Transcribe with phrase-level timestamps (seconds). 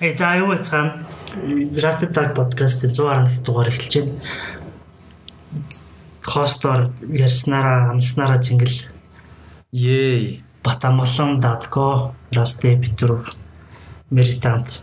[0.00, 4.18] Э за юу цаана Rusty Tag podcast-ийн 110 дугаар эхэлж байна.
[6.22, 8.90] Хостоор ярьснараа амлснараа зингэл
[9.72, 10.40] Yay.
[10.64, 13.22] Батамглан Датко Rusty Питер
[14.10, 14.82] Меритант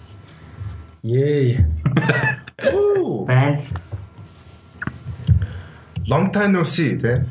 [1.04, 1.66] Yay.
[3.28, 3.62] байна.
[6.08, 7.26] Long time no see тэ.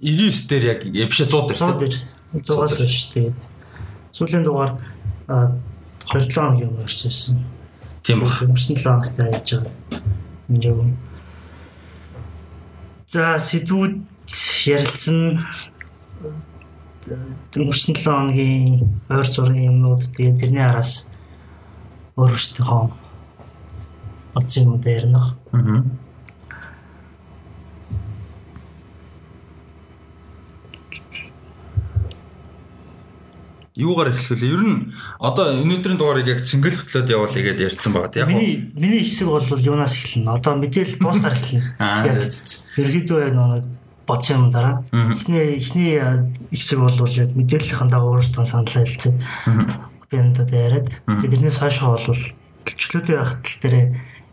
[0.00, 1.78] 99 дээр яг э, биш 100 дээр 100 тийм.
[1.78, 1.94] дээр
[2.42, 3.36] 100-аас хойш тэгээд
[4.10, 4.74] сүүлийн дугаар
[6.12, 7.38] 27 хоногийн өмнө ирсэн.
[8.04, 8.42] Тийм бах.
[8.44, 9.72] Өнгөрсөн 7 хоногт яаж байгаа.
[10.52, 10.78] Энд яг.
[13.08, 13.94] За сэдвүүд
[14.68, 15.40] ярилцсан
[17.56, 21.08] өнгөрсөн 7 хоногийн ойр зургийн юмнууд тэгээд тэрний араас
[22.20, 23.02] өөрөөсөө
[24.36, 25.32] оцсон юм дээр нөх.
[25.52, 25.80] Аа.
[33.76, 34.52] Юугаар эхлэх вэ?
[34.52, 38.20] Ер нь одоо өнөөдрийн дугаарыг яг цэнгэл хөтлөөд явуулъя гэдээ ярьсан байгаа.
[38.20, 40.28] Яг Миний миний хэсэг бол юунаас эхэлнэ?
[40.28, 41.80] Одоо мэдээлэл дуусгаар эхэлнэ.
[41.80, 42.28] Аа зэ.
[42.28, 42.60] зэ.
[42.76, 43.64] Ерхийдөө нэг
[44.04, 44.84] бодсон юм дараа.
[44.92, 45.96] Эхний эхний
[46.52, 49.16] хэсэг бол яг мэдээллийн дагуу өөрсдөө санал хэлцээд
[50.12, 52.04] би энэ дээр яриад биднээс хойш бол
[52.68, 53.76] төлчлөөтэй байх тал дээр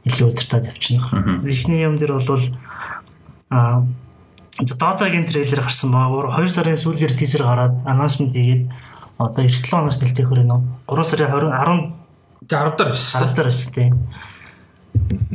[0.03, 1.47] илүү удирдах явчихна.
[1.47, 2.43] Эхний юм дээр бол
[3.49, 3.87] а
[4.59, 6.35] Дотагийн трейлер гарсан байгаа.
[6.43, 8.67] 2 сарын сүүлээр тизер гараад анонсмент хийгээд
[9.19, 11.99] одоо эх 7 оноос нэлтээх хүрээ нөө 3 сарын 20 10
[12.49, 13.19] Тэ 10 дараа биш үү?
[13.19, 13.91] Хардаар өс тээ.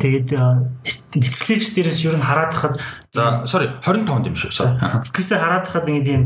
[0.00, 0.66] Тэгээд а,
[1.14, 2.80] Netflix дээрээс ер нь хараад хахад
[3.14, 4.50] За sorry 25 юм шүү.
[4.50, 4.74] Sorry.
[4.82, 6.22] Netflix-ээр хараад хахад ингэ тийм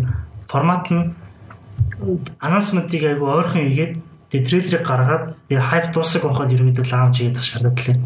[0.48, 1.12] формат нь
[2.41, 3.92] анонсментыг айгу ойрхон хийгээд
[4.33, 7.97] тэгээд трейлерыг гаргаад тэгээд хайп дуусах байхад ерөөдөө лаунч хийх шаардлагатай.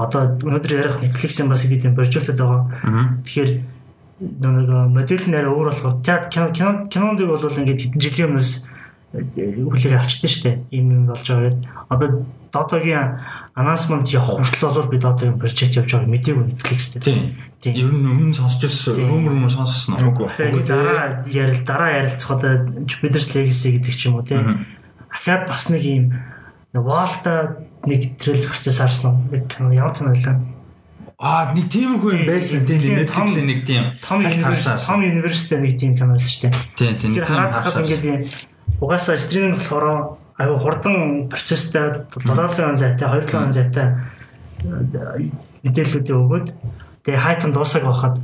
[0.00, 2.66] Одоо өнөөдөр ярих Netflix-ийн бас идэв бюджеттэй байгаа.
[3.22, 3.50] Тэгэхээр
[4.42, 6.50] нэг модель нэр өөр болохоор кино
[6.90, 8.73] кинонд бол ингээд хэдэн жилийн өмнөөс
[9.14, 11.62] хүлээг авчдээ штэ ийм юм болж байгаа гэдэг.
[11.90, 12.08] Одоо
[12.50, 13.18] Дотогийн
[13.54, 17.04] анонсмент явах хүртэл бол би Дотогийн бюджет явж байгааг мэдээгүй Netflix дээр.
[17.06, 17.22] Тийм.
[17.62, 17.74] Тийм.
[17.78, 20.10] Ер нь өмнө сонсч байсан rumor rumor сонссон уу?
[20.10, 20.26] Үгүй.
[20.34, 22.42] Тэгэхээр дараа ярил дараа ярилцахад
[22.90, 24.66] Jupiter's Legacy гэдэг ч юм уу тийм.
[25.10, 26.04] Ахаад бас нэг ийм
[26.74, 29.18] Walt-а нэг трейлер гарчаас харсан уу?
[29.30, 30.42] Нэг кино ямар кино байлаа?
[31.18, 32.66] Аа нэг тиймэрхүү юм байсан.
[32.66, 34.22] Тийм Тийм, Netflix нэг тийм Том.
[34.22, 36.54] Том Universe-тэй нэг тийм кино байсан шүү дээ.
[36.74, 43.86] Тийм тийм тийм хараад ингээд угаасаа стриминг болохоор аюу хурдан процесстэй 7-7 зайтай 2-7 зайтай
[44.64, 45.30] э,
[45.62, 46.46] мэдээллүүдээ өгөөд
[47.06, 48.18] тэгээ хайп нь дуусах байхад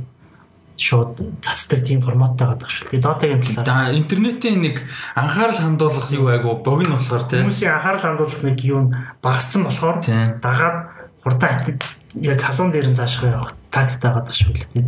[0.81, 2.89] шууд цацдаг тийм форматтай гадаг шүү.
[2.89, 4.81] Тэгээ дотагийн талаар Да интернетийн нэг
[5.15, 7.45] анхаарал хандуулах юу айгу богино болохоор тийм.
[7.45, 8.83] хүмүүсийн анхаарал хандуулах нэг юм
[9.21, 9.97] багассан болохоор
[10.41, 10.77] дагаад
[11.21, 11.77] хурдан
[12.17, 14.87] яг халуун дээр нь заашгүй явах тактиктай гадаг шүү л тийм.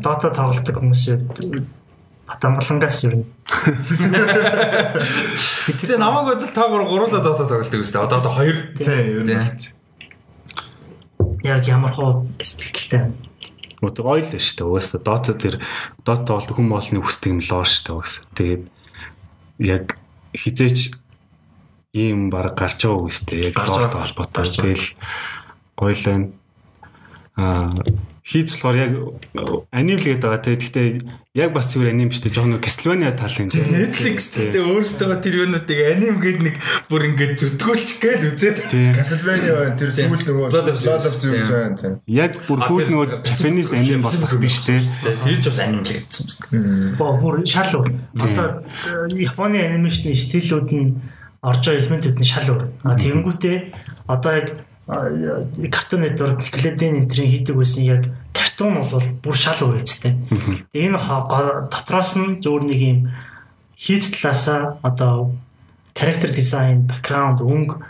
[0.00, 1.16] Дота тоглолтог хүмүүсээ
[2.24, 3.28] Батамгалангаас ер нь
[5.78, 8.00] Тэгээ намайг бодол та гур гурлаа дотоо тоглолтог өстэй.
[8.00, 8.56] Одоо одоо хоёр.
[8.76, 9.36] Тийм ер нь.
[11.44, 13.14] яг ямар хоо сэтгэлтэй байна.
[13.84, 14.64] Мөт ойл шүү дээ.
[14.64, 15.60] Угаасаа Dota тэр
[16.00, 17.92] Dota бол хүм олны хүсдэг юм лоо шүү дээ.
[17.92, 18.24] Угаасаа.
[18.32, 18.64] Тэгээд
[19.60, 20.00] яг
[20.32, 20.96] хизээч
[21.92, 23.52] ийм баг гарч байгаа үст дээ.
[23.52, 23.92] Яг байгаа.
[23.92, 24.48] холбоотой.
[24.48, 24.96] Тэгэл
[25.76, 26.32] ойл байна.
[27.36, 27.74] Аа
[28.24, 28.92] хийц болохоор яг
[29.68, 30.40] аним л гэдэг байгаа.
[30.40, 30.88] Тэгээд гэхдээ
[31.36, 32.32] яг бас зүгээр аним биш дээ.
[32.32, 33.68] Жон Castlevania талын тийм.
[33.68, 36.56] Netflix гэдэг өөрсдөө тэр юунуудыг аним гээд нэг
[36.88, 38.58] бүр ингээд зүтгүүлчих гээл үзээд.
[38.96, 39.76] Castlevania байна.
[39.76, 41.20] Тэр сүүл нөгөө Blood of Zeus.
[41.20, 41.76] Байна.
[41.76, 42.00] Тийм.
[42.08, 44.80] Яг бүр тэр- нөгөө Japanese аним бол бас биш дээ.
[45.20, 46.24] Тэр ч бас аним л гэсэн
[46.56, 46.96] юм.
[46.96, 47.92] Боо бүр шал өөр.
[48.24, 50.96] Одоо э, Японы анимашны стилүүд нь
[51.44, 52.62] орж байгаа элементүүд нь шал өөр.
[52.88, 53.56] А тэгэнгүүтээ
[54.08, 54.48] одоо яг
[54.88, 60.16] э, картун нэтворк Nickelodeon энтрийн хийдэг байсан яг картун бол бүр шал өөр эцтэй.
[60.72, 62.98] Тэгээ энэ дотроос нь зөвөр нэг юм
[63.76, 65.32] хийц талаасаа одоо
[65.94, 67.80] character design, background, өнгө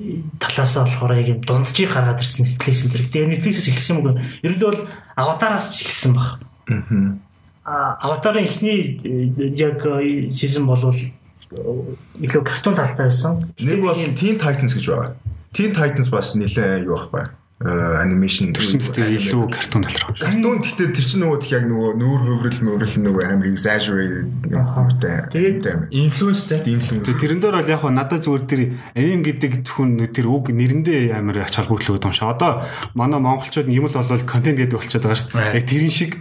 [0.00, 3.10] э, талаасаа болохоор яг юм дунджийг гаргаад ирсэн Netflix энэ.
[3.10, 4.18] Тэгээ Netflix-с эхэлсэн юм уу?
[4.40, 4.82] Ерөнхийдөө бол
[5.16, 6.40] аватараас ч эхэлсэн баг.
[7.64, 9.82] А аватарын эхний э, яг
[10.30, 11.10] сизон болвол э,
[12.22, 13.50] илүү картун талтай байсан.
[13.58, 15.14] Нэг бол Teen Titans гэж байгаа.
[15.52, 17.26] Teen Titans бас нэлээ юу ах бай.
[17.60, 20.16] Анимашн Тэрсэн гэхдээ илүү картун талрах.
[20.16, 25.28] Картун гэхдээ тэр чинь нөгөө яг нөгөө нүүр хөврөл мөврөл нөгөө амир exaggerate нэгтэй.
[25.28, 26.64] Тэгээд- Инфлюенстэй.
[26.64, 27.04] димлэн.
[27.04, 28.60] Тэгээ тэрэн дээр бол яг хаа надад зүгээр тэр
[28.96, 32.32] аним гэдэг зөвхөн тэр үг нэрэндээ амар ач холбогдлоо юм шиг.
[32.32, 32.64] Одоо
[32.96, 35.56] манай монголчууд юм л болвол контент гэдэг болчиход байгаа шүү дээ.
[35.60, 36.12] Яг тэрэн шиг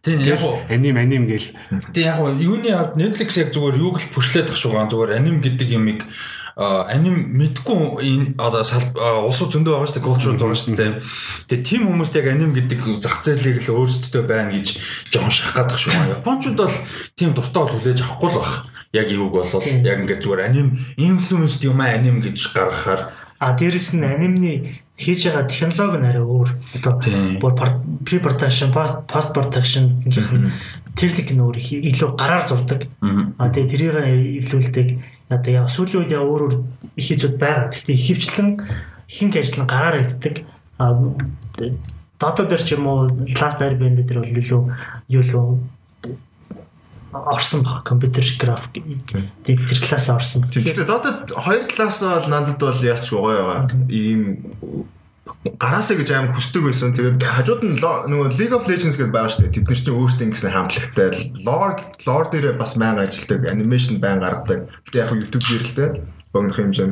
[0.00, 0.40] Тийм яг
[0.72, 1.52] аним аним гээл
[1.92, 5.76] Тэг яг юуны авд Netflix яг зүгээр юуг л пүшлээд тах шугаан зүгээр аним гэдэг
[5.76, 6.08] юмыг
[6.56, 8.64] аним мэдгүй энэ одоо
[9.28, 10.92] улсууд зөндөө байгаа шүү дээ culture байгаа шүү дээ.
[11.52, 14.66] Тэгээ тийм хүмүүст яг аним гэдэг зах зээлийг л өөрсдөө байна гэж
[15.12, 15.92] жоон шахах гадах шүү.
[16.16, 16.76] Япончууд бол
[17.12, 18.52] тийм дуртай бол хүлээж авахгүй л баг.
[18.96, 23.04] яг юуг болвол яг ингээд зүгээр аним инфлюенсд юм аним гэж гаргахаар
[23.38, 26.50] А дээрэс нь анимны хийж байгаа технологи нь арай өөр.
[26.80, 26.96] Одоо
[28.00, 30.52] pre production, post production гэх юм
[30.96, 32.88] техник нь өөр илүү гараар зурдаг.
[33.36, 33.92] А тэгээ тэрийг
[34.40, 34.88] эвлүүлдэг.
[35.28, 36.54] Одоо яа сүүлийн үед яа өөр өөр
[36.94, 37.70] их хэзүүд байгаа.
[37.74, 38.48] Гэхдээ ихэвчлэн
[39.10, 40.06] ихэнх ажил нь гараар.
[40.78, 40.94] А
[42.20, 44.62] дата дээр ч юм уу Last Airbnb дээр бол илүү
[45.10, 45.34] юу л
[47.12, 48.82] орсон баг компьютер график
[49.42, 50.44] тэр талаас орсон.
[50.46, 53.66] Гэхдээ дотод хоёр талаас нь бол надад бол яалч гоё байгаа.
[53.88, 54.46] Ийм
[55.54, 56.90] гараасаа гэж аим хүсдэг байсан.
[56.96, 59.54] Тэгээд хажууд нь нөгөө League of Legends гэдэг байгаа шүү дээ.
[59.54, 61.08] Тэд нар чинь өөрсдөө ингэсэн хамтлагтай
[61.46, 64.66] lore lore дээр бас мянга ажилладаг, animation байн гаргадаг.
[64.90, 65.90] Гэтэ яг YouTube дээр л дээ
[66.36, 66.90] богинох юм жим.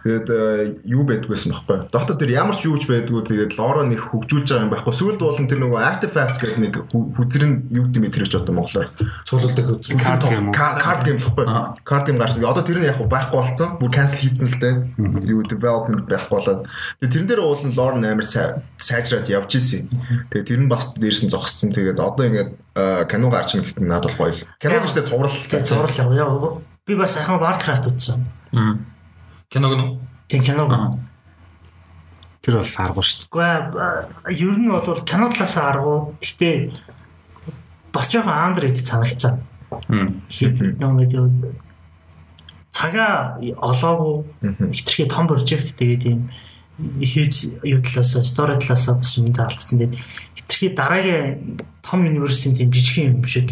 [0.00, 1.92] Тэгээд э, юу байдгүйсэн байхгүй.
[1.92, 4.94] Дотор тэр ямар ч юуч байдгүй тэгээд лоро нэг хөгжүүлж байгаа юм байхгүй.
[4.96, 8.88] Сүүлд болон тэр нөгөө artifacts гэдэг нэг хүзрэн юу гэдэг юм тэр ч одоо монголоор.
[9.28, 10.56] цуглуулдаг үзэн Card game уу?
[10.56, 11.44] Карт гейм гэхгүй.
[11.84, 12.48] Карт гейм гарсан.
[12.48, 13.68] Одоо тэр нь яг байхгүй болсон.
[13.76, 14.74] Бүр cancel хийцэн л дээ.
[15.28, 16.64] Юу development байхгүй болоод.
[17.04, 19.92] Тэгээ тэрэн дээр уулын нь амар сай- сайжраад явж исэн.
[20.32, 21.76] Тэгээ тэр нь бас дээрс нь зогссон.
[21.76, 24.48] Тэгээд одоо ингээд э, кино гарч ийн гэхдээ надад бол гоё л.
[24.56, 25.28] Кино гэжтэй цуврал.
[25.28, 26.16] Тэгээ зурлаа.
[26.16, 28.39] Яа би бас сайхан Warcraft үзсэн.
[29.50, 30.94] Киног нь Тийм киног.
[32.40, 36.14] Тэр бол саргуу шүү Гэхдээ ер нь бол кино талаас аргу.
[36.22, 36.70] Гэхдээ
[37.90, 39.42] бас жоохон андер идэх санагцсан.
[40.30, 41.26] Хэд нэг юу
[42.70, 44.22] цагаа олоогүй.
[44.70, 46.30] Хитрхи том прожект тэгээд юм.
[46.78, 49.82] Хийж юу талаас стори талаас бас мэд алдсан.
[49.82, 49.98] Тэгээд
[50.38, 53.50] хитрхи дараагийн том университийн жижиг юм шиг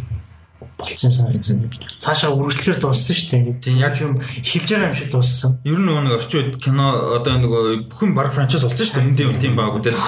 [0.79, 1.71] болцсон юм санагдсан.
[2.01, 3.61] Цаашаа үргэлжлэхээр дууссан шүү дээ.
[3.63, 5.59] Тийм, яг юм эхэлж байгаа юм шиг дууссан.
[5.63, 7.63] Ер нь нэг орчин үед кино одоо нөгөө
[7.93, 9.07] бүхэн баг франчайз болсон шүү дээ.
[9.07, 9.99] Энд юм тийм баагүй тийм.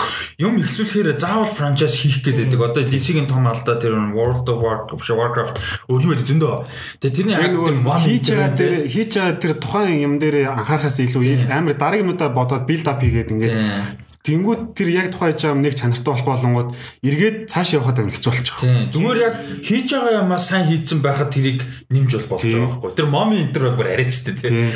[0.41, 2.61] Юм эхлүүлэхээр заавал франчайз хийх гээд байдаг.
[2.70, 5.56] Одоо DC-ийн том алдаа тэр World of Warcraft, Warcraft
[5.87, 6.55] өөр юу гэдэг зөндөө.
[6.99, 10.99] Тэгээ тэрний яг тийм Хийж байгаа дээр тэр хийж байгаа тэр тухайн юм дээр анхаарахаас
[11.03, 14.09] илүү амар дараагийн юмудаа бодоод build up хийгээд ингээд.
[14.20, 16.70] Тэнгүүд тэр яг тухайн хийж байгаа юм нэг чанартай болох болонгууд
[17.00, 18.56] эргээд цааш явахад амар хэцүү болчих.
[18.61, 18.93] Тийм.
[18.93, 19.34] Зүгээр яг
[19.64, 22.93] хийж байгаа юмаа сайн хийцэн байхад тэрийг нэмж бол болж байгаа байхгүй.
[23.00, 24.69] Тэр моми энтер бол бүр арайчтай тийм.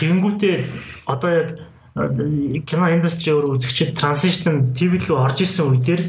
[0.00, 0.56] Тэгэнгүүтээ
[1.04, 1.48] одоо яг
[2.00, 6.00] э, кино индастри өөр үзэгчид транзишн ТV рүү орж исэн үедэр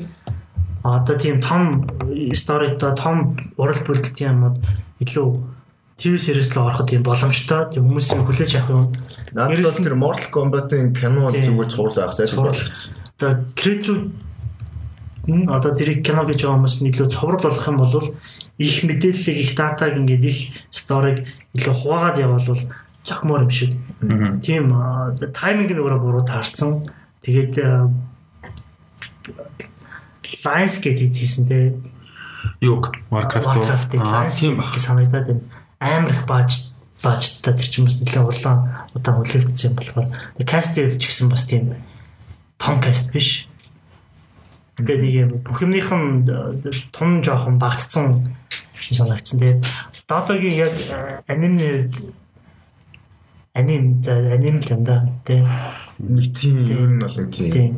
[0.88, 1.84] одоо тийм том
[2.32, 4.56] сторитой том урал бүрэлдэхүүн юмуд
[5.04, 5.28] илүү
[6.00, 7.68] ТV series рүү ороход тийм боломжтой.
[7.72, 8.84] Тийм хүмүүсийн хүлээж авах юм.
[9.34, 12.54] Надад бол тэр Mortal Kombat-ын кино зүгээр цуврал байх сайхан Цуврал.
[12.54, 12.70] болох.
[13.18, 13.98] Одоо креатив
[15.28, 17.96] н одоо тэрийг кино гэж байгаа хүмүүс нь илүү цоврол болох юм бол
[18.60, 20.38] их мэдээллийг их датаг ингээд их
[20.70, 21.26] сториг
[21.56, 22.60] илүү хуваагаад явбал
[23.04, 23.72] цохимоор юм шиг.
[24.46, 24.70] Тийм
[25.34, 26.86] тайминг нь өөрөө буруу таарсан.
[27.24, 27.56] Тэгээд
[30.44, 31.74] Lions Gate хийсэн те
[32.60, 32.92] Юг.
[33.10, 34.66] Warcraft Аа, тийм баг.
[34.76, 35.42] санагдаад байна.
[35.80, 36.73] Амар их бааж
[37.04, 38.60] баажтай тэр чинь бас нэлээд улаан
[38.96, 40.08] удаан хүлээлтсэн болохоор
[40.48, 41.76] каст ч гэсэн бас тийм
[42.58, 43.48] том каст биш.
[44.80, 49.40] Тэгээд нэг юм бүх юмных нь э, том жоохон багтсан юм санагдсан.
[49.40, 49.62] Тэгээд
[50.08, 51.92] Дотогийн яг э, анимны
[53.54, 55.06] аним за аним л юм да.
[55.26, 55.46] Тэ.
[56.00, 57.52] Нэг тийм ер нь бол нэг тийм.
[57.52, 57.74] Тийм.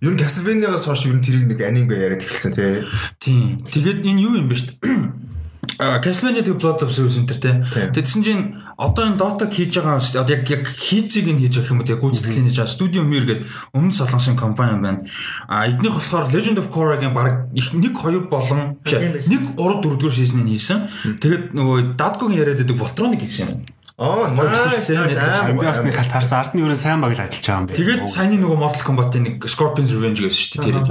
[0.00, 2.84] Ер нь Castlevania-гаас хойш ер нь тэрийг нэг анимгээ яриад эхэлсэн тий.
[3.20, 3.60] Тийм.
[3.68, 5.33] Тэгээд энэ юу юм бэ шүү дээ.
[5.78, 7.58] Castlevania тэг Blood of Zeus энэ төр Тийм.
[7.62, 7.90] тэ.
[7.90, 8.42] Тэгсэн чинь
[8.78, 9.98] одоо энэ Dota хийж байгаа.
[9.98, 13.24] Одоо яг яг хийцийг нь хийж байгаа юм уу тэг гүйцэтгэлийн хийж байгаа Studio Mir
[13.26, 15.02] гэдэг өмнө солонгосын компани байна.
[15.48, 19.32] А эднийх болохоор Legend of Korra-гийн баг их 1 2 болон биш, Тийм байсан.
[19.34, 20.78] 1 3 4 дугаар шийснийг хийсэн.
[21.18, 23.58] Тэгээд нөгөө Dadgo-гийн яриад байдаг Voltron-ыг хийсэн юм.
[23.94, 27.78] Бас нэг халт харсан ардны өрөө сайн баг л ажиллаж байгаа юм байна.
[27.78, 30.82] Тэгээд саяны нөгөө Mortal Kombat-ийн нэг Scorpion's Revenge гэсэн шүү дээ.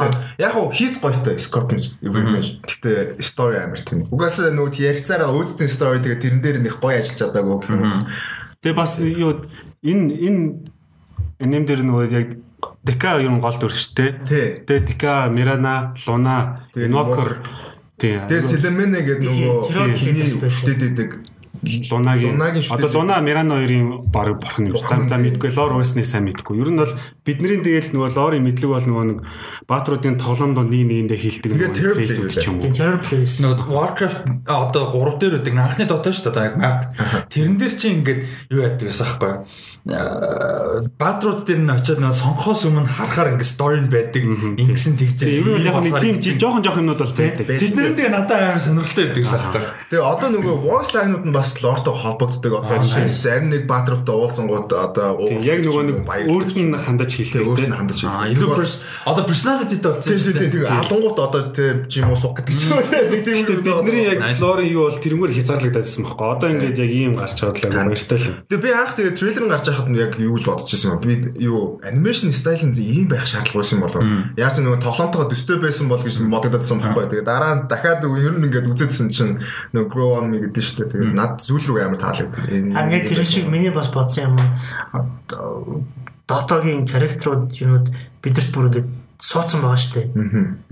[0.00, 0.16] Тэр.
[0.40, 2.56] Яг хуу хийц гоётой Scorpions Revenge.
[2.64, 4.08] Гэтэ story амар тийм.
[4.08, 7.68] Угаасаа нөгөө ярицаараа өөдсөн story тэгээ тэрэн дээр нэг гоё ажиллаж чадаагүй.
[8.64, 9.44] Тэгээ бас юу
[9.84, 10.40] энэ энэ
[11.36, 12.28] аним дээр нөгөө яг
[12.82, 14.18] Дека ер нь гол дүрштэй.
[14.26, 14.46] Тий.
[14.66, 17.38] Тэгээ Дека, Мирана, Луна, Тэгээ Инвокер
[17.94, 18.18] тий.
[18.18, 21.10] Тэгээ Селемене гэдэг нөгөө хиний өвчтөд идэг.
[21.62, 24.78] Лунагийн одоо Луна Мирана хоёрын баг бурхан юм.
[24.82, 26.58] Зам зам мэдгүй лор уйсныг сайн мэдгүй.
[26.58, 26.90] Ер нь бол
[27.22, 29.18] бидний тэгэл нөгөө лорын мэдлэг бол нөгөө нэг
[29.70, 32.66] баатруудын тоглоом донд нэг нэгэндээ хилдэг Facebook юу ч юм уу.
[32.66, 33.38] Тийм terror place.
[33.38, 36.80] Нөгөө Warcraft одоо 3 дээр үүдэг анхны Dota шүү дээ яг map.
[37.30, 39.32] Тэрэн дээр чи ингээд юу яадаг гэсэн аахгүй.
[39.82, 44.22] Баатрууд дээр нь очиод нөгөө сонгохоос өмнө харахаар ингээд story нь байдаг.
[44.54, 45.42] Ингэсэн тэгжсэн.
[45.42, 47.50] Ер нь яг нэг тийм жоохон жоохон юмнууд бол байдаг.
[47.50, 49.62] Тэд нэр тэгээ надад амар сонирхолтой байдаг аахгүй.
[49.90, 52.78] Тэгээ одоо нөгөө voice line-ууд нь бас лортой холбогддог одоо
[53.10, 55.96] зарим нэг баатруутай уулзангууд одоо яг нөгөө нэг
[56.30, 58.38] өөрт нь хандаж хэлдэг өөрт нь хандаж хэлдэг.
[58.38, 58.54] илүү
[59.02, 60.50] одоо personality-тэй болсон шүү дээ.
[60.62, 62.86] Тэгээ алангууд одоо тийм юм уу сух гэдэг ч юм уу.
[62.86, 66.26] Нэг тийм бидний яг лорын юу бол тэрнгээр хязгаарлагдсан байхгүй.
[66.38, 68.46] Одоо ингээд яг ийм гарч байгаа л баяртай л.
[68.46, 71.00] Тэгээ би анх тэгээ трейлер нь гарч байхад нь яг юу гэж бодож ирсэн юм.
[71.00, 74.04] Би юу анимашн стайл нь ийм байх шаардлага байсан болов.
[74.36, 77.08] Яг ч нөгөө тоглоомтойгоо төстэй байсан бол гэж бодогдсон байхгүй.
[77.08, 79.40] Тэгээ дараа дахиад ер нь ингээд үзээдсэн чинь
[79.72, 80.92] нөгөө grow on me гэдэг шүү дээ.
[80.92, 82.44] Тэгээд над зүйл рүү амар таалагдав.
[82.52, 85.88] Ингээд тэр шиг миний бас бодсон юм.
[86.28, 87.88] Дотогийн характерууд юмуд
[88.20, 90.08] бидэрт бүр ингээд суудсан байгаа шүү дээ.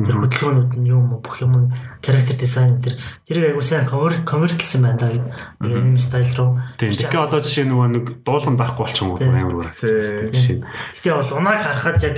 [0.02, 1.71] Тэр хөдөлгөөнүүд нь юм бүх юм
[2.02, 2.99] character design тэр
[3.30, 5.30] тэрийг айгуу сайн convertlсэн байна да гэдэг
[5.62, 6.59] anime style руу.
[6.75, 6.90] Тийм.
[6.90, 9.71] Тэгэхээр одоо жишээ нөгөө нэг дуулан байхгүй болчихсон юм амар гоо.
[9.78, 10.66] Тийм.
[10.66, 12.16] Гэтэ бол унааг харахад яг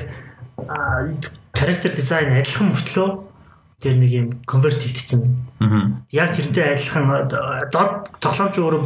[1.52, 3.08] character design адилхан мөртлөө
[3.84, 5.51] тэр нэг юм convert хийгдсэн.
[6.12, 7.06] Яг тэрнтэй адилхан
[8.22, 8.82] тоглоомч өөрөө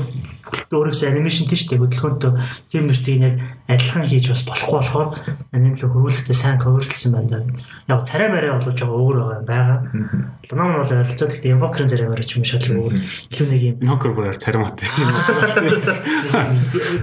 [0.46, 2.30] өөрөөсөө анимашн тийш дээ хөдөлгөөнтэй
[2.70, 3.34] тийм мөртийг яг
[3.66, 5.18] адилхан хийж бас болохгүй болохоор
[5.50, 7.42] аним л хөрвүүлэхдээ сайн coverлсан байна даа.
[7.90, 9.90] Яг царай мараа болж байгаа өөр байгаа.
[10.46, 12.94] Луном нь бол ойролцоо гэхдээ invoker-ын царай мараа ч юм шал өөр.
[12.94, 14.78] Илүү нэг юм invoker бүрээр царай мат.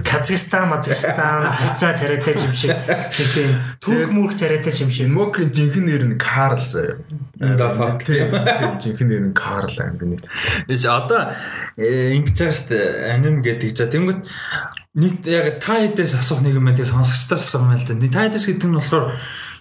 [0.08, 2.72] Казахстан, Мазахстан хацаа царайтай юм шиг.
[3.12, 5.12] Тийм түүх мүрх царайтай юм шиг.
[5.12, 6.96] Invoker-ын жинхэнэ нэр нь Карл заяа.
[7.36, 8.08] Да факт.
[8.08, 8.32] Тийм
[8.80, 10.22] жинхэнэ нэр нь Карл аим би нэг.
[10.68, 11.32] Эс одоо
[11.78, 12.86] ингэж байгаа шүү дээ.
[13.14, 14.20] Аним гэдэг чинь тэнгүүт
[14.94, 16.78] нэг яг та хэдээс асуух нэг юм байна.
[16.78, 18.12] Тэгээ сонсогчдоос асуух юм байна л да.
[18.12, 19.06] Та хэдээс гэдэг нь болохоор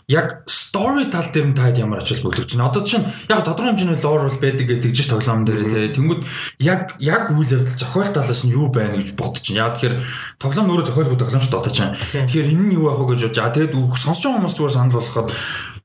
[0.07, 3.95] яг story тал дээр нь таад ямар ач холбогдол чинь одоо чинь яг тодорхой хэмжээний
[4.03, 6.27] лор бол байдаг гэдэг жиж тоглоом дээр тий тэнгууд
[6.59, 9.95] яг яг үйл явдал зохиол талаас нь юу байна гэж бодож чинь яг тэгэхээр
[10.43, 11.95] тоглоом өөрөө зохиолгүй тоглоом шүү дээ одоо чинь
[12.27, 14.97] тэгэхээр энэ нь юу яах вэ гэж бодож аа тэгээд сонсож байгаа хүмүүс зүгээр санал
[14.99, 15.27] болгоход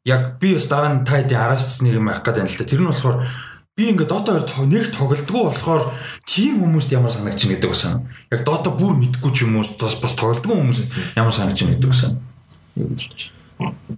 [0.02, 2.80] яг би бас дараа нь таад араас нэг юм байх гэдэг юм л да тэр
[2.82, 3.16] нь болохоор
[3.78, 5.94] би ингээд Dota 2 нэг тоглолтгүй болохоор
[6.26, 8.10] тийм хүмүүст ямар санагч ин гэдэг байсан.
[8.26, 11.94] Яг Dota бүр мэдгүй ч юм уу бас бас тоглолтгүй хүмүүст ямар санагч ин гэдэг
[11.94, 12.18] байсан.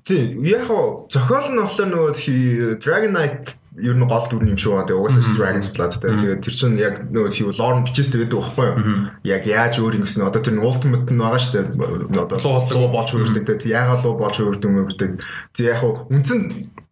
[0.04, 4.74] Тийм яг хоо зохиол нь болохоор нөгөө Dragon Knight ер нь гол дүр юм шиг
[4.74, 4.86] байна.
[4.90, 8.78] Тэгээ угаасаа Dragon's Blood тэгээ тэр чинь яг нөгөө тийм lore бичээс тэгээд байхгүй юу?
[9.22, 12.18] Яг яаж өөр ингэсэн одоо тэр ultimate нь байгаа шүү дээ.
[12.18, 15.22] Одоо луу болж өөртөө тэгээд яагаад луу болж өөртөө юм бэ.
[15.54, 16.40] Тэг яг хуу үндсэн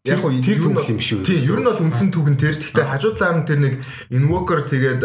[0.07, 1.27] яг хуу тэр юм шүү.
[1.27, 2.55] Тийм, ер нь бол үндсэн түүх нь тэр.
[2.55, 3.75] Гэхдээ хажуу талаар нь тэр нэг
[4.15, 5.03] Invoker тэгээд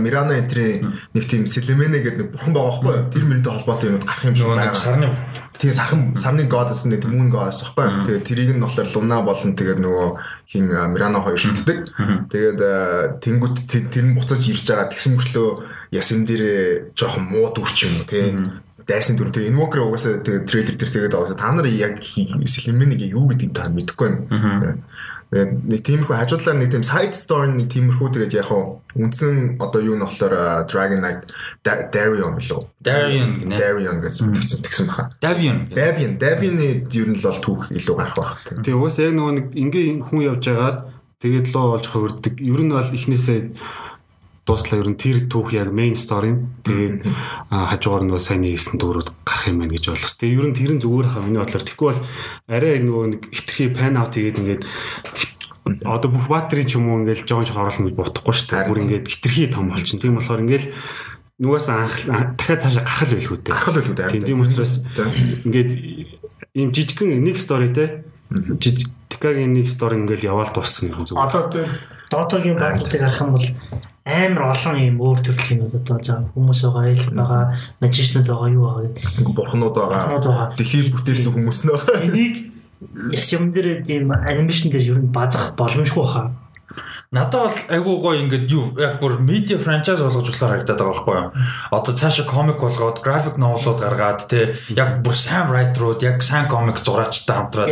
[0.00, 3.10] Mirana энтрийн нэг тийм Selene гэдэг нэг бурхан байгаа байхгүй юу?
[3.12, 4.72] Тэр мөрөнтэй холбоотой юмуд гарах юм шиг байна.
[4.72, 5.08] Сарны
[5.62, 8.02] Тэгээ сархан сарны goddess нэг moon goddess байхгүй.
[8.10, 10.08] Тэгээ тэрийг нь болохоор Luna болон тэгээд нөгөө
[10.50, 11.86] хин Mirana хоёр шүтдэг.
[12.34, 12.58] Тэгээд
[13.22, 15.48] тэнгуут тэр нь буцаж ирж байгаа тэгсэн мөртлөө
[15.94, 18.34] ясэм дээрээ жоохон муу дүрч юм уу тий?
[18.82, 19.30] Дайсны дүр.
[19.30, 23.70] Тэгээ Invoker угаасаа тэгээ трейлер дээр тэгээд угаасаа та нар яг Selene-ийг юу гэдэг та
[23.70, 24.82] мэдэхгүй байна.
[25.32, 29.80] Тэгээд нэг тиймэрхүү хажуудлаар нэг тийм side story нэг тиймэрхүү тэгээд яг хаа үндсэн одоо
[29.80, 31.24] юу нь болохоор Dragon Knight
[31.64, 32.60] Darion билүү?
[32.84, 33.56] Darion гэнэ.
[33.56, 34.20] Darion гэж
[34.60, 35.08] тэгсэн баха.
[35.24, 35.72] Davion.
[35.72, 36.20] Davion.
[36.20, 38.44] Davion-ы ер нь л бол түүх илүү гарах байх.
[38.60, 40.78] Тэгээ угаасаа яг нөгөө нэг ингээ хүн явж байгаад
[41.24, 42.34] тэгээд лоо болж хувирдаг.
[42.36, 43.40] Ер нь бол эхнээсээ
[44.42, 47.06] дууслаа ер нь тэр түүх яг main story нь тэгээд
[47.46, 50.18] хажуугаар нь сайн хийсэн дөрүүд гарах юм байна гэж ойлгос.
[50.18, 52.02] Тэгээд ер нь тэр нь зүгээр хаа миний бодлоор тэгэхгүй бол
[52.50, 54.62] арай нөгөө нэг хитрхи pan out хийгээд ингээд
[55.86, 58.66] одоо бүх батерийн ч юм уу ингээд жоон жоо оруулах гэж бодохгүй шүү дээ.
[58.66, 60.02] Бүр ингээд хитрхи том болчихно.
[60.02, 60.64] Тийм болохоор ингээд
[61.38, 61.94] нугаас анх
[62.34, 63.54] дахиад цаашаа гарах байлгүй дээ.
[63.54, 64.26] Гарах байлгүй дээ.
[64.26, 64.82] Тийм учраас
[65.46, 65.70] ингээд
[66.58, 68.02] ийм жижигхэн нэг story те
[69.06, 71.26] Тикагийн нэг story ингээд яваал дууссан юм зүгээр.
[71.30, 71.42] Одоо
[72.12, 73.48] Дотогийн баатруудыг харах юм бол
[74.04, 77.44] амар олон юм өөр төрлийн юмуд одоо за хүмүүс байгаа, ил байгаа,
[77.80, 79.32] мажичнууд байгаа, юу байгаа гэдэг.
[79.32, 80.52] Бурхнууд байгаа.
[80.58, 82.02] Дэлхийг бүтээсэн хүмүүс байгаа.
[82.04, 82.34] Энийг
[83.14, 86.34] яс юм дээр тийм анимашн дээр ер нь базах боломжгүй хаа.
[87.12, 91.16] Надад бол айгүй гоё ингээд юу яг бүр медиа франчайз болгож болохоор харагдаад байгаа байхгүй
[91.20, 91.28] юу.
[91.68, 96.80] Одоо цаашаа комик болгоод график новелууд гаргаад те яг бүр сайн райтерууд яг сайн комик
[96.80, 97.68] зураачтай хамтраад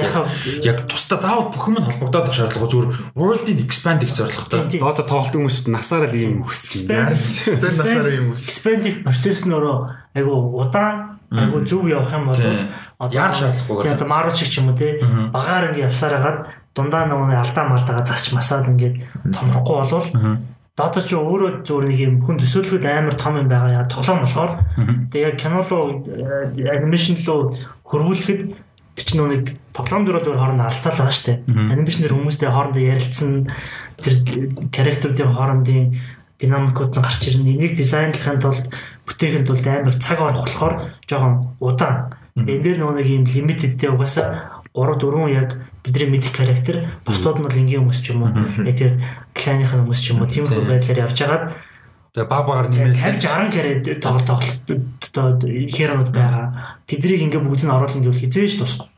[0.61, 4.77] яг тусдаа заавал бүх юм холбогдоод байх шаардлага зүгээр world-ийг expand их зорилготой.
[4.77, 7.17] Одоо тоглолт хүмүүст насаараа л юм хүссэн.
[7.17, 8.45] Expand насаараа юм хүссэн.
[8.53, 9.77] Expand-ийг процесс нь өөрөө
[10.21, 13.83] айгүй удаан айгүй зөв явах юм бол одоо яар шаардлагагүй.
[13.89, 14.99] Тэгээ одоо Marvel ч юм уу те
[15.31, 16.39] багаар ингээ явсаар хагаад
[16.75, 18.97] дундаа нөгөө алдаа малдагаа засч масаад ингээд
[19.35, 20.09] томрохгүй болвол
[20.81, 24.53] Дата ч өөрөө зүгээр нэг юм хүн төсөөлөхөд амар том юм байгаа яа тоглоом болохоор
[25.13, 26.09] тэгээ яг кино руу
[26.57, 27.53] анимашн руу
[27.85, 28.41] хөрвүүлэхэд
[28.97, 31.43] ч нэг тоглоом дөрөв зөв хоорондоо алцаал байгаа штэ.
[31.51, 33.31] Анимашн дэр хүмүүстэй хоорондоо ярилцсан
[34.01, 34.15] тэр
[34.73, 35.83] характеруудын хоорондын
[36.41, 37.51] динамикууд нь гарч ирнэ.
[37.61, 38.65] Энийг дизайнлахын тулд
[39.05, 40.75] бүтээхин тулд амар цаг орох болохоор
[41.05, 42.15] жоохон удаан.
[42.39, 47.47] Энэ дээр нөгөө нэг юм лимитедтэй угаасаа 3 4 яг бидний мэдих характер бусдууд нь
[47.47, 48.33] бол энгийн хүмүүс ч юм уу?
[48.69, 49.01] Тэр
[49.33, 50.31] кланыхын хүмүүс ч юм уу?
[50.31, 51.45] Тийм их байдлаар явж хагаад
[52.11, 53.71] Тэгээ баг багаар нэмээд 50 60 карэ
[54.03, 56.75] тоглолт тоглолт одоо херонууд байгаа.
[56.91, 58.91] Тэднийг ингээ бүгд нь оруулна гэвэл хизээж тусахгүй.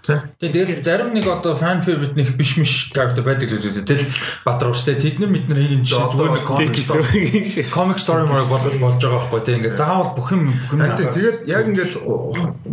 [0.00, 3.84] Тэгээ тэгэл зарим нэг одоо fan favorite нэг биш миш character байдаг л үү.
[3.84, 4.08] Тэгэл
[4.48, 4.96] Батрууш те.
[4.96, 7.20] Тэд нар мэднэр юм чинь зүгээр нэг comic story.
[7.68, 9.56] comic story мөр болгож болж байгаа байхгүй те.
[9.60, 11.92] Ингээ заавал бүх юм бүх юм тэгэл яг ингээд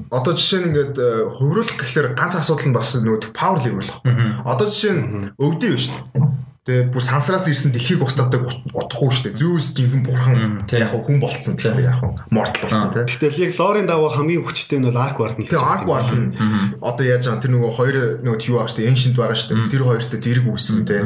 [0.07, 4.13] одоо жишээ нь ингээд э, хөврүүлэх гэхэлэр ганц асуудал нь бас нөгөө power level байхгүй.
[4.47, 5.03] Одоо жишээ нь
[5.35, 6.47] өвдөв шүү дээ.
[6.67, 8.43] Тэгээ бүр сансраас ирсэн дэлхийг устгадаг
[8.75, 9.39] утахгүй шүү дээ.
[9.39, 13.07] Зүүс жинхэнэ бурхан яг хүн болцсон тэгэхээр яг mortal болцсон тий.
[13.07, 15.47] Гэтэл яг лорын дагуу хамгийн хүчтэй нь бол Ward нь.
[15.47, 16.35] Тэгээ Ward нь
[16.83, 18.89] одоо яаж байгаа тэр нөгөө хоёр нөгөө юу байгаа шүү дээ.
[18.91, 19.71] Ancient байгаа шүү дээ.
[19.71, 21.01] Тэр хоёртой зэрэг үүссэн тий.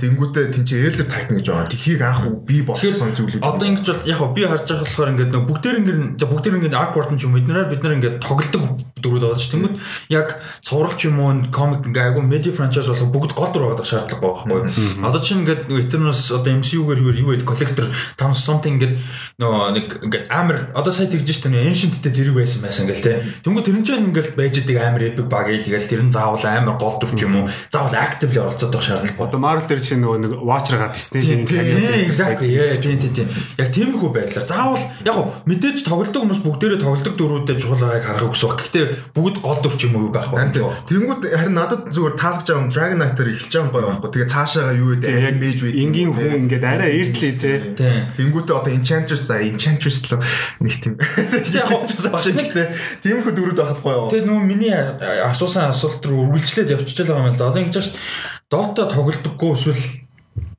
[0.00, 1.68] Тэнгүүтээ тэнцээ Elder Titan гэж байгаа.
[1.68, 3.44] Дэлхийг анх бий болсон зүйлүүд.
[3.44, 6.76] Одоо ингэж бол яг хөө би харж байгаа болохоор ингээд нөгөө бүгдээр ингээд бүгдээр ингээд
[6.96, 8.64] Ward нь ч юм эднэрээр бид нар ингээд тоглолдог
[8.96, 9.52] дөрүүд байгаа шүү.
[9.52, 9.76] Тэнгүүт
[10.08, 10.28] яг
[10.64, 15.01] цувралч юм уу комик ингээ айгу медиа франчайз болох бүгд гол дүр байгаа шаардлагатай байхгүй.
[15.02, 18.94] Одоо чинь ингээд нөгөө Eternals одоо MCU-гээр юу гэдэг collector Thanos something ингээд
[19.42, 23.18] нөгөө нэг ингээд амар одоо сая тэгж штэ нөгөө Ancient-тэй зэрэг байсан байсан гэл те.
[23.42, 26.78] Тэнгүү тэрэн чинь ингээд байж идэг амар epic баг ээ тэгэл тэр нь заавал амар
[26.78, 29.26] гол дүр юм уу заавал actively оролцоод байх шаардлагатай.
[29.26, 33.28] Одоо Marvel дээр чинь нөгөө нэг Watcher гардаг тийм тийм exactly яа тийм тийм.
[33.58, 38.32] Яг тиймэрхүү байдлаар заавал яг гоо мэдээж тоглолдог хүмүүс бүгдээрээ тоглолдог дөрүүдэд чухал байгааг харах
[38.32, 38.54] гэсэн.
[38.54, 38.84] Гэхдээ
[39.16, 40.52] бүгд гол дүр юм уу байх байна.
[40.86, 44.10] Тэнгүүд харин надад зүгээр таалж байгаа Dragon Knight-аар эхэлж байгаа гоё байхгүй.
[44.12, 45.72] Тэгээ цаашаа юу гэдэг яг мэж үү.
[45.80, 47.52] Энгийн хүн ингээд арай эртлээ те.
[48.16, 50.20] Тэнгүүтээ одоо Enchantress а Enchantress л
[50.60, 50.94] нэг тийм.
[52.12, 52.52] Бас нэг
[53.00, 54.12] тиймэрхүү дөрүүд байхад гоё.
[54.12, 54.74] Тэгээ нөө миний
[55.24, 57.48] асуусан асуулт руу үргэлжлээд явчихж байгаа юм л да.
[57.48, 57.96] Одоо ингэж шээ
[58.52, 59.80] Dota тоглодоггүй эсвэл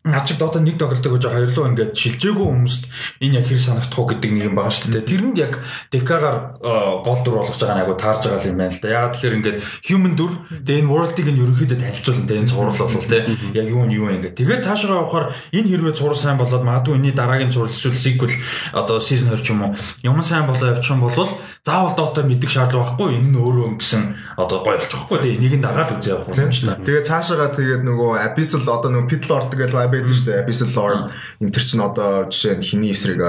[0.03, 2.83] над шиг дотоо нэг тоглолтог гэж хоёрлоо ингээд шилжээгүү хүмүүст
[3.23, 5.07] энэ яг хэр санагдах уу гэдэг нэг юм байгаа шүү дээ.
[5.07, 5.53] Тэрэнд яг
[5.95, 6.71] декагаар э,
[7.07, 8.91] гол дүр болгож байгаа нэг айгу таарж байгаа юм байна л да.
[8.91, 9.57] Ягаад тэгэхээр ингээд
[9.87, 13.21] human дүр тэгээ энэ world-ыг нь ерөнхийдөө танилцуулна тэгээ энэ цуврал бол тээ
[13.55, 14.35] яг юу нь юу юм ингээд.
[14.43, 18.33] Тэгээд цаашгаа явахаар энэ хэрвээ цуврал сайн болоод магадгүй энэний дараагийн цуврал эсвэл sequel
[18.75, 21.15] одоо season 2 ч юм уу юм сайн болоо явчихсан бол
[21.63, 24.03] заавал дотоо мэддэг шаардлага байхгүй энэ нь өөрөө гэсэн
[24.35, 26.83] одоо гоё болчихгүй тэгээ нэг нь дагаад үзээ явах юм шүү дээ.
[26.83, 30.41] Тэгээд цаашгаа тэгээд нөгөө abyssal одоо нөгөө pit lord гэдэг байдаг шүү дээ.
[30.41, 30.97] Abyssal Lore
[31.39, 33.21] энэ төр чинь одоо жишээ нь хиний эсрэг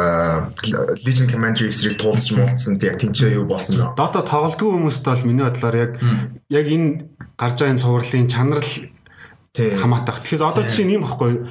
[1.05, 3.95] Legion Commander эсрэг туулж муулцсан яг тэнцээ юу болсон нөө.
[4.01, 5.93] Dota тоглолтгүй хүмүүст бол миний бодлоор яг
[6.49, 6.89] яг энэ
[7.37, 8.73] гарч байгаа энэ цувралын чанарл
[9.55, 10.19] хамаатах.
[10.19, 11.47] Тэгэхээр одоо чинь юм баггүй.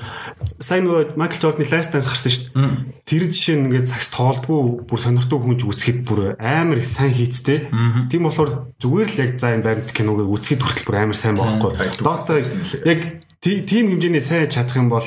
[0.59, 3.07] Сайн нөгөө Майкл Джорданы Last Dance гарсан шүү дээ.
[3.07, 7.71] Тэр жишээ нь ингээд цагс тоолдгүй бүр сонирхтгүй хүнж үзэхэд бүр амар их сайн хийцтэй.
[8.11, 11.71] Тийм болохоор зүгээр л яг за энэ баримт киног үзэхэд хүртэл бүр амар сайн байхгүй.
[12.03, 12.43] Dota
[12.83, 15.05] яг тийм хэмжээний сайн чадах юм бол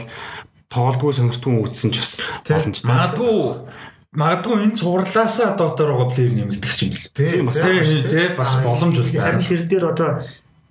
[0.69, 2.13] тоглолтгүй сонирхтгүй үзсэн ч бас
[2.45, 2.89] боломжтой.
[2.93, 3.65] Магадгүй
[4.17, 7.13] Магадгүй энэ цувралаасаа дотор байгаа плеер нэмэгдэх ч юм бэл.
[7.13, 9.13] Тийм бас тийм бас боломж бол.
[9.13, 10.11] Харин тэр дээр одоо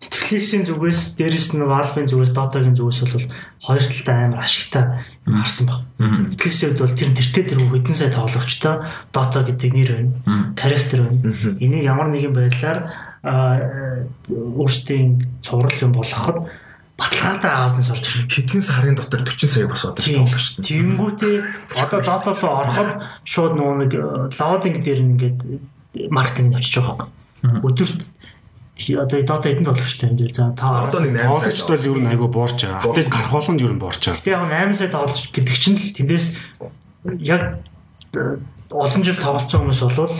[0.01, 3.29] Netflix-ийн зүгээс дээрэс нь Valve-ийн зүгээс Dota-гийн зүгээс бол
[3.69, 4.83] хоёр талтай амар ашигтай
[5.29, 5.81] юм харсан баг.
[6.01, 8.75] Netflix-ийн хувьд бол тэр тэртээ тэр хэдэн сая тоглогчтой
[9.13, 10.13] Dota гэдэг нэр байна.
[10.57, 11.21] Character байна.
[11.61, 12.79] Энийг ямар нэгэн байдлаар
[14.33, 16.49] өөрсдийн цуврал юм болгоход
[16.95, 18.31] баталгаатай аавд нь сурч ирнэ.
[18.31, 20.69] Хэдхэн сарын дотор 40 сая бас одоо тоглоо шүү дээ.
[20.71, 21.35] Тэнгүүтээ
[21.83, 22.89] одоо Dota руу ороход
[23.27, 23.91] шууд нөгөө нэг
[24.39, 25.39] лоудинг дээр ингээд
[26.07, 27.11] маркетинг авчиж байгаа
[27.43, 27.61] байхгүй.
[27.67, 28.03] Өдөрт
[28.95, 30.31] одоо Dota эдэн тоглогчтой юм дээ.
[30.31, 32.79] За та одоо нэг 8 тоглогчд бол ер нь айгүй буурч байгаа.
[32.87, 34.23] Апдейт гарах болгонд ер нь буурч байгаа.
[34.23, 36.25] Тэгээ яг 8 сая тоглогч гэдэг чинь л тэндээс
[37.19, 37.43] яг
[38.71, 40.15] олон жил тоглолцсон хүмүүс бол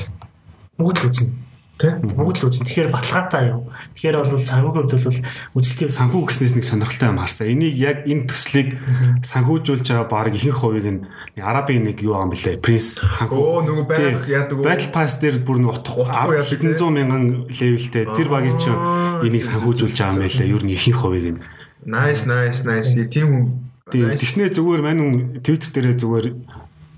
[0.75, 1.44] бүгд л үзнэ
[1.75, 1.99] Тэ?
[1.99, 2.63] Бүгд л үзэн.
[2.63, 3.67] Тэгэхээр баталгаатай юу.
[3.99, 7.51] Тэгэхээр бол санхүүгийн хувьд бол үзэлтийг санхүү гэснээс нэг сонирхолтой юм харсан.
[7.51, 8.79] Энийг яг энэ төслийг
[9.27, 11.03] санхүүжүүлж байгаа баг ихэнх хувийг нь
[11.35, 12.63] Арабын нэг юу юм бэлээ.
[12.63, 13.35] Принц санхүү.
[13.35, 14.63] Оо нөгөө байх яадаг уу?
[14.63, 18.79] Battle Pass дээр бүр нэг утахгүй хэдэн зуун мянган левелтэй тэр багийн чинь
[19.27, 20.47] энийг санхүүжүүлж байгаа юм байлаа.
[20.47, 21.43] Ер нь ихэнх хувийг нь.
[21.83, 22.95] Nice nice nice.
[23.11, 23.67] Тийм.
[23.91, 24.15] Тийм.
[24.15, 26.25] Тэгснээ зүгээр мань хүн Twitter дээрээ зүгээр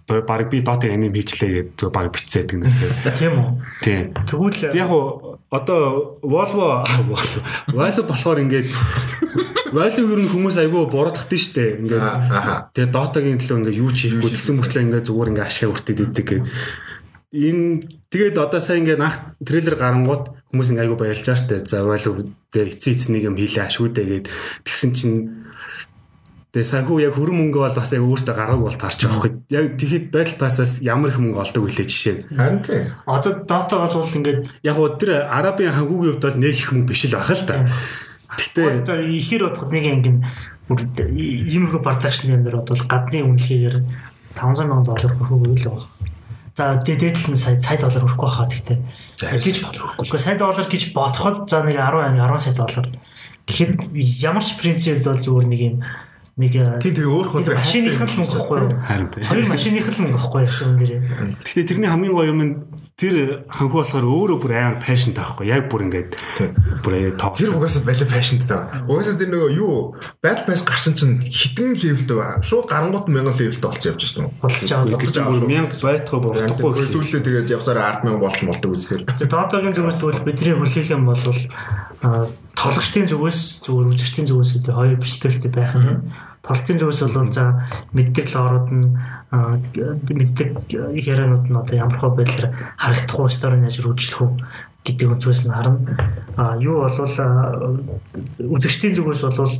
[0.07, 2.91] баг би Dota аним хийчлээ гэдэг баг бичсээд гэнэсээ.
[3.19, 3.47] Тийм үү?
[3.83, 4.03] Тийм.
[4.23, 4.91] Тэгвэл яг
[5.51, 8.71] одоо Volvo Volvo болохоор ингээд
[9.75, 11.83] Volvo ер нь хүмүүс айгүй буруудах дээ штэ.
[11.83, 12.07] Ингээд
[12.71, 16.25] тэгээ Dota-гийн төлөө ингээд юу ч хийхгүй тэгсэн мөртлөө ингээд зүгээр ингээд ашгаа хүртээд идэг
[16.31, 16.47] гэдэг.
[17.35, 20.23] Энэ тэгээд одоо сайн ингээд анх трейлер гарангууд
[20.55, 21.67] хүмүүс ингээд айгүй баярлж штэ.
[21.67, 24.27] За Volvo тэгээ эцсийн эцнийг юм хийлээ ашгүйдээ гээд
[24.63, 25.46] тэгсэн чинь
[26.55, 29.35] Тэгээ санхүү яг хөрөн мөнгө бол бас яг өөртөө гараагүй бол таарч байгаа хөөе.
[29.51, 32.15] Яг тэгэхэд Battle Pass-аас ямар их мөнгө олдог вүлээ жишээ.
[32.33, 32.95] Харин тийм.
[33.03, 37.03] Одоо Dota бол ингээд яг уу тэр Арабын хангуугийн хувьд бол нэг их мөнгө биш
[37.11, 37.67] л байх л та.
[38.31, 40.17] Гэхдээ ихэр бодоход нэг ангин
[40.71, 43.77] иймэрхүү продакшн юм дээр бол гадны үнэлгээгээр
[44.35, 45.87] 500 сая доллар хүрэх үйл байгаа.
[46.55, 48.79] За дээдл нь сая сая доллар хүрэхгүй хаа гэхдээ
[49.19, 49.95] гэж бодох.
[49.99, 52.87] Гэхдээ сая доллар гэж бодоход за нэг 10 10 сая доллар.
[53.47, 53.71] Тэгэхэд
[54.19, 55.75] ямар ч принцип бол зүгээр нэг юм
[56.37, 58.71] нэг э, Тийм тэгээ өөр хөл машиных л мөнгө гэхгүй юу?
[58.85, 59.25] Харин тийм.
[59.25, 61.01] Хоёр машиных л мөнгө гэхгүй юу гэсэн юм дээрээ.
[61.41, 62.53] Гэхдээ тэрний хамгийн гоё юм нь
[62.97, 65.49] тэр ханху болохоор өөрөө бүр амар пашн таахгүй.
[65.53, 66.17] Яг бүр ингээд
[66.81, 67.29] бүр тоо.
[67.37, 68.89] Тэр угаасаа балет фэшнтэй таа.
[68.89, 73.89] Угаасаа тэр нөгөө юу Battle Pass гарсан чинь хитэн левелтэй шууд гарангууд 1000 левелтэй болцсон
[73.93, 74.33] явж байсан юм.
[74.65, 74.81] Жаа.
[74.81, 76.57] Бодлож аваад бүр 1000 байтгаа болохгүй.
[76.57, 79.05] Тэгвэл сүүлдээ тэгээд явсараа 100000 болж молдог үзлээ.
[79.29, 81.21] Доодогийн зүгээс тэгвэл бидний хүлээх юм бол
[82.01, 82.25] а,
[82.57, 86.01] тоглогчдын зүгээс зүгээр үзэгчдийн зүгээс гэдэг хоёр перспектив байх юм байна.
[86.47, 88.95] Тоглолтын зүгээс бол за мэддэг лорууд нь
[90.15, 94.31] мэддэг ярианууд нь одоо ямар хөө байдлаар харагдах уу, стори яаж рүүжлэх үү
[94.87, 95.83] гэдэг өнцгөөс нь харна.
[96.39, 97.83] А юу болвол
[98.39, 99.51] үзэгчдийн зүгээс бол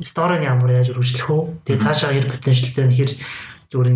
[0.00, 1.42] сторийн ямар яаж рүүжлэх үү?
[1.68, 3.12] Тэгээ цаашаа хэр потенциалтай нь хэр
[3.68, 3.88] зүгээр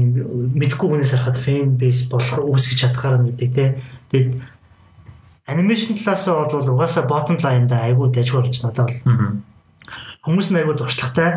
[0.61, 3.81] мэдгүй хүнээс харахад фэн бейс болох үүсгэж чадхаар нь гэдэг те.
[4.13, 4.29] Тэгээд
[5.49, 9.01] анимашн талаас нь бол угаасаа bottom line да айгүй дайггүй болж надад бол
[10.23, 11.31] хүмүүс нь айгүй дуршлагтай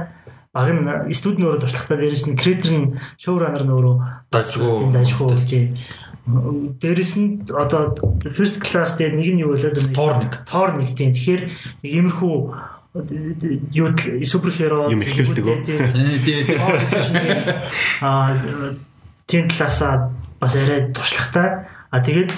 [0.54, 2.88] баг нь студийн өөрөө дуршлагтай дээрэс нь креатор нь
[3.19, 3.95] шоураннер нь өөрөө
[4.32, 4.78] Дажгүй.
[4.80, 5.50] тийм болж
[6.82, 7.93] дээрэс нь одоо
[8.30, 10.34] first class дээр нэг нь юу болоод байна Тоор нэг.
[10.45, 11.41] тоор нэг тийм тэгэхээр
[11.84, 12.36] нэг иймэрхүү
[13.76, 13.88] юу
[14.24, 15.58] суперхеро Юм эхлүүлдэг үү?
[15.67, 16.58] Тий, тий.
[18.02, 18.39] а
[19.28, 22.32] тийм талаасаа бас арай туршлагатай а тэгээд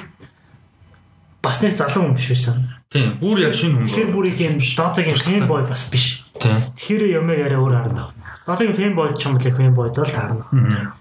[1.43, 2.73] бас нэг залуу хүн биш байсан.
[2.89, 3.85] Тийм, бүр яг шинэ хүн.
[3.85, 6.16] Тэгэхээр бүр их юм Dota-гийн фэнбой бас биш.
[6.41, 8.13] Тэгэхээр юм яриа өөр харна.
[8.47, 10.47] Dota-гийн фэнбой ч юм уу фэнбойд бол таарна.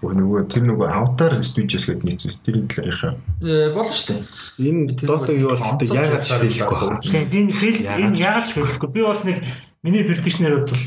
[0.03, 3.15] Өө нөгөө тэр нөгөө Avatar Studios гэдэг нийцэл тэрний талаар ярих юм.
[3.39, 4.21] Э, болно шүү дээ.
[4.67, 6.99] Энэ Dota юу болохтой яагаад ч хэлэхгүй байна.
[7.07, 8.89] Тэгээд энэ фэл энэ яагаад хэлэхгүй.
[8.91, 9.37] Би бол нэг
[9.79, 10.83] миний prediction-ээр бол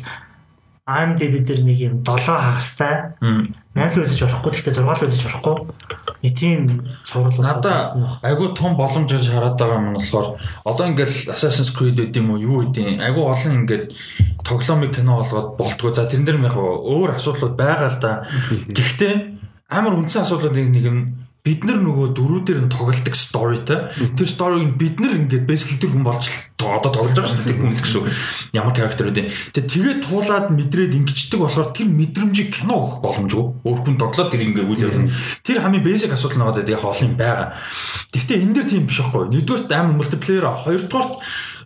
[0.90, 5.56] IMDb дээр нэг юм 7 хагастай 8 л үзэж болохгүй гэхдээ 6 л үзэж болохгүй.
[6.20, 10.26] Нэг тийм цуврал бол Надаа айгүй том боломж гэж хараад байгаа юм болохоор
[10.68, 13.85] одоо ингээл Assassin's Creed гэдэг юм уу юу гэдэг айгүй олон ингээд
[14.44, 15.94] тоглоомыг кино болгоод болтгоо.
[15.96, 18.12] За тэрэн дээр яг өөр асуудлууд байгаа л да.
[18.76, 19.12] Гэхдээ
[19.72, 20.98] амар үндсэн асуудлууд нэг нэг юм
[21.44, 23.81] бид нар нөгөө дөрүүдээр нь тоглолдог storyтэй
[24.16, 26.29] тэр story-г бид нар ингээд basically тэр хүн болж
[26.61, 28.03] одоо тоглож байгаа шүү дээ тэр хүн л гэсэн
[28.53, 29.16] ямар character үү
[29.57, 33.44] тэгээ тэгээд туулаад мэдрээд ингэждэг болохоор тэр мэдрэмжийг кино өгөх боломжгүй.
[33.64, 35.09] Өөр хүн тоглоод тэр ингээд үйл явдал
[35.40, 37.48] тэр хамгийн basic асуудал нэг одоо яг олон юм байгаа.
[38.12, 41.14] Гэхдээ энэ дэр тийм биш байхгүй нэгдүгээрт амар multiplayer хоёрдугаарт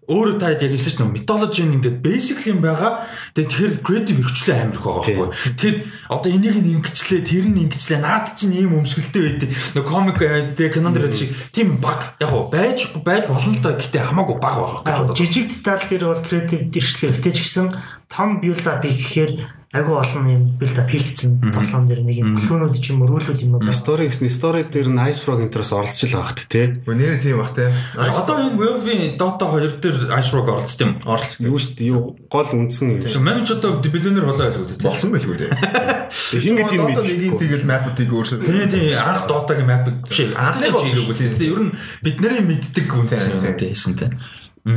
[0.04, 3.08] өөрөө та яг хэлсэн чинь методологи нь ингээд basic юм байгаа.
[3.32, 5.28] Тэгээ тэгэхээр creative хэрэгчлээ амар их байгаа байхгүй.
[5.56, 5.74] Тэр
[6.12, 8.04] одоо энийг нь ингэчлээ, тэр нь ингэчлээ.
[8.04, 9.48] Наад чинь ийм өмсгөлтэй байдаг.
[9.72, 12.20] Нөгөө комик тэгээ кинонд дээр шиг тийм баг.
[12.20, 13.80] Яг гоо байж байж болно л да.
[13.80, 15.16] Гэтэ хамаагүй баг байгаа байхгүй.
[15.16, 17.16] жижиг деталь дээр бол креатив дэрчлээ.
[17.16, 17.66] Гэтэ ч гэсэн
[18.12, 19.40] том build up хийх
[19.74, 23.42] агүй олон юм build up хийгдсэн тоглоом дээр нэг юм клонууд ч юм уу рүүлүүд
[23.42, 23.74] юм байна.
[23.74, 26.66] Story гэсэн story дээр нь Ice Frog интерес оролцож л байгаах тий.
[26.86, 27.74] Өө нэр тийм бах те.
[27.98, 30.92] Одоо энэ WoW-ийн Dota 2 дээр Ice Rock оролцсон юм.
[31.02, 31.42] оролцсон.
[31.50, 33.24] Юу шүү дээ юу гол үндсэн юм.
[33.26, 34.86] Манайч одоо биллионер болоо байлгүй дээ.
[34.86, 35.52] Болсон байлгүй дээ.
[36.34, 37.38] Ингээд Одоо нэг мэдээ.
[37.42, 41.42] тэгэл map-уудыг өөрсдөө Тэгээ тий анх Dota-гийн map биш анхны Анхны чиглэл бол үү.
[41.42, 44.10] Ер нь бид нарын мэддэг Тийм, юм тий.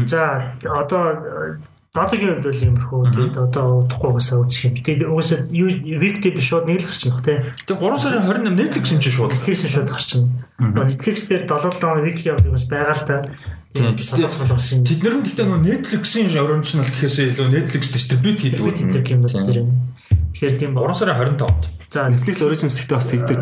[0.08, 1.58] За одоо
[1.98, 4.74] Датагийн хувьд бол иймэрхүү тэгээд одоо удахгүй угаасаа үзэх юм.
[4.78, 7.58] Тэгээд угаасаа юу викти биш шууд нэг л гарчихна хэ.
[7.66, 9.34] Тэгээ 3 сарын 28 Netflix юм чи шууд.
[9.34, 10.30] Netflix шууд гарчихна.
[10.62, 13.18] Netflix дээр 7 7 викли явдаг бас байгаа л та.
[13.74, 13.98] Тэгээд
[14.78, 14.82] юм.
[14.86, 18.62] Тэд нар нь гэхдээ нөгөө Netflix-ийн original гэхээсээ илүү Netflix distribute хийдэг.
[18.62, 19.46] Бид хийдэг юм Тийм.
[19.46, 19.58] тэр.
[20.38, 20.98] Тэгэхээр тийм 3 баг.
[20.98, 21.64] сарын 25-нд.
[21.90, 23.38] За Netflix Origins гэхдээ бас тэгдэг.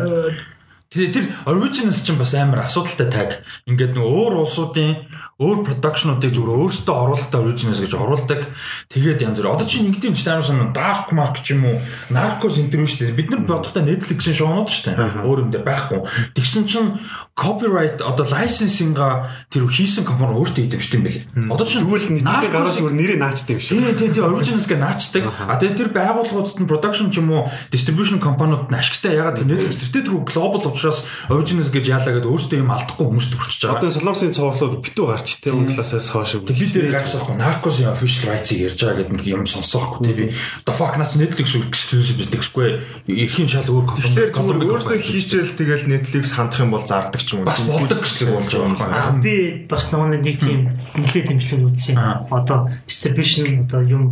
[0.86, 3.30] Тэгээ тэр originals чинь бас амар асуудалтай таг.
[3.66, 5.02] Ингээд нөгөө өөр улсуудын
[5.36, 8.40] өөр production-уудыг зүгээр өөрсдөө оруулахтай originals гэж оруулдаг.
[8.88, 9.52] Тэгээд янз бүр.
[9.52, 11.76] Одоо чинь ингэдэм ч амар сонь Dark Mark ч юм уу,
[12.08, 13.20] Narcos энэ төр шүү дээ.
[13.20, 15.28] Бид нар бодохдоо Netflix-ийн шоунууд шүү дээ.
[15.28, 16.00] Өөр юм дээр байхгүй.
[16.32, 16.96] Тэгсэн чинь
[17.36, 21.52] copyright одоо licensing-а тэр хийсэн компани өөртөө шүү дээ юм билээ.
[21.52, 23.76] Одоо чинь Тэгвэл Netflix гараад зүгээр нэрээ наачдаг юм шиг.
[23.76, 25.22] Тий, тий, тий, originals гэ наачдаг.
[25.36, 29.52] А тэгээ тэр байгууллагуудад нь production ч юм уу, distribution компаниуд нь ашигтай ягаад тэр
[29.52, 33.84] Netflix тэр тэр global учраас originals гэж яалаа гэдээ өөртөө юм алдахгүй хүмүүст хүрчиж байгаа.
[33.84, 36.38] Одоо солонгосын цоврлууд битүү гарч тий унгласаас хойш.
[36.46, 40.24] Тэг хил дээр гаргасаахгүй Narcos-ийн official rights-ийг ярьж байгаа гэдэг юм сонсоохгүй тий би.
[40.62, 42.78] The fuck наач Netflix exclusive биш гэхгүй.
[43.10, 44.06] Эрхийн шал өөр компани.
[44.06, 47.50] Тэгэхээр өөрсдөө хийчихэл тэгэл Netflix хандах юм бол зардаг ч юм уу.
[47.50, 49.22] бас болдог гэслэг болж байгаа юм байна.
[49.22, 49.34] би
[49.66, 50.60] бас нөгөө нэг тийм
[50.94, 51.96] нэлээд дэмжлэг үзсэн.
[51.98, 52.22] Аа.
[52.30, 54.02] Одоо distribution одоо юм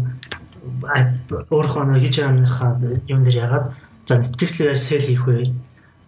[1.50, 3.66] өөрийнхөө нэг хийж байгаа юм дээр ягаад
[4.07, 5.53] за Netflix дээр яаж sell хийх вэ?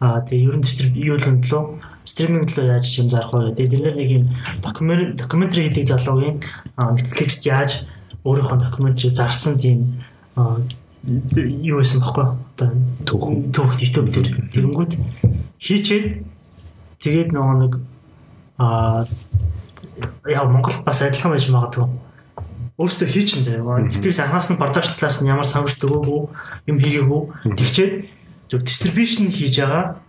[0.00, 3.52] А тэгээ ерөн distribution төлөө стриминг төлөө яаж юм зарах вэ?
[3.52, 4.24] Тэгээ тэр нэг юм
[4.64, 6.40] докюмент докюментари гэдэг залуугийн
[6.80, 7.84] а, Netflix яаж
[8.24, 10.00] өөрийнхөө докюментари зарсан тийм
[11.04, 12.72] юу байсан бэхгүй одоо
[13.04, 14.92] түүх түүх YouTube дээр тэгэнгүүт
[15.60, 16.24] хийчээд
[17.04, 17.72] тэгээд нөгөө нэг
[18.56, 19.04] аа
[20.24, 21.84] яа Монгол бас адилхан байж магадгүй.
[22.80, 23.84] өөртөө хийчин заяа.
[23.84, 26.20] Netflix анхаас нь production талаас нь ямар санамж төгөөгүй
[26.68, 27.22] юм хийгээгүй.
[27.60, 27.92] Тэгчээд
[28.48, 30.00] зөв distribution хийж байгаа.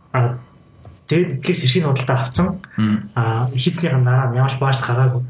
[1.08, 2.48] Тэгээд Netflix эрхийн худалдаа авцсан.
[3.15, 5.24] А хийснийхэн дараа нь ямар ч баашд гараагүй.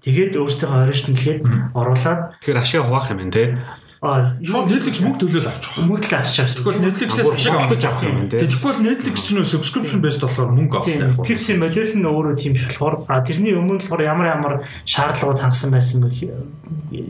[0.00, 1.40] Тэгээд өөртөө original-гээд
[1.74, 3.58] оруулаад Тэгэхээр ашиг хуваах юм байна те.
[4.04, 5.80] а Шууд Netflix мөнгө төлөөл авчих.
[5.80, 6.60] мөнгө л авчих.
[6.60, 8.46] Тэгвэл Netflix-ээс ашиг авах авах юм байна те.
[8.46, 11.16] Тэгвэл Netflix ч нөө subscription based болохоор мөнгө авах яг.
[11.16, 14.52] Netflix-ийн модель нь өөрөө тийм ш болохоор а тэрний өмнө болохоор ямар ямар
[14.84, 16.12] шаардлагууд хангасан байсан бэ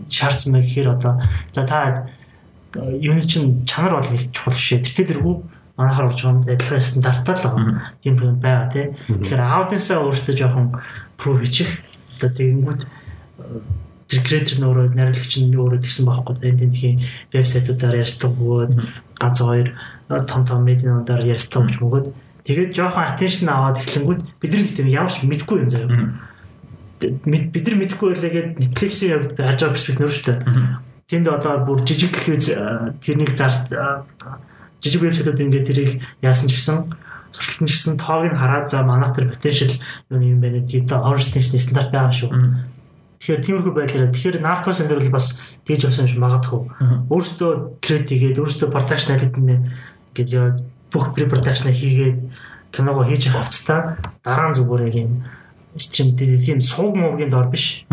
[0.06, 1.18] шаардсан бэ гэхээр одоо
[1.50, 2.06] за та
[2.78, 4.86] юуны чинь чанар бол нэг чухал биш ээ.
[4.86, 5.18] Тэртээ
[5.76, 7.92] манайхаар орж байгаа адилхан стандарттай л байгаа.
[8.02, 8.86] Тийм юм байгаа тий.
[9.10, 10.66] Тэгэхээр аудиенсаа өөртөө жоохон
[11.18, 11.70] пров хийчих.
[12.18, 12.80] Одоо тэгэнгүүт
[14.08, 16.34] тэр креатор нь өөрөө найруулагч нь өөрөө тэгсэн байхгүй.
[16.46, 16.98] Энэ тентхийн
[17.34, 18.72] вебсайтуудаар ярьдаг бөгөөд
[19.18, 19.68] ганц хоёр
[20.30, 22.06] том том медиануудаар ярьдаг ч мөгөөд
[22.46, 25.90] тэгээд жоохон attention аваад эхлэнгүүт бид нар тийм ямар ч мэдгүй юм заяа.
[27.02, 30.40] Бид нар мэдгүй байлаагээд Netflix-ийн явд харж байгаа перспектив нөр шүү дээ.
[31.10, 33.76] Тэнд одоо бүр жижиг телевиз э, тэрнийг зарс э,
[34.84, 36.92] жижиг вебсайтууд ингээд тэрийг яасан ч гэсэн
[37.32, 39.72] зуршилтын гэсэн тоог нь хараад за манайх тэр potential
[40.12, 42.30] юу юм бэ гэдэг одоо orange text стандарт байгаа шүү.
[43.24, 46.60] Тэгэхээр тиймэрхүү байдлаар тэгэхээр наркос энэ бол бас тэгж явсан юм магадгүй.
[47.08, 50.60] Өөрөөсөө креат хийгээд өөрөөсөө production хийгээд ингээд яа
[50.92, 52.18] бүх pre-production хийгээд
[52.70, 55.24] киногоо хийж авцтаа дараа нь зүгээр юм
[55.80, 57.88] стрим тийм сууг муугийн дор биш.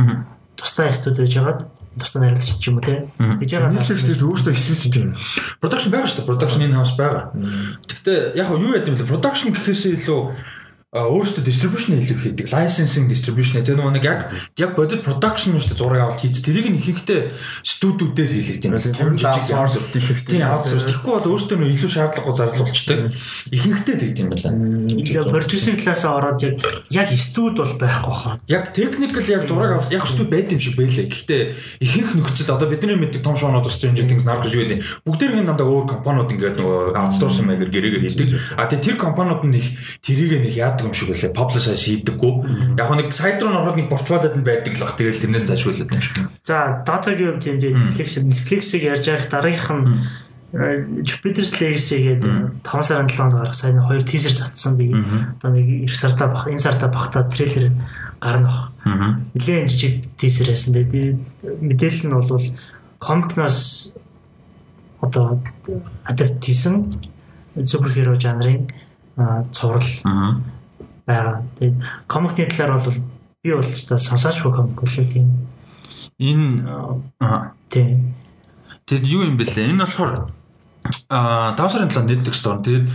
[0.59, 1.65] Тусдаа студ байж байгаад
[1.99, 3.11] тусдаа найруулагч ч юм уу те.
[3.19, 5.11] Гэж байгаа Netflix тэгээд өөртөө хичээсэн юм.
[5.59, 6.29] Production байгаа шүү дээ.
[6.31, 7.23] Production in house байгаа.
[7.83, 9.09] Гэхдээ яг юу яд юм бэ?
[9.11, 10.21] Production гэхээс илүү
[10.91, 12.47] өөрөөсөө distribution илүү хийдэг.
[12.51, 14.27] Licensing distribution тэр нөгөө нэг яг
[14.59, 16.43] яг бодит production шүү дээ зураг авалт хийц.
[16.43, 17.31] Тэрийг нь ихэнхдээ
[17.63, 18.91] студиудээр хийлэгдэх юм байна.
[18.91, 20.43] Тэр нь outsource хийхтэй.
[20.43, 20.91] Тийм outsource.
[20.91, 22.97] Тэгэхгүй бол өөртөө нөө илүү шаардлагагүй зардал болчтой.
[23.55, 24.51] Ихэнхдээ тэгт юм байна.
[24.91, 26.59] илүү продюсинг талаасаа ороод яг
[26.91, 28.35] яг студ бол байхгүй хаа.
[28.51, 31.07] Яг technical яг зураг авалт яг студ байд юм шиг байлээ.
[31.07, 31.41] Гэхдээ
[31.79, 34.83] ихэнх нөхцөл одоо бидний мэддэг том шоунууд бас Stranger Things, Narcos юу гэдэг.
[35.07, 38.59] Бүгдээрийн дандаа өөр компаниуд ингээд нөгөө outsource юм аягаар гэрээгээр хийдэг.
[38.59, 39.71] А тэр компаниуд нь их
[40.03, 40.51] тэрийг нэг
[40.81, 41.33] яадаг юм шиг байлээ.
[41.33, 42.33] Publish хийдэггүй.
[42.77, 44.97] Яг нэг сайт руу ороход нэг портфолиод нь байдаг л бах.
[44.97, 46.17] Тэгэл тэрнээс зашгуулдаг юм шиг.
[46.43, 49.85] За Dota-гийн хувьд юм дээр Netflix Netflix-ийг ярьж байх дараагийнх нь
[50.53, 54.91] э, Jupiter's Legacy гэдэг 5 сарын 7-нд гарах сайн хоёр teaser цацсан би.
[54.91, 57.71] Одоо нэг эх сартаа бах, энэ сартаа бахта трейлер
[58.19, 58.73] гарна.
[58.83, 59.21] Аа.
[59.37, 60.73] Нилээн жижиг teaser байсан.
[60.73, 61.17] Тэгээд
[61.61, 62.45] мэдээлэл нь бол
[62.99, 63.93] комикноос
[65.01, 65.41] одоо
[66.05, 66.85] адапт хийсэн
[67.65, 68.67] суперхеро жанрын
[69.17, 70.41] а, цуврал.
[71.05, 71.43] Байгаа.
[71.57, 72.97] Тэгээд комикны талаар бол
[73.43, 75.27] би бол ч сонсоочгүй комик үлээ тийм.
[76.21, 76.65] Энэ.
[77.69, 78.13] Тийм.
[78.85, 79.71] Тэгэд юу юм бэлээ?
[79.71, 80.29] Энэ болохоор
[81.09, 82.61] а 5 сарын 7 Netflix дор.
[82.65, 82.85] Тэгээд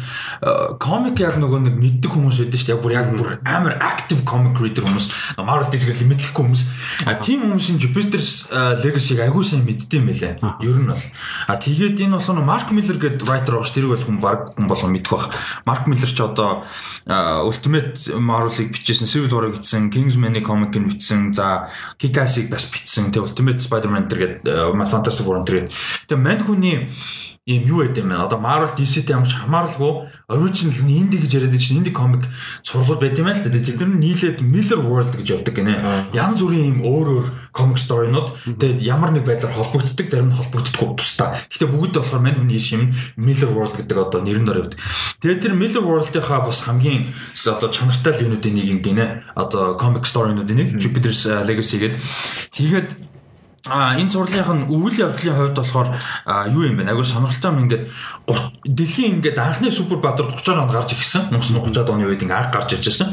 [0.81, 2.75] комик яг нөгөө нэг мэддэг хүмүүс байдаг шүү дээ.
[2.77, 5.37] Яг бүр яг бүр амар active comic reader хүмүүс.
[5.38, 6.62] Marvel DC-гээр мэддэг хүмүүс.
[7.07, 10.35] А тийм хүмүүсийн Jupiter's Legacy-г агүй сайн мэддэм байлээ.
[10.64, 11.05] Ер нь бол.
[11.46, 13.75] А тэгээд энэ болохоор Mark Miller гэдэг writer шүү.
[13.77, 15.31] Тэр бол хүн баг хүн болон мэдэх бах.
[15.68, 16.64] Mark Miller ч одоо
[17.07, 21.68] Ultimate Marvel-ыг бичсэн, Civil War-ыг бичсэн, Kingsman-ы comic-ыг бичсэн, за
[22.01, 23.12] Kick-Ass-ыг бас бичсэн.
[23.12, 24.42] Тэгээд Ultimate Spider-Man гэдэг
[24.90, 25.68] Fantastic Four тэр.
[26.09, 26.90] Тэгээд мань хүний
[27.46, 28.26] ийм юу байд юм бэ?
[28.26, 32.26] Одоо Marvel DC-тэй ямар ч хамааралгүй original нь инди гэж яриад чинь инди комик
[32.66, 33.54] сургууль байд юм аа л да.
[33.54, 36.11] Тэд нар нийлээд Miller World гэж явдаг гинэ.
[36.11, 40.98] Янз бүрийн ийм өөр өөр комик сторинууд тэгээд ямар нэг байдлаар холбогддог, зарим нь холбогддоггүй
[40.98, 41.38] тусдаа.
[41.38, 44.82] Гэхдээ бүгд болохоор мань хүний шим Miller World гэдэг одоо нэрэн дор явдаг.
[45.22, 47.06] Тэгээд тэр Miller World-ийнхаа бас хамгийн
[47.46, 49.22] одоо чанартай л юунуудын нэг юм гинэ.
[49.38, 52.02] Одоо комик сторинуудын нэг Jupiter's uh, Legacy гэдэг.
[52.50, 53.15] Тэгээд
[53.68, 55.88] А энэ зурлынх нь өвөл явдлын хувьд болохоор
[56.55, 56.87] юу юм бэ?
[56.87, 57.85] Агуу сонирхолтой юм ингээд
[58.62, 61.35] дэлхийн ингээд анхны супер баатар 30-аар онд гарч ирсэн.
[61.35, 63.11] 1930-аад оны үед ингээд анх гарч ирж байсан.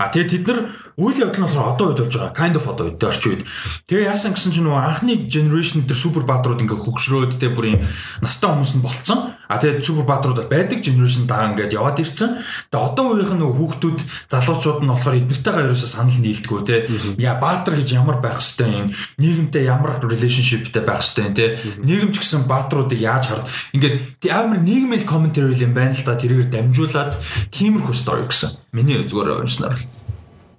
[0.00, 0.60] А тэгээ тэд нар
[1.00, 2.36] үйл явдал нь болохоор одоо үед болж байгаа.
[2.36, 3.42] Kind of одоо үед орчин үед.
[3.88, 7.80] Тэгээ яасан гэсэн чинь нөгөө анхны generation дээр супер баатрууд ингээд хөгшрөөд тэгээ бүр юм
[8.20, 9.36] настай хүмүүс нь болцсон.
[9.48, 12.40] А тэгээ супер баатрууд байдаг generation дагаа ингээд яваад ирсэн.
[12.68, 16.76] Тэгээ одоо үеийнх нь нөгөө хүүхдүүд залуучууд нь болохоор эднэртэйгээ ерөөсөө санал нийлдэггүй те.
[17.16, 18.88] Яа баатар гэж ямар байх хэвтэй юм.
[19.18, 21.58] Нийгэмтэй ямар relationshipтэй байх хэвтэй юм те.
[21.82, 23.50] Нийгэм ч гэсэн баатруудыг яаж хард.
[23.74, 26.14] Ингээд амар нийгмийн commentary юм байна л да.
[26.14, 27.18] Тэрээр дамжуулаад
[27.50, 28.54] тиймэрхүү story гэсэн.
[28.70, 29.84] Миний зүгээр уншнаар л.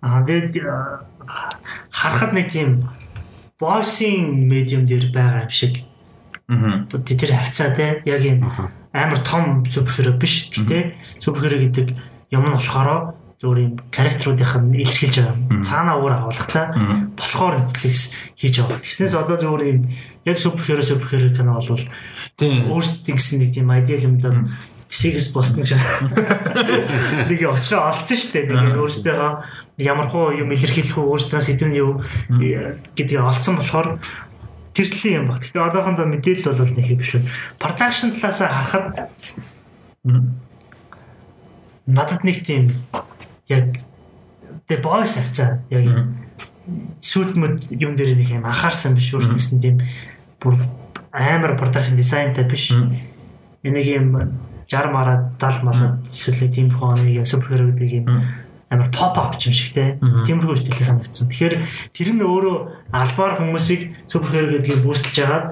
[0.04, 0.68] Аа тэгээд э,
[1.94, 2.90] харахад нэг тийм
[3.62, 5.86] боссing медиум дээр байгаа юм шиг.
[6.50, 6.84] Аа.
[6.90, 8.44] Тэр хавцаа те яг юм
[8.92, 10.52] амар том суперхеро биш.
[10.52, 11.96] Гэтэ суперхеро гэдэг
[12.34, 15.66] юм нь болохоор зүгээр юм характеруудынх нь илэрхийлж байгаа.
[15.66, 16.66] Цаанаа өөр агуулгатай
[17.18, 18.78] болохоор Netflix хийж байгаа.
[18.86, 19.80] Тэгснээс одоо зүгээр юм
[20.30, 21.82] яг суперхеро суперхеро кино болвол
[22.38, 22.70] Тийм.
[22.70, 24.46] өөрсдөө гэсэн нэг тийм ideal юм даа
[24.92, 25.80] Сигс босдон шиг
[27.32, 28.52] нэг очихоо олцсон шүү дээ.
[28.52, 29.18] Нэг өөрсдөө
[29.80, 32.04] ямар хуу юм илэрхийлэх үү, өөрсдөө сэдвэн юу
[32.94, 34.04] гэдгийг олцсон болохоор
[34.76, 35.40] тэр төрлийн юм баг.
[35.40, 37.24] Гэхдээ одоохондоо мэдээлэл бол нэг биш үү.
[37.56, 39.16] Production талаас харахад
[41.88, 42.76] надад нэг тийм
[43.48, 43.78] яг
[44.68, 45.88] The Boys авцаа яг
[47.02, 49.82] сүтмэд юм дээр нэг юм анхаарсан биш өөртөө гэсэн тийм
[50.40, 50.60] бүр
[51.12, 52.72] амар production дизайнтай биш.
[53.64, 54.08] Энийг юм
[54.70, 58.08] 60 мараа 70 мараа эсвэл тиймхон юм супер гэдэг юм
[58.72, 60.00] амар pop up юм шигтэй.
[60.00, 61.28] Тиймэрхүү стилээ санагдсан.
[61.28, 61.56] Тэгэхээр
[61.92, 65.46] тэр нь өөрөө албаар хүмүүсийг супер хэр гэдгийг бүүсэлж хагаад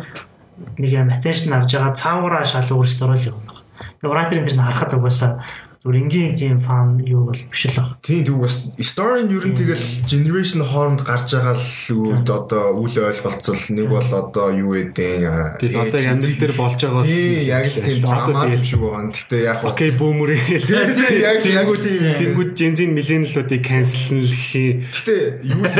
[0.79, 3.59] нэг юм attention авч байгаа цаагаараа шал өөрсдөө оруулах юм байна.
[3.99, 5.31] Тэгээ writer-ын тэр нь харахад угаасаа
[5.79, 8.03] зүгээр энгийн тийм фан юу бол биш л баг.
[8.03, 12.75] Тийм тийм бас story нь ер нь тэгэл generation хооронд гарч байгаа л үүд одоо
[12.83, 13.63] үл ойлголцол.
[13.71, 17.99] Нэг бол одоо юу гэдэг Тэгээд одоо амьдрал дээр болж байгаа Тийм яг л тийм
[18.03, 19.07] drama юм шиг байгаа.
[19.07, 20.31] Гэхдээ яг окей бүүмэр
[21.31, 21.99] яг яг тийм.
[22.27, 25.79] Тэнгүүд Gen-Z millennial-уудыг cancelлахи Гэхдээ юу л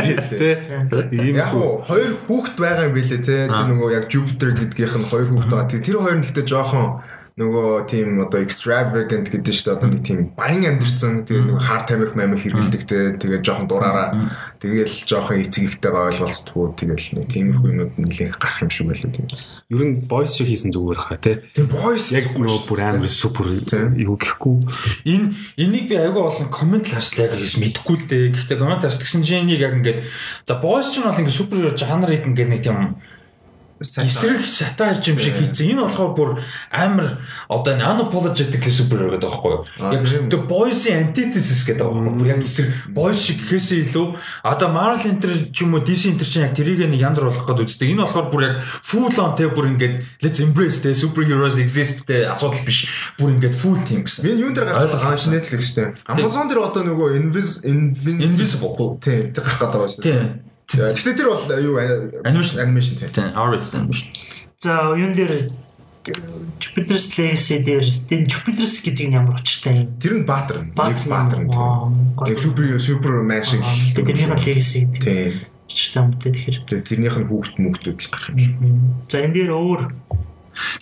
[1.11, 5.51] ийм Яг хоёр хүүхэд байгаа юм билэ тэр нөгөө яг Jupiter гэдгийнх нь хоёр хүүхэд
[5.51, 5.83] байгаа.
[5.83, 10.75] Тэр хоёр нь гэхдээ жоохон нөгөө тийм одоо extravagant гэдэг чинь одоо нэг тийм баян
[10.75, 14.27] амьдэрсэн тэгээ нөгөө хар тамхи мамир хэргэлдэг те тэгээ жоохон дураараа
[14.59, 19.27] тэгээл жоохон эцэг ихтэйгээ ойлголцдгоо тэгэл нэг тиймэрхүү юмуд нэлээд гарах юм шиг байлаа тийм.
[19.71, 21.39] ер нь boys шиг хийсэн зүгээр хаа тий.
[21.55, 23.47] Тийм boys Яг нөгөө бүр амар супер
[23.95, 24.59] юу гэхгүй.
[25.07, 25.31] Энэ
[25.63, 28.35] энийг би айгүй олон комент хашлаа гэж мэдэхгүй л дээ.
[28.35, 30.03] Гэхдээ комент хаш тэгсэн чинь энийг яг ингээд
[30.43, 32.99] за boys ч нь бол ингээд супер жанрыг ингээд нэг тийм
[33.79, 35.71] эсрэг сатир юм шиг хийсэн.
[35.71, 36.29] Энэ болохоор бүр
[36.71, 39.63] амар одоо энэ unapologetic супер гэдэг байхгүй юу?
[39.91, 42.33] Яг the boys-ийн antithesis гэдэг байгаа байхгүй юу?
[42.35, 44.05] Яг эсрэг boys шиг гэхээсээ илүү
[44.43, 47.47] одоо Marvel Enter ч юм уу DC Enter чинь яг тэрийг нэг янз бүр болох
[47.47, 47.95] гэдэг үстэй.
[47.95, 52.27] Энэ болохоор бүр яг full on те бүр ингээд let's embrace the superheroes exist те
[52.27, 52.87] асуудал биш.
[53.15, 54.23] Бүр ингээд full team гэсэн.
[54.27, 55.95] Би юун дээр гарч байгаа юм Netflix дээр.
[56.11, 58.99] Amazon дээр одоо нөгөө Invis Invisible.
[58.99, 60.03] тийм тэр гарах гэдэг байгаа шүү.
[60.03, 60.49] Тийм.
[60.69, 61.75] Гэхдээ тэр бол юу
[62.21, 62.61] Animation.
[62.61, 63.09] animation тийм.
[63.09, 64.07] Тийм, R-rated animation.
[64.61, 65.49] За юун дээр
[66.59, 69.97] Jupiter's Legacy дээр энэ Jupiter's гэдэг нь ямар учиртай юм?
[69.99, 70.61] Тэр нь Баатар.
[70.63, 70.75] Нэг
[71.09, 71.41] Баатар.
[71.43, 75.47] Нэг супер супермен шиг л тэрний Legacy гэдэг Тийм.
[75.69, 76.57] учиртай юм дээ тэгэхээр.
[76.69, 78.55] Тэгээ тэрнийх нь хүүхд мөнгөдүүд л гарах юм шиг.
[79.09, 79.81] За энэ дээр өөр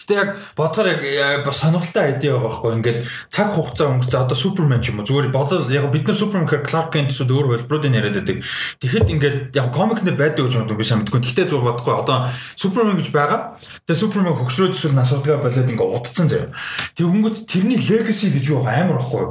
[0.02, 4.38] Гэтэ яг бодохоор яг э, бас сонирхолтой айди байгаа байхгүй ингээд цаг хугацаа өнгөрцөө одоо
[4.38, 7.68] супермен ч юм уу зүгээр бодол яг бид нар супермен гэхээр Clark Kent гэсэн өөр
[7.68, 8.38] хэлбэрүүдийн яриад байдаг.
[8.82, 11.22] Тэгэхэд ингээд яг комик нэр байдаг гэж боддог би сайн мэдгүй.
[11.22, 12.18] Гэтэ зүгээр бодохгүй одоо
[12.56, 13.60] супермен гэж байгаа.
[13.86, 16.52] Тэгээ супермен хөгшрөөд эсвэл насуудгаа болоод ингээд удцсан заяа.
[16.98, 19.26] Тэгэнгүүт тэрний legacy гэж юу амар байхгүй?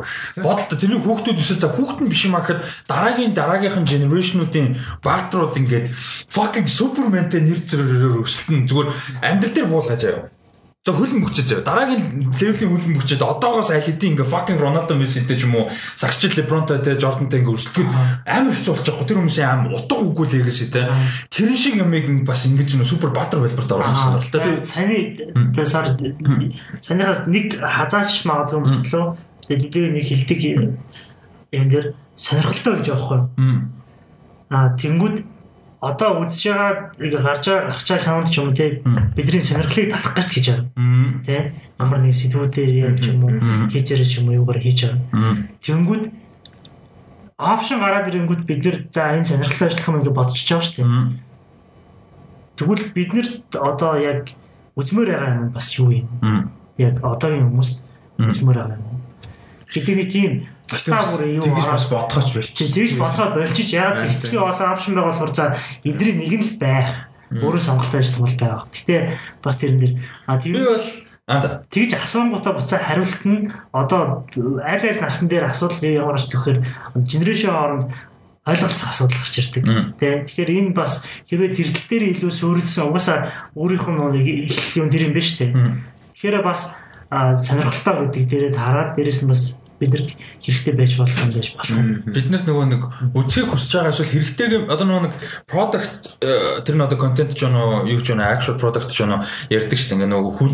[0.44, 5.54] Бодолтой тэрний хүүхдүүд эсвэл за хүүхд нь биш юм аа гэхэд дараагийн дараагийнхан generation-уудын баатрууд
[5.56, 5.90] ингээд
[6.30, 8.88] fucking суперментэй нэр төрөөр өсөлтөн зүгээр
[9.22, 10.35] амьдрал дээр буулгаж заяа.
[10.86, 11.66] За хөлн бүчээ заяа.
[11.66, 15.66] Дараагийн левелийн хөлн бүчээд одоогоос аль хэдийн ингээ fucking Ronaldo Messi-тэй ч юм уу
[15.98, 17.90] сагчил LeBron-тай те Jordan-тай ингээ өрсөлдөг
[18.22, 19.08] амар хэцүү болж байгаа.
[19.10, 20.86] Тэр хүмүүсийн аим утга үгүй legacy те.
[21.34, 24.62] Тэрэн шиг ямиг бас ингэж нэг супер баатар хэлбэрт оруулах сонирхолтой.
[24.62, 25.90] Саяны за сар
[26.78, 29.04] санийхаас нэг хазаач магадгүй мөртлөө
[29.50, 30.38] тэгээд нэг хилдэг
[31.50, 33.20] юм дээр сонирхолтой гэж аахгүй?
[34.54, 35.34] Аа тэнгууд
[35.86, 38.82] одоо үзэж байгаа нэг гарч байгаа гарч байгаа каунт ч юм уу те
[39.14, 40.66] бидний сонирхлыг татах гэж хийж байгаа.
[41.26, 43.34] Тэ амар нэг сэтгүүдээр юм ч юм уу
[43.70, 45.46] хийж байгаа ч юм уу юугаар хийж байгаа.
[45.62, 46.04] Тэнгүүд
[47.38, 51.26] опшн гараад ирэнгүүт бид нэр за энэ сонирхолтой ажиллах юм ингээд бодчихж байгаа шүү дээ.
[52.56, 53.28] Тэгвэл бид нэр
[53.60, 54.32] одоо яг
[54.74, 56.08] үзмээр байгаа юм бас юу юм?
[56.80, 57.70] Яг одоогийн хүмүүс
[58.16, 59.00] үзмээр байгаа юм.
[59.68, 60.32] Гэдэг нэг тийм
[60.66, 62.50] тастаа бүр юу Тэгж бас бодохоч байл.
[62.50, 65.46] чи тэгж бодохоо болчих яагаад ихтгэл олон опшн байгаа болохоор за
[65.86, 66.90] эдний нэг нь л байх.
[67.30, 68.62] Өөрөө сонголтоо ажиллах бол байгаа.
[68.70, 68.96] Гэтэ
[69.42, 69.94] бас тэрэн дээр
[70.26, 70.86] а Би тийм бол
[71.26, 74.26] тэгж асуунгуудаа буцаа хариулт нь одоо
[74.62, 76.58] аль аль насн дээр асуудал ямар ч төхөөр
[77.02, 77.90] генерашн хооронд
[78.46, 79.64] ойлголцох асуудал гарч ирдэг.
[79.98, 80.22] Тийм.
[80.22, 83.18] Тэгэхээр энэ бас хэрвээ тэрдэл дээр илүү суурилсан угаасаа
[83.58, 85.52] өөрийнх нь нэг их юм тэр юм байна шүү дээ.
[86.14, 86.78] Тэгэхээр бас
[87.10, 89.42] сонирхолтой гэдэг дээрээ хараад дээрэс нь бас
[89.80, 92.02] бидэрт хэрэгтэй байж болох юм байж болох юм.
[92.08, 96.86] биднес нөгөө нэг үзхийг хүсэж байгаа эсвэл хэрэгтэйг одоо нөгөө нэг product э, тэр нь
[96.86, 99.20] одоо контент ч жоо юу ч жоо actual product ч жоо
[99.52, 99.96] ярьдаг шүү дээ.
[100.00, 100.52] Ингээ нөгөө хүн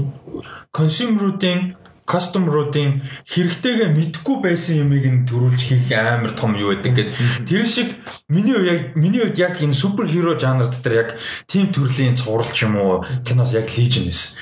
[0.74, 1.60] consumer-уудын
[2.02, 2.98] customer-уудын
[3.30, 7.14] хэрэгтэйгээ мэдгүй байсан юмыг нь төрүүлж хийх амар том юу байдаг гэд.
[7.46, 7.94] Тэр шиг
[8.26, 11.10] миний хувьд яг миний хувьд яг энэ супер хиро жанрд дээр яг
[11.46, 14.34] team төрлийн цуврал ч юм уу киноос яг Legion байсан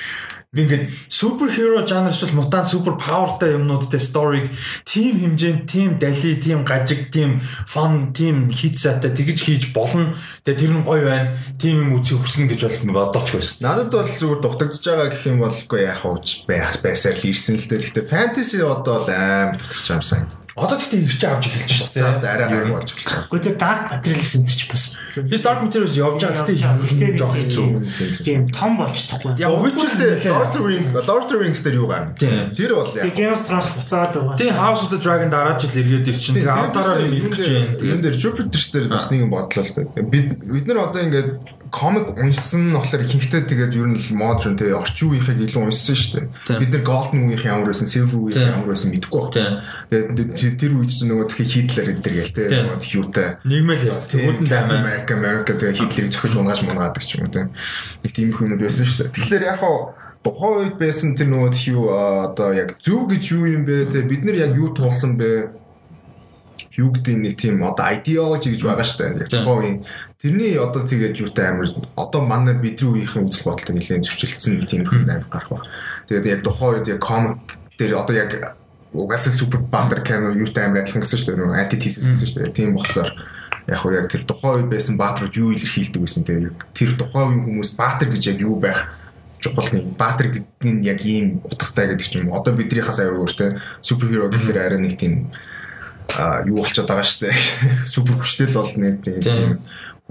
[0.51, 4.51] ингээд супер хиро жанр эсвэл мутант супер павертай юмнуудтай сториг
[4.83, 10.11] тим хэмжээнд тим дали тим гажиг тим фон тим хит сатай тэгж хийж болно.
[10.43, 11.31] Тэгээ тэр нь гоё байна.
[11.55, 13.63] Тим юм үзэх хүснэ гэж бол бодооч байсан.
[13.63, 17.67] Надад бол зүгээр дутагдж байгаа гэх юм бол үгүй яах вэ байсаар л ирсэн л
[17.71, 17.79] дээ.
[17.87, 20.50] Гэхдээ фэнтези одоо л амар дутагдж байгаа юм санагдав.
[20.55, 22.27] Одоо ч тийм ирч авч эхэлж шүү За дээ.
[22.27, 23.31] арай гайг болж эхэлж байгаа.
[23.31, 24.83] Гэхдээ Dark Materials энэ ч бас
[25.15, 27.67] Би Dark Materials явж байгаа гэхдээ жоох хэцүү.
[28.23, 29.31] Тийм том болчихдохгүй.
[29.39, 32.15] Яг Witcher дээр Lord of the Rings Lord of the Rings дээр юу гарна?
[32.15, 34.35] Тэр бол яг Game of Thrones буцаад байгаа.
[34.39, 36.35] Тийм House of the Dragon дараа жил иргээд ирчин.
[36.35, 37.75] Тэгээ авдараар юм ирэх гэж байна.
[37.75, 40.03] Тэгээд энэ дээр Jupiter дээр бас нэг юм бодлоо л дээ.
[40.07, 44.75] Бид бид нар одоо ингээд комик уншсан болохоор ихэнхдээ тэгээд ер нь л модерн тэгээ
[44.75, 46.59] орчин үеийнхийг илүү уншсан шүү дээ.
[46.59, 49.63] Бид нар Golden үеийнх ямар байсан, Silver үеийнх ямар байсан мэдэхгүй байна.
[49.87, 54.03] Тэгээд тэр үед чинь нөгөө тхи Hitler энэ төр гээл тэгээ нөгөө юутай Нийгмэл яа.
[54.03, 54.77] Тэгмүүдэн даймаа.
[54.83, 57.49] Америка Америка тэгээ Хитлерийг зөхиж унгааж мунгаад ч юм уу тийм.
[58.03, 59.15] Нэг тийм их юмуд байсан шүү дээ.
[59.15, 63.45] Тэгэхээр яг хаа тухайн үед байсан тэр нөгөө тхи юу одоо яг зөв гэж юу
[63.49, 65.60] юм бэ те бид нар яг юу туулсан бэ
[66.77, 69.43] юу гэдэг нэг тийм одоо ideology гэж байгаа шүү дээ.
[69.43, 69.83] Үеийн
[70.23, 71.67] тэрний одоо тэгээд юутай амар
[71.99, 75.67] одоо манай бидний үеийнхэн үзэл бодолтой нэлээд зөрчилдсөн тийм амар гарах ба.
[76.07, 77.39] Тэгээд яг тухайн үед яг comic
[77.75, 78.55] дээр одоо яг
[78.95, 81.39] угаасаа супер баатар кино юутай амар адилхан гэсэн шүү дээ.
[81.43, 82.55] Нөгөө antithesis гэсэн шүү дээ.
[82.55, 83.09] Тийм болохоор
[83.67, 87.45] яг яг тэр тухайн үед байсан баатрууд юу илэрхийлдэг гэсэн тэгээд яг тэр тухайн үеийн
[87.51, 88.79] хүмүүс баатар гэж яг юу байх
[89.41, 92.39] чухал нэг баатар гэдэг нь яг ийм утгатай гэдэг ч юм уу.
[92.39, 95.33] Одоо бидрийнхаас аюул өөртөө суперхиро гэхэлэр арай нэг тийм
[96.47, 97.31] юу болчиход байгаа штэ.
[97.93, 99.61] Супер хүчтэй л бол нэг тийм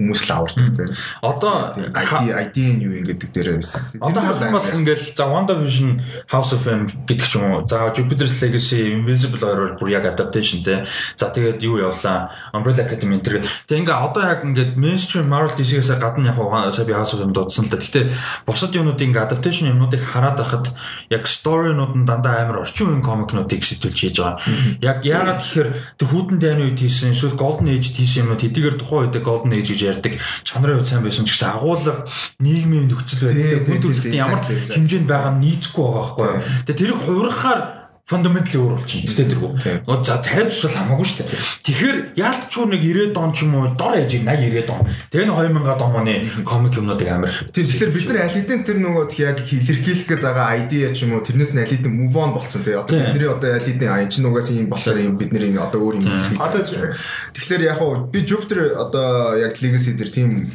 [0.01, 0.89] хүмүүс л авардаг тийм.
[1.21, 3.81] Одоо Тийм ID ID нь юу ингэдэг дээрээ байсан.
[3.93, 5.91] Тийм Одоо харах юм бол ингээл за WandaVision
[6.33, 7.67] House of M гэдэг ч юм уу.
[7.69, 10.83] За Jupiter's Legacy Invincible хоёр бүр яг adaptation те.
[11.15, 12.33] За тэгээд юу явлаа?
[12.53, 13.35] Umbrella Academy энэ төр.
[13.69, 17.33] Тэгээ ингээ одоо яг ингээд mainstream Marvel DC-гээс гадна яг сая би House of M
[17.33, 17.77] дуудсан л да.
[17.77, 18.09] Гэхдээ
[18.49, 20.73] бусад юмнуудын ингээ adaptation юмнуудыг хараад байхад
[21.13, 24.41] яг story-нууд нь дандаа амар орчин үеийн комикнуудыг сэтүүлж хийж байгаа.
[24.81, 29.11] Яг яагаад тэгэхээр тэр хүүдэн дайны үед хийсэн эсвэл Golden Age хийсэн юмнууд хэдийгээр тухайн
[29.11, 30.13] үед Golden Age гэж ярьдаг.
[30.47, 32.07] Чанарын хувьд сайн байсан ч гэсэн агуулга
[32.39, 36.27] нийгмийн нөхцөл тийм, Хүн төрөлхтөн ямар хэмжээнд байгаа нь нийцэхгүй байгаа байхгүй.
[36.65, 39.07] Тэгээ тэрийг хувирахаар fundamentally өөр болчихно.
[39.07, 39.51] Тэ тэргүй.
[39.87, 41.29] Оо за царай тусвал хамаагүй шүү дээ.
[41.65, 44.81] Тэгэхээр яалтчгүй нэг 90 он ч юм уу дор ээж 80 90 он.
[45.11, 47.31] Тэгээ нэг 2000 он оны комик юмнуудыг амар.
[47.53, 51.23] Тэгэхээр бид нар аль хэдийн тэр нөгөө яг илэрхийлэх гээд байгаа idea ч юм уу
[51.23, 52.75] тэрнээс нь аль хэдийн move on болцсон тий.
[52.75, 56.11] Одоо бидний одоо аль хэдийн аян чинь угаасаа юм болохоор юм бидний одоо өөр юм
[56.41, 60.51] Одоо Тэгэхээр яг хуу би Jupiter одоо яг legacy дээр тийм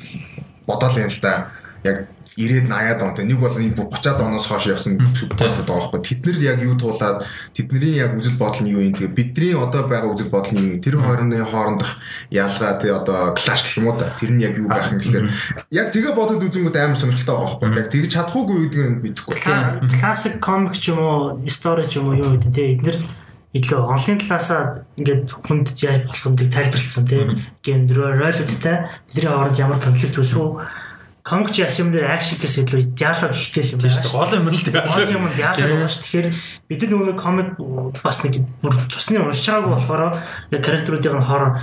[0.67, 1.51] бодоол юм л да.
[1.85, 5.91] Яг 90-ад 80-ад он те нэг бол энэ бүр 30-ад оноос хойш явсан супербат байгаа
[5.93, 6.01] байхгүй.
[6.05, 7.25] Тэд нар яг юу туулаад
[7.57, 8.93] тэдний яг үзэл бодол нь юу юм?
[8.93, 10.83] Тэгээ бидний одоо байгаа үзэл бодол нь юу юм?
[10.85, 11.93] Тэр хоорондын хоорондох
[12.29, 15.27] ялгаа те одоо clash гэх юм уу тэр нь яг юу байх юм гэхээр
[15.73, 17.81] яг тэгээ бодод үзэнгүүд амар сонирхолтой байгаа байхгүй.
[17.81, 19.37] Яг тэгж чадахгүй гэдэг нь мэдэхгүй.
[19.97, 22.99] классик комик ч юм уу, стори ч юм уу юу гэдэг те эдгээр
[23.57, 27.29] илүү онлайн талаасаа ингээд хүнд яаж болох юмыг тайлбарлалцсан тийм
[27.65, 28.77] гейм ролуудтай
[29.09, 30.61] бидний хооронд ямар конфликт үүсв
[31.27, 33.99] комик ч яс юм дээр акшн гэсэн илүү диалог ихтэй юм дээ.
[34.15, 34.63] Гол юм л.
[34.63, 35.99] Гол юм диалог байна ш.
[36.07, 36.29] Тэгэхээр
[36.71, 37.51] бид нар нөгөө комик
[37.99, 40.03] бас нэг бүр цусны уншиж байгаагүй болохоор
[40.55, 41.59] яг характеруудын хооронд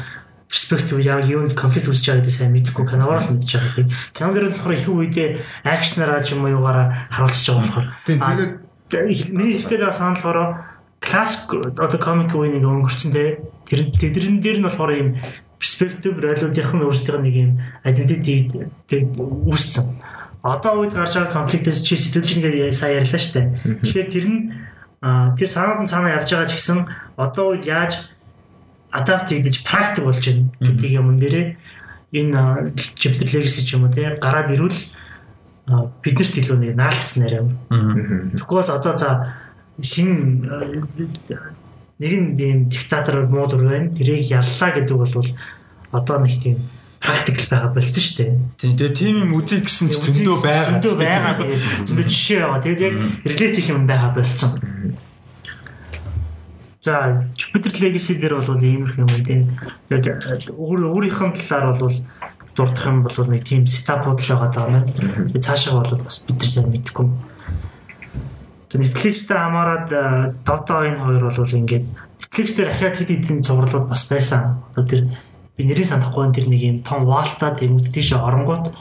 [0.52, 3.88] перспектив яг юунд конфликт үүсэж байгаа гэдэг сайн мэдэхгүй киноор л мэдчихэж байгаа.
[4.12, 5.30] Кино дээр болохоор их үедээ
[5.64, 7.88] акшнараа ч юм уу юугаараа харуулж байгаа болохоор.
[8.92, 11.50] Тэгээд- миний ихтэй санал болохоор классик
[11.80, 15.10] одоо комик үеийг нэг өнгөрцөн те тэр тэдэрэн дээр нь болохоор юм
[15.64, 17.52] перспектив ролуудынх нь өөрсдийнх нь нэг юм
[17.88, 18.52] identity
[18.84, 19.96] тэг үүсцэн.
[20.44, 23.48] Одоо үед гарч байгаа конфликтээс чи сэтгэлж нэгээ сайн ярьлаа штэ.
[23.80, 24.40] Тэгэхээр тэр нь
[25.40, 26.80] тэр санаад нь цаанаа явж байгаа ч гэсэн
[27.16, 28.12] одоо үед яаж
[28.92, 31.48] adapt хийгдэж практик болж байна гэдэг юм дээрээ
[32.12, 34.76] энэ Jupiter Legacy ч юм уу те гараад ирвэл
[36.04, 37.48] биднэрт илүү нэг наалцсан арай.
[38.36, 39.32] Тэгвэл одоо за
[39.80, 40.44] хин
[42.04, 43.96] нэг нь тийм диктатор муудар байна.
[43.96, 45.24] Тэрийг яллаа гэдэг бол
[45.96, 46.68] одоо нэг тийм
[47.04, 48.32] практикл байгаа болцсон шүү дээ.
[48.60, 50.80] Тийм тэгээ тийм юм үзье гэсэн ч зөндөө байгаа.
[50.80, 51.34] Зөндөө байгаа.
[51.88, 52.64] Зөндөө жишээ байгаа.
[52.64, 52.96] Тэгээд яг
[53.28, 54.52] relate их юм байгаа болцсон.
[56.84, 59.42] За Jupiter Legacy дээр бол иймэрхүү юм тийм
[59.92, 60.04] яг
[60.52, 61.96] өөр өөрийнх нь талаар бол
[62.56, 64.88] дурдах юм бол нэг тийм сетапууд л байгаа даа маань.
[64.88, 67.08] Тэгээд цаашаа бол бас бид нар сайн мэдэхгүй.
[67.08, 67.33] За
[68.80, 74.04] Netflix-тэй хамаарад э, Dota энэ хоёр бол ингээд Netflix дээр ахаад хэд хэдэн цувралууд бас
[74.10, 74.64] байсан.
[74.74, 75.02] Одоо тэр
[75.58, 78.74] би нэрийг санахгүй тэр нэг юм том ваалтаа тэмүүд тийш оронгууд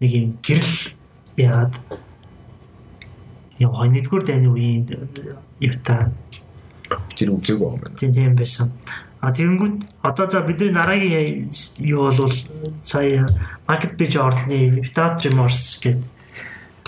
[0.00, 0.92] нэг юм гэрэл
[1.40, 1.74] яагаад
[3.60, 4.88] хой нэгдүгээр дайны үеийн
[5.60, 6.08] юутай
[7.16, 8.72] Тэр үзег байгаа юм тийм тийм байсан.
[9.20, 11.52] А тэгэнгүүт одоо за бидний дараагийн
[11.84, 12.32] юу бол
[12.82, 13.28] сая
[13.68, 16.19] market page ордны Without Remorse гэдэг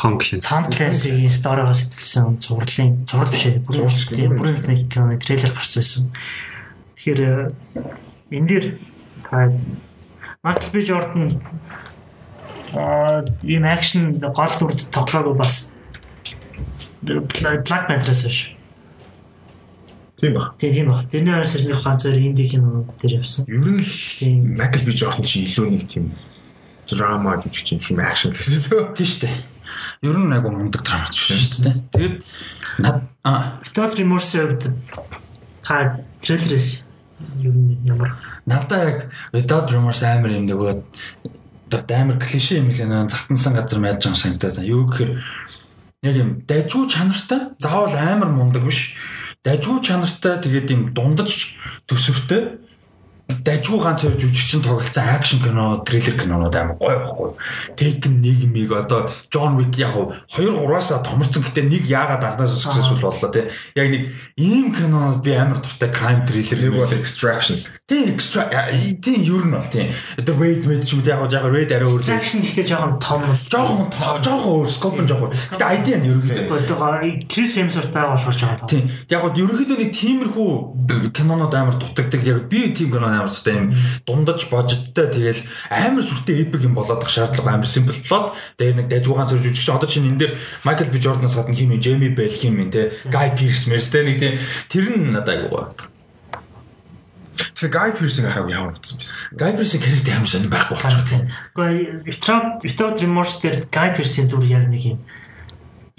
[0.03, 0.43] Tom Clancy.
[0.43, 3.63] Tom Clancy-гийн сторигоос сэтгэлсэн зурлалын зураг биш ээ.
[3.63, 6.11] Тийм бүрэн нэг киноны трейлер гарсан байсан.
[6.99, 7.51] Тэгэхээр э,
[8.35, 8.67] энэ дээр
[9.23, 9.55] та
[10.43, 10.77] Michael B.
[10.83, 11.39] Jordan
[12.75, 15.79] аа ийм акшн гол дүрд тоглоагүй бас
[17.07, 18.59] Black Panther-аас биш.
[20.19, 20.51] Тийм ба.
[20.59, 21.07] Тийм баг.
[21.07, 23.47] Тэрний араас нэг ганц хоёр инди кино дээр явсан.
[23.47, 24.59] Ер нь л.
[24.59, 26.11] Майкл Би Жордан чи илүү нэг тийм
[26.91, 28.99] драма жүжигч юм шиг акшн гэсэн лөө.
[28.99, 29.37] Тийм шүү дээ.
[30.03, 31.77] Ер нь айгу мундаг драмач шүү дээ.
[31.93, 32.17] Тэгээд
[32.83, 34.65] над Without Remorse-ийн хувьд
[35.63, 36.83] та трейлерээс
[37.39, 38.99] ер нь ямар надаа яг
[39.33, 40.83] Without Remorse амар юм дэгөө
[41.95, 44.69] амар клишэ юм л нэ захтансан газар байж байгаа санагдаад байна.
[44.69, 45.13] Юу гэхээр
[46.03, 48.99] яг юм дайжгүй чанартай заавал амар мундаг биш.
[49.47, 51.57] Дайжгүй чанартай тэгээд юм дундаж
[51.87, 52.59] төсөвтэй
[53.41, 57.31] дайжгүй ганц хоёр жүжигчин тоглолцсон акшн кино, триллер кинонууд амар гоё байхгүй.
[57.79, 59.97] Taken нэг миг одоо John Wick яг
[60.37, 63.49] 2 3-аас томорцсон гэтээ нэг яагаад анхнаас successful боллоо тий.
[63.77, 67.65] Яг нэг ийм кинонууд би амар дуртай crime thriller Нэг бол extraction.
[67.93, 68.49] Тий extra
[69.05, 69.93] тий ер нь бол тий.
[70.17, 73.21] Одоо raid raid ч юм уу яг яг raid арай өөр action гэхдээ жоохон том
[73.21, 73.87] бол жоохон
[74.25, 75.31] жоохон өөр scope нь жоохон.
[75.33, 76.77] Гэтэ idea нь ерөнхийдөө одоо
[77.29, 78.69] Крис Хемсворт байгаа болохоор жоохон том.
[78.73, 78.85] Тийм.
[79.13, 80.51] Яг гоо ерөнхийдөө нэг тиймэрхүү
[81.13, 82.23] кинонууд амар дутагддаг.
[82.25, 83.69] Яг би тийм кинон амар дутагддаг юм
[84.09, 88.33] дундаж божиттай тэгэл амар сүртэй эпик юм болоод их шаардлага амар simple plot.
[88.57, 90.33] Тэгээ нэг дайжуугаан зурж үжигч одоо чинь энэ дээр
[90.65, 94.01] Michael B Jordan-аас гадна хим юм Jamie Bell хим юм те Guy Pearce мэрс те
[94.01, 94.35] нэг тийм
[94.73, 95.92] тэр нь надад айгуу гоё.
[97.63, 99.07] Тэгээ Guy Pearce-ийг харав ямар утсан бэ?
[99.39, 101.25] Guy Pearce-ийн character амар сонир байхгүй болчихсон тийм.
[101.55, 104.99] Гэхдээ Without Without Remorse дээр Guy Pearce-ийн дүр яг нэг юм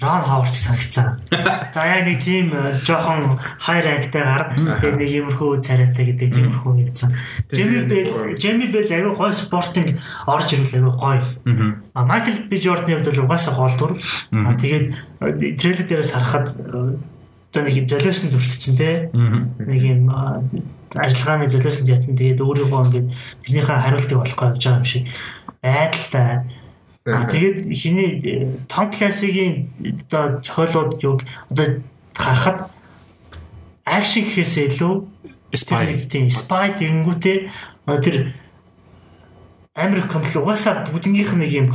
[0.02, 1.20] Рон Ховард санагцсан.
[1.30, 7.10] За яг нэг тийм э, жоохон high rank-тайгаар тэгээд нэг иймэрхүү царайтай гэдэг тиймэрхүү нэгдсэн.
[7.54, 9.96] Jamie Bell Jamie Bell аягүй гой спортинг
[10.26, 11.24] орж ирвэл аягүй гоё.
[11.94, 13.92] А Michael B Jordan-ийн хувьд бол угаасаа гол дүр.
[14.34, 16.98] А тэгээд э, трейлер дээрээс харахад э,
[17.54, 19.08] за нэг юм золиосон төрөлцсөн те.
[19.14, 20.10] Нэг юм
[20.94, 23.08] ажиллагааны золиосон яатсан тэгээд өөрийгөө ингээд
[23.42, 25.04] тэрнийхээ хариултыг олохгүй явж байгаа юм шиг
[25.62, 26.30] байдалтай.
[27.04, 29.68] А тэгээд хиний э, Том Классигийн
[30.08, 31.20] одоо зохиолууд юг
[31.50, 31.82] одоо
[32.14, 32.70] харахад
[33.84, 34.94] акшн гэхээс илүү
[35.54, 36.02] Spy.
[36.10, 37.36] тийм спай тэгэнгүүтээ
[37.86, 38.34] одоо тэр
[39.74, 41.68] Америк компани угаасаа бүгднийх нэг юм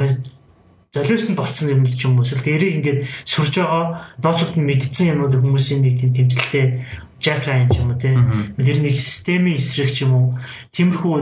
[0.91, 5.37] золиосон болцсон юм ч юм уу эсвэл дээрийг ингээд сүрж байгаа ноцууд нь мэдсэн юмнууд
[5.37, 6.65] хүмүүсийн нэг тийм тэмцэлтэй
[7.19, 8.19] Jack Ryan ч юм уу тийм
[8.55, 10.25] тэр нэг системийн эсрэг ч юм уу
[10.71, 11.15] тиймэрхүү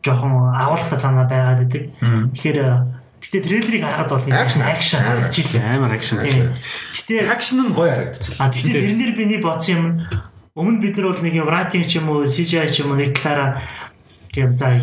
[0.00, 1.84] жоохон агуулгах санаа байгаад байдаг.
[2.32, 2.58] Тэгэхээр
[3.20, 5.62] гэтээ трейлерыг харахад бол нэг акшн харагдчихлээ.
[5.76, 6.16] Амар акшн.
[6.22, 8.50] Гэтээ Акшн нь гоё харагдчихлаа.
[8.54, 9.86] Тэгэхээр тэрнэр биний бодсон юм
[10.54, 13.12] өмнө бид нар бол нэг юм writing ч юм уу CGI ч юм уу нэг
[13.18, 13.60] талаараа
[14.36, 14.80] юм за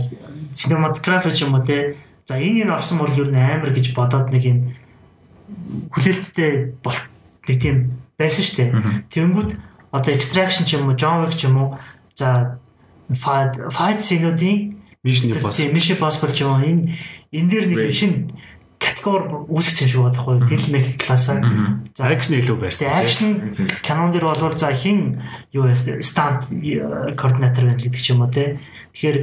[0.53, 1.95] cinematography ч юм уу те
[2.27, 4.59] за энэ энэ орсон бол ер нь амар гэж бодоод нэг юм
[5.89, 6.99] хүлээлттэй бол
[7.47, 7.77] нэг тийм
[8.19, 8.71] байсан шүү дээ.
[9.09, 9.51] Тэнгүүд
[9.93, 11.77] одоо extraction ч юм уу John Wick ч юм уу
[12.17, 12.57] за
[13.13, 15.73] fight scene-уудын Mission Impossible.
[15.73, 16.97] Mission Impossible ч юм уу энэ
[17.29, 18.17] энэ дээр нэг шинэ
[18.81, 21.39] категори үүсгэсэн шүү байхгүй фильм их талаасаа.
[21.95, 22.89] За Акшн илүү байрсан.
[22.89, 23.29] Акшн
[23.85, 25.23] канон дээр бол за хин
[25.53, 26.49] юу вэ стант
[27.15, 28.59] координатор байна гэдэг ч юм уу те.
[28.91, 29.17] Тэгэхээр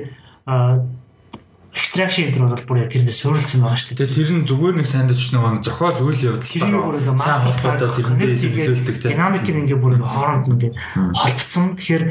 [1.74, 4.10] extraction энэ бол бүр яг тэрэндээ суурилсан байгаа шүү дээ.
[4.10, 8.28] Тэр нь зүгээр нэг сандвич нэг зохиол үйл Тэрийг бүр явдал ингээ сайн холбоотой тэрэндээ
[8.34, 9.12] илэрхийлдэг тийм.
[9.14, 10.72] Динамик нь ингээ бүр ингээ хооронд нь ингээ
[11.14, 11.66] холбцсон.
[11.78, 12.04] Тэгэхээр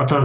[0.00, 0.20] одоо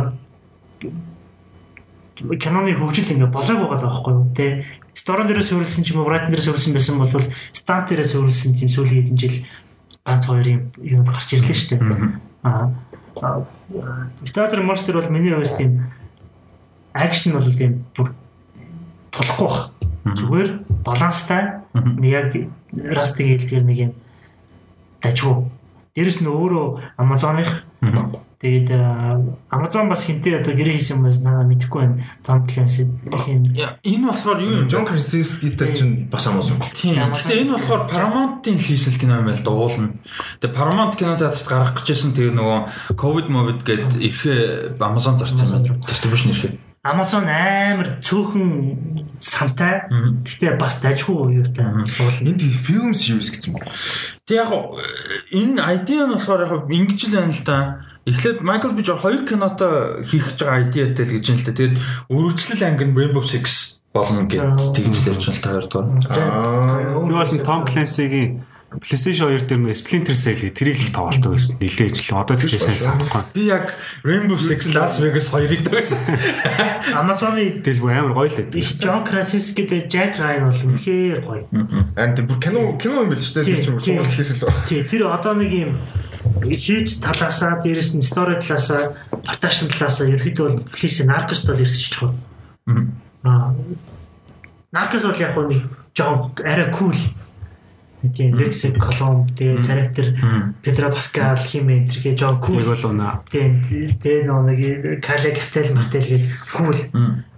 [2.40, 4.66] киноны хөгжил ингээ болоог байгаа байхгүй юу те.
[4.96, 7.12] Сторон дээрээ суурилсан ч юм уу, Brighton дээрээ суурилсан байсан бол
[7.54, 9.38] стант дээрээ суурилсан тийм сүүлийн хэдэн жил
[10.08, 11.84] ганц хоёр юм юм гарч ирлээ шүү дээ.
[12.48, 12.72] Аа.
[14.24, 15.92] Виталер Монстер бол миний хувьд тийм
[16.94, 18.16] акшн бол тийм бүр
[19.18, 19.60] тулахгүй баг.
[20.16, 20.50] Зүгээр
[20.86, 21.44] баланстай
[21.74, 22.30] нэг яг
[22.74, 23.92] растиг хэлдгэр нэг юм
[25.02, 25.50] дажгүй.
[25.98, 27.66] Дээрэс нь өөрөө Amazon-ых
[28.38, 28.70] тэгээд
[29.50, 32.06] Amazon бас хинтээ одоо гэрээ хийсэн юм байна мэдэхгүй байна.
[32.22, 32.86] Tom Clancy
[33.26, 33.50] тийм
[33.82, 34.68] Энэ болохоор юу юм?
[34.70, 36.62] Джон Красинскитэй чинь бас Amazon.
[36.78, 37.02] Тийм.
[37.18, 39.90] Гэтэ энэ болохоор Paramount-ийн хийсэн кино юм байл да уулна.
[40.38, 45.82] Тэгээ Paramount кино театрт гарах гэжсэн тэгээ нөгөө COVID Movid гээд ирэхээ Amazon зарцсан байна.
[45.90, 46.67] Distribution ирэхээ.
[46.88, 48.48] Amazon амар цөөхөн
[49.20, 49.88] сантай.
[50.24, 51.84] Гэхдээ бас дажгүй юутай уулна.
[52.24, 53.72] Энд film series гэсэн байна.
[54.24, 54.52] Тэг яг
[55.36, 57.58] энэ ID нь болохоор яг ингэж л байна л да.
[58.08, 58.80] Эхлээд Michael B.
[58.88, 59.76] Jordan хоёр кинотой
[60.08, 61.52] хийх гэж байгаа ID-тэй л гэж юм л да.
[61.52, 61.76] Тэгээд
[62.08, 66.08] өргөжлөл анги нь Rainbow Six болно гэж тэгж л ярьж байна л та хоёр дахь.
[66.16, 67.04] Аа.
[67.04, 71.56] Нөгөө бол Том Clancy-гийн PlayStation 2 дээр нөө Splinter Cell тэрийг л тоглолтоо байсан.
[71.56, 73.24] Нилээж л одоо тэгтээ сайн санахгүй.
[73.32, 73.72] Би яг
[74.04, 76.04] Rainbow Six Las Vegas хоёрыг тавьсан.
[77.00, 78.60] Amazon-ы Тэгэл бүр амар гоё л байдаг.
[78.60, 81.48] их John Krasinski дээр Jack Ryan бол үнэхээр гоё.
[81.96, 83.56] Аа тэр бүр кино кино юм шүү дээ.
[83.56, 84.68] Тэр чинь суул хийсэн л байна.
[84.68, 85.72] Тий, тэр одоо нэг юм
[86.44, 92.20] хийж талаасаа дээрэс нь story талаасаа production талаасаа ерөөхдөө бол Netflix-ийн Narcos бол ирсэж чухал.
[93.24, 93.56] Аа.
[94.76, 95.64] Narcos бол яг нэг
[95.96, 97.00] жоон арай cool.
[98.02, 100.06] Тийм Лексик Колумб тэгээ характер
[100.62, 103.24] Педро Паскал химээ энэ тэгээ Жон Кул Нэг бол унаа.
[103.30, 103.66] тийм.
[103.98, 106.24] Тэгээ нэг Кале Картел Мартел гэх
[106.54, 106.78] кул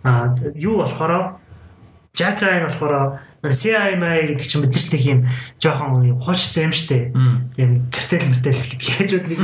[0.03, 1.39] а юу болохоор
[2.14, 5.20] Жак Райан болохоор CIMI гэдэг чинь бид нэг юм.
[5.64, 7.16] Жоохон юм хуучсан юм штэ.
[7.55, 9.39] Тийм картел мартел гэдэг яаж үг нэг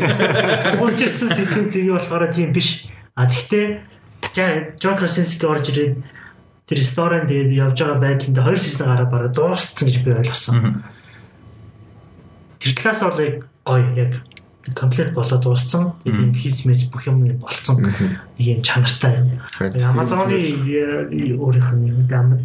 [0.84, 2.92] хуучирсан сэдвүүд тийм болохоор тийм биш.
[3.16, 3.80] А тэгтээ
[4.76, 6.04] Джон Красински орж ирээд
[6.68, 10.84] тэр ресторан тэгээд явж байгаа байдлаар хоёр сизон гараа бараа дууссан гэж би ойлгосон.
[12.66, 14.12] Тэр талаас бол яг гоё яг
[14.74, 15.94] комплект болоод дууссан.
[16.02, 17.86] Тэгээд юм хийс мэс бүх юм болцсон.
[17.86, 19.38] Нэг юм чанартай.
[19.62, 22.42] Амазоны өөрийнх нь юм дамд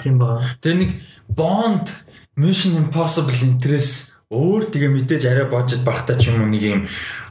[0.00, 0.40] тийм баа.
[0.64, 0.90] Тэгээ нэг
[1.28, 1.92] Bond
[2.40, 6.80] Mission Impossible интерес өөр тэгээ мэдээж арай бодож багтаа ч юм уу нэг юм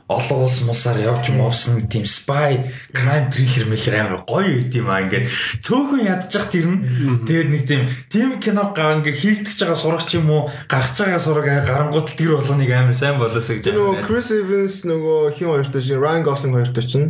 [0.08, 2.64] олон улс мусаар явж мовсон тийм spy
[2.96, 5.04] crime thriller мэлэр амар гоё үт юм аа.
[5.04, 5.28] Ингээд
[5.60, 6.80] цөөхөн ядчих тэр нь.
[7.28, 10.48] Тэгээд нэг тийм тийм кино гаа ингээд хийгдэж байгаа сурагч юм уу?
[10.72, 15.52] Гарч байгаа сураг гарангууд тэр болгоныг амар сайн болоосоо гэж Нөгөө Chris Evans нөгөө хин
[15.52, 17.08] хоёртой чинь Ryan Gosling хоёртой чинь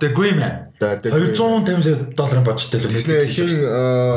[0.00, 3.50] The Grey Man The- The Grey- 250 долларын бажтай л Тэснэ хин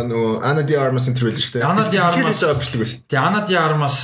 [0.08, 1.64] нөгөө Anna de Armas интервью л шүү дээ.
[1.68, 3.00] Anna de Armas- байгаа бичлэг байсан.
[3.12, 3.98] Тэгээ Ана Ди Армас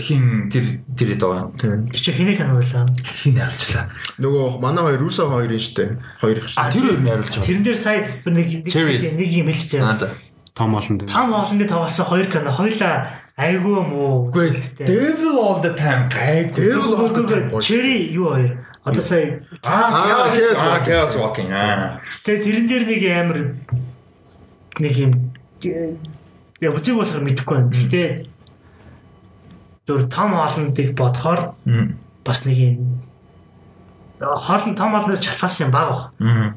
[0.00, 0.64] хин тэр
[0.96, 1.84] тэр доо Тийм.
[1.92, 2.88] Чи хинэ кино байлаа.
[3.04, 3.84] хин харуулчлаа.
[4.16, 5.90] Нөгөө манай хоёр Russo хоёрын шүү дээ.
[6.20, 6.56] Хоёр их шүү.
[6.56, 7.44] А тэр хоёр нь харуулж байгаа.
[7.44, 8.96] Тэрэн дээр сая нэг нэг Cherry.
[9.12, 9.84] нэг юм хэлчихсэн.
[9.84, 10.08] Аа за.
[10.56, 11.12] Том олон дээр.
[11.12, 12.96] Там хоолны таваасан хоёр кино хоёлаа
[13.36, 14.32] айгүй муу.
[14.32, 16.56] Үгүй Devil all the time гайг.
[16.56, 17.60] Devil all the time.
[17.60, 18.64] Чери юу хоёр?
[18.86, 21.50] Одоо сая Аа Аа, Chaos Chaos аа, Walking.
[21.50, 21.98] Аа.
[22.22, 23.38] тэгээ тэрэн дээр нэг амар
[24.78, 25.12] нэг юм
[26.62, 27.74] яг үзег болохоор мэдэхгүй байна.
[27.74, 28.04] Гэтэ
[29.90, 31.98] зөв том хоолныг бодохоор Мм.
[32.22, 33.02] бас нэг юм
[34.20, 36.14] хоолн том хоолноос шалтгаалсан юм баг.
[36.22, 36.54] Мм.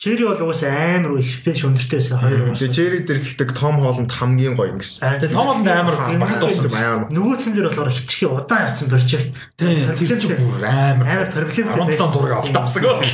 [0.00, 2.64] Чери бол угаасаа амар экспресс өндөртэй байсан хоёр уус.
[2.64, 4.96] Тэгээ Jerry дээр тэгдэг Tom Holland хамгийн гоё юм гэсэн.
[5.20, 6.72] Тэгээ Том Холланд амар багтуулсан.
[6.72, 7.12] Амар.
[7.12, 9.36] Нөгөөтөн дээр болохоор хитрхи удаан явсан прожект.
[9.60, 13.04] Тийм тэр чинь бүр амар Амар проблемтэй 17 зураг автаасан гоо.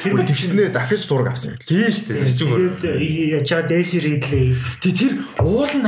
[0.00, 1.60] Тэр Тэгснээ дахиж зураг авсан юм.
[1.60, 2.24] Тийм шүү дээ.
[2.24, 5.12] Тэр чинь яачаа Дэси Ридлей Тэг тэр
[5.44, 5.84] уул нь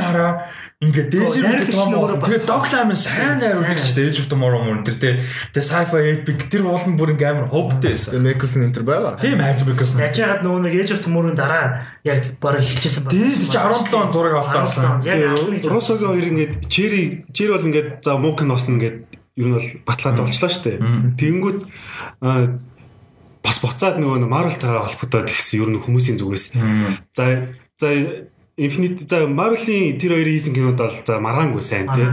[1.91, 5.19] нь өөрөө бол бас тэгээ Doglam сайн найруулагч дээ Age of Tomorrow мөр тэр тэгээ
[5.59, 8.15] sci-fi epic тэр уул нь бүр ингээм амар хөвтэй байсан.
[8.15, 9.19] Тэгээ Mickelson энтер байгаа.
[9.19, 9.99] Тийм хайж биксэн.
[10.07, 13.19] Яаж яагаад нөгөө нэг Age of Tomorrow-ын дараа яг бараг хэлчихсэн байна.
[13.19, 14.35] Тийм чи 17 он зураг
[15.59, 17.03] жил- Росогийн хоёр ингээд Чери
[17.35, 18.97] Чери бол ингээд за кинос нь ингээд
[19.35, 20.79] ер нь бол батлаад болчлаа шүү дээ.
[21.19, 21.59] Тэгэнгүүт
[22.23, 22.55] аа,
[23.43, 26.55] бас буцаад нөгөө Marvel-тайгаа холбогдоод ихсэн ер нь хүмүүсийн зүгээс.
[27.19, 27.51] За
[27.83, 27.89] за
[28.59, 32.11] Infinity за Marvel-ийн тэр хоёрын хийсэн кинод бол за маргаангүй сайн тий.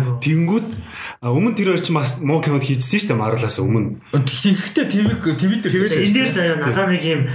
[1.17, 3.97] А, өмнө тэр хоёр ч бас муу кинод хийжсэн шүү дээ Marvel-аас өмнө.
[4.13, 7.25] Тэгэхдээ TV TV дээр Энэ дээр заяа надаа нэг юм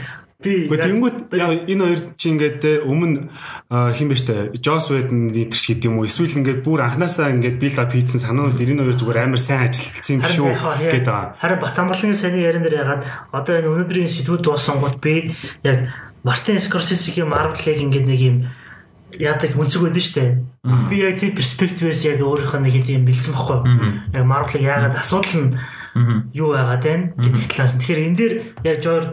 [0.40, 3.28] би тэгэнгүүт яг энэ хоёр чи ингээд өмнө
[3.92, 7.76] хин бэ штэ Joss Whedon интерч гэдэг юм уу эсвэл ингээд бүр анханасаа ингээд build
[7.76, 10.48] up хийсэн санаанууд энэ хоёр зүгээр амар сайн ажиллагдсан юм шүү
[10.88, 11.36] гэдэг байгаа.
[11.36, 13.04] Харин Батамбалын саний яран дээр ягаад
[13.36, 15.92] одоо энэ өнөөдрийн сэдвүүд дууссан гот би яг
[16.24, 18.36] Мартин Скорсезигийн Marvel-ыг ингээд нэг юм
[19.18, 20.44] яадаг үнцэг байдаг штэ.
[20.90, 23.58] Би яг тэр перспективээс яг өөрийнхөө нэг хэдийн бэлдсэн баггүй.
[24.14, 25.56] Яг Marvel-ыг яагаад асуудал нь
[26.36, 27.74] юу байгаад байна гэдэг талаас.
[27.80, 28.34] Тэгэхээр энэ дээр
[28.64, 29.04] яг Жор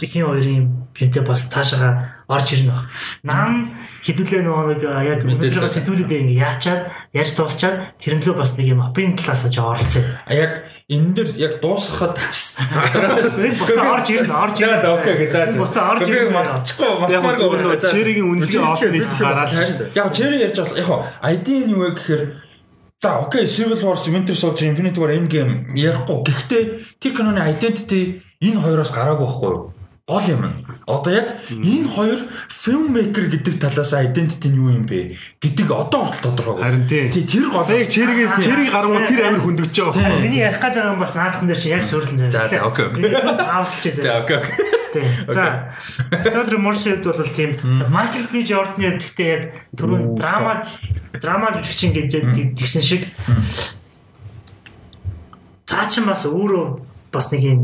[0.00, 0.64] хин хоёрын
[0.96, 2.86] бинтэ бас цаашаа орж ирнэ баг.
[3.24, 3.72] Нам
[4.04, 6.82] хэдүүлээ нөгөө нэг яг өнөөдрөө сэдвүүлгээ ингээ яачаад
[7.16, 10.04] ярьж дуусчаад тэрнлөө бас нэг юм апын талаас нь оролцсон.
[10.28, 10.52] А яг
[10.92, 14.80] энэ дэр яг дуусгахад Энэ буцаа орж ирнэ, орж ирнэ.
[14.80, 15.56] за окей за за.
[15.56, 16.36] Буцаа орж ирнэ.
[16.36, 17.76] нөгөө гоо.
[17.80, 20.88] Черигийн үнэлгээ олон нийт гараад Яг Черри ярьж бол яг
[21.24, 22.22] ID нь юу вэ гэхээр
[23.00, 26.26] За окей Civil War Winter Soldier Infinity War Endgame ярихгүй.
[26.26, 26.62] Гэхдээ
[26.98, 29.77] тэр киноны identity энэ хоёроос гараагүй байхгүй юу?
[30.08, 30.40] Гол юм.
[30.88, 32.16] Одоо яг энэ хоёр
[32.48, 36.64] filmmaker гэдэг талаас identity нь юу юм бэ гэдэг одоо хүртэл тодорхойгүй.
[36.64, 37.12] Харин тийм.
[37.12, 37.60] Тий тэр гол.
[37.60, 40.00] Сая Черигээс Чериг гарангууд тэр амар хөндөгч байгаа.
[40.00, 40.24] Тийм.
[40.24, 42.32] Миний ярих гэдэг юм бас наадхан дээр чи яг суурлан зав.
[42.32, 43.04] За, за, окей, окей.
[43.12, 44.24] Аавсч За зав.
[44.24, 44.54] окей окей.
[44.96, 45.04] Тийм.
[45.28, 45.76] За.
[46.24, 47.52] Тодор Морсэд бол тийм.
[47.92, 49.42] Майкл Би Жордны өвдөгтэй яг
[49.76, 50.64] түрүүн драма
[51.20, 53.04] драма жүжигчин гэж тэгсэн шиг
[55.68, 56.80] цаа чин бас өөрөө
[57.12, 57.60] бас нэг юм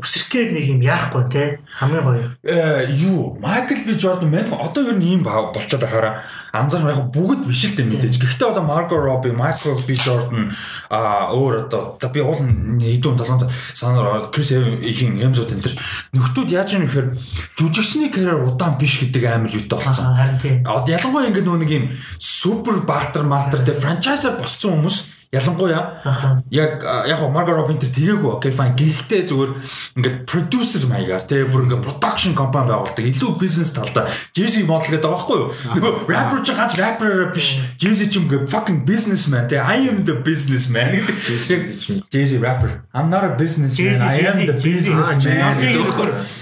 [0.00, 2.24] үсрэхгээд нэг юм яахгүй те хамгийн гоё.
[2.42, 7.46] Э юу Майкл Би Jordan мэн одоо ер нь ийм болчиход байхаараа анзаарах яг бүгд
[7.46, 8.16] биш л дээ мэдээж.
[8.18, 10.50] Гэхдээ одоо Margot Robbie, Michael B Jordan
[10.90, 15.74] а өөр одоо за би уул хэдүүн толгойд санаар ороод Chris Evans-ийн Hemsworth энэ төр
[16.16, 17.06] нөхдүүд яаж юм нэхэр
[17.54, 20.10] жүжигчний карьер удаан биш гэдэг амар юутай болсон.
[20.10, 20.56] Аа, Харин тийм.
[20.64, 21.84] Одоо ялангуяа ингэ нөө нэг юм
[22.18, 26.02] супер бартер мартер тэ франчайзер босцсон хүмүүс Ялангуяа
[26.50, 29.50] яг яг Марго Робин тэр тэгээгүй окей fine гэхдээ зүгээр
[29.94, 35.06] ингээд producer маягаар тий бүр ингээд production компани байгуулдаг илүү бизнес талдаа Jay-Z model гэдэг
[35.06, 39.46] байгаа байхгүй юу нөгөө rapper ч ганц rapper биш Jay-Z ч юм ингээд fucking businessman
[39.46, 44.58] тий I am the businessman гэдэг Jay-Z rapper I'm not a businessman I am the
[44.58, 45.46] businessman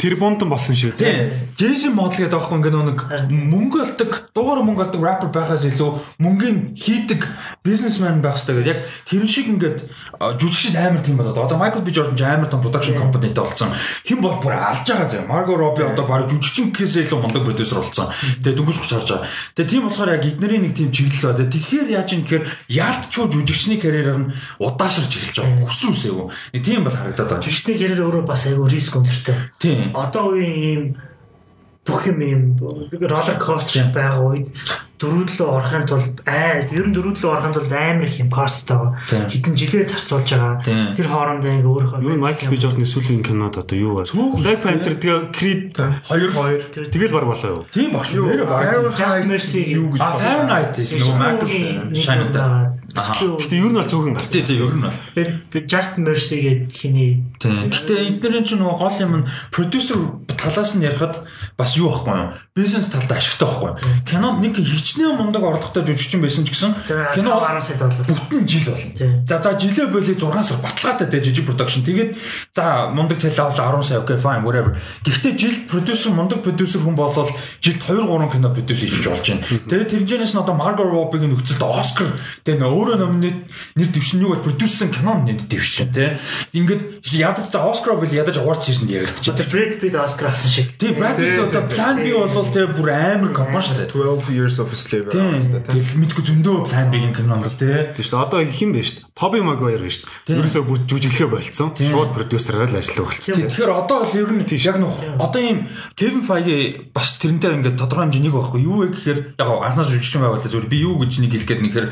[0.00, 1.28] Тэр бомтон болсон шүү Тий.
[1.58, 3.00] Jay-Z model гэдэг аахгүй ингээ нэг
[3.34, 5.90] мөнгө олдог, дугаар мөнгө олдог rapper байхаас илүү
[6.22, 7.26] мөнгөний хийдэг
[7.66, 8.78] businessman байх хэрэгтэй гэдэг.
[8.78, 9.78] Яг тэр шиг ингээд
[10.38, 13.74] жүжигчд амар тийм болоод одоо Michael B Jordan ч амар том production companyтэй болсон.
[13.74, 15.26] Хэн бол бүр алж байгаа зэ.
[15.26, 18.06] Margot Robbie одоо баг жүжигчин гэхээсээ илүү мундаг producer болсон.
[18.38, 19.26] Тэгээ дөнгөж хуч харж байгаа.
[19.58, 21.50] Тэгээ тийм болохоор яг эднэрийн нэг тийм чиглэл байна.
[21.50, 24.30] Тэгэхээр яаж юм гэхээр яалтчгүй жүжигчний карьераар нь
[24.62, 25.66] удаашрж эхэлж байгаа.
[25.66, 26.30] Хүсэн.
[26.54, 27.42] Нэг тийм бол харагдаад байгаа.
[27.42, 29.36] Жүжигчний гэрээр өөрөө бас айгүй риск өндөртэй.
[29.58, 29.98] Тийм.
[29.98, 30.82] Одоо үеийн ийм
[31.88, 32.42] бүх юм ийм
[33.12, 34.46] роллер костер байгаа үед
[34.98, 38.98] дөрүүдлөө орохын тулд аа ер нь дөрүүдлөө орохын тулд амар их юм косттой байгаа.
[39.06, 39.26] Тийм.
[39.30, 40.94] Хэдэн жилээ зарцуулж байгаа.
[40.98, 44.10] Тэр хоорондоо ингээ өөрөөхөө Юу Майкл Би Жордны сүүлийн кинод одоо юу вэ?
[44.10, 45.62] Black Panther тэгээ Creed
[46.02, 47.62] Хоёр хоёр тэгэл баг болоо юу?
[47.70, 48.26] Тийм багш юу.
[48.98, 52.78] Just Mercy юу гэж А Fahrenheit is no Michael Shannon.
[52.98, 54.32] Гэтэ ер нь бол цөөхөн гарч.
[54.32, 54.98] Тий, ер нь бол.
[55.62, 57.70] Just Mercy гэдэг хиний Тийм.
[57.70, 61.22] Гэтэ эднэрийн чинь нөгөө гол юм нь продюсер талаас нь ярихад
[61.54, 62.34] бас юу байхгүй юу?
[62.56, 63.72] Бизнес талдаа ашигтай байхгүй?
[64.08, 66.72] Кинонд нэг хичнээн мундаг орлоготой жүжигчин байсан ч гэсэн
[67.12, 68.08] кино бол 10 сая доллар.
[68.08, 69.24] бүтэн жил болно.
[69.28, 71.84] За за жилээ болий 6 сар баталгаатай тэ жижиг production.
[71.84, 72.16] Тэгээд
[72.56, 74.76] за мундаг цалин авал 10 сая окей fine whatever.
[75.04, 77.28] Гэхдээ жил продюсер мундаг продюсер хүн болвол
[77.60, 79.44] жилд 2 3 кино продюс хийж болж байна.
[79.44, 82.08] Тэгээд тэрнээс нь одоо Margot Robbie-ийн нөхцөлд Оскар
[82.44, 83.36] тэ өөрөө номинет
[83.76, 86.16] нэр дэвшин юу бол продюсерсэн кинонд нэр дэвшин тэ.
[86.56, 89.36] Ингээд ядаж за Оскар бол ядаж award season-д яригдчих.
[89.36, 90.72] Тэр Brad Pitt Oscar авсан шиг.
[90.80, 93.92] Тий, Brad Pitt одоо Plan B болвол тэ бүр амар компани шүү дээ.
[93.92, 95.60] 12 years of slave Тийм.
[95.66, 97.92] Тэгэл мэдгүй зөндөө Plan B-ийн кинонд л тэ.
[97.98, 98.24] Тийм шүү дээ.
[98.24, 99.06] Одоо хэн бэ шүү дээ?
[99.18, 100.38] Toby Maguire шүү дээ.
[100.38, 101.68] Ерөөсөө бүр жүжиглэхэ болцсон.
[101.74, 103.34] Шууд продюсераар л ажиллах болцсон.
[103.34, 105.66] Тий, Тэгэхээр одоо бол ер нь яг нөх одоо ийм
[105.98, 110.46] Kevin Feige бас тэрнтэй ингээд тодорхой хэмжээний байхгүй юу вэ гэхээр яг анхнаас жүжигчин байгууллаа
[110.46, 111.86] зүгээр би юу гэж нэг хэлгээд нэхэр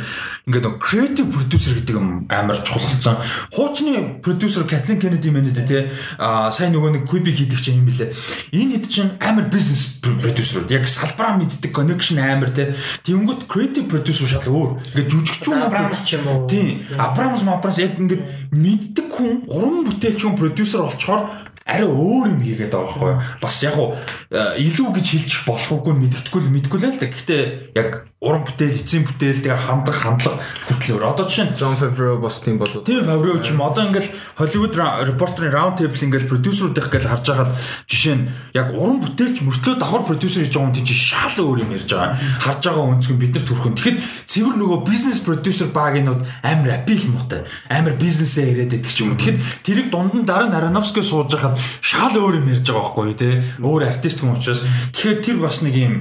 [0.47, 3.16] ингээд нэг creative producer гэдэг юм амар чухал болсон.
[3.51, 5.82] Хуучны producer Kathleen Kennedy мэнэдэ тий
[6.22, 8.12] а сайн нөгөө нэг Quibi хийдэг чинь юм билэ.
[8.55, 12.70] Энэ хэд чинь амар business producer яг салбараа мэддэг connection амар тий.
[13.07, 14.79] Тэнгүүт creative producer шал өөр.
[14.93, 16.47] Ингээд жүжигчүүн Абрамс ч юм уу.
[16.51, 16.83] Тийм.
[16.99, 18.22] Абрамс Абрамс яг ингээд
[18.53, 23.22] мэддэг хүн, уран бүтээлч хүн продюсер болчоор арай өөр юм хийгээд байгаа байхгүй юу?
[23.43, 23.91] Бас яг уу
[24.31, 27.11] э, илүү гэж хэлчих болохгүй мэддэхгүй л мэдгүй л л да.
[27.11, 27.43] Гэхдээ
[27.74, 30.39] яг уран бүтээл, эцсийн бүтээл тэгээ хандах хандлага
[30.70, 31.11] хүртэл өөр.
[31.11, 32.87] Одоо жишээ нь John Favreau бас тийм болоо.
[32.87, 37.53] Тийм Фаврео ч юм одоо ингээл Hollywood репортерын round table ингээл продюсеруудах гэж харж байгаад
[37.91, 38.24] жишээ нь
[38.55, 42.14] яг уран бүтээлч мөртлөө давхар продюсер хийж байгаа юм тийч шал өөр юм ярьж байгаа.
[42.47, 43.77] Харж байгаа өнцгөн биднэрт хүрхэн.
[43.79, 47.47] Тэгэхэд цэвэр нөгөө бизнес продюсер багийнууд амар апил муутай.
[47.71, 49.21] Амар бизнесээ ирээд байдаг ч юм уу.
[49.23, 53.05] Тэгэхэд тэрийг дунд нь дараа нь Ароновский сууж байхад шал өөр юм ярьж байгаа байхгүй
[53.07, 53.29] юу те.
[53.62, 55.95] Өөр артист хүн учраас тэгэхээр тэр бас нэг юм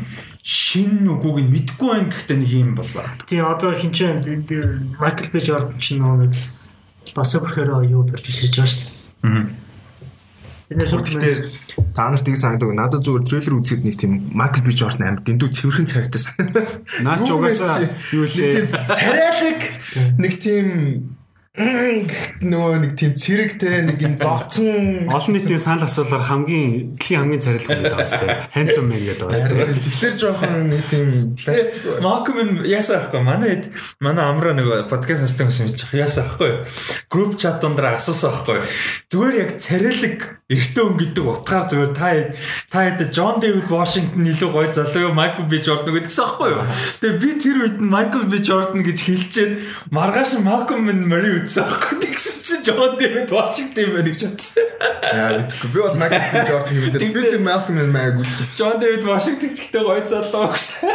[0.46, 3.18] шин үгүйг нь мэдэхгүй байх гэхдээ нэг юм бол байна.
[3.26, 4.22] Тийм одоо хинчээ
[5.02, 6.30] Michael B Jordan ч нөгөө
[7.18, 8.94] бас superhero юу продюсер хийж байгаа шүү дээ.
[9.26, 9.65] Энэ
[10.66, 11.36] Superman Гэхдээ
[11.94, 12.74] та нарт тийг санагдаг.
[12.74, 16.22] Надад зүгээр трейлер үзэхэд нэг тийм Michael B Jordan амар дэндүү цэвэрхэн царайтай.
[17.06, 17.86] Наа ч угаасаа
[18.18, 18.66] юу лээ.
[18.90, 19.62] Царайлаг
[20.18, 20.66] нэг тийм
[21.56, 25.08] нөгөө нэг тийм цэрэгтэй нэг юм зовцсон.
[25.08, 28.28] Олон нийтийн санал асуулаар хамгийн дэлхийн хамгийн царилт хүн гэдэг сте.
[28.52, 29.56] Handsome man гэдэг сте.
[29.56, 31.08] Тэгэхээр жоохон нэг тийм
[32.04, 33.72] Малком нь яасаа ахгүй манай хэд
[34.04, 36.68] манай амраа нэг подкаст систем гэсэн мэдчих яасаа ахгүй
[37.08, 38.60] групп чат дондор асуусан ахгүй
[39.08, 40.20] зүгээр яг царилэг
[40.52, 42.30] эрэгтэй хүн гэдэг утгаар зүгээр та хэд
[42.68, 46.68] та хэд Джон Дэвид Вашингтон илүү гой залуу Майкл Би Жордан гэдгсэн ахгүй юу?
[47.02, 49.54] Тэгээ би тэр үед нь Майкл Би Жордан гэж хэлчихэд
[49.90, 54.66] маргааш минь Мари үтсэн ахгүй тэгсэн чинь Джон Дэвид Вашингтон байна гэж бодсон
[55.14, 56.04] яа мэдгүй би бол B
[56.50, 58.50] Jordan юм дээр би тийм Malcolm and Mary үзсэн.
[58.58, 60.90] Джон Дэвид Вашингтон гэхдээ гой залуу гэсэн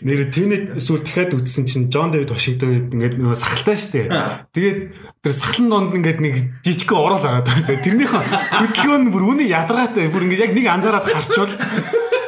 [0.00, 4.08] Нэр Tenet эсвэл дахиад үзсэн чинь John David Washington ингээд нөгөө сахалтай штэ.
[4.56, 6.34] Тэгээд тэр сахалн донд ингээд нэг
[6.64, 7.84] жижигхэн орол агаад байгаа.
[7.84, 11.52] Тэрнийхэн хөдөлгөөн бүр үний ядаргаатай бүр ингээд яг нэг анзаараад харчвал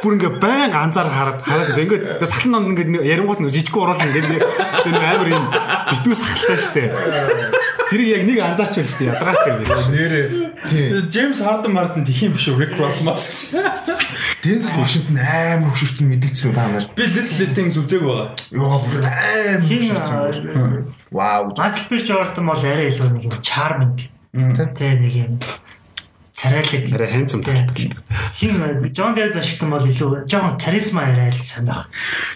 [0.03, 4.03] бүр ингээ байн анзаар хараад хараад ингээд ингээд сахалн донд ингээд ярингууд нэг жижигхэн орол
[4.03, 4.42] ингээд
[4.82, 5.44] тэр амар юм
[5.94, 6.84] битүү сахалтай штэ.
[7.92, 9.62] Тэрийг яг нэг анзаарч байна штэ ядаргаатай юм.
[9.94, 10.26] Нэрээ
[10.66, 13.55] тийм Джеймс Харден Мартин тих юм биш үү Рик Росс Маск
[14.42, 16.88] Денс Вашингтон амар хөшөртөн мэдгэцэн та нар.
[16.96, 18.34] Би Little Things үзег байгаа.
[18.50, 20.86] Йоо бүр амар хөшөртөн.
[21.14, 21.55] Вау.
[21.55, 23.94] B Jordan бол арай илүү нэг юм charming.
[24.32, 25.38] Тэ нэг юм
[26.43, 27.95] царайлаг арай талбар л.
[28.34, 31.86] хин Джон Дэвид Вашингтон бол илүү жоохон каризма арай л сайн байх.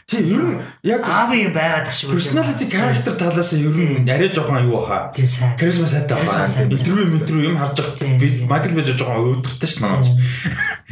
[0.07, 2.22] тий ер нь яг Аавын юм байгаад тах шиг үү.
[2.22, 5.59] personality character талаас нь ер нь арай жоохон юу баха тий сайн.
[5.59, 6.70] Харизма сайтай байна.
[6.70, 8.46] Интервью интервью юм харж байхад би.
[8.46, 10.07] Майкл Бэж жоохон өөдөртэй ш манайч.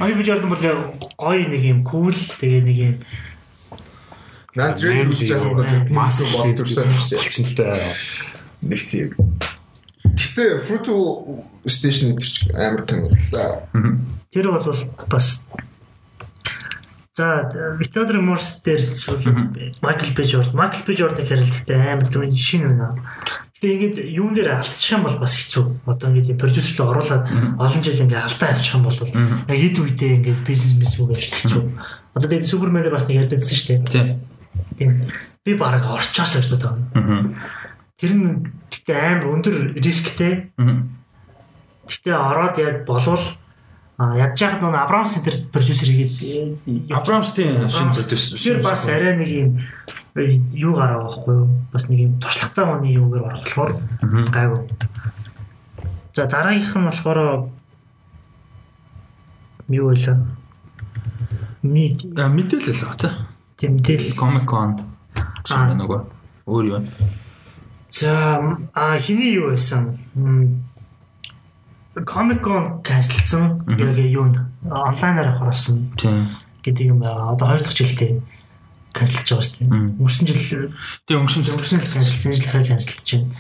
[0.03, 0.59] Ами би Jordan бол
[1.15, 2.95] гоё нэг юм cool тэгээ нэг юм
[4.55, 7.19] Наад зэрэг үсэж байгаа бол Мас масс болдорсон юм шиг.
[7.19, 7.79] болчинтай.
[8.63, 9.11] Нэг тийм.
[10.15, 13.67] Гэтэ Fruitful Station гэдэг чинь амар кино л да.
[14.31, 14.75] тэр бол
[15.11, 15.45] бас
[17.15, 17.47] За
[17.79, 19.23] Victor Morse дээр сүүл
[19.79, 20.27] Michael B.
[20.27, 20.89] Jordan, Michael B.
[20.99, 22.91] Jordan хэрэлдэхтэй амар түр шинэ байна.
[23.55, 25.87] Гэтэ ингээд юун дээр алдчих юм бол бас хэцүү.
[25.87, 30.43] Одоо ингээд продюсерлөө оруулаад олон жил ингээд алдаа авчих юм бол яг хэд үедээ ингээд
[30.43, 31.63] бизнес бизнес үг авчих хэцүү.
[32.19, 33.87] Одоо Супермен дээр бас нэг ярьдагсан шүү дээ.
[33.95, 34.19] Тий.
[34.83, 34.93] Тийм.
[35.47, 36.83] Би бараг орчоос гэж боддог.
[37.95, 38.51] Тэр нь
[38.85, 40.53] гэтээ амар өндөр рисктэй.
[41.89, 43.25] Гэтээ ороод яг болвол
[43.97, 48.37] ядж яхад нөө Абрамс тэр продюсер хийгээд Абрамстын шинэ продюсер.
[48.37, 49.49] Тэр бас арай нэг юм
[50.53, 51.49] юу гараа байхгүй юу?
[51.73, 53.73] Бас нэг юм туршлагатай мөний юугаар орох болохоор
[54.29, 54.61] гайгүй.
[56.13, 57.49] За дараагийнх нь болохоор
[59.73, 60.19] юу вэ?
[61.65, 63.13] Ми А мэдээлэл байгаа тий.
[63.57, 64.85] тэмдээл Comic Con
[65.51, 65.73] Аа.
[65.73, 66.01] нөгөө
[66.47, 66.81] өөр юу.
[67.95, 69.99] За а хиний юу байсан?
[71.95, 76.27] Comic Con cancelсан яг юунд онлайнаар харуулсан Тий.
[76.65, 77.39] гэдэг юм байгаа.
[77.39, 78.19] Одоо хоёр дахь жилдээ
[78.91, 79.71] cancelж байгаа шүү дээ.
[79.95, 80.75] Өнгөрсөн жил
[81.07, 83.31] Тий өнгөрсөн жил өнгөрсөн жил cancelсан жил хараа cancelж байна.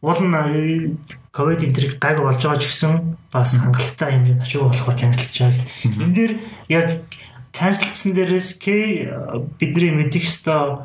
[0.00, 0.96] Уул нь
[1.36, 2.92] ковид энтриг гайг болж байгаа ч гэсэн
[3.28, 5.68] бас хангалттай хэмжээнд ачуу болохоор cancelж байгаа.
[5.84, 6.32] Энд дээр
[6.72, 7.04] яг
[7.52, 8.72] cancelсан дээрээс К
[9.60, 10.80] бидний мэдих ёстой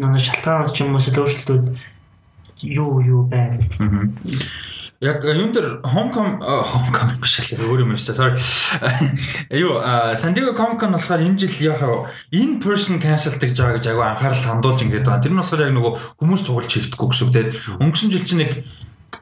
[0.00, 1.92] нэг шалтгаан ч юм уу өөрчлөлтүүд
[2.64, 3.58] юу юу байна.
[5.02, 8.14] Яг юун дээр Homecom Homecom биш л өөр юм шүү.
[8.14, 8.38] Sorry.
[9.62, 9.82] Юу
[10.14, 11.82] San Diego Comic Con болохоор энэ жил яг
[12.30, 15.22] in person cancel гэж байгаа гэж агай анхаарал хандуулж ингээд байгаа.
[15.26, 15.92] Тэр нь болохоор яг нөгөө
[16.22, 17.34] хүмүүс цугулж хийгдэхгүй гэсэн үг.
[17.34, 17.50] Тэгээд
[17.82, 18.52] өнгөрсөн жил чинь нэг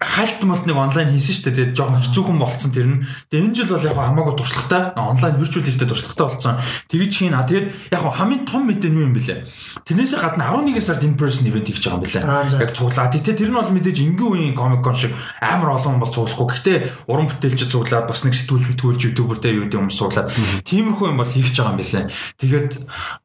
[0.01, 1.57] хальт молт нэг онлайн хийсэн шүү дээ.
[1.61, 3.05] Тэгээд жоохон хэцүүхэн болцсон тэр нь.
[3.29, 6.57] Тэгээд энэ жил бол яг хамаагүй туршлагатай онлайн virtual хийхдээ туршлагатай болцсон.
[6.89, 9.45] Тэгэж хийн а тэгээд яг хамгийн том мэдээ нь юу юм бэлээ?
[9.85, 12.65] Тэрнээсээ гадна 11 сард in person event хийж байгаа юм бэлээ.
[12.65, 15.13] Яг цуглаад тий тэр нь бол мэдээж энгийн үеийн Comic Con шиг
[15.45, 16.49] амар олон бол цуглахгүй.
[16.49, 20.33] Гэхдээ уран бүтээлч цуглаад бас нэг сэтгүүлч мэтгүүлч ютубертэй юу гэдэг хүмүүс цуглаад
[20.65, 22.05] тиймэрхүү юм бол хийж байгаа юм бэлээ.
[22.41, 22.71] Тэгээд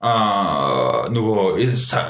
[0.04, 1.40] аа нөгөө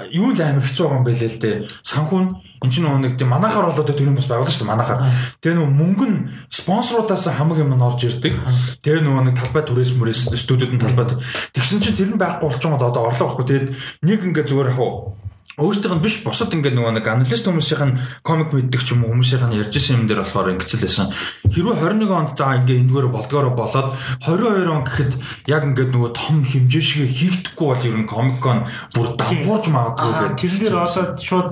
[0.09, 1.55] юу л амар хэцүү байгаа юм бэлээ л дээ.
[1.86, 2.30] Санхүү нь
[2.66, 5.01] энэ чинь нөгөө нэг тийм манахаар болоод тэр юм бас байгуулсан шүү дээ манахаар.
[5.43, 8.39] Тэгээ нөгөө мөнгө нь спонсоруудаас хамаг юм орж ирдэг.
[8.82, 11.06] Тэгээ нөгөө нэг талбай түрээс мөрөөс студиуд нь талбай.
[11.51, 13.45] Тэгсэн чинь тэр нь байхгүй болчихсон одоо орлого واخгүй.
[13.45, 13.68] Тэгээд
[14.08, 15.16] нэг ингээ зүгээр хаа
[15.56, 17.95] өөртөөх нь биш бусад ингээд нөгөө нэг аналист хүмүүсийн
[18.28, 21.08] комик мэддэг ч юм уу хүмүүсийн ярьж исэн юм дээр болохоор ингэцэл байсан.
[21.47, 25.14] Хэрвээ 21 онд заа ингээд эндгээр болдгоороо болоод 22 он гэхэд
[25.47, 30.12] яг ингээд нөгөө том хэмжээ шиг хийгдэхгүй бол ер нь комик кон бүр дампуурж магадгүй
[30.12, 30.39] гэдэг.
[30.43, 31.51] Тэр дээр одоо шууд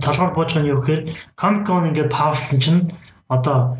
[0.00, 1.02] талгаар бууж байгаа нь юу гэхээр
[1.36, 2.82] Con ингээд паузлсан чинь
[3.28, 3.76] одоо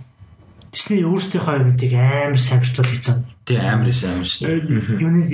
[0.72, 3.24] Disney өөрсдийнхөө ивентийг амар битүүл хийсэн.
[3.44, 4.24] Тий амар эс амар.
[4.24, 5.24] Юуны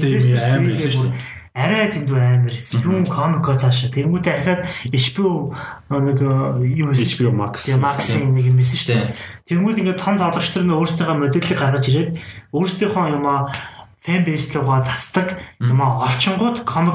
[0.00, 1.37] Day юм амар эс шүү дээ.
[1.58, 2.54] Арай дэндүү амар.
[2.54, 3.90] Юм Con цаашаа.
[3.90, 4.62] Тэнгүүтээ ахаад
[4.94, 5.50] HBO
[5.90, 7.66] нэг юу хийсэн HBO Max.
[7.74, 9.14] Max-ийн нэг юм хийсэн шүү дээ.
[9.50, 12.10] Тэнгүүд ингээд том тоглогч нар нь өөрсдийнхөө модельийг гаргаж ирээд
[12.54, 13.50] өөрсдийнхөө юм аа
[13.98, 16.94] фэн бейс руугаа цацдаг юм аа олчингууд Con-ы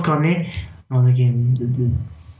[0.87, 1.59] нэг юм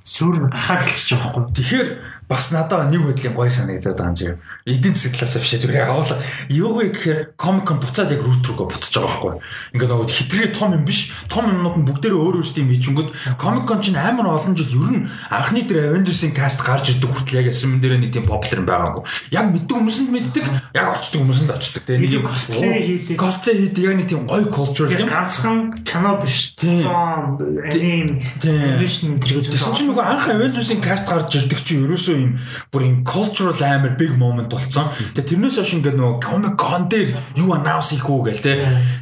[0.03, 1.55] сүр гахаад хэлчихэж байгаа байхгүй.
[1.55, 1.89] Тэгэхээр
[2.33, 4.25] бас надад нэг хөдлийн гоё санагдаад байгаа юм чи.
[4.65, 6.11] Эдийн засаг талаас биш зүгээр яваал.
[6.49, 9.33] Юу вэ гэхээр Con буцаад яг рут руугаа буцаж байгаа байхгүй.
[9.77, 11.13] Ингээ нөгөө хитрхи том юм биш.
[11.29, 15.07] Том юмнууд нь бүгдээрээ өөр өөрсдийн бичингүүд Comic Con чинь амар олон жил ер нь
[15.29, 19.03] анхны дээр Avengers-ийн каст гарч ирдэг хүртэл яг яссан дээр нэг тийм популяр байгаагүй.
[19.29, 21.83] Яг мэддэг хүмүүс нь мэддэг, яг очдог хүмүүс нь л очдог.
[21.85, 23.15] Тэгээ нэг юм Cosplay хийдэг.
[23.19, 25.07] Cosplay хийдэг яг нэг тийм гоё culture юм.
[25.07, 26.55] ганцхан кино биш.
[26.55, 26.87] Тийм.
[26.87, 32.31] Аним animation зэрэг Тэгсэн чинь нөгөө анх Avengers-ийн каст гарч ирдэг чинь ерөөсөө юм
[32.71, 34.91] бүр юм cultural амар big moment болсон.
[35.15, 37.09] Тэгээ тэрнээс хойш ингээд нөгөө Comic Con дээр
[37.39, 38.53] юу announce хийх үү гээл те.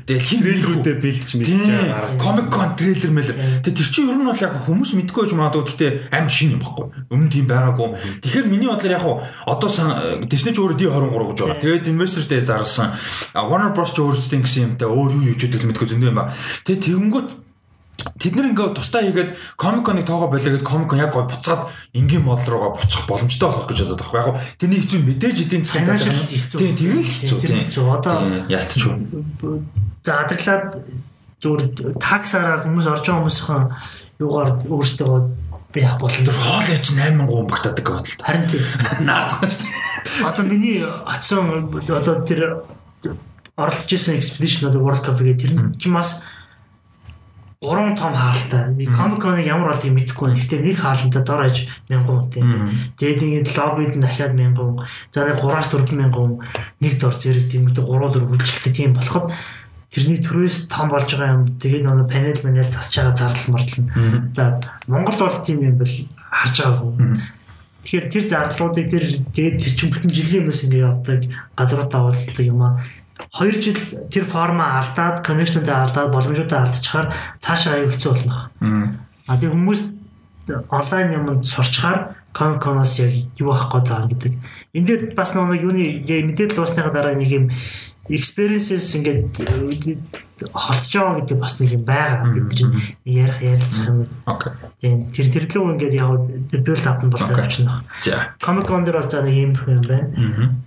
[0.05, 2.17] Тэгээ хин Трейлерүүдэд бэлдэж мэдчихэж байгаа.
[2.22, 3.34] Comic Con трейлер мэл.
[3.65, 6.61] Тэгээ тэр чинь ер нь бол яг хүмүүс мэдгүй ч магадгүй гэхдээ амар шин юм
[6.61, 6.86] баггүй.
[7.09, 7.89] Өмнө тийм байгаагүй.
[8.22, 9.05] Тэгэхээр миний бодлоор яг
[9.49, 9.69] одоо
[10.30, 11.61] Disney ч өөрөө D23 гэж байгаа.
[11.61, 12.93] Тэгээд Investors Day зарласан.
[13.34, 16.32] Warner Bros ч өөрсдийн гэсэн юмтай өөр юу юу ч гэдэг мэдгүй зөндөө юм ба.
[16.67, 17.30] Тэгээ тэгэнгүүт
[18.19, 22.23] Тэд нэр ингээ тусдаа хийгээд Comic Con-ыг тоогоо болиод Comic Con яг гой буцаад ингийн
[22.25, 24.21] модал руугаа буцах боломжтой болох гэж бодоод байгаа.
[24.21, 26.57] Яг гоо тэрний хэцүү мэдээж эдийн засгийн талаар- хэцүү.
[26.59, 27.85] Тийм тэр нь хэцүү Тэр хэцүү.
[27.91, 28.81] Одоо- ялтч.
[30.05, 30.65] За адаглаад
[31.41, 31.61] зүгээр
[32.01, 33.63] таксаараа хүмүүс орж байгаа хүмүүсийн
[34.21, 35.13] юугаар өөрсдөө
[35.73, 38.25] би яах боломж Тэр хоол ээж 8 гоо өмгтадаг бодлоо.
[38.25, 38.61] харин тийм
[39.07, 40.25] Наацхан шүү дээ.
[40.27, 42.61] Одоо миний атсан одоо тэр
[43.57, 46.21] оролцож исэн expedition одоо World Cup гэдэг тэр нь ч бас
[47.62, 48.74] гурван том хаалтай.
[48.89, 50.39] Comic Con-ыг ямар болдгийг мэдэхгүй байна.
[50.41, 52.41] Гэхдээ нэг хаалтанд дор аж 1000 хүнтэй.
[52.97, 54.82] Тэгээд ингээд лоббид нь дахиад 1000 хүн.
[55.14, 56.41] За нэг 3-аас 4000 хүн
[56.82, 59.30] нэг дор зэрэг тиймэрхүү гурван дөрөв хүчтэй тийм болоход
[59.93, 61.45] тэрний төрөөс том болж байгаа юм.
[61.62, 63.86] Тэгээд нөгөө панел манел засч байгаа зардал мартал.
[64.34, 64.57] За
[64.89, 65.93] Монголд бол тийм юм бол
[66.34, 67.14] харж байгаагүй.
[67.86, 69.05] Тэгэхээр тэр зарлуудыг тэр
[69.38, 71.22] тэгээд тэр чинь бүтэн жилийн өмнөөс ингээд явдаг
[71.57, 72.82] газруудаа уулздаг юм аа
[73.39, 78.49] 2 жил тэр форма алдаад, коннекшнтэй алдаад, боломжуудаа алдчихаар цаашаа аяг хэцүү болно.
[79.28, 79.82] А тийм хүмүүс
[80.70, 84.34] онлайн юмд сурчхаар Comic-Con-оос яг юу авах гээд байгаа гэдэг.
[84.74, 87.45] Энд дээр бас нэг юуны мэдээд дуусныхаа дараа нэг юм
[88.07, 89.36] experiences ингээд
[90.49, 92.73] холдож байгаа гэдэг бас нэг юм байгаа бид чинь
[93.05, 94.07] ярих ярилцах юм.
[94.25, 94.51] Окей.
[94.81, 96.09] Тийм тэр тэрлүү ингээд яг
[96.49, 97.85] build up нь болоо явчихна.
[98.01, 98.33] За.
[98.41, 100.09] Comic Con дээр бол за нэг юм юм байна.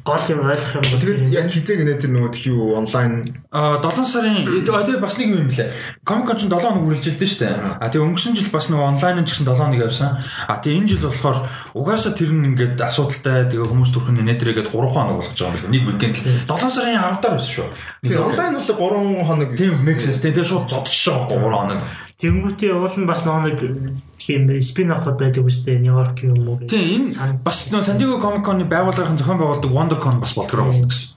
[0.05, 3.13] Гол юм ойлгох юм бол Тэгээд яг хизээг нэ тэр нөгөө тхиүү онлайн
[3.55, 5.71] А 7 сарын тэгээ бас нэг юм лээ.
[6.03, 7.79] Comic Con ч 7 хоног үргэлжилдэж штэ.
[7.79, 10.19] А тэгээ өнгөрсөн жил бас нөгөө онлайн нь ч гэсэн 7 хоног явсан.
[10.51, 11.39] А тэгээ энэ жил болохоор
[11.79, 15.75] угаасаа тэр нь ингээд асуудалтай тэгээ хүмүүс төрхөн нэтрэгээд 3 хоног болгож байгаа юм байна.
[15.75, 17.69] Нэг weekend л 7 сарын 10 дараа байсан шүү.
[18.03, 21.81] тэр онлайн бол 3 хоног Тийм mix тэгээ шууд байгаа 3 хоног.
[22.21, 23.59] Тэнгүүтээ уул нь бас нэг
[24.21, 26.69] тийм спин оффод байдаг үстэй Нью-Йорк юм уу гэх.
[26.69, 31.17] Тийм энэ бас San Diego Comic Con-ы байгууллагын зохион байгуулдаг WonderCon бас болдгоо болно гэсэн.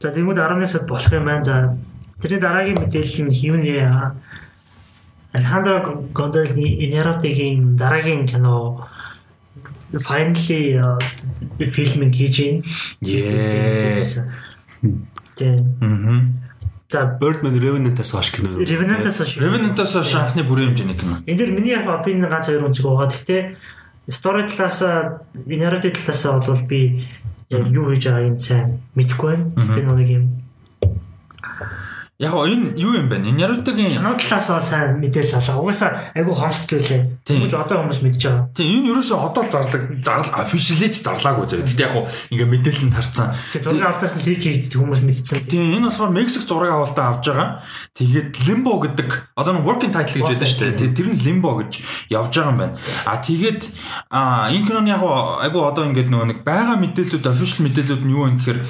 [0.00, 1.44] За тэнгүүд 11 сард болох юм байна.
[1.44, 1.76] За
[2.20, 3.76] тэрний дараагийн мэдээлэл нь юу нэ?
[5.36, 5.84] Алехандро
[6.16, 8.88] Гонзалесны Инеротигийн дараагийн кино
[9.92, 10.80] finally
[11.60, 12.62] фильминг хийж байна.
[13.00, 14.02] Yeah.
[15.36, 15.56] Тийм.
[15.80, 16.49] Мгм.
[16.90, 18.58] За Birdman Revenant-аас хойш кино.
[18.58, 21.22] Revenant-аас хойш Revenant-аас хойш анхны бүрийн хэмжээний кино.
[21.22, 23.06] энэ дэр миний яг опин ганц хоёр үнцэг байгаа.
[23.14, 23.40] Гэхдээ
[24.10, 24.82] story талаас
[25.46, 27.06] narrative талаас бол би
[27.46, 29.46] яг юу хийж байгааг нь сайн мэдэхгүй байна.
[29.54, 30.24] Гэхдээ нэг юм
[32.20, 33.16] Яг энэ юу юм бэ?
[33.16, 35.56] Энэ Naruto-гийн кино талаас нь сайн мэдээлэл авлаа.
[35.64, 37.24] Угаасаа айгүй хомсд гэлээ.
[37.24, 38.44] Тэгмж одоо хүмүүс мэдж байгаа.
[38.52, 41.64] Тийм энэ ерөөсөө одоо л зарлаг officially ч зарлаагүй зав.
[41.64, 41.96] Гэтэ яг
[42.28, 43.32] ингээ мэдээлэл нь тарцсан.
[43.56, 45.48] Зургийн авалтаас нь лик хийгдэх хүмүүс мэдсэн.
[45.48, 47.48] Тийм энэ болохоор Мексик зураг авалтаа авж байгаа.
[47.96, 49.08] Тэгээд Limbo гэдэг
[49.40, 50.92] одоо нэг working title гэж байдаг шүү дээ.
[50.92, 51.72] Тэр нь Limbo гэж
[52.12, 52.76] явж байгаа юм байна.
[53.08, 53.64] А тэгээд
[54.12, 58.36] энэ киноны яг айгу одоо ингээд нөгөө нэг байгаа мэдээлэлүүд official мэдээлэлүүд нь юу вэ
[58.36, 58.60] гэхээр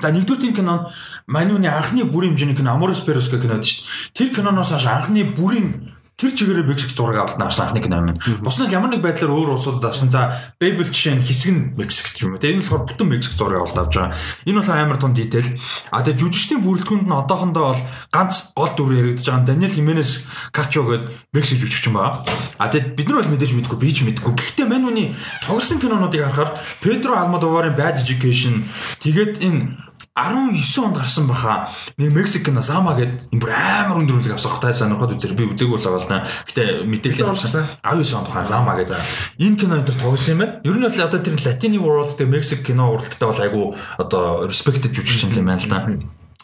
[0.00, 0.80] За нэгдүгээр энэ кинон
[1.26, 3.82] Манюны анхны бүрийн хэмжээний кино Amores Perros гэх кинод шүү
[4.14, 4.14] дээ.
[4.14, 8.18] Тэр киноноос хойш анхны бүрийн тэр чигээрээ Мексик зураг авалт авсан анхны кино юм.
[8.42, 10.10] Бус нь ямар нэг байдлаар өөр улсуудад авсан.
[10.10, 12.42] За Babel жишээ нь хэсэг нь Мексикт ч юм уу.
[12.42, 14.18] Тэгээ энэ болохоор бүтэн Мексик зураг авалт авч байгаа.
[14.42, 15.46] Энэ бол амар том дитэл.
[15.94, 19.46] А тэгээ жүжигчдийн бүрэлдэхүүнд нь одоохондоо бол ганц гол дүр яригдж байгаа.
[19.46, 22.26] Даниэл Хименес Качо гэдэг Мексик жүжигч юм байна.
[22.58, 24.34] А тэгээ бид нар бол мэдээж мэдгүй би ч мэдгүй.
[24.34, 25.14] Гэхдээ Манюны
[25.46, 26.50] тоглосон кинонуудыг харахаар
[26.82, 28.66] Педро Алмодоварын Bad Education
[28.98, 29.86] тэгээд энэ
[30.18, 31.70] 19 онд гарсан баха.
[31.96, 34.58] Мексик кино Зама гэдэг юм бүр амар өндөр үнэлэг авсан.
[34.58, 37.70] Тай сонирхоод үзэр би үзээгүй л байгаа л Гэтэ мэдээлэл авсан.
[37.86, 38.98] 19 онд тухайн Зама гэдэг.
[39.38, 40.58] Энэ кино энэ төр тоглосон юм байна.
[40.66, 43.62] Ер нь бол одоо тэр Latini World гэдэг Мексик кино урлагтай бол айгу
[43.96, 45.86] одоо respected жүжигч юм байна л да.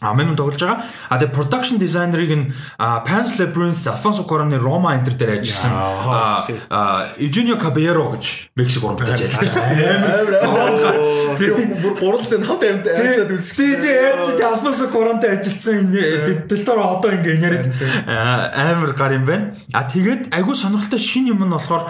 [0.03, 0.82] А мэн тоглож байгаа.
[1.07, 2.51] А тэгээ production designer-ыг нь
[3.07, 5.70] Pan's Labyrinth, Alfonso Cuarón-ы Roma Enter дээр ажилласан.
[7.14, 9.55] Eugenio Caballero гэж Мексик урамтай ажилласан.
[11.78, 13.55] бүр гуралд нь хамт амьд ажиллаад үзсэн.
[13.55, 17.70] Тий, тий, тий, Alfonso Cuarón-тай ажилласан дэлтор одоо ингээ яриад
[18.11, 19.55] амар гар юм байна.
[19.70, 21.86] А тэгээд айгүй сонирхолтой шин юм нь болохоор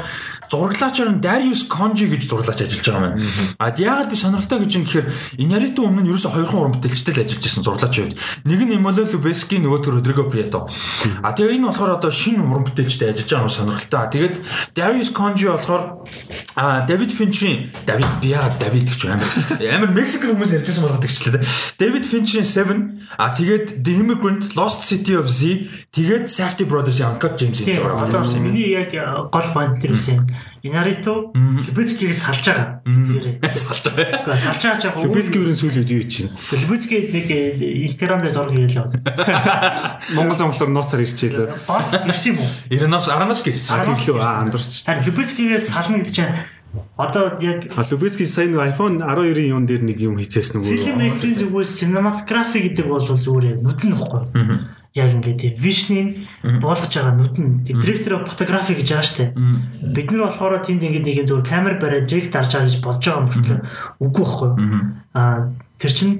[0.52, 3.24] зураглаачаар нь Darius Conji гэж зураглаач ажиллаж байгаа юм байна.
[3.56, 5.06] А яагаад би сонирхолтой гэж юм гэхээр
[5.40, 8.20] Inarito өмнө нь ерөөсө хоёрхан уран бүтээлчтэй л ажиллаж байсан зураглаач хувьд.
[8.44, 10.68] Нэг нь Emmanuel Lubezki нөгөөдөр Rodrigo Prieto.
[11.24, 14.04] А тэгээ энэ болохоор одоо шинэ уран бүтээлчтэй ажиллаж байгаа нь сонирхолтой.
[14.12, 14.36] Тэгээд
[14.76, 16.04] Darius Conji болохоор
[16.54, 19.28] а David Fincher-ийн David Bia David гэж амар
[19.74, 21.42] амар Мексик хүмүүс ярьжсэн болоод тэгчлээ.
[21.80, 22.78] David Fincher-ийн Seven
[23.18, 28.22] а тэгээд The Immigrant, Lost City of Z тэгээд Safety Brothers-ийн Uncut James-ийн зураг Одоо
[28.38, 28.94] миний яг
[29.32, 30.22] гол point тэр үсэн.
[30.64, 32.80] Инарито Либицкийг салж байгаа.
[32.88, 33.36] Тэрээ.
[33.52, 34.24] Салж байгаа.
[34.24, 36.32] Гэхдээ салж байгаа ч яг Лүбэцки ерөн сүүлийн үед юу чинь?
[36.56, 37.28] Либицкийг нэг
[37.84, 38.88] Instagram дээр зураг хийлээ.
[40.16, 41.52] Монгол зонглоор нууцаар ирчихээ.
[41.68, 42.48] Бот ирсэн юм уу?
[42.72, 43.76] Ирэновс Аранавс гэсэн.
[43.76, 44.88] А тэглүү аа андуурч.
[44.88, 46.32] Харин Либицкигээс сална гэдэг чинь
[46.96, 50.80] одоо яг А Лүбэцки сайн нэг iPhone 12-ийн юун дээр нэг юм хийчихсэн нөгөө.
[50.80, 54.22] Фильм мейкинг зүгээс cinematography гэдэг бол зүгээр нүд нь нөхгүй.
[54.94, 56.28] Яг ингээд вишний
[56.62, 59.34] буулгаж байгаа нүд нь директор фотографи гэж байгаа штэ.
[59.90, 63.02] Бид нар болохоор тэнд ингээд нэг юм зүгээр камер бариад директ дарж байгаа гэж бодож
[63.02, 63.58] байгаа юм болтлоо.
[63.98, 64.50] Үгүй байхгүй.
[65.18, 65.50] Аа
[65.82, 66.10] тэр чин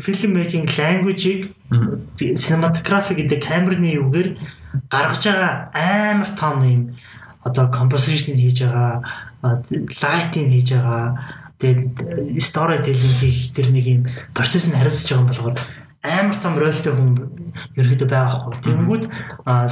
[0.00, 1.52] фильм мейкинг language-ийг
[2.16, 4.28] cinematography гэдэг камерны үгээр
[4.88, 6.82] гаргаж байгаа амар том юм.
[7.44, 9.04] Одоо композишн хийж байгаа
[10.00, 14.02] лайтинг хийж байгаа Тэгээд story telling хийх тэр нэг юм
[14.34, 15.56] процесс нь хариуцж байгаа болохоор
[16.04, 17.16] амар том ролтой хүн
[17.80, 18.54] ерөөдөө байгаа хгүй.
[18.60, 19.04] Тэнгүүд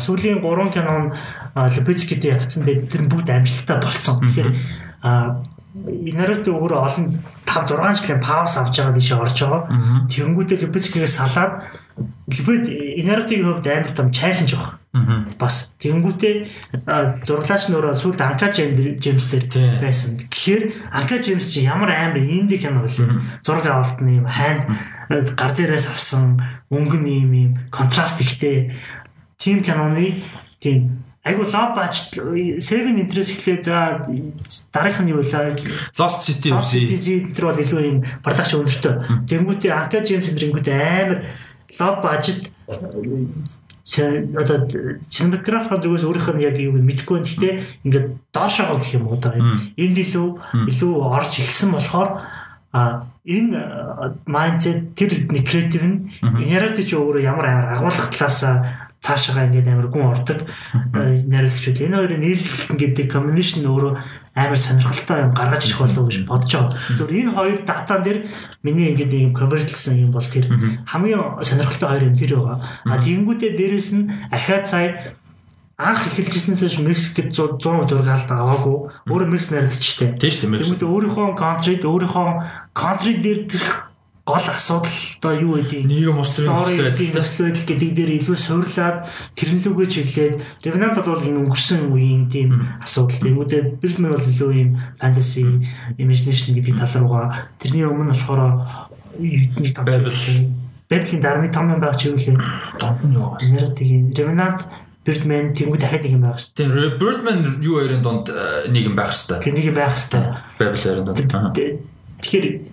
[0.01, 1.13] сүүлийн 3 кинон
[1.55, 4.25] Лепецкитэй явцсан дээр тэр бүгд амжилттай болцсон.
[4.25, 4.51] Тэгэхээр
[5.73, 7.07] Наруто өөрөө олон
[7.49, 9.63] 5 6 жилийн пауз авч байгаа дэше орж байгаа.
[10.09, 11.65] Тэнгүүдээ Лепецкигээс салаад
[12.29, 12.69] Лепет
[13.05, 14.82] Нарутогийн хувьд амар том чаленж баг.
[14.93, 16.35] Бас тэнгүүтээ
[17.25, 20.21] зурлаач нөрөө сүлд Анка Джеймс дээр байсан.
[20.21, 22.93] Тэгэхээр Анка Джеймс чи ямар амар инди кино вэ?
[23.41, 24.69] Зураг авалтны юм хайнд
[25.09, 26.37] гар дээрээс авсан
[26.69, 28.77] өнгөн юм юм контраст ихтэй
[29.41, 30.29] тим киноны
[30.61, 32.61] тийм айгу лав бач 7
[32.93, 34.05] интерес эхлээ за
[34.77, 35.57] дараах нь юу вэ?
[35.97, 39.25] Lost City UFC тэр бол илүү юм барлагч өндөртөө.
[39.25, 41.33] Тэнгүүтээ Анка Джеймс эндрэнгүүд амар
[41.81, 42.53] лав бажет
[43.83, 44.69] одоо
[45.11, 47.27] синематографийн зүгээс өөрийнх нь яг юу мэдэхгүй байна.
[47.27, 50.29] Гэхдээ ингээд доошоо гэх юм уу одоо энд илүү
[50.71, 52.11] илүү орж ирсэн болохоор
[52.73, 53.59] а энэ
[54.27, 58.43] майндсет тэр нэг креатив нь нарратив ч өөрөө ямар амар агуулгах талаас
[59.03, 60.47] цаашаа ингээд амар гүн ордог
[60.95, 63.93] найруулагчуд энэ хоёрын нийлэлт гэдэг комбинашн өөрөө
[64.35, 66.79] амар сонирхолтой юм гаргаж ирэх болов уу гэж бодож байгаа.
[66.97, 68.19] Зүгээр энэ хоёр датан дээр
[68.65, 70.49] миний ингээд юм конвертлсэн юм бол тэр
[70.89, 72.59] хамгийн сонирхолтой хоёр юм тэр байгаа.
[72.89, 74.89] А тэгэнгүүтээ дээрэс нь ахаад сая
[75.77, 78.77] анх эхэлжсэнээс Мексикт 100 зураг алд аваагүй.
[79.11, 80.15] Өөрөө Мексик найруулагчтэй.
[80.17, 80.61] Тийм шүү дээ.
[80.63, 82.29] Тэгмээд өөрийнхөө контрид өөрийнхөө
[82.73, 83.41] контри дээр
[84.25, 84.87] гол асуудал
[85.19, 86.95] одоо юу гэдэг нийгэм усрын нөхцөл
[87.51, 93.19] байдал гэдэг дээр илүү суурлаад тэрнлүүгээ чиглээд Revenant бол юм өнгөрсөн үеийн тийм асуудал.
[93.19, 94.71] Тэгмүүдээ Birdman бол илүү юм
[95.03, 95.43] fantasy
[95.99, 98.63] imagination гэдэг тал руугаа тэрний өмнө болохоор
[99.19, 102.39] нэг том Babel-ийн дарны том юм байх чиглэлээ.
[102.79, 103.43] Донт нь юу вэ?
[103.59, 104.61] Narrative Revenant
[105.03, 106.95] Birdman тэнгуү дахиад нэг юм байх шүү дээ.
[106.95, 108.31] Birdman юу хоёрын донд
[108.71, 109.67] нэг юм байх шүү дээ.
[109.67, 110.31] Юм байх шүү дээ.
[110.63, 111.19] Хоёрын донд.
[112.23, 112.72] Тэгэхээр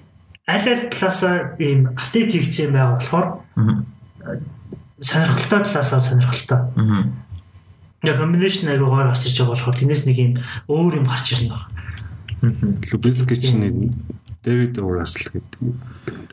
[0.50, 3.28] аль аль талаасаа ийм апдейт хийгдсэн байгаа болохоор
[5.00, 6.60] сонирхолтой талаасаа сонирхолтой.
[8.04, 10.34] Яг комбинашн аягүй гоор гарч ирж байгаа болохоор тэрнээс нэг юм
[10.68, 11.64] өөр юм гарч ирнэ баг.
[12.92, 13.74] Лубрицки чинь нэг
[14.44, 15.60] Дэвид Руссел гэдэг.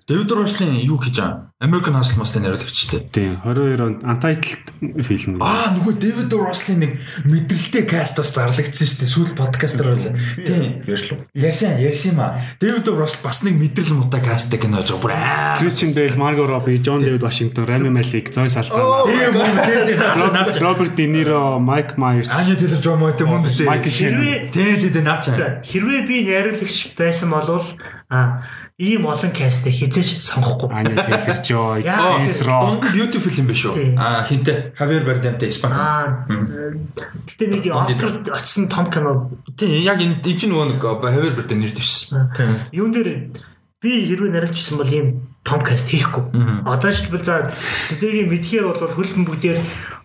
[0.07, 1.51] Дэвид Русселын юу хийж байгаа?
[1.59, 3.11] American Hustle Muscle найруулагчтэй.
[3.11, 5.43] Тийм 22 онд Untitled фильм.
[5.43, 6.93] Аа нөгөө Дэвид Русселын нэг
[7.27, 9.11] мэдрэлтэй каст бас зарлагдсан шүү дээ.
[9.11, 10.07] Сүүл подкастер бол.
[10.47, 10.87] Тийм.
[10.87, 11.19] Ярьшлуу.
[11.35, 12.39] Ярьсан, ярьсан юм аа.
[12.63, 15.59] Дэвид Руссел бас нэг мэдрэл муутай касттай кино жоо бүр аа.
[15.59, 19.03] Christian Bale, Margot Robbie, John David Washington, Rami Malek, Zoe Saldana.
[19.11, 20.63] Тийм үү.
[20.63, 22.31] Robert De Niro, Mike Myers.
[22.31, 23.67] Anya Taylor-Joy мөн тийм юм бэ?
[23.67, 24.23] Michael Shannon.
[24.55, 25.67] Тийм тийм наачаа.
[25.67, 27.59] Хэрвээ би найруулагч байсан бол
[28.09, 28.43] а
[28.79, 30.71] ийм олон кастыг хизээж сонгохгүй.
[30.71, 32.87] Anya Taylor-Joy, Chris Rock.
[32.95, 33.99] YouTube фильм биш үү?
[33.99, 35.75] Аа хинтэ Javier Bardemтэй Испани.
[35.75, 39.35] Аа гэтээ нэг Оскар очсон том кино.
[39.59, 42.31] Тийм яг энэ энэ чинь нөгөө нэг Javier Bardem нэр дэвшсэн.
[42.71, 43.35] Юун дээр
[43.83, 46.31] би хэрвээ найруулчихсан бол ийм том каст хийхгүй.
[46.63, 47.51] Одоо жишээлбэл за
[47.99, 49.59] тэдний мэдхээр бол хөлбөмбөг бүгдээр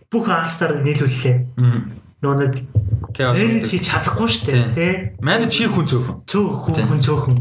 [0.10, 1.38] бүх aalстаар нийлүүллээ.
[2.22, 2.54] Нөгөө нэг
[3.12, 4.93] Chaos чи чадахгүй шүү дээ, тий?
[5.20, 6.22] Манайд чи хүн цөөхөн.
[6.30, 7.38] Цөөхөн хүн цөөхөн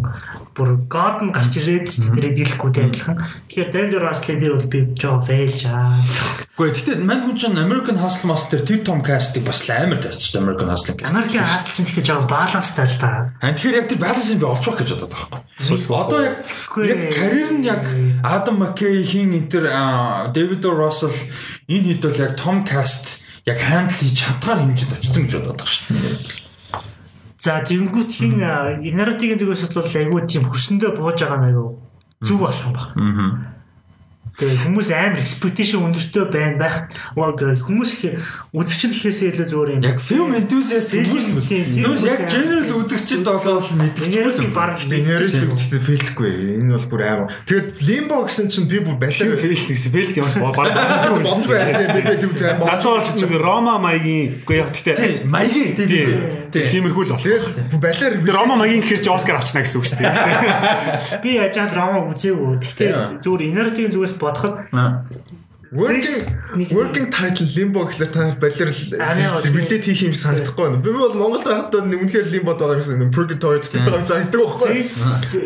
[0.55, 3.17] бүр god нь гарч ирээд тэрийг дийлэхгүй адилхан.
[3.47, 6.03] Тэгэхээр David Russell дээр бол би жоо failж аа.
[6.59, 10.33] Гэхдээ тэгтээ мань хүн чинь American Hustle Master тэр том кастыг бас амар каст шүү
[10.35, 11.15] дээ American Hustle каст.
[11.15, 13.11] American Hustle чинь тэгтээ жоо баланстай л та.
[13.39, 15.97] Аа тэгэхээр яг тэр балансыг би олж байх гэж бодоод байгаа байхгүй.
[15.97, 16.37] Одоо яг
[16.83, 17.85] яг карьер нь яг
[18.27, 19.65] Adam McKay хин энэ тэр
[20.35, 21.15] David Russell
[21.71, 25.71] энэ хэд бол яг том каст яг хандл хийж чадгаар хэмжээд очсон гэж бодоод байгаа
[25.71, 26.50] шүү дээ.
[27.41, 28.36] За тэгэнгүүт хин
[28.84, 31.68] инератигийн зүгээс бол айгүй тийм хөрсөндөө бууж байгаа айгүй
[32.28, 32.93] зүг болох юм байна.
[33.01, 33.51] Аа.
[34.36, 36.76] Тэгээ хүмүүс амар expectation өндөртэй байна байх.
[37.16, 37.91] Хүмүүс
[38.51, 39.83] үзэгчд гэхээсээ илүү зүгээр юм.
[39.87, 46.31] Яг film enthusiast хүмүүс яг general үзэгчд болоод мэдчихвэл баг narrative гэхдээ фейлдэхгүй.
[46.59, 47.31] Энэ бол бүр амар.
[47.47, 51.59] Тэгээд limbo гэсэн чинь би бүр балер фейл гэсэн фейл юм баг боломжгүй.
[51.63, 52.59] Юм.
[52.67, 55.71] Надад бол чинь Рома маягийн үгүй яг гэхдээ маягийн.
[56.51, 57.47] Тийм тиймэрхүү л болох.
[57.79, 61.23] Балер Рома маягийн гэхэр чи Оскар авчна гэсэн үг шүү дээ.
[61.23, 62.59] Би яжаад Рома үзээгүй.
[62.67, 64.67] Гэхдээ зүгээр инертийн зүгээс бодоход
[65.73, 70.83] Working working title limbo гэхэлэр та балер relate хийх юм санагдахгүй байна.
[70.83, 74.83] Би бол Монголд байхдаа үнэхээр limbo байгаа гэсэн purgatory гэдэг юм санагддаг байхгүй.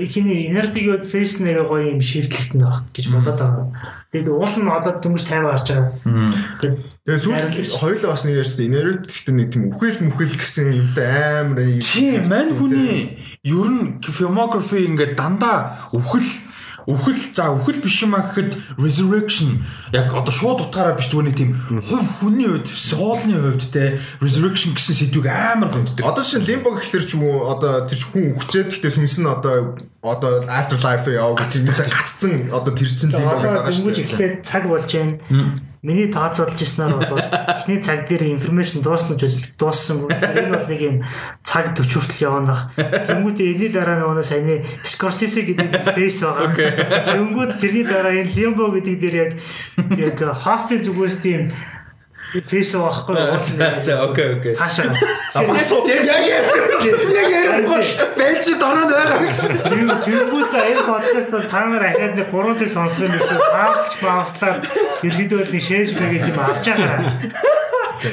[0.09, 3.68] Хиний энергиг face нэг гоё юм шийдэлт нь баг гэж бодоод байгаа.
[4.16, 5.92] Тэгээд уул нь одоо дөнгөж 50 гарч байгаа.
[7.05, 11.68] Тэгээд сүүл хоёулаа бас нэг ярьсан энерги гэхдээ нэг тийм үхэл мүхэл гэсэн юмтай амар
[11.84, 16.24] тийм мань хүний ер нь filmography ингээд дандаа үхэл
[16.85, 21.36] Үхэл за үхэл биш юм аа гэхэд resurrection яг одоо шууд утгаараа биш зүгээр нэг
[21.36, 26.05] тийм хувь хүний хувьд соолны хувьд те resurrection гэсэн сэдвийг амар гомддог.
[26.05, 29.28] Одоо шин лимбо гэхэлэр ч юм уу одоо тэр ч хүн өгчээд гэхдээ сүнс нь
[29.28, 34.05] одоо одоо after life яав гэж гаццсан одоо тэр чин лимбо гэдэг байгаа шүү дээ.
[34.05, 35.16] эхлээд цаг болж байна.
[35.85, 40.09] Миний тооцоолж ирснээр бол эхний цаг дээр информашн дууснаж үзэл дууссан.
[40.09, 40.97] Энэ бол нэг юм
[41.44, 42.73] цаг 40 хүртэл явах.
[42.73, 47.05] Тэнгүүтээ энэний дараа нөгөө саяны Scorsese гэдэг фейс байгаа.
[47.05, 49.32] Тэнгүүд тэрний дараа энэ Limbo гэдэг дээр яг
[50.01, 51.52] яг хостын зүгээс тийм
[52.43, 53.81] фейс байхгүй уулзсан.
[53.81, 54.55] За окей окей.
[54.55, 54.90] Цаашаа.
[57.15, 57.81] Яг ярихгүй
[58.19, 59.52] бэлж дороод байгаа гэсэн.
[59.62, 63.40] Тэнгүүд за энэ подкаст бол та нар ахаад нэг 3 цаг сонсох юм биш үү?
[63.55, 64.61] Хаалч баавслаад
[65.06, 66.98] ерөөдөө нэг шээж мэгэл юм авч байгаа.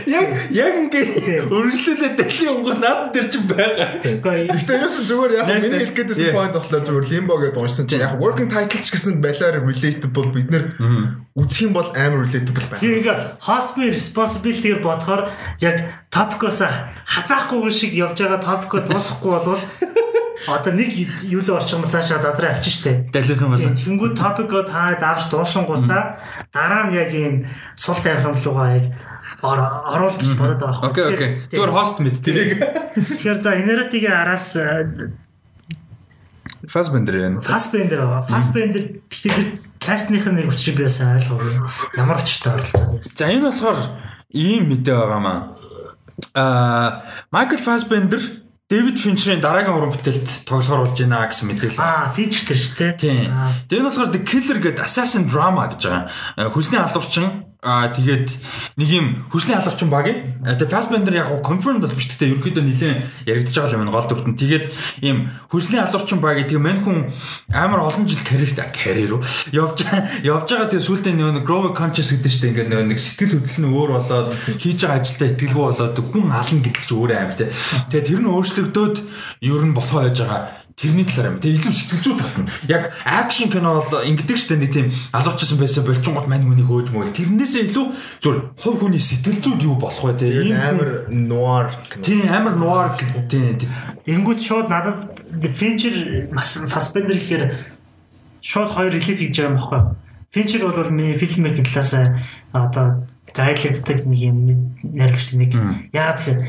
[0.08, 1.10] Яг яг ингээд
[1.52, 4.02] өргөжлүүлээд дэлхийн онгод наад дээр ч байгаа.
[4.02, 5.80] Гэхдээ юусэн зүгээр яг миний
[6.22, 6.36] Yeah.
[6.36, 10.50] point болохоор зүгээр limbo гэдэг уншсан чинь яг working title ч гэсэн балиар relatable бид
[10.52, 10.64] нэр
[11.36, 12.82] үзэх юм бол амар relatable байна.
[12.82, 15.22] тийм ингээ hospital responsibility-г бодохоор
[15.60, 15.78] яг
[16.12, 16.62] топикоос
[17.06, 19.64] хазаахгүй шиг явж байгаа топико дуусахгүй болвол
[20.48, 20.90] одоо нэг
[21.30, 23.14] юу л орчих юм бол цаашаа задраа авчих штэ.
[23.14, 23.62] Далих юм бол.
[23.62, 26.18] Тэнгүүд топико та давж дуусангуудаа
[26.50, 27.46] дараа нь яг ийм
[27.78, 28.86] сул тавих юм лугаа яг
[29.42, 31.30] оруул гэж бодоод байгаа Окей окей.
[31.50, 32.62] Зүгээр хост мэд тэрийг.
[32.96, 34.58] Тэгэхээр за Inherent-ийн араас
[36.68, 37.42] Fassbender байна.
[37.42, 38.22] Fassbender байгаа.
[38.22, 39.48] Fassbender гэхдээ тэр
[39.82, 41.58] кастныхын нэг учрыг би сайн ойлгоогүй.
[41.98, 43.02] Ямар учиртай оролцоо.
[43.02, 43.80] За энэ болохоор
[44.30, 45.40] ийм мэдээ байгаа маа.
[46.38, 47.02] Аа
[47.34, 48.22] Майкл Fassbender
[48.72, 51.84] Дэвид Финчерийн дараагийн уран бүтээлд тоглохоор болж байна гэсэн мэдээлэл.
[51.84, 52.94] Аа, фичер тэр шүү дээ.
[53.04, 53.28] Тийм.
[53.28, 53.52] Аа.
[53.68, 56.08] Тэгээ энэ болохоор The Killer гэдэг assassin drama гэж байгаа.
[56.40, 58.28] Э, Хүсний алуурчин аа тэгээд
[58.82, 60.26] нэг юм хүсний алуурчин баг юм.
[60.42, 64.10] Э, Тэгээ Fassbender яг confirmed бол биш гэхдээ ерөөхдөө нэлээд яригдж байгаа юм байна гол
[64.10, 64.34] дүртэн.
[64.34, 64.66] Тэгээд
[65.06, 67.14] ийм хүсний алуурчин баг тэгээ мань хүн
[67.54, 69.22] амар олон жил карьер карьер уу
[69.54, 69.86] явж
[70.26, 73.90] явж байгаа тэгээ сүүлдээ нэг Grove Conscious гэдэг чинь ингээд нэг сэтгэл хөдлөл нь өөр
[73.94, 77.54] болоод хийж байгаа ажилдаа итгэлгүй болоод хүн ална гэдэг чинь өөр аим те.
[77.94, 78.96] Тэгээ тэр нь өөрчлөгдөөд
[79.46, 80.42] ер нь болохоо яаж байгаа
[80.76, 81.40] тэрний талаар юм.
[81.42, 82.50] Тэгээ илүү сэтгэл зүй тал нь.
[82.70, 87.12] Яг акшн кино бол ингэдэг штэ нэг тийм алуурчсан байсан болчингууд мань хүний хөөж мөөл.
[87.12, 87.86] Тэрнээсээ илүү
[88.24, 90.28] зүгээр хувь хүний сэтгэл зүйд юу болох вэ те.
[90.32, 91.68] Ийм амар noir
[92.02, 92.96] тийм амар нуар
[93.28, 93.60] тийм
[94.06, 95.22] Ингүүд шууд надад
[95.54, 97.44] Fincher бас Fassbender гэхээр
[98.42, 99.82] шууд хоёр релиз хийж байгаа юм баггүй.
[100.34, 101.94] Fincher бол миний фильм мейкинг талаас
[102.52, 104.38] одоо гайдлагддаг нэг юм
[104.82, 105.54] найрлагч нэг.
[105.94, 106.40] Яагаад тэгэхээр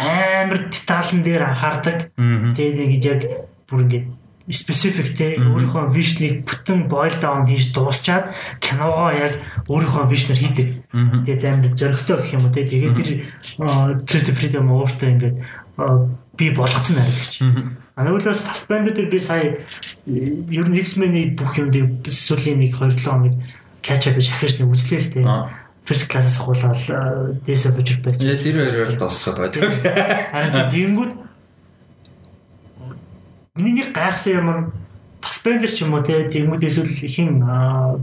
[0.00, 2.10] амар деталн дээр анхаардаг.
[2.16, 3.22] Тэгээд ингэж яг
[3.68, 4.04] бүр ингэж
[4.50, 9.38] specific те өөрийнхөө вишнийг бүтэн boil down хийж дуусчаад киногоо яг
[9.70, 10.68] өөрийнхөө вишнэр хийдэг.
[10.90, 12.66] Тэгээд амар зөрөгтэй гэх юм уу те.
[12.66, 13.10] Тэгээд тэр
[14.08, 15.36] creative freedom өөртөө ингээд
[16.34, 17.34] би болгоцсон найрлагч.
[17.94, 19.54] А нөгөөлөөс Fassbender дээр би сая
[20.08, 23.34] ер нь X-Men-ийн бүх юмдыг сүүлийн нэг 2-7 хоног
[23.84, 25.20] catch up гэж ахиж нэг үзлээ л те.
[25.90, 29.74] First class-аас ахуулаад а, Days of Future Past Яа тэр хоёроор дуусгаад байгаа.
[30.30, 31.12] Харин тэгэнгүүт
[33.58, 34.62] миний гайхсан юм нь
[35.18, 37.98] Fassbender ч юм уу те тэгэнгүүт эсвэл хин аа,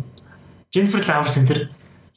[0.68, 1.61] Jennifer Lawrence энэ төр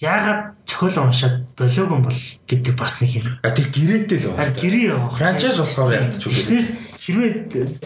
[0.03, 2.21] яагаад цохол уншаад болоогүй юм бол
[2.51, 3.27] гэдэг бас нэг юм.
[3.47, 4.51] А тэр гэрээтэй л байна.
[4.51, 5.17] гэрээ явах.
[5.23, 6.35] Франчайз болохоор ялтч үгүй.
[6.35, 6.67] Бизнес
[6.99, 7.31] хэрвээ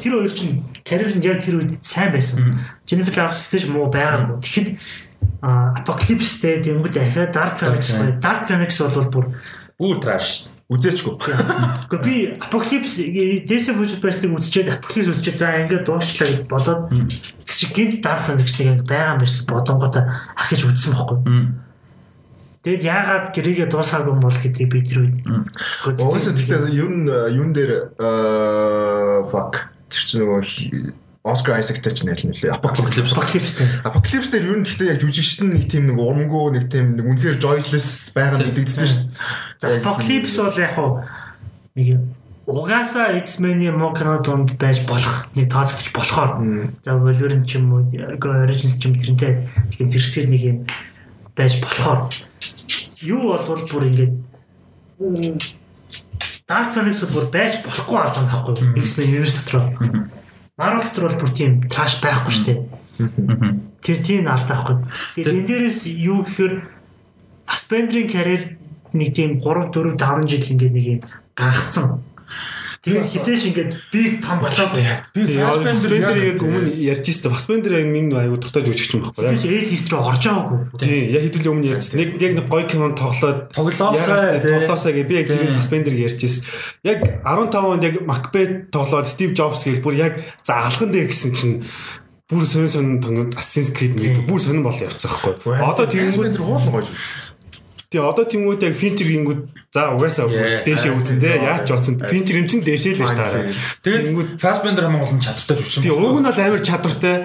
[0.00, 2.64] тэр хоёр чинь карьер нь яг тэр үед сайн байсан.
[2.88, 4.40] Jennifer Lawrence гэсэн ч муу байгаагүй.
[4.40, 4.68] Тэгэхэд
[5.44, 8.16] а Apocalypse-тэй тэгэнгүүт ахаа Dark Phoenix гоё.
[8.20, 9.26] Dark Phoenix бол бүр
[9.74, 10.54] Бүр траш шүү дээ.
[10.70, 11.14] үзээчгүй.
[11.90, 12.94] Гэхдээ би Apocalypse
[13.44, 16.82] Days of Future Past-ыг үзчихэд Apocalypse үзчихэд за ингээд дуусчлаа гэж бодоод
[17.42, 20.04] гэсэн гинт Dark Phoenix-ыг ингээд байгаа юм биш гэж бодонгуудаа
[20.38, 21.18] ахиж үзсэн байхгүй.
[22.64, 25.16] Тэгэд яагаад гэрээгээ дуусаагүй юм бол гэдгийг би тэр үед
[26.00, 32.36] Угаасаа тэгтээ ер нь юун дээр аа fuck тэр чинь нөгөө Oscar Isaac-тай ч нэлээд
[32.36, 32.52] нөлөө.
[32.52, 33.64] Apocalypse.
[33.80, 37.04] Apocalypse дээр ер нь гэхдээ яг жүжигчт нь нэг тийм нэг урамгүй нэг тийм нэг
[37.08, 39.16] үнэхээр joyless байгаа нь мэдэгдсэн шүү дээ.
[39.56, 41.00] За Apocalypse бол яг хуу
[41.80, 42.02] нэг юм
[42.46, 46.44] угаасаа X-Men-ийн муу кино донд байж болох нэг тооцогч болохоор
[46.84, 50.58] за Wolverine ч юм уу Origins ч юм тэрнтэй тийм зэрэгцээр нэг юм
[51.32, 52.12] байж болохоор
[53.00, 54.12] юу болвол бүр ингээд
[56.44, 59.72] Dark Phoenix бүр байж болохгүй албан байхгүй X-Men universe дотор.
[60.54, 62.60] Marvel дотор бол бүр тийм trash байхгүй шүү дээ.
[63.82, 64.76] Тэр тийм алдаа байхгүй.
[65.18, 66.54] Тэгээд энэ дээрээс юу гэхээр
[67.50, 68.42] Fassbender-ийн карьер
[68.94, 71.00] нэг тийм 3 4 5 жил ингээд нэг юм
[71.34, 71.98] гагцсан.
[72.84, 74.76] Тэгээд хизээш ингээд биг том болоод
[75.16, 77.08] Би Fassbender яг өмнө ярьж.
[77.32, 79.40] Fassbender яг минь аюу дуртай жүжигч юм байхгүй яг.
[79.40, 80.60] эд хистрэ орж байгаагүй.
[80.84, 81.96] Тийм, яг хэдүүл өмнө ярьсан.
[81.96, 84.52] Нэг яг нэг гоё кинон тоглоод Тоглоосоо, тий.
[84.52, 86.44] тоглоосоо гэ би яг тийм Fassbender ярьж ирсэн.
[86.84, 91.32] Яг 15 онд яг Macbeth тоглоод Steve Jobs гэл бүр яг за алхан дээ гэсэн
[91.32, 91.64] чинь
[92.28, 95.56] бүр сонин сонин тоног Assassin's Creed нэг бүр сонин бол явцсан байхгүй.
[95.56, 97.23] Одоо Fassbender тэгэнгүүт уулын гоё шүү.
[97.94, 99.40] Тэгээ одоо тэнгууд яг Fincher гингүүд
[99.70, 100.26] за угаасаа
[100.66, 103.54] дээшээ үзэн те яаж ч оцсон Fincher юм чин дээшээ л байж таараа.
[103.86, 104.04] Тэгээд
[104.42, 105.82] Fassbender хамгийн гол нь чадвартай жүжигчин.
[105.86, 107.16] Тэгээ уг нь бол амар чадвартай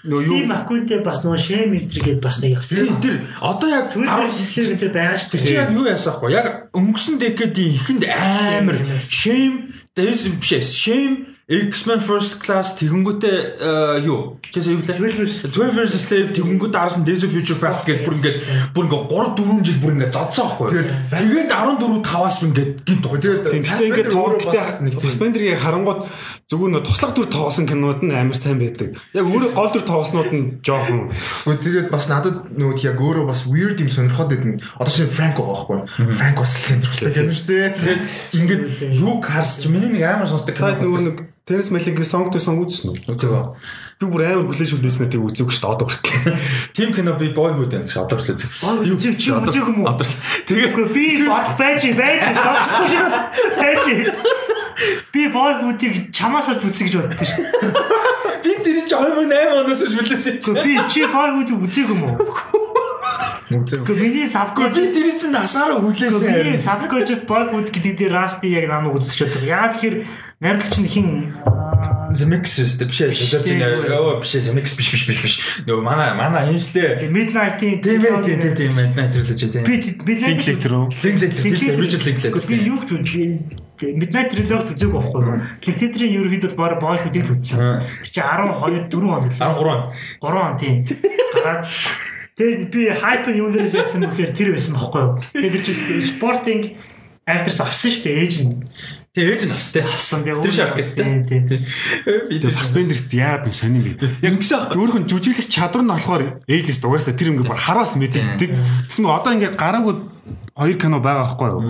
[0.00, 2.88] нөгөө юу Стив Маккунтэй бас нөгөө Шэм энтер гээд бас нэг явсан.
[2.88, 6.32] Тэр тэр одоо яг Түлхэр систем энэ байгаа шүү Тэр чи яг юу яасан хгүй
[6.32, 8.80] яг өнгөрсөн декадийн ихэнд амар
[9.12, 14.38] shame дэс биш shame X-Men First Class тэгэнгүүтээ э, юу?
[14.38, 16.30] Чисээ юу лээ 12 versus Slave.
[16.30, 18.38] Тэгэнгүүт араас нь Days of Future Past гэдэг бүр ингээд
[18.70, 20.68] бүр ингээд 3 4 жил бүр ингээд зодсон аахгүй.
[21.10, 26.00] Тэгээд 14 5-аас ингээд гинт Тэгээд гэхдээ ингээд тоглохтой бас нэг Fassbender-ийг харангууд
[26.50, 28.98] зүгээр нөө туслах дүр тоглосон кинод нь амар сайн байдаг.
[29.14, 31.06] Яг өөрөө гол дүр тоглоснууд нь жоохон
[31.46, 34.58] Гэхдээ тэгээд бас надад нөгөө яг өөрөө бас weird юм сонирхоод байдэн.
[34.82, 35.78] Одоо шинэ Франко байхгүй.
[36.10, 37.70] Франко бас сонирхолтой кино шүү дээ.
[37.78, 38.02] тэгээд
[38.34, 38.62] ингээд
[38.98, 42.98] юг харсч миний нэг амар сонсдог кино нөгөө нэг Terence Malick-ийн Song to Song үзсэн
[42.98, 43.14] үү?
[43.14, 43.42] үзээгөө
[44.00, 46.34] Би бүр амар хүлээж хүлээснэ тэг үзээгүй шүү дээ одоо хүртэл.
[46.72, 48.48] Тим кино би boyhood байна гэж одоо ч үзэг.
[48.86, 49.92] Юу үзэг чи үзэг юм уу?
[49.92, 50.08] Одоо
[50.48, 53.12] тэгээ Үгүй би бод байж байж зогссон юм.
[53.60, 53.84] Байж.
[55.12, 58.40] Би боогуудыг чамаас олж үзье гэж боддоо шүү дээ.
[58.44, 60.50] би тэр чи 2008 оноос ч үлээсэн чи.
[60.64, 62.16] Би чи боогуудыг үзег юм уу?
[63.50, 63.82] Үзээ.
[63.82, 66.30] Гэхдээ миний сабкож би тэр чинь насаараа хүлээсэн.
[66.30, 69.50] миний сабкожт боогууд гэдэг дээр Расти яг намайг үзчихэж байгаа.
[69.50, 69.96] Яагаад тэгэхээр
[70.38, 71.08] найрлагч нь хин
[72.10, 72.88] Zemix шүү дээ.
[72.90, 73.10] Биш ээ.
[73.10, 73.62] Тэр чинь
[73.94, 74.50] оо биш ээ.
[74.50, 75.34] Zemix биш биш биш биш.
[75.66, 77.06] Нөгөө манай манай дээ.
[77.06, 79.64] Midnight-ийн Тийм ээ тийм тийм тийм Midnight Trilogy тийм.
[79.66, 80.86] би Midnight Linklater уу?
[80.90, 81.78] Linklater тийм дээ.
[81.78, 82.42] Richard Linklater.
[82.50, 83.26] Би юу ч үзье.
[83.80, 85.40] Midnight Trilogy үзег байхгүй юу?
[85.64, 87.80] Linklater-ийн ерөөхдөө баг боогуудыг л үзсэн.
[88.04, 89.32] Тэр чи 12 4 он л.
[89.32, 90.20] 13.
[90.20, 90.76] 3 он тийм.
[91.32, 91.64] Гараад
[92.36, 95.12] тэгээд би хайп нь юунаас яасан бэхээр тэр байсан байхгүй юу?
[95.32, 96.64] Тэгээд чинь спортинг
[97.24, 98.52] актрис авсан шүү дээ ээж нь.
[99.10, 99.82] Тэгээ ээж нь австай.
[99.82, 100.38] Авсан дээ.
[100.38, 100.94] Тэр шарк гэдэг.
[101.26, 101.62] Тийм тийм.
[102.30, 104.06] Би Тэгээ Fassbender-т яад нэг сонирм бэ.
[104.22, 104.76] Яг Ингэсэн аах.
[104.78, 108.54] өөрхөн жүжиглэх чадвар нь болохоор A-list угаасаа тэр ингээ бүр хараас мэддэг.
[108.86, 109.94] Тэсмэ одоо ингээ гараагүй
[110.54, 111.62] хоёр кино байгаа байхгүй юу?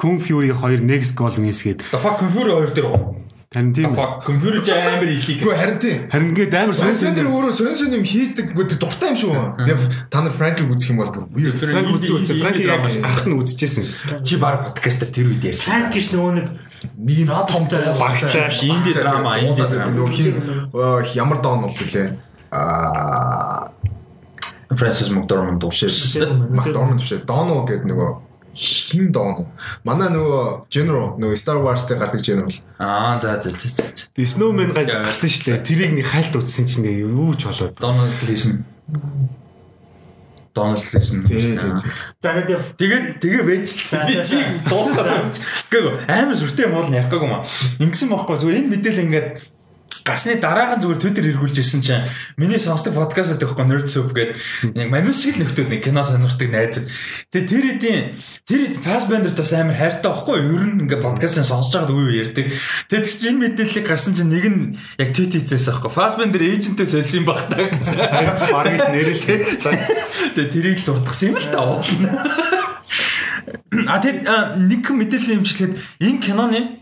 [0.00, 3.20] Kung Fury 2 Next Goal Wings гээд The fuck Confury 2 дээр уу?
[3.52, 5.26] харин The тийм fuck Confury ч амар илийг.
[5.26, 5.98] Гэхдээ харин тийм.
[6.08, 8.56] харин ингээ амар сонь сонь өөрөө сонь сонь юм хийдэг.
[8.56, 9.34] Гэхдээ дуртай юм шүү.
[9.60, 11.26] Тэгээд та нар Франклиг үзэх юм бол бүр.
[11.58, 13.84] Франк үзээ үзээ Франк яг гарахт нь үзчихсэн.
[14.22, 15.66] Чи баг подкастер тэр үед ярьсан.
[15.66, 16.46] Сайн гэж нөгөө нэг
[16.96, 18.48] Нэг юм том багтай.
[18.64, 19.92] Инди драма, инди драма.
[19.92, 20.34] Нөгөө хин
[20.72, 22.16] оо, ямар даун уу гэлээ.
[22.54, 23.68] Аа
[24.72, 26.24] Francis McDormand уу шээ.
[26.54, 27.18] Макдорманд биш.
[27.26, 28.29] Доно гэдэг нөгөө
[28.60, 29.48] хин доно.
[29.84, 32.52] Манай нөгөө General нөгөө Star Wars дээр гардаг General.
[32.76, 33.88] Аа за за за за.
[34.12, 35.64] Тэгээ Snowman гарсан шүү дээ.
[35.64, 37.80] Тэрийг нэг хальт утсан чинь ингээ юу ч болоод.
[37.80, 38.60] Donald Gleason.
[40.52, 41.24] Donald Gleason.
[42.20, 42.60] За за тийм.
[42.76, 43.66] Тэгээд тэгээ байж
[44.04, 44.36] би чи
[44.68, 45.32] дуусгасан.
[45.72, 47.48] Гэхдээ амар сүртэй юм бол ярихгаагүй маа.
[47.80, 49.28] Ингэсэн байхгүй зүгээр энэ мэдээлэл ингээд
[50.10, 54.34] гарсны дараахан зүгээр Twitter эргүүлж ирсэн чинь миний сонсдог подкаст гэхгүй Nerd Soup гэдэг
[54.74, 56.82] яг манус шиг л нөхдүүд нэг кино сонирхдаг найз.
[57.30, 58.02] Тэгээ тэр хэдийн
[58.42, 60.58] тэр хэд Fassbender бас амар хайртай байхгүй юу?
[60.58, 62.46] Ер нь ингээд подкастын сонсож байгаад үе үе ярьдаг.
[62.90, 64.62] Тэгээд чи энэ мэдээллийг гарсан чинь нэг нь
[64.98, 65.92] яг tweet хийчихсэн байхгүй.
[65.94, 67.94] Fassbender эйжентээ сольсон баг таа гэсэн.
[68.50, 69.22] Бараг л нэрэл.
[69.22, 72.58] Тэгээ тэрийг л дурдсан юм л та уудлаа.
[73.86, 76.79] А тэгэд а, нэг мэдээлэл юмчлээд энэ киноны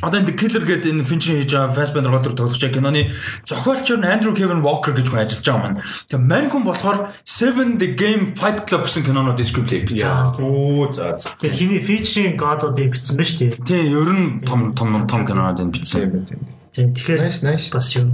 [0.00, 3.12] Одоо энэ Killer гэдэг энэ Fincher хийж байгаа Fassbender гол дүр тоглож байгаа киноны
[3.44, 5.80] зохиолч нь Andrew Kevin Walker гэж хүн ажиллаж байгаа маань.
[6.08, 10.40] Тэгээ мань хүн болохоор Seven the Game Fight Club гэсэн кинонууд скриптийг бичсэн.
[10.40, 11.20] Оо за.
[11.44, 13.60] Тэр хиний featuring God-уудыг бичсэн ба шүү дээ.
[13.60, 16.24] Тийм, ер нь том том том кинонууд энэ бичсэн.
[16.72, 17.28] Тийм тэгэхээр
[17.76, 18.08] бас юу.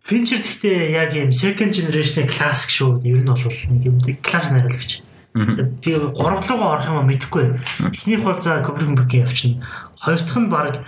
[0.00, 3.04] Fincher гэхдээ яг юм second generation classic шүү.
[3.04, 5.04] Ер нь бол нэг юм классик найруулагч.
[5.34, 7.58] Тэгээ гурав руугаа орох юм мэдэхгүй.
[7.90, 9.66] Эхнийх бол за Kubrick-ийн явчихна.
[9.98, 10.78] Хоёр дахь нь баг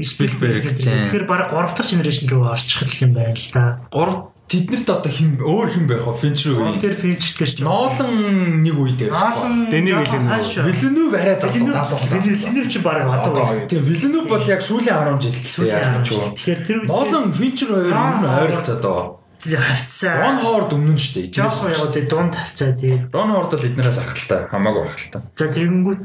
[0.00, 1.04] Spielberg, тийм.
[1.04, 3.84] Тэгэхээр баг гурав дахь generation руу орчих юм байна л да.
[3.92, 6.16] Гурав тэднэрт одоо хим өөр хим байх вэ?
[6.16, 6.80] Fincher Гурав үү?
[6.80, 9.00] дээр Fincher дээр ч Ноолон нэг үед.
[9.12, 10.64] Ноолон Дэни Villeneuve.
[10.64, 12.00] Villeneuve арай залуу.
[12.08, 16.24] Villeneuve ч баг одоо Тийм, Villeneuve бол яг сүүлийн 10 жил сүүлийн яагаад ч жил.
[16.24, 16.32] юу.
[16.32, 19.19] Тэгэхээр тэр Ноолон Fincher хоёр ер нь ойролцоод байгаа.
[19.44, 20.14] Хавцаа.
[20.20, 21.32] Ron Howard өмнө нь шүү дээ.
[21.34, 23.02] Жохон яваад дунд хавцаа тэгээд.
[23.14, 25.22] Ron Howard бол эднээс ахaltaй, хамаагүй ахaltaй.
[25.36, 26.00] За тэгэнгүүт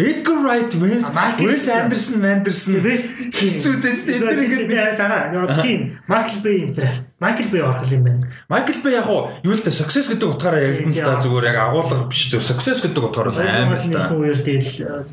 [0.00, 6.38] Edgar Wright, Wes Michael- Wes Anderson, Anderson тийм тэр ингээд ингээд дараа яг тийм Майкл
[6.40, 8.24] Бэй энэ төр Майкл Бэй орох юм байна.
[8.48, 11.58] Michael Bay яг уу юу л да success гэдэг утгаараа яригдсан л да зүгээр яг
[11.68, 14.08] агуулга биш зөв success гэдэг утгаар бол амар л да.
[14.08, 15.04] Хоёр тэгэл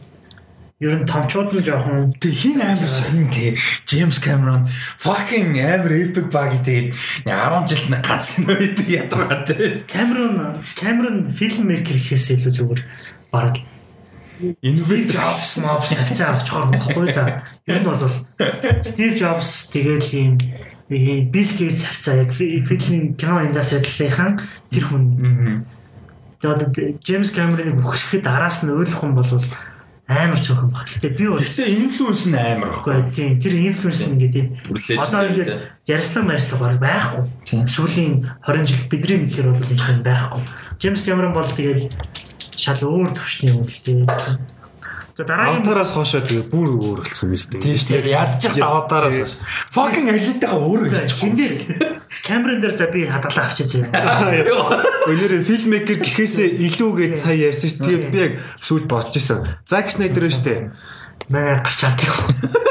[0.80, 3.58] ер нь томчууд нь жоохон Тэг хин амар сонин тий
[3.90, 4.70] Джеймс Камерон
[5.02, 6.94] fucking амар epic баг тэгээд
[7.26, 9.74] 10 жилд нэг ганц кино хийдэг ядаргаатай.
[9.90, 12.82] Камерон Камерон фильм мейкер гэхээс илүү зүгээр
[13.34, 13.66] баг
[14.38, 17.42] Steve Jobs мобс авцаа очихоор баггүй да.
[17.66, 17.98] Ер нь бол
[18.86, 20.38] Steve Jobs тэгээд ийм
[21.34, 24.38] Bill Gates авцаа яг фильм кино индастрийн
[24.70, 25.66] тэр хүн.
[26.38, 29.26] Тэгээд Джеймс Кэмероныг үхсэхэд араас нь ойлгох юм бол
[30.08, 30.88] амар цөөхөн баг.
[30.88, 33.12] Гэтэ би бол Гэхдээ инфлюенс нь амар баггүй.
[33.12, 34.36] тийм тэр инфлюенс ингээд
[34.72, 35.52] Хүлээж одоо ингээд
[35.84, 37.24] ярьслаг марьслаг баг байхгүй.
[37.68, 40.42] Сүүлийн 20 жил бидний мэдхээр бол нэг юм байхгүй.
[40.80, 41.92] Джеймс Кэмерон бол тэгээд
[42.56, 44.08] шал өөр төвшний юм л тийм.
[45.18, 47.62] За дараагийн Аватараас хоошоо тэгээ бүр өөр болсон юм шүү дээ.
[47.66, 48.14] Тийм шүү дээ.
[48.22, 49.26] Ядчих даваатаараа.
[49.74, 51.18] Fucking алитагаа өөрөө хийчих.
[51.18, 51.56] хиндээс
[52.22, 54.46] Кэмерон дээр за би хадгалаа авчиж заяа.
[55.10, 57.82] Өнөөдөр фильммейкер гэхээсээ илүүгээ цаа ярьсан шүү.
[57.90, 59.42] Тэгээ би яг сүйд бодож исэн.
[59.66, 60.60] Зак Снайдер шүү дээ.
[61.30, 62.16] Манай гарч авдаг.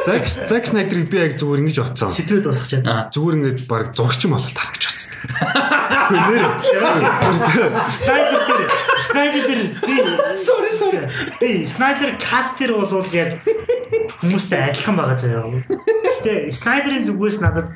[0.06, 2.08] Зак Зак Снайдерыг би яг зүгээр ингэж бодсон.
[2.08, 3.12] Сэтгэл дуусгачаад.
[3.12, 5.12] Зүгээр ингэж баг зурагч юм болол тарах гэж бодсон.
[6.06, 6.54] Үгүй нэр.
[7.90, 8.64] Снайдер дээр
[9.02, 9.62] Снайдер дээр
[10.38, 11.02] Sorry sorry.
[11.42, 13.42] би Снайдер кат дээр бол яг
[14.22, 15.50] хүмүүстэй адилхан байгаа заяа.
[16.22, 17.74] Гэтэ Снайдерийн зүгээс надад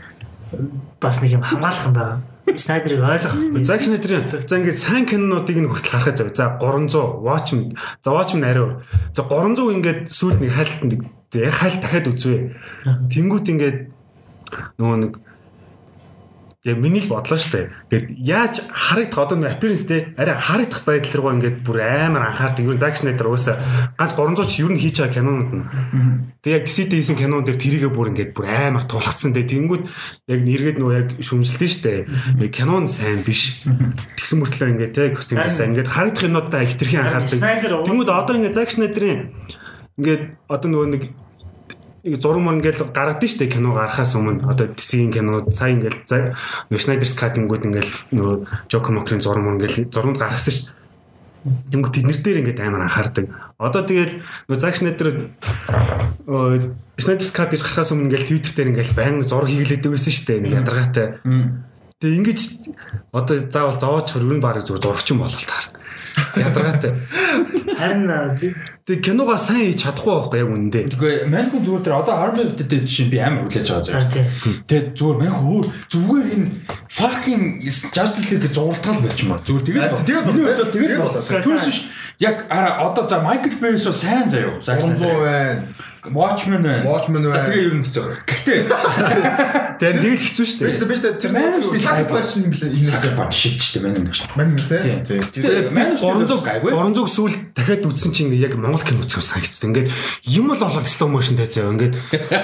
[1.02, 2.18] бас нэг юм хамгаалах юм байгаа.
[2.58, 3.36] Снайдерыг ойлгох.
[3.62, 6.34] Зак Снайдерийн за ингээд сайн кинонуудыг нь хүртэл харахад зав.
[6.34, 7.76] За 300 Watchmen.
[8.02, 8.82] За Watchmen арай.
[9.14, 11.00] За 300 ингээд сүүл нэг хайлт нэг
[11.36, 12.40] яг хайлт дахиад үзвээ.
[13.06, 13.78] Тэнгүүт ингээд
[14.80, 15.12] нөгөө нэг
[16.60, 17.66] Яг миний л бодлоо шүү дээ.
[17.88, 22.68] Тэгэд яаж харагдах одоо нэг appearance те арай харагдах байдал руугаа ингээд бүр амар анхаардаг.
[22.68, 23.56] Юу Zack Snyder угаасаа
[23.96, 25.64] ганц 300 ч юу н хийж байгаа кинонууд нь.
[26.44, 29.48] Тэг яг DC-д хийсэн кинон дээр тэрийгээ бүр ингээд бүр амар тулгцсан те.
[29.48, 29.88] Тэнгүүд
[30.28, 31.84] яг нэргээд нөө яг шүмжилдэж шүү
[32.44, 32.52] дээ.
[32.52, 33.64] Кинон сайн биш.
[33.64, 37.88] Тэгсэн мөртлөө ингээд те костюм сайн ингээд харагдах юмудаа их тэрхэн анхаардаг.
[37.88, 39.32] Тэнгүүд одоо ингээд Zack Snyder-ийн
[39.96, 41.02] ингээд одоо нөгөө нэг
[42.00, 46.00] зураг мөр ингээл гаргадаг шүү дээ кино гарахаас өмнө одоо DC-ийн кино сая ингээл
[46.72, 48.36] Snyder's Cut-ингүүд ингээл нөгөө
[48.72, 50.80] Joker Mocker-ийн зураг мөр ингээл зурганд гаргасан дээ.
[51.72, 53.28] Тэнгүү тэднэр дээр ингээд амар анхаардаг.
[53.60, 54.12] Одоо тэгээд
[54.48, 55.08] нөгөө Zack Snyder
[56.96, 60.40] Snyder's Cut гэж гарахаас өмнө ингээл Twitter дээр ингээл баян зураг хийглээдэг байсан шүү дээ.
[60.40, 61.20] Нэг ядаргаатай.
[62.00, 62.40] Тэгээ ингэж
[63.12, 65.68] одоо заавал зовоочхор ер нь баг зүгээр зурагч юм болол таар.
[66.36, 66.92] Ядаргаатай.
[67.78, 68.06] Харин
[68.90, 70.80] Тэгээ киногоо сайн хийж чадахгүй байхгүй яг үндэ.
[70.90, 72.16] Тэгвэл мань хүн зүгээр тэр одоо
[72.58, 74.26] the Dead жишээ би амар хүлээж байгаа зэрэг.
[74.66, 75.64] Тэгээд зүгээр мань өөр
[75.94, 76.48] зүгээр энэ
[76.90, 79.38] fucking Justice League зурлтал болчмаар.
[79.46, 81.22] Зүгээр тэгээд тэгээд миний хувьд тэгээд болоо.
[81.22, 81.78] Түүнээс биш
[82.18, 84.58] яг араа одоо за Michael Bay бол сайн заяа.
[84.58, 85.62] 300 байна.
[86.08, 86.84] Watchmen байна.
[86.88, 87.48] Watchmen За байна.
[87.52, 88.04] тэгээ ер нь хэцүү.
[88.24, 88.58] Гэхдээ
[89.80, 90.88] Тэгээ тэгэл хэцүү шүү Биш дээ.
[90.88, 92.88] биш тэр of Steel Sucker Punch юм блэ энэ.
[92.88, 94.00] Sucker Punch shit ч тийм ээ.
[94.36, 94.78] Мань мэ те.
[95.04, 96.72] Тэгээ Man of Steel 300 гайгүй.
[96.72, 99.76] 300 сүүл дахиад үзсэн чинь яг Монгол кино үзэх санагдсан.
[99.76, 99.88] Ингээд
[100.24, 101.72] юм л болоо slow motion дээр заяа.
[101.76, 101.94] Ингээд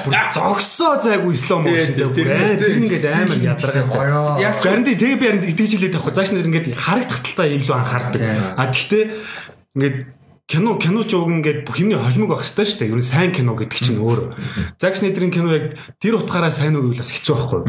[0.04, 3.84] бүр зогсоо зайгүй slow motion дээр бүр аа тэр ингээд амар ядаргаа.
[3.88, 4.36] Гоёо.
[4.36, 6.12] Яг тэгээ би харин итгэж хэлээд байхгүй.
[6.12, 8.20] Зааш нэр ингээд харагдах талтай илүү анхаардаг.
[8.56, 9.04] А тэгтээ
[9.76, 10.15] ингээд
[10.46, 12.92] кино кино ч уг ингээд бүх юмний холимог байх хэрэгтэй шүү дээ.
[12.94, 14.38] Юу н сайн кино гэдэг чинь өөр.
[14.78, 17.60] Зак Снайдерийн кино яг тэр утгаараа сайн үг бас хэцүү байхгүй.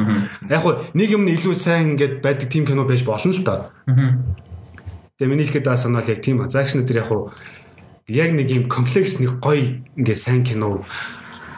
[0.46, 3.74] Яг хуу нэг юм нь илүү сайн ингээд байдаг тим кино байж болно л доо.
[5.18, 6.54] Тэгээ миний хэлэхэд байгаа санаа бол яг тийм ба.
[6.54, 7.34] Зак Снайдер яг хуу
[8.06, 10.86] яг нэг юм комплекс нэг гоё ингээд сайн кино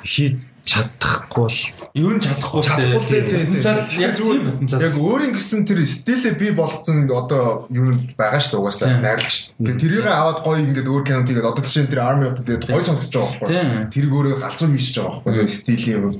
[0.07, 0.39] хийж
[0.69, 1.57] чадахгүй бол
[1.97, 3.45] Ер нь чадахгүй Чадахгүй тий, тий, тий.
[3.57, 4.81] Потенциал яг тийм потенциал.
[4.85, 9.57] Яг өөрийн гэсэн тэр стилээ бий болгоцсон одоо нь байгаа шүү дээ угаасаа найрлагч.
[9.57, 12.61] Тэгээ тэрийг аваад гоё ингээд өөр кино тийгээд одоо жишээ нь тэр of the Dead
[12.69, 13.65] гоё сонсож байгаа Тийм.
[13.65, 13.89] байхгүй.
[13.89, 15.33] Тэрийг өөрөө галзуу хийчихэж байгаа байхгүй.
[15.33, 16.13] Тэгээ стилийн юм.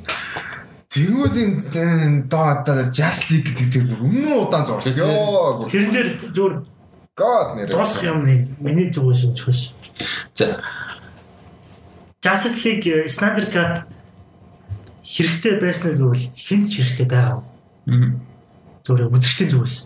[0.90, 1.38] Тэгвэл
[1.70, 4.90] энэ доо одоо Just League гэдэг тэр өмнө удаан зурлаа.
[4.90, 5.70] Йоо.
[5.70, 6.56] тэрэн дээр зүгээр
[7.14, 7.68] God нэр.
[7.70, 9.62] дуусах юм нэг миний зүгээс өнцгөөс.
[10.34, 10.58] За.
[12.26, 13.99] Justice League э, Snyder Cut
[15.10, 17.42] хэрэгтэй байсан гэвэл хинт ч хэрэгтэй байгаа.
[18.86, 19.78] Зүгээр үзэгчдийн зүгээс.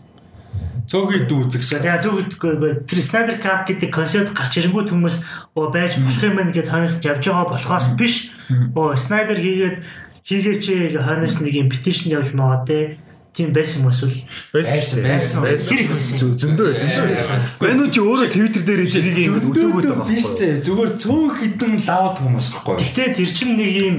[0.83, 1.63] Цөөхий дүү үзэх.
[1.63, 5.17] За зөв үгүй тэр Snyder Cut гэдэг концепт гарч ирэнгүүт хүмүүс
[5.55, 8.35] оо байж болох юм байна гэд хойноос явж байгаа болохоос биш.
[8.75, 9.79] Оо Snyder хийгээд
[10.27, 10.63] хийгээч
[10.99, 12.99] хойноос нэг юм petition явж байгаа те.
[13.31, 14.13] Тийм байсан юм эсвэл
[14.53, 16.35] байсан байсан, их байсан.
[16.37, 17.79] Зөндөө байсан шүү дээ.
[17.79, 22.15] Мань чи өөрөө Twitter дээр тэрийг ингэ өдөөгөөд байгаа биш зэ зүгээр цөөн хідэн лавд
[22.21, 22.75] хүмүүс байхгүй.
[22.77, 23.97] Гэхдээ тэр чинь нэг юм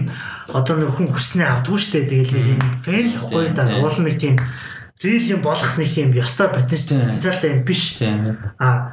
[0.52, 2.08] одоо нэг хүн хүснээ авдгүй штэ.
[2.10, 3.64] Тэгэл нэг юм фэн л хгүй да.
[3.80, 4.36] уул нэг тийм
[5.00, 7.96] рил юм болох нэг юм ёстой потенциалтай юм биш.
[7.98, 8.36] Тийм.
[8.58, 8.92] А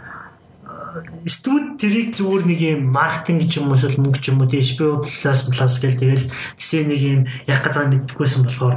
[1.28, 4.64] студ тэрийг зүгээр нэг юм маркетинг ч юм уу эсвэл мөнгө ч юм уу тийм
[4.64, 6.26] HBO Plus Plus гэл тэгэл
[6.60, 8.76] тэсээ нэг юм яг гадаа мэддэггүйсэн болохоор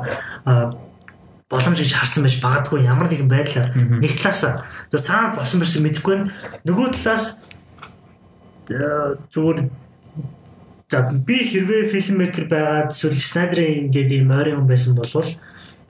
[1.51, 6.15] боломж гэж харсан байж магадгүй ямар нэгэн байдлаар нэг талаас зөв цаана болсон байсан мэдэхгүй
[6.23, 6.31] нь
[6.63, 7.43] нөгөө талаас
[9.35, 9.59] зүгээр
[10.95, 15.11] за би хэрвээ фильммейкер байгаад эсвэл Снайдерын ингээд ийм ойрын хүн байсан бол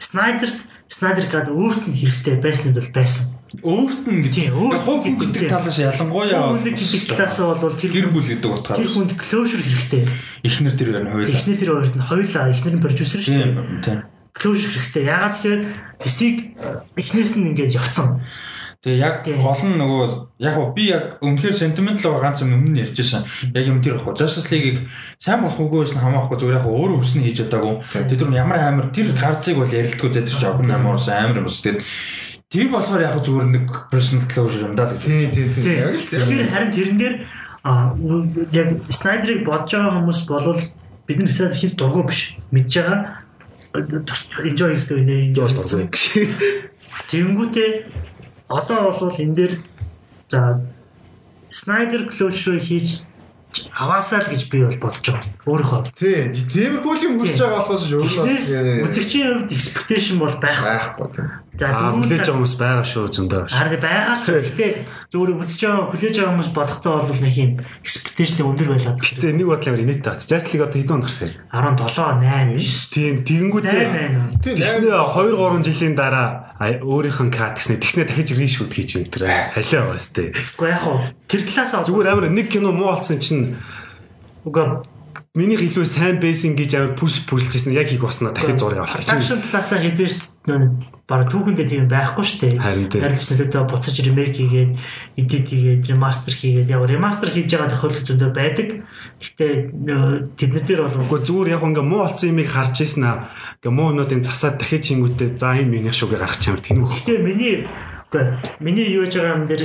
[0.01, 0.59] Снайдерт
[0.89, 3.35] Снайдер гад өөрт нь хэрэгтэй байсан нь бол байсан.
[3.61, 4.33] өөрт нь гэдэг.
[4.33, 5.51] Тийм, хүн нь гэдэг гэдэг.
[5.51, 10.05] талаас ялангуяа Хүн гэдэг талаас бол тэр гэр бүл гэдэг утгаар тэр хүнд closure хэрэгтэй.
[10.45, 11.35] эхнэр тэр ер нь хоёулаа.
[11.35, 13.83] Эхнэр тэр хоёрт нь хоёулаа эхнэр нь продюсер шүү дээ.
[13.83, 13.99] Тийм.
[14.39, 15.03] Closure хэрэгтэй.
[15.09, 15.63] Ягаад тэгэхээр
[16.05, 16.37] эсийг
[16.95, 18.23] эхнээс нь ингээд явцсан.
[18.85, 20.05] Тэгээ яг гол нь нөгөө
[20.45, 23.25] яг би яг үнэхээр sentimental байгаа ганц юм өмнө нь ярьжсэн.
[23.57, 24.13] Яг юм тэр ихгүй.
[24.13, 24.85] Justice League-ийг
[25.17, 27.81] сайн болох үгүй байсан хамаахгүй зүгээр яг өөрөө өвсөн хийж чадаагүй.
[27.81, 31.49] Тэгээ тэр нь ямар амар тэр гарцыг бол ярилдгүй дээ тэр жог амар амар юм
[31.49, 31.65] бас.
[31.65, 31.81] Тэгээд
[32.53, 35.09] тэр болохоор яг зүгээр нэг personal closure юм даа л гэж.
[35.09, 35.49] Тийм тийм.
[35.57, 35.81] Тийм.
[35.81, 36.05] Яг л.
[36.05, 37.15] Тэгэхээр харин тэрэн дээр
[38.53, 40.61] яг Снайдерыг бодож байгаа хүмүүс болвол
[41.09, 42.37] бид нар хэсэг хэл дургу биш.
[42.53, 43.25] Мэдж байгаа
[44.45, 46.05] enjoy хийх үе enjoy бол дургүй гэж.
[47.11, 47.71] Тэнгүүтээ
[48.55, 49.53] одоо бол энэ дээр
[50.31, 50.61] за
[51.55, 53.07] Снайдер closure хийж
[53.71, 55.31] аваасаа л гэж би бол бодож байгаа.
[55.47, 55.81] Өөрийнхөө.
[55.95, 56.35] Тийм.
[56.51, 60.59] Тиймэрхүү юм хүсэж байгаа болохоос ч өөрөө үзэгчийн хувьд expectation бол байх.
[60.59, 61.29] байхгүй тийм.
[61.55, 63.43] За цаг- байгаа хүмүүс байгаа шүү зөндөө.
[63.55, 64.73] Харин байгаа л гэхдээ
[65.15, 67.51] зүгээр үзэж байгаа хүлээж байгаа хүмүүс бодохдоо бол нэг юм
[67.87, 68.99] expectation өндөр байлаа.
[68.99, 69.47] Гэтэ нэг
[69.87, 70.27] инээт таац.
[70.27, 71.39] Justice League одоо хэдэн он гарсан юм?
[71.55, 73.83] 17 8 9 Тийм тэгэнгүүтээ
[74.43, 74.43] 8 8.
[74.43, 74.55] Тийм.
[74.59, 76.29] Тэгснэ 2 3 жилийн дараа
[76.59, 79.23] өөрийнх нь кат гэснэ тэгснэ дахиж ришут хийж энэ тэр
[79.55, 80.35] халиа бас тээ.
[80.59, 80.99] Уу яг хуу
[81.31, 83.55] тэр талаас Зүгээр амар нэг кино муу болсон чинь
[84.43, 84.83] уга
[85.35, 89.19] минийх илүү сайн бейсинг гэж амар пүш пүрлжсэн яг хийх басна дахиж зураг авах чинь.
[89.19, 93.03] production талаасаа хизээ шүү дээ баг түүхэндээ тийм байхгүй шүү дээ.
[93.03, 94.73] Харилцаалаа буцаж ремейк хийгээд
[95.19, 98.69] edit хийгээд remaster хийгээд яг remaster хийж байгаа тохиолдол зөндөө байдаг.
[99.19, 99.53] Гэхдээ
[100.39, 103.29] тэднэр дээр бол Гэхдээ зүгээр яг ингээ муу болсон юмыг харж ийсэн аа.
[103.59, 106.89] Ингээ муу юмнуудын засаад дахиж хийнгүүтээ за юм минийх шүүгээ гаргах чамд тэнүү.
[106.89, 107.55] Гэхдээ миний
[108.09, 108.25] үгүй
[108.63, 109.63] миний юу яж байгаа юм дээр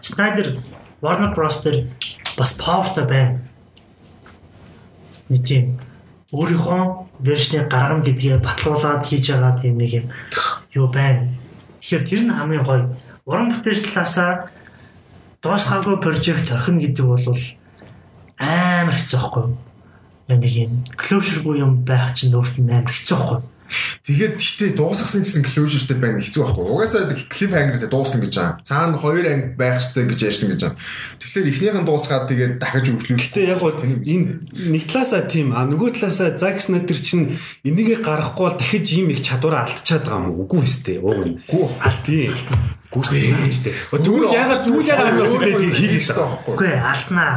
[0.00, 0.58] Snyder
[1.04, 1.86] Warner Bros дээр
[2.34, 3.47] бас powerтай байна.
[5.28, 5.64] Нэг тийм
[6.32, 6.82] өөрийнхөө
[7.24, 10.06] вершнийг гаргана гэдгээ батлуулаад хийж байгаа тийм нэг юм
[10.76, 11.28] юу байна.
[11.80, 12.84] Тэгэхээр тэр нь хамгийн гоё.
[13.24, 14.48] Уран бүтээлч талаасаа
[15.42, 17.24] дуусгаагүй прожект орхино гэдэг бол
[18.38, 19.56] амар хэцүү байхгүй юу?
[20.28, 23.57] Нэг юм closure-гүй юм байх чинь өөртөө амар хэцүү байхгүй юу?
[24.08, 26.64] Тэгээд гэхдээ дуусгасан гэсэн closure-тэй байна хэцүү байхгүй.
[26.64, 28.64] Угаасаа cliffhanger дээр дуусна гэж байгаа.
[28.64, 30.80] Цаана хоёр анги байх хэрэгтэй гэж ярьсан гэж байгаа.
[31.20, 33.28] Тэгэхээр эхнийх нь дуусгаад тэгээд дахиж үргэлжлүүлэх.
[33.28, 37.36] Гэтэ яг бол энэ нэг талаасаа тийм а нөгөө талаасаа Zack Snyder чинь
[37.68, 40.48] энийгээ гаргахгүй бол дахиж ийм их чадвараа алдчихад байгаа юм уу?
[40.48, 41.04] Үгүй ээ.
[41.04, 41.36] Уг нь.
[41.84, 42.32] Алт тийм.
[42.88, 43.72] Гүйстэй хаачтай.
[43.92, 46.54] Тэгвэл ягаад тэгвэл ягаад амар тэгээд хийх хэрэгтэй байхгүй.
[46.56, 47.32] Үгүй ээ, алднаа.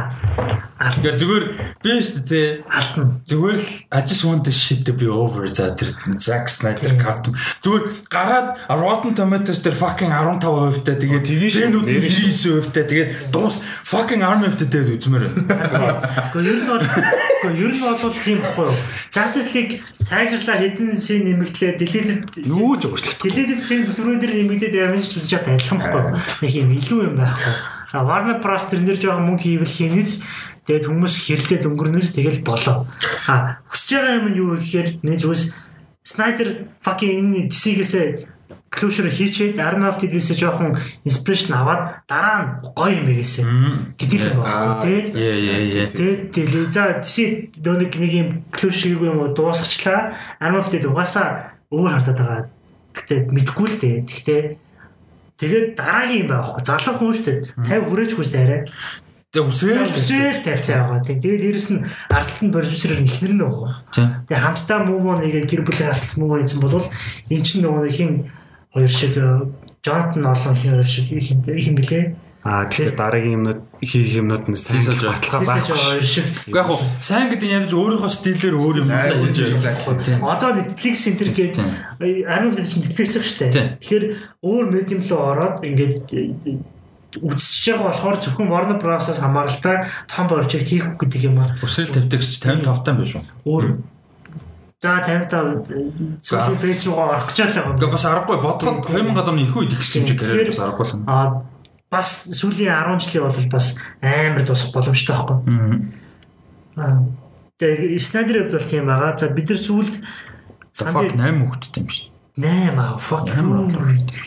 [0.82, 1.44] Ингээ зүгээр
[1.78, 3.04] би шүү дээ алтна.
[3.22, 7.30] Зүгээр л I just want this shit to be over за тэр Zack Snyder cut.
[7.62, 14.26] Зүгээр гараад Rotten Tomatoes дээр fucking 15% таа тэгээд тэгээд 99% таа тэгээд дуус fucking
[14.26, 16.02] 10% таа үзмээр байна.
[16.34, 18.76] Гэхдээ ер нь бол гэхдээ ер нь бол тийм байхгүй юу?
[19.14, 23.22] Justice League сайжрлаа хэдэн шин нэмэгдлээ deleted юу ч өөрчлөгдөв.
[23.22, 26.20] deleted шин бүлрүүдээр нэмэгдээд явж үзэж чадсан адилхан байхгүй?
[26.42, 27.54] Нэг юм илүү юм байхгүй.
[27.92, 30.12] Warner Bros тэрнэр жоохон мөнгө хийвэл хийнэс
[30.64, 32.88] тэгээд хүмүүс хэрлээд өнгөрнөөс тэгэл болоо.
[33.28, 35.44] А хүсэж байгаа юм нь юу гэхээр нэг зүгээс
[36.02, 38.26] Snyder fucking энэ DC-гээсээ
[38.72, 40.74] closure хийчээд the-ээс жоохон
[41.04, 43.42] inspiration аваад дараа нь гоё юм байгээсэ
[44.00, 45.00] гэдэг л байна тий.
[45.92, 50.16] Тэгээд тэгэл за DC дөөник нэг юм closure хийгүй юм уу дуусгачлаа.
[50.40, 52.42] The угаасаа өөр хардаад байгаа.
[52.96, 53.96] Гэхдээ мэдгүй л дээ.
[54.08, 54.42] Гэхдээ
[55.42, 56.62] тэгээд дараагийн юм байхгүй.
[56.62, 57.38] Залуу хүн шүү дээ.
[57.66, 58.62] 50 хүрээж хүч дээрээ.
[59.32, 61.00] Тэгээ үсрээл Өсрэл тавьтай байгаа.
[61.08, 61.80] Тэгээд дээрэс нь
[62.12, 63.72] ардталт нь продюсерээр нь ихнэр нь байгаа.
[63.88, 64.08] Тийм.
[64.28, 66.76] Тэгээд хамтдаа move on нэгээ гэр бүлийн асуулт move on гэсэн бол
[67.32, 68.10] эн чинь нөгөө хин
[68.76, 69.14] хоёр шиг
[69.80, 72.12] Jonathan олон хин хоёр шиг их юм блэ.
[72.42, 75.78] Аа тэгэхээр дараагийн юмнууд хийх юмнууд нь сайн баталгаа байхгүй.
[75.78, 76.26] хоёр шиг.
[76.50, 80.02] Уу яг хуу сайн гэдэг нь ядаж өөрийнхөө стилээр өөр юм хийж байгаа.
[80.02, 80.26] Тийм.
[80.26, 81.54] Одоо Netflix Center гээд
[82.02, 83.78] ариун хэлж Netflix их штэ.
[83.78, 84.04] Тэгэхээр
[84.42, 86.02] өөр медиум руу ороод ингээд
[87.22, 91.62] үзчихэж байгаа болохоор зөвхөн Warner Bros-аас хамааралтай том прожект хийх гэдэг юм аа.
[91.62, 93.22] Үсрээл тавьтагч 55 таа биш үү?
[93.46, 93.78] Өөр
[94.82, 97.78] За 55 сүүлийн фейс руугаа орох гэж байгаа юм.
[97.78, 100.86] Гэхдээ бас аргагүй бодоход 2000 оны их үед их юм шиг Тэгэхээр- гэхээр бас аргагүй
[100.90, 101.06] л.
[101.06, 101.28] Аа
[101.92, 105.38] бас сүүлийн 10 жилийн бол бас амар дуусах боломжтой байхгүй.
[106.80, 107.04] Аа
[107.60, 109.12] тэгээ Снайдер хувьд бол тийм байгаа.
[109.20, 109.94] За бид нар сүүлд
[110.72, 112.08] Fuck 8 хүүхэдтэй юм шиг.
[112.40, 113.28] 8 аа fuck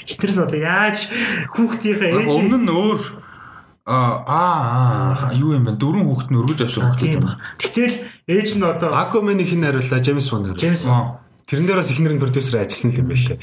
[0.06, 1.10] хитэр нь одоо яаж
[1.58, 3.02] хүүхдийнхээ ээж Өмнө нь өөр
[3.90, 5.74] аа аа юу юм бэ?
[5.82, 7.26] Дөрвөн хүүхэд нь өргөж авсан хүүхэд тийм юм.
[7.26, 7.42] ба.
[7.58, 7.98] Гэтэл
[8.30, 10.06] ээж нь одоо Aquaman-ийг хэн хариуллаа?
[10.06, 10.62] James Wan хариуллаа.
[10.62, 11.25] Джеймс Аа.
[11.46, 13.38] Тэрэн дээр бас ихнэр нь продюсер ажилласан юм байлээ.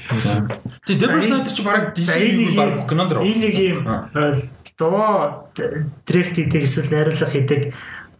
[0.86, 3.22] Тэг Deborah Snyder чи баг DC юу баг кинонд руу.
[3.22, 3.78] энэ нэг юм
[4.74, 7.62] доо директ хийдэг эсвэл найруулга хийдэг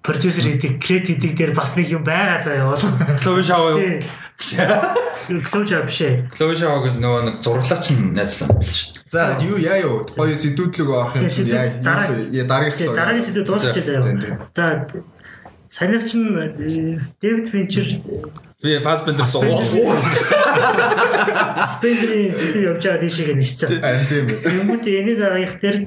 [0.02, 2.78] продюсер хийдэг кредит хийдэг дээр бас нэг юм байгаа заа яваа.
[3.18, 3.78] Chloe Zhao юу?
[3.78, 4.02] Тийм.
[5.50, 6.26] Клоужа биш ээ.
[6.34, 9.10] Клоужа гэж нөгөө нэг зураглаач нь найзлаа биш шүү дээ.
[9.14, 14.50] За юу яа юу гоё сэдвүүдлэг орох юм чинь яа дараагийн сэдв дуусчихъя заяа.
[14.50, 14.86] За
[15.72, 16.36] санийч нь
[17.22, 17.88] Дэвид Финчер
[18.62, 19.42] би Фасбендер суу.
[21.72, 23.80] Спендерийн сэдв явж байгаа дэшегээ нисчихсэн.
[23.80, 24.38] Тийм үү.
[24.44, 25.78] Тэнгүүт энэ дараагийнх дээр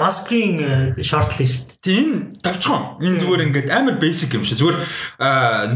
[0.00, 1.76] Оскрийн шортлист.
[1.84, 3.02] Тийм тавчхан.
[3.04, 4.56] Энэ зүгээр ингээд амар basic юм шиг.
[4.62, 4.78] Зүгээр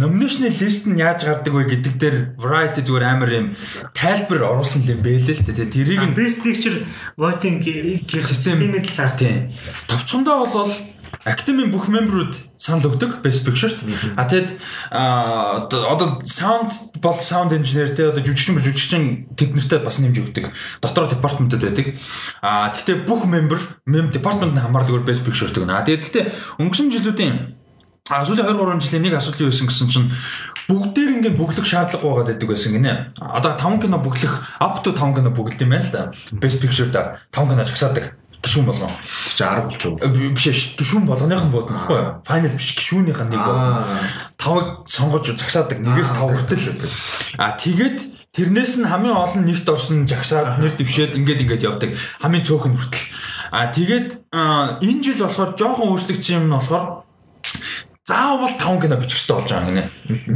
[0.01, 3.47] nomination list нь яаж гардаг вэ гэдэг дээр variety зүгээр амар юм
[3.93, 5.68] тайлбар оруулсан юм бэлээ л дээ.
[5.68, 6.89] Тэрийг нь best picture
[7.20, 7.60] voting
[8.09, 9.52] системийн талаар тийм.
[9.93, 10.72] Тавчхандаа бол
[11.24, 13.80] Academy бүх мемберүүд санал өгдөг Best Picture-т.
[14.16, 14.60] А тэгэд
[14.92, 20.52] одоо sound бол sound engineer те одоо жүжигчин жүжигчин тэд нартай бас нэмж өгдөг.
[20.84, 21.96] Дотор департаментууд байдаг.
[22.44, 25.64] А гэхдээ бүх мембер мем департаментны хамаарлагаар Best Picture гэдэг.
[25.72, 26.24] А тэгээд гэхдээ
[26.60, 27.64] өнгөрсөн жилүүдийн
[28.05, 30.12] А сүүлийн 2 3 жилийн нэг асуудал юу байсан гэсэн чинь
[30.68, 32.92] бүгдээр ингээд бүглэх шаардлага байгаад байдаг байсан гинэ.
[33.16, 36.02] Одоо 5 кино бүглэх up to 5 кино бүгэлд юм байна л да.
[36.36, 38.12] Best Picture та 5 кино жагсаадаг
[38.44, 38.90] гişүүн болгоо.
[39.34, 39.92] Чи 10 болчих.
[40.36, 40.60] Биш биш.
[40.76, 42.00] Гişүүн болгоныхан бод нөхгүй?
[42.28, 43.58] Final биш гişүүнийхэн нэг бод.
[44.36, 46.84] Тавыг сонгож загсаадаг нэгээс тав хүртэл.
[47.40, 47.98] А тэгээд
[48.36, 51.90] тэрнээс нь хамгийн олон нэгт орсон жагсаад нэр дэвшээд ингээд ингээд явдаг.
[52.20, 53.08] Хамгийн цөөхөн хүртэл.
[53.50, 57.04] А тэгээд энэ жил болохоор жоохон өөрчлөгдсөн юм нь болохоор
[58.05, 59.85] заавал 5 кино бичих хэрэгтэй болж байгаа гинэ.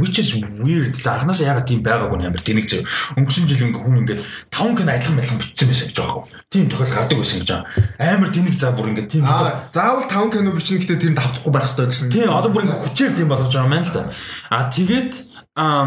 [0.01, 0.97] Which is weird.
[0.97, 2.81] За анханасаа ягаад тийм байгаагүй нээр тэнэг зөв.
[3.13, 4.17] Өнгөрсөн жил ингээ хүн ингээ
[4.49, 6.25] 5 кино адилхан байлхан бичсэн байсан гэж байгаа юм.
[6.49, 7.69] Тийм тохиол гардаг байсан гэж байгаа.
[8.01, 9.23] Амар тэнэг за бүр ингээ тийм.
[9.29, 12.09] Аа заавал 5 кино бичнэ гэхдээ тэр давтахгүй байх хэрэгтэй гэсэн.
[12.09, 14.01] Тийм одоо бүр ингээ хүчээр тийм болгож байгаа юм байна л да.
[14.49, 15.13] Аа тэгээд
[15.53, 15.85] аа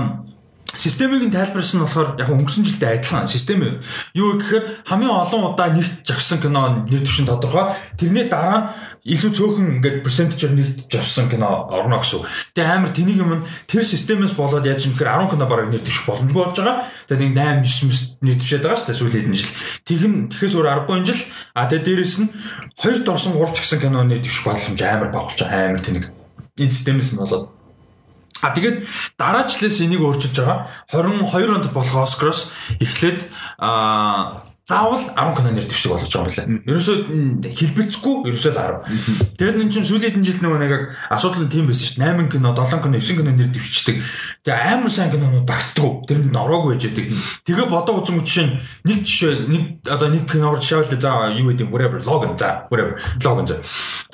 [0.76, 3.76] Системийг нь тайлбарсан нь болохоор яг өнгөрсөн жилдээ адилхан систем юу.
[4.16, 7.76] Юу гэхээр хамгийн олон удаа нэгт жагсан кино нэр дэвшин тодорхой.
[8.00, 8.72] Тэрний дараа
[9.04, 12.24] нь илүү цөөхөн ингээд персентажээр нэгт жагсан кино орно гэсэн.
[12.56, 16.08] Тэгээ амар тэнийг юм тэр системээс болоод яаж юм гэхээр 10 кино бараг нэр дэвших
[16.08, 16.88] боломжгүй болж байгаа.
[17.04, 19.52] Тэгээ 8 9 нэр дэвшээд байгаа шүү дээ сүүлийн хэдэн жил.
[19.84, 21.22] Тэгэн тэгэхээс өөр 10 жил.
[21.52, 22.32] А тэгээ дээрэс нь
[22.80, 25.52] хоёр дорсон 3 жагсан кино нэр дэвших боломж амар байгаа.
[25.52, 26.08] Амар тэнэг.
[26.56, 27.61] Энэ системээс нь болоод
[28.42, 28.84] А тэгээд
[29.16, 30.68] дараа жилээс энийг өөрчилж байгаа.
[30.90, 32.50] 22 онд болох Оскароос
[32.82, 33.24] эхлээд
[33.62, 36.70] аа заавал 10 кино нэр дэвшдэг болгож байгаа юм лээ.
[36.70, 36.96] Ерөөсөө
[37.50, 39.34] хэлбэлцэхгүй ерөөсөө л 10.
[39.34, 40.72] Тэгээд энэ чинь сүүлийн жилд нөгөө нэг
[41.10, 42.14] асуудал нь тийм байсан шүү дээ.
[42.14, 43.96] 8 кино, 7 кино, 9 кино нэр дэвшчихдэг.
[44.46, 46.06] Тэгээ амар сайн кинонууд багтдаг.
[46.06, 47.06] Тэр нь ороогүй байж байдаг.
[47.42, 48.54] Тэгээ бодоо үзэн жишээ нь
[48.86, 53.02] нэг жишээ нэг одоо нэг киноор жишээ л за юу гэдэг whatever Logan за whatever
[53.18, 53.58] Logan за.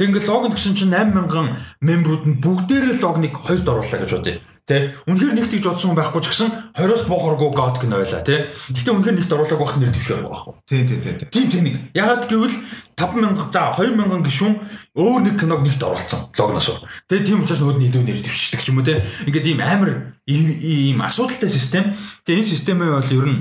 [0.00, 4.40] Тэг ингээ Logan гэсэн чинь 8000 мембрууд нь бүгдээрээ Logan-ыг хоёрд оруулаа гэж бодъё.
[4.68, 8.44] Тэ үнэхээр нэг тийж бодсон байхгүй ч гэсэн 20-оос буухаргүй God гэнэ байла тий.
[8.68, 10.52] Гэтэ үнэхээр нэгт оруулаг байх нэр төвшөр байхгүй.
[10.68, 11.16] Тийм тийм тийм.
[11.32, 11.76] Тийм тийм нэг.
[11.96, 12.56] Ягаад гэвэл
[13.00, 14.54] 5000 за 2000 гишүүн
[14.92, 16.84] өөр нэг киног нэгт оруулсан логноос.
[17.08, 19.00] Тэгээ тийм учраас нөгөө нь илүү нэр төвшдөг ч юм уу тий.
[19.24, 19.90] Ингээд ийм амар
[20.28, 21.96] ийм асуудалтай систем.
[22.28, 23.40] Тэгээ энэ системээ бол ер нь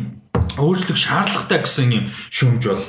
[0.56, 2.84] өөрчлөх шаардлагатай гэсэн юм шүүмж бол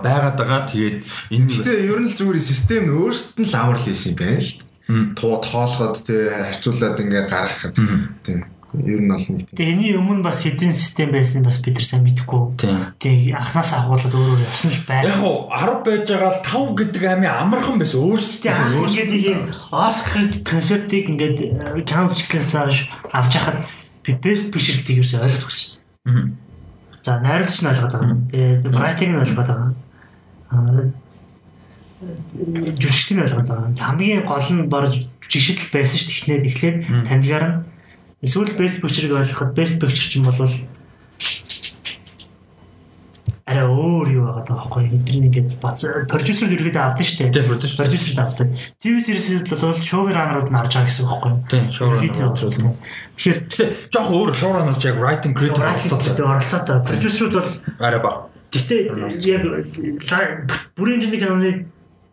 [0.00, 0.64] байгаад байгаа.
[0.72, 0.98] Тэгээд
[1.36, 4.18] энэ Гэтэ ер нь л зүгээр систем нь өөрсдөд нь л амар л хийсэн юм
[4.24, 7.74] байна л туу тоолоход тий харьцуулаад ингээд гаргахад
[8.24, 8.44] тийм
[8.74, 9.46] ер нь бол нэг.
[9.54, 12.58] Тэгээ энэний өмнө бас хэдин систем байсныг бас бид нар сайн мэдэхгүй.
[12.98, 15.06] Тэгээ анханаас агуулад өөрөө явсан л байна.
[15.06, 19.40] Яг уу 10 байж байгаа л 5 гэдэг амийн амархан байсан өөрсдөө ингээд ийм
[19.70, 21.38] Оскар концептыг ингээд
[21.86, 23.62] каунтчлээс авч яхад
[24.02, 25.78] би best picture гэдгийг ерөөсөй ойлгох гэсэн.
[27.06, 28.18] За найруулагч нь ойлгоод байгаа.
[28.34, 29.70] Тэгээ writing нь ойлгоод байгаа.
[32.82, 33.74] Жүжигчдийн ойлгоод байгаа.
[33.78, 36.18] Хамгийн гол нь баг жүжигчдэл байсан шүү дээ.
[36.20, 36.76] Эхнээд эхлээд
[37.08, 37.56] танилгаар нь
[38.24, 40.40] эсвэл best picture-ыг ойлгоход best picture ч юм бол
[43.44, 47.44] арай өөр юу байгаа даа байхгүй эдгээр ингээд бац продюсер ерөөдөө авдаг шүү дээ.
[47.44, 48.48] Продюсер продюсер авдаг.
[48.80, 51.40] ТV series-үүд бол шоураннерууд нь авч байгаа гэсэн үг байхгүй юу?
[51.52, 52.40] Тийм, шоураннерууд.
[53.20, 53.38] Тэгэхээр
[53.92, 56.24] жоох өөр шоураннерч яг writing creative оролцоотой.
[56.24, 56.76] Оролцоотой.
[56.88, 57.50] Продюсерүүд бол
[57.84, 58.32] арай бага.
[58.48, 59.44] Гэхдээ яг
[60.72, 61.50] бүрийн жинхэнэ киноны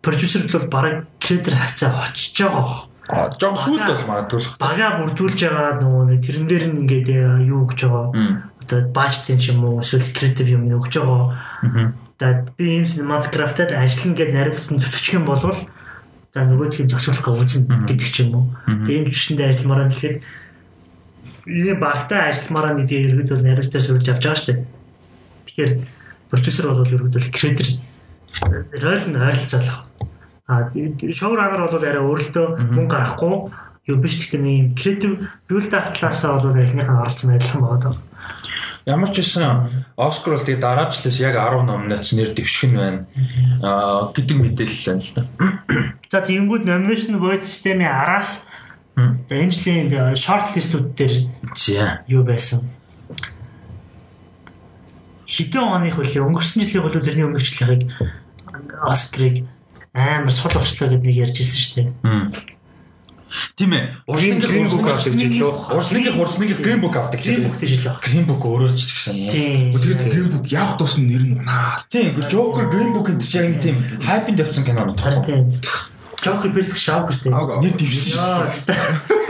[0.01, 2.91] продюсерд бол бараг кредитер хавцаа очиж байгаа.
[3.07, 4.41] А жоо сүлд бол магадгүй.
[4.59, 8.07] Бага бүрдүүлж байгаа нөгөө нэг тэрэн дээр нь ингээд э, юу гэж байгаа.
[8.61, 11.93] Одоо баажтын ч юм уу эсвэл креатив юм өгж байгаа.
[12.17, 15.59] Тэгээд би ийм Minecraft-аар ажиллана гэдээ нариулсан зүтгэж юм болвол
[16.31, 18.45] за нөгөөдхийн зөксөрлөх үзнэ гэдэг ч юм уу.
[18.87, 20.17] Тэгээд ийм жүжигчэндээ ажилламаараа гэхэд
[21.51, 24.65] энэ багтаа ажилламаараа нэг ерөөдөө нариултаа сурж авч байгаа шүү дээ.
[25.51, 25.71] Тэгэхээр
[26.31, 27.67] продюсер бол ерөөдөө креатор
[28.79, 29.90] рол нь ойролцоолох.
[30.51, 30.67] А
[31.15, 32.45] шоураннер бол арай өөрөлтөө
[32.75, 33.35] мөнгө гарахгүй
[33.87, 35.13] юу биш гэхдээ нэг юм креатив
[35.47, 37.95] up талаасаа бол альных нь оролцсон адилхан байгаа.
[38.85, 43.07] Ямар ч байсан Оскар бол тэгээ дараачлаас яг 10 номинац нэр дэвших нь байна.
[43.63, 45.23] Аа гэдэг мэдээлэл байна л да.
[46.11, 48.51] За тэгэнгүүт номинашн vote системийн араас
[49.27, 49.87] За энэ жилийн
[50.19, 51.13] short list-үүд дээр
[51.55, 52.03] За.
[52.11, 52.67] юу байсан?
[55.25, 57.87] Хэдэн оных үлээ өнгөрсөн жилийн бол тэрний өмнөх жилийнхыг
[58.83, 59.47] Оскарыг
[59.93, 61.89] амар сул авчлаа гэдэг нэг ярьжсэн шүү дээ.
[63.55, 63.87] Тийм ээ.
[64.07, 65.51] Урсныгийн Green Book авдаг жилөө.
[65.71, 67.19] Урсныгийн урсныгийн Green Book авдаг.
[67.47, 68.03] Book дээр жил баг.
[68.03, 69.15] Green Book өөрөө ч гэсэн.
[69.31, 71.79] Тэгээд Green Book явах тусам нэр нь унаа.
[71.87, 72.15] Тийм.
[72.27, 74.83] Joker Green Book энэ чинь яг тийм хайпнд явцсан кино
[76.51, 77.35] picture авах шүү дээ.
[77.35, 77.63] Аагаа.
[77.63, 79.20] Нэр дэвсэн шүү дээ.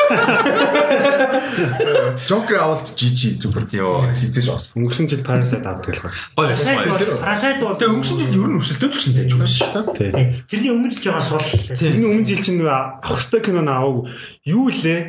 [2.27, 3.65] Joker авалт жижи зүгээр.
[3.77, 4.07] Йоо.
[4.15, 4.65] Хизээж бас.
[4.75, 6.17] Өнгөрсөн жил Parasite авдаг л байна.
[6.35, 6.75] Гоё байсан.
[7.21, 10.11] Parasite бол- Тэгээ өнгөрсөн жил ер нь өсөлтөө ч гэсэн тааж байсан шүү дээ.
[10.49, 11.43] Тэрний өмнө жил жоо сул.
[11.75, 14.07] Тэрний өмнө жил чинь нөгөө авах хэвээр кино наав.
[14.45, 15.01] Юу лээ?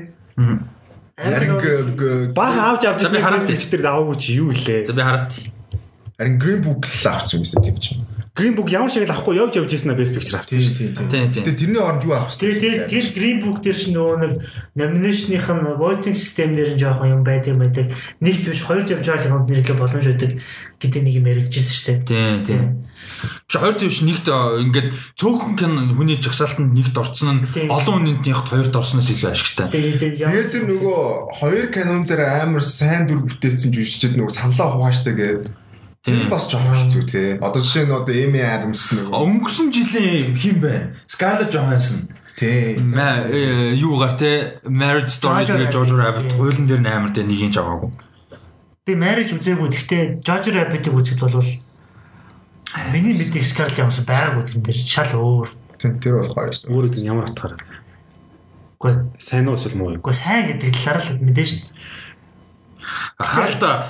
[1.22, 4.84] Харин Баг авч авч За, би ирсэн хараад бич дээр аваагүй чи юу лээ?
[4.86, 5.30] За би хараад.
[6.18, 7.94] харин Green Book л авчихсан юм шиг тийм ч.
[8.32, 10.76] Green Book ямар шиг л авахгүй явж явж ирсэн бest picture авчихсан шүү.
[10.80, 11.08] Тийм тийм.
[11.12, 11.44] Тийм тийм.
[11.44, 14.32] Тэгээд тэрний оронд юу авах Тэр тэр тэр Green Book дээр чинь нөгөө нэг
[14.72, 17.92] nomination-ийнх нь voting system дээр нь жоохон юм байдаг байдаг.
[18.24, 20.40] Нэг түвш хоёр явж байгаа кинонд нэрлэх боломж байдаг
[20.80, 22.08] гэдэг нэг юм яригдчихсэн шүү дээ.
[22.08, 22.64] Тийм тийм.
[23.52, 24.88] Чи хоёр дэвш нэгт ингээд
[25.20, 29.68] цөөхөн кино хүний жагсаалтанд нэгт орцсон нь олон үнэнтийнх хоёрт орсноос илүү ашигтай.
[29.68, 35.61] Тэгээд тэр нөгөө хоёр канон дээр амар сайн дүр бүтээсэн жүжигчд нөгөө саналаа хугааштай гэдэг.
[36.02, 37.22] Тэр бас жоохон хэцүү те.
[37.38, 40.98] Одоо жишээ нь одоо Эми Адамс нөгөө Өнгөрсөн жилийн хин байна?
[41.06, 42.10] Scarlett Johansson.
[42.34, 42.90] тийм.
[42.90, 46.34] Мэ э, юугаар те Marriage Story Jojo тэгээ Rabbit.
[46.34, 47.90] Хуулийн дээр нээр тэ нэг юм жагаагүй.
[48.82, 49.70] би marriage үзээгүй.
[49.70, 51.46] Гэхдээ Jojo Rabbit-ийг үзэхэд бол
[52.90, 55.48] миний мэдээ Scarlett Johansson байгаагүй тэр дээр шал өөр.
[55.78, 56.66] Тэр бол гоё шүү.
[56.66, 57.62] Өөрөө тийм ямар утгаараа.
[58.82, 60.02] Гэхдээ Сайн уу эсвэл муу юу?
[60.02, 61.71] Гэхдээ сайн гэдэг талаар л мэдээж шүү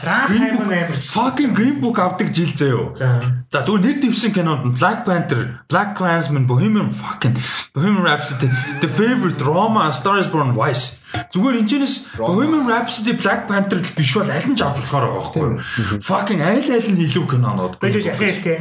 [0.03, 2.95] Ram Green Book амар ч- fucking Green Book авдаг жил заяо.
[2.95, 3.21] За.
[3.51, 7.37] За зүгээр нэр дэвсэн кинонд Black Panther, Black Klansman, Bohemian fucking
[7.75, 8.49] Bohemian Rhapsody,
[8.81, 10.99] The Favorite, Roma, A Star is Born, Vice.
[11.33, 15.05] Зүгээр энэ чэнэс Bohemian Rhapsody, Black Panther л биш бол аль нь ч авч болохоор
[15.09, 16.01] байгаа байхгүй?
[16.01, 17.77] Fucking аль аль нь илүү кинонод.
[17.81, 18.59] Байж яхаа хэлтэй.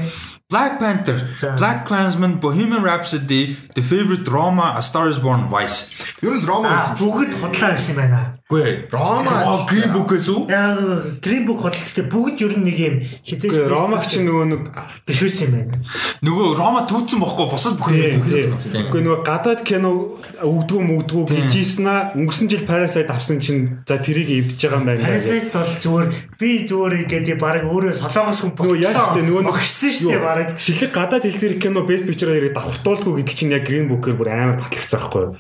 [0.52, 1.18] Black Panther.
[1.58, 5.80] Black Klansman, Bohemian Rhapsody, The Favorite, Roma, A Star is Born, Vice.
[6.22, 8.20] Ер нь Аа байсан бүгд хотлоо байсан юм байна.
[8.52, 8.86] Гүй.
[8.92, 9.64] Roma.
[9.70, 10.42] Green Book-ээс үү?
[10.52, 10.76] Яа
[11.24, 14.62] Green Book хөдөлтөд бүгд ер нь нэг юм хизээж Гэхдээ Ромаг чинь нөгөө нэг
[15.08, 15.80] биш байсан юм байна.
[16.20, 18.92] Нөгөө Рома түүцсэн бохгүй босод бүх юм түүцсэн.
[18.92, 24.52] Гэхдээ нөгөө гадаад кино өгдгөө мөгдгөө хийжсэн аа өнгөрсөн жил Parasite авсан чинь за тэрийг
[24.52, 25.06] эвдэж байгаа юм байна.
[25.08, 29.58] Parasite бол зүгээр би зүгээр игээд баг өөрөө солонгос хүн Нөгөө яаш вэ нөгөө нэг
[29.58, 30.60] өгсөн шүү дээ баг.
[30.60, 34.30] Шилэг гадаад хэл дээр кино best picture хоёрыг давхартуулдгүй гэдэг чинь яг Green Book-ээр бүр
[34.34, 35.36] амар батлагцсан байхгүй юу?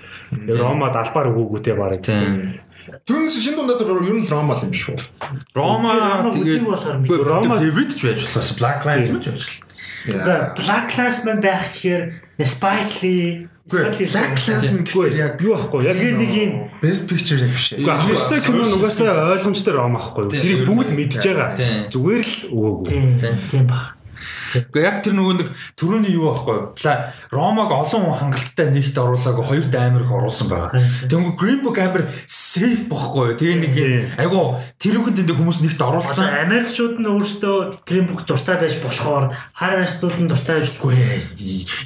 [0.61, 1.97] Ромад албаар өгөөгүй те баг.
[2.05, 2.61] Тийм.
[3.05, 4.97] Түүнээс шинэ дундаас ер нь Рома л юм шүү.
[5.53, 6.65] Рома Рома тэгээд.
[6.65, 9.69] Рома Рома- favorite ч байж болохоос Black Lives Matter байж болох.
[10.01, 12.03] Одоо Black Clansman байх гэхээр
[12.41, 16.51] Spike Lee Гэхдээ Black Klansman гэхээр яг Юу ахгүй яг нэг юм
[16.81, 17.73] best picture яг биш.
[17.77, 20.33] Авах ёстой кино нугасаа ойлгомжтой ром ахгүй юу?
[20.33, 21.49] Тэрийг бүгд мэдж байгаа.
[21.93, 22.89] Зүгээр л өгөөгүй.
[23.53, 24.00] тийм баг.
[24.51, 25.49] Гэхдээ яг тэр нөгөө нэг
[25.79, 26.75] төрөний юу байхгүй.
[27.31, 30.75] Ромаг олон хүн хангалттай нэгт оруулаагүй хоёрт амир их оруулсан байгаа.
[31.07, 33.39] Тэнгүү Green Book амир safe бохгүй.
[33.39, 33.73] Тэгээ нэг
[34.19, 36.27] айгу тэр үхэнд энэ хүмүүс нэгт оруулсан.
[36.27, 40.97] Америкчууд нь өөрсдөө Green Book дуртай байж болохоор Harvest-ууд нь дуртай байж Үгүй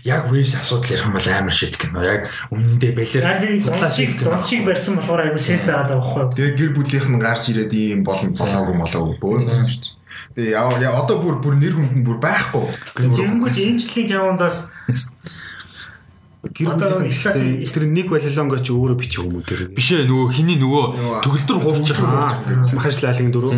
[0.04, 2.02] яг race асуудал ярих юм бол амар шид кино.
[2.02, 3.26] Яг өмнөдөө бэлэр
[3.66, 6.32] худлаа шиг дон шиг барьсан болохоор аюу сэт байгаад байгаа байхгүй юу?
[6.32, 10.05] Тэгээ гэр бүлийнх нь гарч ирээд ийм болон болоогүй молоогүй бөөнсөн шүү дээ.
[10.36, 12.68] Тэгээ яа яа одоо бүр бүр нэр хүнд нь бүр байхгүй.
[13.00, 14.58] Тэгэнгүүт энэ жилийн кинондоос
[16.46, 19.66] Гэр Одоо бүлийн стати- гэсэн тэр нэг балилонго чи өөрөө бичих юм уу тэр.
[19.74, 20.86] Биш ээ нөгөө хиний нөгөө
[21.26, 22.14] төгөлдөр хуурчих юм.
[22.78, 23.52] Махарчлалын дөрөв.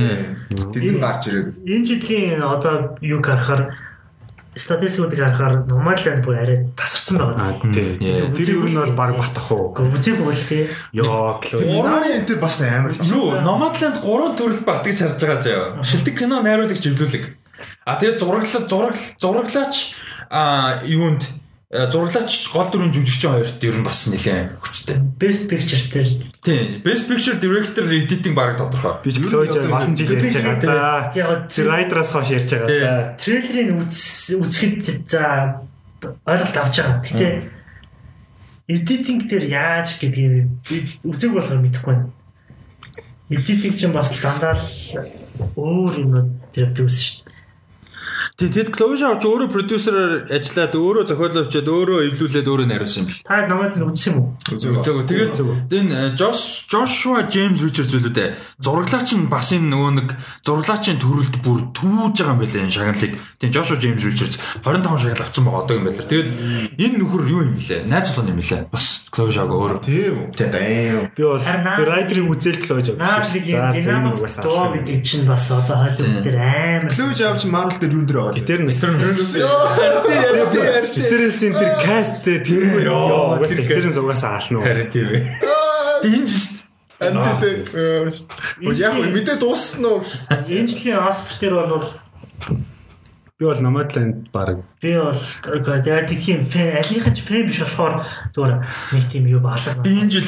[0.71, 3.75] Тэд гарч ирээд энэ жилийн одоо юу харахаар
[4.57, 7.53] статистикуудыг харахаар Nomadland бүр арай тасарсан байгаа.
[7.73, 7.97] Тий.
[8.01, 8.33] Yeah.
[8.33, 9.73] Тэр юу нь бол баг батах уу?
[9.77, 10.67] Үзег бол тий.
[10.91, 11.61] Йоо клоо.
[11.61, 12.93] Нарын энэ төр бас амар.
[13.05, 15.83] Юу, Nomadland 3 төрөл багтыг харж байгаа заяа.
[15.83, 17.25] Шилдэг кино найруулагч эвлүүлэг.
[17.85, 19.75] А тэгээ зураглал зурагл зураглаач
[20.29, 21.23] а юунд
[21.69, 24.97] э, зураглаач гол дүрийн жүжигчин хоёрт ер нь бас нэлээд хүчтэй.
[25.19, 26.07] Best Picture дээр
[26.39, 26.79] Тийм.
[26.83, 29.03] Best Picture Director Editing баг тодорхой.
[29.03, 31.11] Би ч клооч олон жил ярьж байгаа да.
[31.15, 33.17] Яг райдраас хойш ярьж байгаа да.
[33.19, 35.59] трейлерыг үз үзэхэд за
[36.23, 37.03] ойлголт авч байгаа.
[37.03, 37.57] Гэтэ
[38.67, 40.75] editing дээр яаж гэдгийг би
[41.07, 42.11] үзег болохоор мэдэхгүй байна.
[43.31, 44.67] Editing чинь бас дандаа л
[45.55, 46.11] өөр юм
[46.51, 47.16] дээр төвс шүү
[48.37, 48.49] дээ.
[48.49, 48.51] Тийм.
[48.57, 53.07] Тэд Chloe Zhao ч өөрөө продюсераар ажиллаад өөрөө зохиолоо өчөөд өөрөө эвлүүлээд өөрөө найруулсан юм
[53.07, 53.23] бэл.
[53.27, 54.27] Та намайг нь үзсэн юм уу?
[54.47, 55.05] Үзээгөө.
[55.07, 60.09] Тэгээд энэ Josh Joshua James Richards үлээ зураглаач нь бас энэ нөгөө нэг
[60.41, 63.13] зураглаачийн төрөлд бүр түүж байгаа юм байлаа энэ шагналыг.
[63.37, 64.35] Тийм Joshua James Richards
[64.65, 66.07] 25 шагнал авсан байгаа одоо юм байлаа.
[66.07, 66.29] Тэгээд
[66.81, 67.85] энэ нөхөр юу юм бэлээ?
[67.85, 68.67] Найз залуу юм бэлээ.
[68.71, 69.81] Бас Chloe Zhao өөр.
[69.83, 70.37] Тийм үү.
[70.37, 71.11] Damn.
[71.13, 72.95] Би бол Rider-ыг үзэл Chloe Zhao.
[72.97, 78.05] Наадлийн динамик дуу гэдэг чинь бас одоо Холливуд дээр амар жаав чи Marvel дээр юу
[78.07, 78.47] дээр байгаа.
[78.47, 78.95] Тэр нь Тэр
[81.11, 83.43] Тэрээс энэ тэр касттэй тэргүй ёо.
[83.43, 84.63] тэр Тэр нь угаасаа аална уу.
[84.65, 85.27] харин тийм ээ.
[86.01, 86.65] Тэгин шүү дээ.
[86.97, 87.69] Антидэ.
[88.73, 90.01] Яг мэдээ дууссан уу?
[90.31, 91.85] энэ жилийн Оскар дээр бол
[93.37, 95.13] Би бол Nomadland баг би бол
[95.85, 98.01] яг тийм фэн алийнхан ч фэн биш болохоор
[98.33, 98.65] зүгээр
[98.97, 99.77] нэг тийм юу баалга.
[99.85, 100.25] Би энэ жил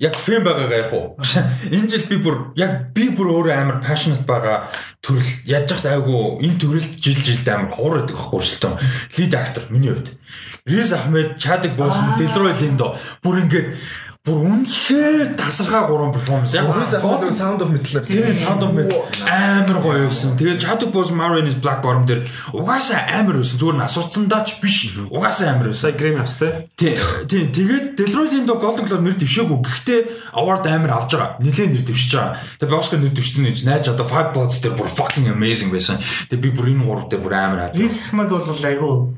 [0.00, 1.16] яг фэн байгаагаа яг уу.
[1.76, 4.64] Энэ жил би бүр яг би бүр өөрөө амар passionate байгаа
[5.04, 8.80] төрөл яаж яхад айгу энэ төрөлд жил жилд амар ховор байхгүй шилтэн.
[9.20, 10.16] Lead actor миний хувьд.
[10.64, 13.76] Riz Ahmed, Chadwick Boseman, Delroy Lindo бүр ингээд
[14.20, 16.52] бүр үнэхээр тасархаа гурван перформанс.
[16.52, 18.04] Яг Ahmed Sound of Metal.
[18.04, 20.36] Тэгээ Sound of Metal амар гоё байсан.
[20.36, 23.56] Тэгээ Chadwick Boseman Marines Black Bottom дээр угаасаа амар байсан.
[23.56, 24.92] Зүгээр нь асууцсандаа ч биш.
[25.08, 25.88] Угаасаа амар байсан.
[25.88, 26.68] сая Grammy австай.
[26.76, 27.00] Тий,
[27.32, 29.56] тий, тэгээд Delroy-ийн доо Golden Globe нэр дэвшээгүй.
[29.56, 30.00] Гэхдээ
[30.36, 31.40] award амар авч байгаа.
[31.40, 32.36] Нилээн нэр дэвшиж байгаа.
[32.60, 35.96] Тэгээд Oscar нэр дэвшсэн гэж найж одоо Five Bloods дээр бүр fucking amazing байсан.
[36.28, 37.72] Тэгээд би бүр энэ гурав дээр бүр амар хаа.
[37.72, 39.16] Рис Ахмад бол айгу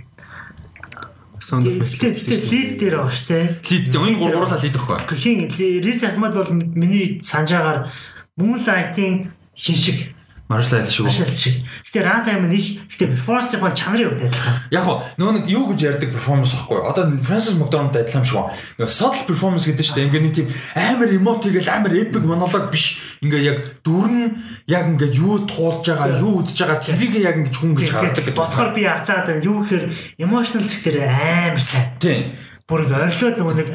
[1.43, 2.51] Sound of Гэхдээ Metal.
[2.55, 3.59] лид дээр байгаа штэ.
[3.67, 4.99] Лид энэ гурав гурлаа лид ихгүй.
[5.11, 5.51] Хин
[5.83, 7.91] Рис Ахмад бол миний санджаагаар
[8.39, 10.15] Moonlight-ийн хин шиг
[10.57, 11.07] Айл шиг.
[11.07, 11.57] ашиглалт шиг.
[11.89, 14.57] Гэтэ runtime нь их гэтэ performance маань чанарын хувьд адилхан.
[14.71, 16.79] Яг гоо нөгөө нэг юу гэж ярьдаг перформанс байхгүй.
[16.85, 18.55] Одоо Francis McDormand адилхан юм шиг байна.
[18.81, 22.85] Нөгөө subtle performance гэдэг чинь ингээ нэг тийм амар emotive гэл амар epic monologue биш.
[23.25, 24.37] Ингээ яг дүрн
[24.69, 28.37] яг ингээ юу туулж байгаа, юу үдж байгаа тэрийг яг ингээ хүн гэж гаргадаг гэдэг.
[28.37, 29.29] бодохоор би арцаад.
[29.43, 29.85] Юу гэхээр
[30.21, 31.97] emotional зэгтэр амар сайн.
[32.03, 32.37] Тийм.
[32.69, 33.69] Бүр орхиод нөгөө нэг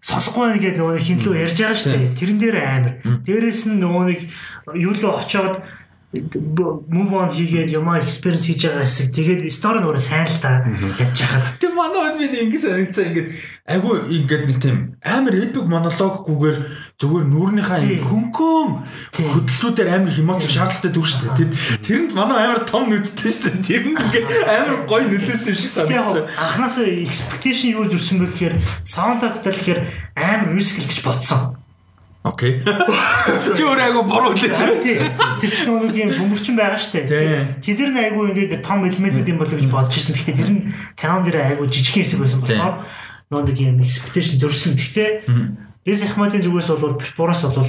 [0.00, 2.16] сонсохгүй гэдэг нөгөө хинлүү ярьж байгаа шүү дээ.
[2.16, 2.94] Тэрэн дээр амар.
[3.26, 4.20] Дээрээс нь нөгөө нэг
[4.80, 5.60] юу л очоод
[6.10, 9.14] move on хийгээд юмаа experience хийж байгаа хэсэг.
[9.14, 10.66] Тэгээд story нуураа сайн л та
[10.98, 11.62] ядж хахад.
[11.62, 13.28] Тэг манай үед би ингэ санагцаа ингээд
[13.70, 16.58] айгүй ингээд нэг тийм амар epic монологгүйгээр
[16.98, 18.02] зүгээр нүүрнийхаа Тийм.
[18.10, 18.68] хөнгөн
[19.22, 21.54] хөдлөлүүдээр амар эмоц шаардлагатай дүр шүү дээ.
[21.78, 23.62] Тэрэнд манай амар том нүдтэй шүү дээ.
[23.70, 26.26] Тэр нь ингээд амар гоё нүдээс юм шиг санагцаа.
[26.34, 29.86] Анханасаа expectation юу зурсан бэ гэхээр soundtrack талхаар
[30.18, 31.54] амар musical гэж бодсон.
[32.22, 32.60] Окей.
[33.56, 34.34] Чи өөрөө айгүй буруу.
[34.36, 35.08] Тийм.
[35.40, 37.08] Тэр чинь нэг юм бөмбөрчин байгаа штэ.
[37.08, 37.48] Тийм.
[37.64, 40.12] Тэдэр нь айгүй ингээд том элементүүд юм болоо гэж бодож ирсэн.
[40.12, 40.68] Гэхдээ тэр нь
[41.00, 42.84] канон дээр айгүй жижиг хэсэг байсан болохоор
[43.32, 44.76] нөгөө нэг юм expectation зөрсөн.
[44.76, 45.10] Гэхдээ
[45.88, 47.64] Рис Ахмадын зүгээс бол перформанс бол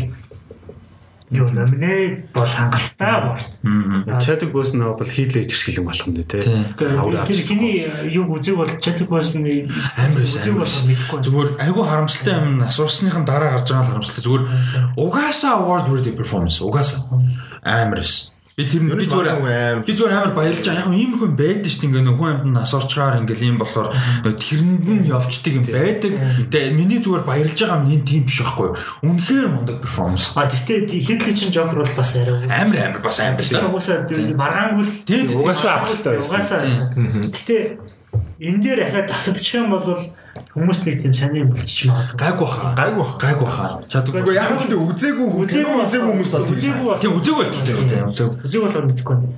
[1.32, 3.48] юу номинэ бол хангалттай борт.
[4.20, 6.44] Chadwick Boseman бол хийлээ ижирхийлэн болох юм дээ тий.
[6.76, 10.92] Тэр хиний юг үзэг бол Chadwick Boseman-ы Амар үзэг бол байсан.
[10.92, 11.20] мэдэхгүй.
[11.24, 14.24] Зүгээр айгүй харамсалтай юм асуусныхан дараа гарч байгаа харамсалтай.
[14.28, 14.44] Зүгээр
[15.00, 17.08] угаасаа award worthy performance угаасаа
[17.64, 18.31] амар эс.
[18.58, 20.84] Би тэр нь би зүгээр би зүгээр амар баярлж байгаа.
[20.84, 21.88] Яг нь ийм хүн байдаг шүү дээ.
[21.88, 23.90] Ингээ нөхөн амт нь асуурчгаар ингээл ийм болохоор
[24.28, 26.14] тэрэнд нь явцдаг юм байдаг.
[26.52, 28.76] Тэгээ миний зүгээр баярлж байгаа юм энэ тийм биш байхгүй юу?
[29.08, 30.36] Үнэхээр мундаг performance.
[30.36, 32.44] А тэгтээ хитлий чин Joker бол бас арай.
[32.52, 34.04] Амар амар бас амар Тэр угаасаа
[34.36, 35.26] маргаангүй л тийм.
[35.40, 36.36] Угаасаа авах хэрэгтэй байсан.
[36.36, 36.62] Угаасаа.
[37.32, 37.56] Гэтэ
[38.42, 39.86] энэ дээр ахаад давтчих юм бол
[40.52, 42.18] хүмүүс нэг тийм сони юм болчих магадгүй.
[42.22, 42.74] Гайгүй баха.
[42.76, 43.06] Гайгүй.
[43.24, 43.66] Гайгүй баха.
[43.88, 44.12] Чаддаг.
[44.20, 46.58] Гэхдээ яг л тийм үзээгүй үзээгүй үзээгүй хүмүүс бол тийм.
[46.60, 48.30] үзээгүй бол Тийм үзег бол тийм үзег.
[48.46, 49.30] үзег бол мэдэхгүй байна.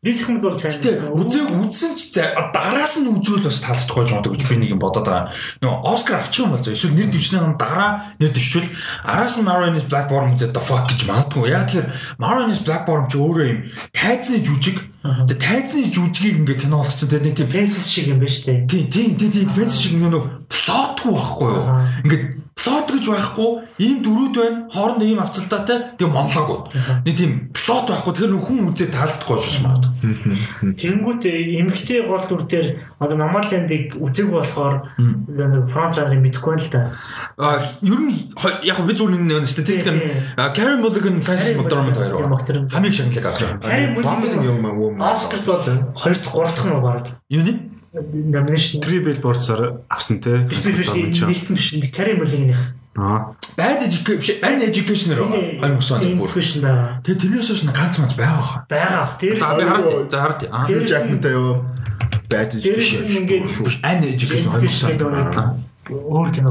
[0.00, 0.80] Риск мэд бол сайн.
[1.12, 5.28] Үзег үзсэн ч дараас нь үзвэл бас таалагдахгүй магадгүй гэж би нэг юм бодоод байгаа.
[5.60, 8.72] Нөгөө Оскар авчих юм бол зөө эсвэл нэр дэвшнийхэн дараа нэр дэвшвэл
[9.04, 11.52] араас нь Marines Black Bottom үзээд the fuck гэж магадгүй.
[11.52, 13.60] Яг тэгэхээр Marines Black Bottom ч өөрөө юм
[13.92, 14.88] тайзны жүжиг.
[15.04, 18.64] Тэгээ тайзны жүжигийг ингээ кино болгоцсон тэгээ нэг тийм фэнсис шиг юм байна штэ.
[18.72, 20.16] тий тий тий тий фэнс шиг нэг
[20.48, 21.64] плотгүй байхгүй юу.
[22.08, 22.24] Ингээд
[22.60, 23.50] плот гэж байхгүй
[23.80, 26.68] ийм дөрүүд байна хоорондоо ийм авцалтаатай тэгээ монолог.
[27.08, 29.92] Нэг тийм плот байхгүй тэгэхээр хүн үзээ таалагдахгүй шүүс магадгүй.
[30.76, 32.66] Тэнгүүд эмгтэй гол дүр дээр
[33.00, 36.92] одоо Намалендыг үзег болохоор нэг фронт раннер мэдэхгүй л да.
[37.40, 38.12] А ер нь
[38.64, 39.88] яг би зүгээр нэг статистик
[41.30, 42.68] Francis Carey McDormand Mulligan, хоёр.
[42.70, 44.60] Хамгийн шагналыг авч байгаа.
[44.60, 45.00] Man woman.
[45.00, 47.04] Оскарт бол 2 дахь 3 дахь нь баг.
[47.28, 47.79] Юу нэ?
[47.92, 48.78] Номинашн.
[48.80, 50.46] Three Billboards-аар авсан тий.
[50.46, 52.74] биш биш нэгт биш Кари Мулигных.
[52.96, 53.34] Аа.
[53.56, 56.28] Bad education, биш, an education руу 2009 оны бүр.
[56.30, 57.02] Education байгаа.
[57.02, 58.62] Тэгээ тэрнээс хойш ганц мац байгаа хаа.
[58.70, 59.12] Байгаа ах.
[59.18, 60.42] Дээрээс За би хараад за хараад.
[60.54, 60.66] Аа.
[60.66, 61.66] Тэр- Тэр Jackman-тай юу?
[62.30, 63.44] Бэж дээрээс нь ингээд
[63.82, 65.20] An education 2009 Education оны.
[65.34, 65.58] Аа.
[65.90, 66.50] өөр кино.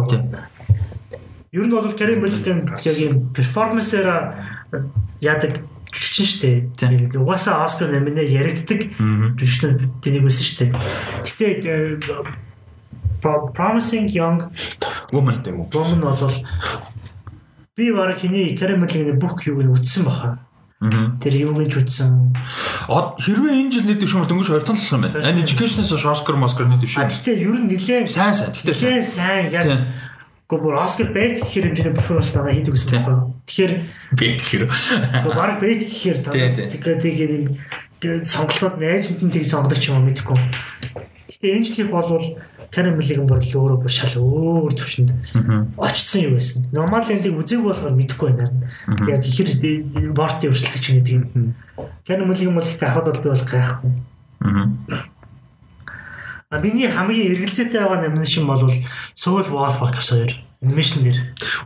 [1.56, 4.44] Ер нь бол Кари Мулиган яг юм перформансаараа
[5.24, 6.50] яадаг жүжигчин штэ.
[6.78, 7.10] Тийм.
[7.22, 8.94] Угаасаа Оскар номинэ яригддаг
[9.40, 10.66] жүжигчин тэнийг байсан штэ.
[11.26, 12.00] Гэтэ э,
[13.22, 14.48] Pro- Promising Young
[15.12, 15.44] Woman.
[15.52, 15.68] уу?
[15.74, 16.32] Woman бол
[17.76, 20.40] би баг хиний Кари Мулиганы бүх юуг нь үтсэн баха.
[21.20, 22.32] Тэр юуг нь ч үтсэн.
[22.88, 25.20] Хэрвээ энэ жил нийт дэвшмөр дөнгөж хоёр тал болох юм байна.
[25.20, 27.08] An education-аас Oscar, Oscar нийт А дэвшээ.
[27.12, 28.52] гэтээ ер нь нилээн Сайн сайн.
[28.56, 29.04] Гэтэ сайн.
[29.04, 29.64] сайн яг.
[30.50, 33.18] Гэхдээ бүр Оскар Бэйт гэхээр хэмжээний перформанс тагаа хийдэг гэсэн байхгүй?
[33.46, 33.74] Тэгэхээр
[34.18, 37.46] би тэгэхээр Гэхдээ баг бэйт гэхээр та тэгээд юм
[38.02, 40.42] сонголтууд найзанд нь тийг сонгодог юм уу мэдэхгүй.
[41.38, 42.18] Гэтэ энэ жилийнх бол
[42.74, 45.14] Карен Миллиген бүр л өөрөө бүр шал өөр төвшөнд
[45.78, 46.66] очсон юу байсан.
[46.74, 48.74] Нормал эндийг үзег болохоор мэдэхгүй байна.
[49.06, 49.54] Яг ихэр
[50.18, 51.54] бортын өрсөлдөж чинь гэдэг юм.
[52.10, 53.92] Карен Миллиген бол ихтэй хаваад бол би бол гайхгүй.
[56.50, 58.66] А миний хамгийн эргэлзээтэй байгаа номинашн бол
[59.14, 61.18] Soul Wolfwalkers 2 анимашн дэр.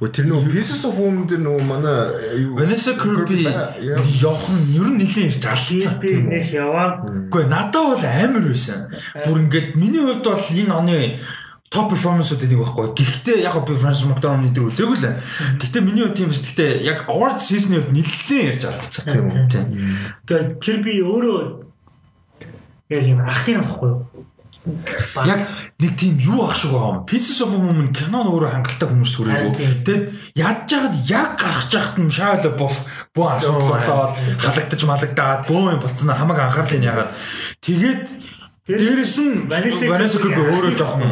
[0.03, 1.97] Өө тэр нөгөө Pieces of Woman дээр нөгөө манай
[2.37, 6.03] юу Vanessa Kirby нь ер нь нэлээд ирж алдсан.
[6.03, 6.99] Би нэх яваа.
[7.01, 8.91] Гэхдээ надад бол амар байсан.
[9.23, 10.97] Бүр ингээд миний хувьд бол энэ оны
[11.73, 12.91] топ перформансууд энийг байхгүй.
[12.93, 15.17] Гэхдээ яг би Франс Моктон дээр үзээгүй л.
[15.63, 16.45] Гэхдээ миний хувьд тийм биш.
[16.45, 19.03] Гэхдээ яг award season-ийн хувьд нэлээд ярьж алдсан.
[19.09, 19.47] Тийм үү?
[19.49, 19.65] Тийм.
[20.27, 21.39] Гэхдээ Kirby өөрөө
[22.93, 24.05] яг юм ах тийм байхгүй юу?
[24.63, 25.43] Яг
[25.79, 27.05] нэг тийм юу ах шиг байгаа юм.
[27.05, 29.51] Pieces of a Woman кинон өөрөө хангалттай хүрээгүй.
[29.59, 29.71] тийм.
[29.83, 30.03] Тэгэд
[30.39, 32.75] ядж жагаад яг гарах жахад нь Shia LaBeouf
[33.11, 37.11] бөө асуудал болоод халагдаж малагдаад бөө юм болцсон хамаг анхаарлыг ягаад
[37.59, 38.03] тэгээд
[38.63, 41.11] Дээрэс нь Vanessa Kirby өөрөө жоохон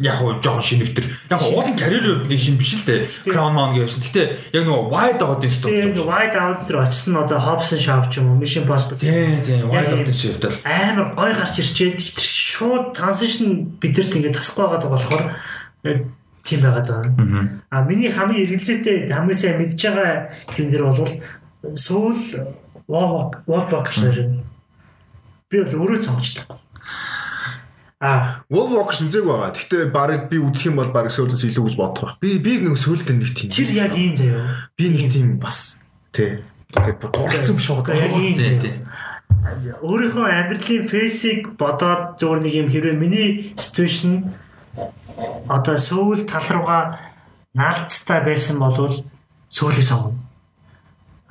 [0.00, 1.12] яг уу жоохон шинэвтер.
[1.28, 3.04] Яг уулын карьер нэг шин биш л дээ.
[3.28, 4.00] Crown Mountain гэсэн.
[4.00, 4.22] Гэтэ
[4.56, 6.08] яг нөгөө wide out-ын Тийм студ.
[6.08, 8.96] White Out дээр очсон нь одоо Hobson Shop ч юм уу Mission Possible.
[8.96, 10.56] Тийм тийм wide out-ын shift л.
[10.64, 15.24] амар гой гарч ирчээд тэр шууд transition бидэрт ингээд тасахгүй байгаа болохоор
[16.48, 17.12] тийм байгаад байгаа.
[17.68, 21.12] А миний хамгийн эргэлзээтэй хамгийн сайн мэдж байгаа юм дэр бол
[21.76, 22.16] Soul
[22.88, 24.48] Walk Walk ширэн.
[25.52, 26.64] Би бол өөрөө цогцлоо.
[27.98, 29.56] А Wolfwalkers үзег байгаа.
[29.56, 32.20] Гэхдээ баг би үзэх юм бол баг сөүлээс илүү гэж бодох байх.
[32.20, 33.48] Би би нэг сөүлд нэг тийм.
[33.48, 34.68] тэр яг ийм заяа.
[34.76, 35.80] би нэг тийм бас
[36.12, 36.44] тий.
[36.76, 37.88] Тэгээд бүр дурлцсан шууд.
[37.88, 38.84] Яг ийм тийм.
[39.80, 44.28] өөрийнхөө амьдралын фейсийг бодоод зүгээр нэг юм хэрвээ миний ситүэйшн
[45.48, 47.00] одоо сөүл тал руугаа
[47.56, 48.76] наалцтай байсан бол
[49.48, 50.20] сөүлийг сонгоно.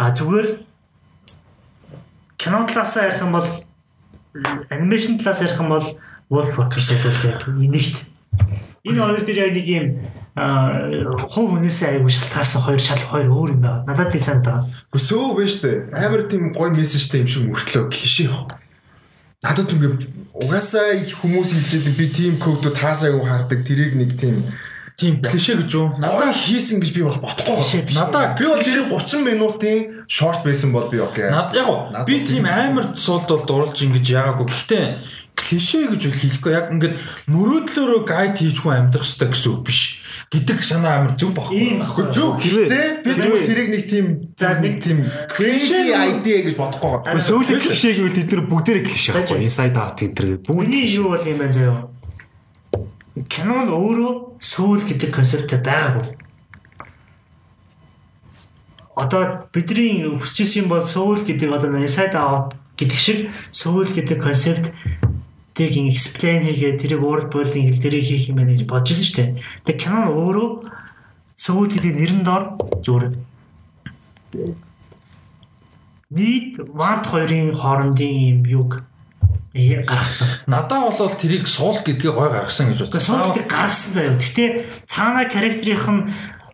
[0.02, 0.66] А зүгээр
[2.42, 3.48] кино талаасаа ярих юм бол
[4.70, 5.88] анимашн талаас ярих юм бол
[6.30, 7.98] Wolfwalkers бол яг нэгт
[8.84, 9.88] энэ хоёр дээр яг нэг юм
[10.36, 13.88] хувь хүнээсээ аягүй шалтгаалсан хоёр шал хоёр өөр юм байна.
[13.88, 14.68] Надад тийм санагдаа.
[14.92, 15.96] Өсөө биш үү?
[15.96, 18.28] Амар тийм гоё мессежтэй юм шиг мөртлөө клишэ.
[19.40, 20.04] Надад ингээд
[20.36, 23.64] угаасаа их хүмүүс хэлжээд би тийм кодод таасаагүй хардаг.
[23.64, 24.44] Тэрийг нэг тийм
[24.96, 25.92] Тийм клишэ гэж юу?
[26.00, 27.84] гоё хийсэн гэж би бол бодохгүй.
[27.92, 31.28] Надад Би бол тэр 30 минутын шорт байсан бол би окей.
[31.28, 34.48] Над яг уу, би тийм амар суулд бол дурлж ингэж яагаагүй.
[34.48, 34.86] Гэхдээ
[35.36, 36.96] клишэ гэж үл хэлэхгүй яг ингээд
[37.28, 39.80] мөрөөдлөөрөө гайд хийжгүй амьдрах хэрэгтэй гэсэн үг биш
[40.32, 41.60] гэдэг санаа амар зөв багхгүй.
[41.60, 42.06] Ийм баггүй.
[42.16, 44.06] зөв гэхдээ би зүгээр тэрийг нэг тийм
[44.40, 45.04] За, нэг тийм
[45.36, 47.20] crazy idea гэж бодохгүй байгаа.
[47.20, 49.28] Сөүлийн клишэ гэвэл тэд нар бүгдээрээ клишэ Байж.
[49.28, 49.44] байхгүй.
[49.44, 51.84] Inside out энэ төр бүгд Миний юу бол юм байна заяа.
[53.16, 56.06] Кинон өөрөө сүүл гэдэг концепттэй байгаагүй.
[58.96, 63.20] Одоо бидний хүсчихсэн юм бол сүүл гэдэг одоо inside out гэдэг шиг
[63.52, 64.72] сүүл гэдэг концепт
[65.56, 69.18] тийг explain хийгээ тэрийг world building хэл дээрээ хийх юм байна гэж бодож ирсэн шүү
[69.18, 69.30] дээ.
[69.66, 70.50] Тэгээ кинон өөрөө
[71.40, 72.44] сүүл гэдэг нэрэн дор
[72.86, 73.06] зүгээр
[76.16, 78.72] нийт вант хоёрын хоорондын юм юг
[79.56, 80.28] гаргацсан.
[80.52, 83.02] Надаа бол тэрийг суул гэдгийг гой гаргасан гэж бодсон.
[83.02, 84.20] суултыг гаргасан заяа.
[84.20, 84.50] Гэхдээ
[84.84, 86.04] цаана характерийнх нь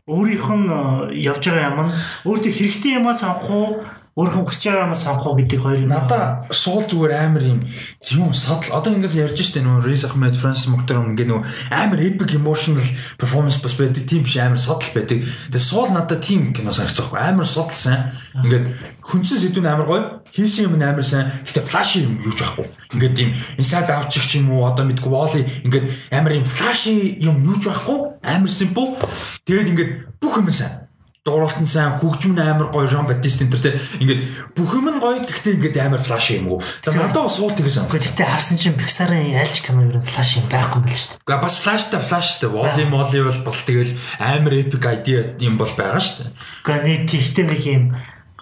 [0.05, 1.93] өөрийнх нь э, явж байгаа юм нь
[2.29, 3.69] өөртөө хэрэгтэй юмаа сонгох уу,
[4.11, 5.91] өөрийнхөө хүсэж байгаа юмаа сонгох уу гэдэг хоёр юм.
[5.95, 10.67] Надаа суул зүгээр амар юм юм содл одоо ингэж ярьж штэ нөө Riz Ahmed Francis
[10.67, 11.39] Mokhtar ингээ нөө
[11.71, 12.83] амар epic emotional
[13.15, 15.23] performance бас байдаг тийм биш амар содл байдаг.
[15.23, 18.11] Тэгээ суул надаа тийм кино санагцсан байхгүй амар содл сайн.
[18.35, 18.65] Ингээд
[18.99, 20.03] хүнсэн сэдвүүн амар гоё
[20.35, 21.31] хийсэн юм амар сайн.
[21.47, 22.67] Гэтэ флаш юм юуж байхгүй.
[22.99, 27.39] Ингээд тийм inside out ч юм уу одоо мэдгүй wall ингээд амар юм флаш юм
[27.47, 28.19] юуж байхгүй.
[28.27, 28.99] Амар simple.
[29.47, 30.90] Тэгээд ингээд бүх юм сайн
[31.21, 34.89] дууралт нь сайн хөгжим нь амар гоё Жан Батист энэ төр те ингээд бүх юм
[34.89, 38.25] нь гоё гэхдээ ингээд амар флаш юм уу тэгээ надад бас суут гэсэн юм Гэхдээ
[38.25, 41.29] харсан чинь Pixar-ын альч кино ер нь флаш юм байхгүй юм байна шүү дээ.
[41.29, 46.01] Га бас флаштай флаштай воли моли бол бол тэгэл амар epic idea юм бол байгаа
[46.01, 46.33] шүү дээ
[46.65, 47.83] Гэхдээ нэг тийхтэй нэг юм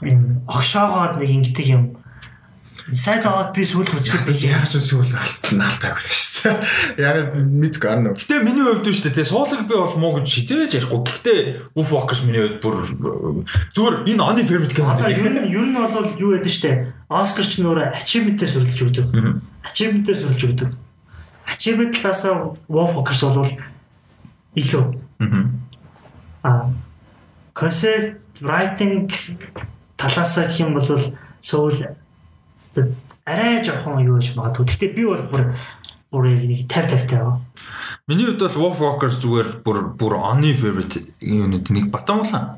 [0.07, 1.99] юм огшоогоод нэг ингэдэг юм.
[2.87, 6.28] Inside out би сүлд үзэхэд Яг ч сүүл алдсан наалтаагүй шүү дээ.
[6.97, 8.13] Яг мэдгүй арна.
[8.15, 11.39] Гэтэ миний хувьд шүү дээ те суулыг би бол муу гэж хизээж ярихгүй гэхдээ
[11.75, 12.75] Wolf Walkers миний хувьд бүр
[13.75, 16.91] зүгээр энэ оны favorite кино Одоо ер нь ер нь бол юу яд нь штэ.
[17.09, 19.07] Оскар ч нөр achievement-ээр сурлж өгдөг.
[19.67, 20.69] Achievement-ээр сурлж өгдөг.
[21.49, 23.51] Achievement талаасаа Wolf Walkers бол
[24.55, 24.83] илүү.
[26.43, 26.71] Аа.
[27.53, 29.11] Concept writing
[29.97, 30.87] талаасаа гэх юм бол
[31.39, 31.73] Soul
[33.29, 34.65] арай жоохон юу гэж магадгүй.
[34.65, 35.53] Гэтэ би бол бүр
[36.09, 37.39] бүр яг нэг 50 50 таа.
[38.07, 42.57] Миний хувьд бол Wolf Walkers зүгээр бүр бүр оны favorite юунууд нэг батамглаа.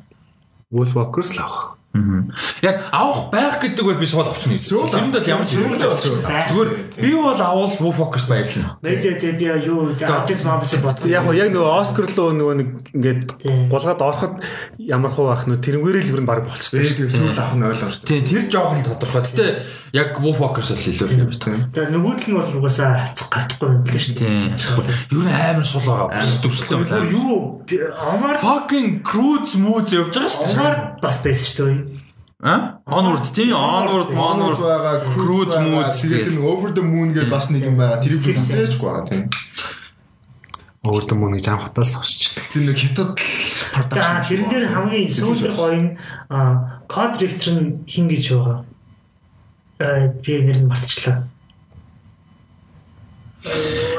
[0.71, 1.80] Wolf Walkers л авах.
[1.91, 4.87] Яг авах байх гэдэг бол би суул авчихна гэсэн.
[4.87, 8.79] Тэрэнд бол ямар ч юм зүгээр би бол авал Wolf Walkers баярлна.
[8.79, 11.03] Мэдээ зэдээ юу Артис Мамс бод.
[11.03, 13.21] Яг нь яг нөгөө Оскар лөө нөгөө нэг ингээд
[13.67, 14.39] гулгаад ороход
[14.79, 16.79] ямар хуу ах нөө тэрнгээрээ л ер нь баг болчихсон.
[16.79, 18.07] Дээш сүүл авах нь ойлгомжтой.
[18.07, 19.27] Тийм тэр жоохон тодорхой.
[19.27, 19.45] Гэтэ
[19.91, 21.75] яг Wolf Walkers л илүү favorite.
[21.75, 24.55] Тэгээ нөгөөдөл нь бол угаасаа хацах гартахгүй юм л шүү дээ.
[24.55, 24.79] Тийм.
[25.11, 26.07] Ер нь амар сул байгаа.
[26.15, 27.11] Бүс төсөлтэй байна.
[27.11, 27.59] Юу
[27.99, 31.03] Омар Fucking cruise mood явж байгаа шүү дээ.
[31.03, 31.80] Бас байсан шүү дээ.
[32.41, 32.81] А?
[32.89, 37.53] Onward тийм Onward Onward Onward байгаа Cruise Mood тэгээд энэ Over the Moon гэж бас
[37.53, 38.01] нэг юм байгаа.
[38.01, 39.29] Тэрийг үзээчгүй байгаа тийм.
[40.81, 42.33] Өөр дэм мөн гэж анх хатаас сонсч.
[42.49, 43.13] Тэр нэг хятад
[43.93, 45.93] За тэрэн дээр хамгийн сүүлд гоё нь
[46.89, 48.65] код ректор нь хин гэж байгаа.
[49.77, 51.29] Э би нэр нь мартчихлаа.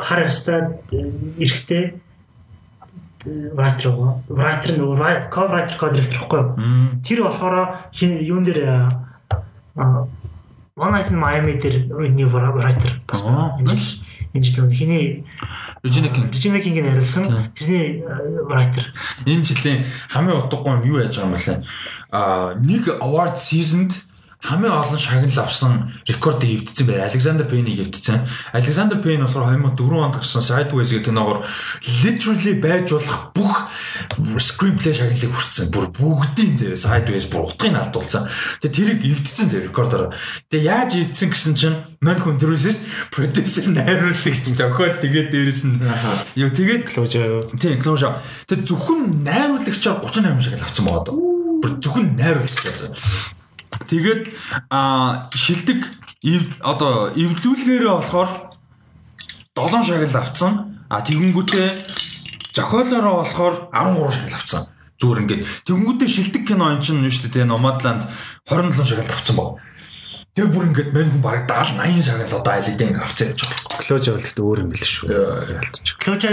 [0.03, 0.75] Хар ястаа
[1.39, 2.03] эрэхтэй
[3.95, 4.23] гоо.
[4.29, 5.29] Writer нөгөө writer
[5.79, 6.51] код ректор гэхгүй юу?
[7.07, 7.87] Тэр болохоор
[8.23, 8.91] юун дээр
[10.75, 13.77] One Night in Miami дээр энэ writer бас Аа, байна.
[14.33, 15.25] Энэ жил хиний
[15.85, 16.33] Regina King.
[16.33, 17.53] Regina King-ийг хариулсан.
[17.55, 18.03] Тэрний
[18.49, 18.89] writer.
[19.27, 21.67] Энэ жилийн хамгийн утгагүй юм юу яаж байгаа юм бэ?
[22.11, 24.01] Аа нэг award season-д
[24.43, 27.01] хамгийн олон шагнал авсан рекордыг эвдсэн бай.
[27.03, 28.27] Александр Пейнийг эвдсэн.
[28.53, 31.47] Александр Пейн болохоор 2004 онд гарсан Sideways гэх киногоор
[32.03, 33.71] literally байж болох бүх
[34.43, 35.71] screenplay шагналыг хүртсэн.
[35.71, 38.27] Бүр бүгдийн зэ Sideways бүр утгыг алдуулсан.
[38.61, 40.11] Тэгээ тэрийг эвдсэн зэ рекордоор.
[40.51, 42.51] Тэгээ яаж эвдсэн гэсэн чинь мань хүн дээ.
[43.15, 45.79] Продюсер найруулдаг чинь зохиол тэгээд дээрэс нь
[46.35, 47.47] юу тэгээд Closure.
[47.59, 48.19] Тийм, closure.
[48.47, 51.17] Тэр зөвхөн найруулагчаар 38 шагнал авсан байгаа даа.
[51.63, 52.93] Бүр зөвхөн найруулагч байсан.
[53.89, 54.23] Тэгээд
[55.35, 55.81] шилдэг
[56.23, 58.31] эв- одоо эвлүүлгээрээ болохоор
[59.57, 60.53] 7 шагнал авсан.
[60.89, 61.69] А тэгэнгүүтээ
[62.55, 64.63] зохиолоороо болохоор 13 шагнал авсан.
[65.01, 67.49] Зүгээр ингээд тэгэнгүүтээ шилдэг кино юм чинь шүү дээ.
[67.49, 68.07] Nomadland
[68.47, 69.59] 27 шагнал авсан баг.
[70.33, 73.61] Тэр бүр ингээд мань хүн бараг 70 80 шагнал одоо ингээд авцсан гэж байна.
[73.83, 75.07] Closure бол ихтэй өөр юм биш шүү.
[76.01, 76.29] Клоча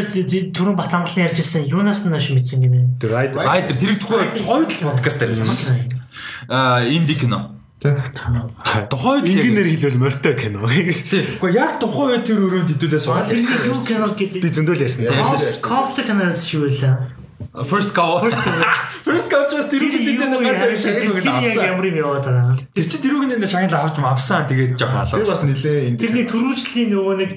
[0.55, 2.95] түрүүн Батамгалын ярьжсэн юунаас нь хойш мэдсэн гинэ.
[3.01, 5.98] Тэр Айдер тэр тухай хойд л подкаст дээр ярьсан.
[6.49, 7.55] Аа инди кино.
[7.79, 10.67] Тухайд л ингээр яг- хэлвэл морьтой кино.
[10.67, 13.31] Гэхдээ яг тухайн үед тэр өрөөнд хэдүүлээ суугаад.
[13.31, 14.41] Тэр юу кинор гэдэг.
[14.43, 15.07] Би зөндөл ярьсан.
[15.63, 17.18] Копт киноос байлаа.
[17.53, 18.21] First cow.
[19.01, 21.65] First cow just тэр үгэнд энэ ганц Тэр шагнал өгөл авсан.
[21.65, 22.53] ямар юм яваад байгаа.
[22.77, 25.25] Тэр чи тэр үгэнд шагнал авч авсан тэгээд жоо би халаа.
[25.25, 27.31] бас нилээ энэ Тэрний түрүүжлийн нөгөө нэг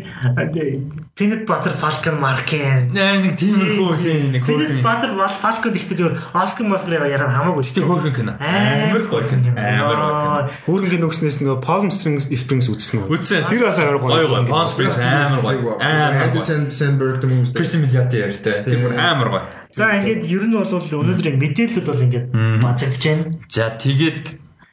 [1.13, 2.93] Peanut Butter Falcon Marken.
[2.93, 4.85] Наа нэг тийм хөө тийм нэг Peanut хөөрхөн.
[4.85, 7.65] Butter Falcon гэхдээ зүгээр Oscar Oscar яраа хамаагүй.
[7.73, 8.33] Тэр хөөрхөн кино.
[8.37, 9.53] Амар гоё кино.
[9.57, 10.53] Амар гоё.
[10.69, 13.13] Өөрөнгөний нөгснээс нөгөө Palm Springs Springs үзсэн үү?
[13.17, 13.49] Үзсэн.
[13.49, 14.29] Тэр бас амар гоё гоё.
[14.29, 14.49] гоё.
[14.49, 15.77] Palm Springs амар гоё.
[15.81, 16.33] Амар.
[16.73, 17.53] Samberg юм уу?
[17.53, 18.65] Christian Milioti ярьтай.
[18.65, 19.62] Тэр амар гоё.
[19.75, 22.27] За ингээд ер нь бол өнөөдрийн мэдээлэлүүд бол ингээд
[22.61, 23.25] бацагдж байна.
[23.49, 24.25] За тэгээд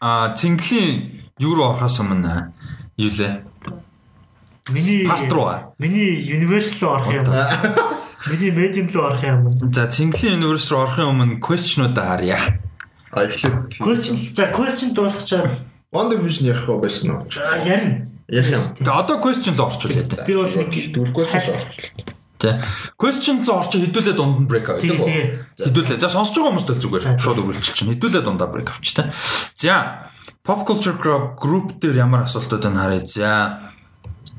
[0.03, 2.51] а цэнгэлийн юу руу орохоос өмнө
[2.99, 3.43] юу лээ?
[4.76, 5.71] Миний Part руу аа.
[5.80, 7.26] Миний Universal руу орох юм.
[8.27, 9.47] Миний Medium руу орох юм.
[9.71, 12.59] За цэнгэлийн universe руу орохын өмнө question-уудаа харъя.
[13.15, 15.47] А эхлээд Question за question дуусчихаар
[15.95, 17.23] One Division ярих уу байсан уу?
[17.63, 18.03] ярина.
[18.27, 18.63] Ярих юм.
[18.76, 20.27] Тэгээ одоо question руу орчихлоо.
[20.27, 22.18] Би бол нэг Дүүлгүй шүү.
[22.39, 22.63] Тэ.
[22.95, 24.95] Question руу орчих хэдүүлээ дунд нь break авъя.
[24.95, 25.59] Тэгээ.
[25.59, 25.99] Хэдүүлээ.
[25.99, 27.91] За сонсож байгаа хүмүүст л зүгээр шууд өгүүлчих чинь.
[27.91, 29.11] Хэдүүлээ дундаа break авч та.
[29.59, 30.07] За
[30.47, 30.95] Pop Culture
[31.35, 33.03] Group дээр ямар асуултууд байна харъя.
[33.03, 33.29] За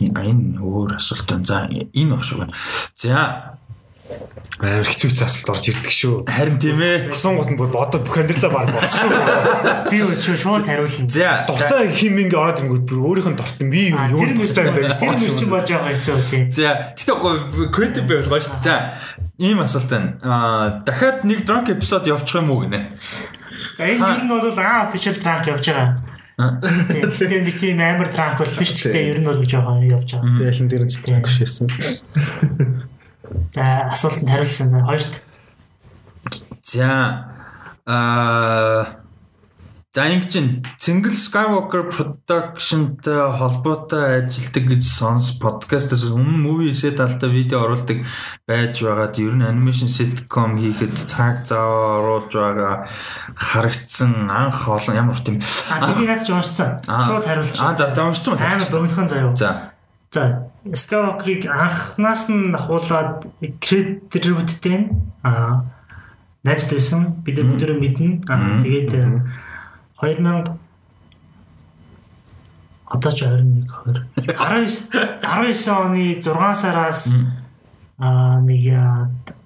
[0.01, 1.45] энэ өөр асуулт байна.
[1.45, 2.57] За энэ баг шүү байна.
[2.97, 3.15] За
[4.61, 6.29] Амар хэцүү асуулт орж ирдэг шүү.
[6.29, 7.17] харин тийм ээ.
[7.17, 9.09] Асуунгууд нь бүр одоо бүх амьдралаа баг болсон.
[9.89, 11.09] би өчөө шууд хариулна.
[11.09, 14.77] За Дуртай хим ингээ ороод ирэнгүүт бүр өөрийнх нь дуртай би юу Тэр дуртай юм
[14.77, 15.01] бэ?
[15.01, 16.45] Тэр мөрчин болж байгаа хэцүү тий.
[16.53, 18.61] За тэгтээ creative байвал гоё шүү.
[18.61, 18.93] За
[19.41, 20.21] ийм асуулт байна.
[20.21, 22.93] Аа дахиад нэг drunk episode явуучих юм уу гинэ?
[23.81, 26.05] За энэ нь бол аа official track явж байгаа.
[26.37, 30.37] Тэгээ нэг тийм амар track бол биш гэхдээ ер нь бол жоохон явж байгаа.
[30.37, 31.25] Тэгэл энэ дээр нь Тийм.
[33.53, 34.71] За асуултанд хариулсан.
[34.71, 35.23] За хоёрт
[36.63, 37.27] За
[37.87, 39.01] аа
[39.93, 47.27] За ингэ чин Single Skywalker Production-тай холбоотой ажилдаг гэж сонс подкастаас өмнө movie set талтай
[47.27, 48.07] видео оруулдаг
[48.47, 51.67] байж байгаад ер нь animation sitcom хийхэд цаг зав
[52.07, 52.87] оруулж байгаа
[53.35, 55.43] харагдсан анх олон ямар юм
[55.75, 56.79] а тийм яг ч уншсан.
[56.87, 57.59] Шууд хариулж.
[57.59, 58.63] Аа за за уншсан байна.
[58.63, 59.35] Амар богинохон заяа.
[59.35, 59.75] За
[60.15, 64.93] За Skywalker-ыг анхнаас нь ахуулаад кредитүүдтэй
[65.25, 65.65] аа.
[66.45, 67.25] Найзд байсан.
[67.25, 68.21] Бид өнөөдөр мэднэ.
[68.61, 69.25] Тэгээд э,
[70.01, 70.61] 2000
[72.91, 74.91] одоо ч 21 20 19
[75.23, 77.09] 19 оны 6 сараас
[77.99, 78.67] аа нэг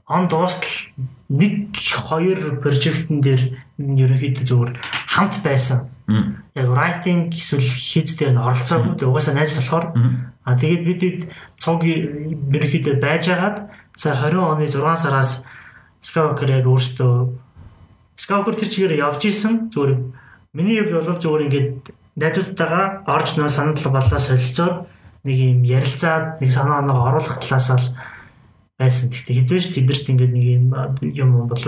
[0.07, 0.97] он дуустал
[1.29, 3.43] нэг хоёр прожектын дээр
[3.79, 4.77] ерөнхийдөө зөвхөн
[5.09, 5.89] хамт байсан.
[6.55, 9.05] Яг writing эсвэл хийц дээр нь оролцоогүй.
[9.05, 9.93] Угаасаа найз болохоор
[10.45, 11.21] аа тэгээд бид хэд
[11.59, 13.57] цуг ерөнхийдөө байж агаад
[13.97, 15.45] за 20 оны 6 сараас
[16.05, 17.15] Skywalker яг өөртөө
[18.21, 19.93] Skywalker тэр чигээр явж исэн зүгээр
[20.53, 21.69] миний хувьд бол зүгээр ингээд
[22.21, 24.87] найзуудтайгаа орж нөө санал болоо солилцоод
[25.25, 27.97] нэг юм ярилцаад нэг санаа оноо оруулах талаас л
[28.79, 29.11] байсан.
[29.11, 30.65] Гэхдээ хизээш тэдэрт ингээд нэг юм
[31.11, 31.65] юм бол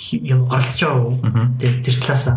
[0.00, 1.50] юм оролцож байгаа.
[1.58, 2.36] Тэр тэр талаасаа.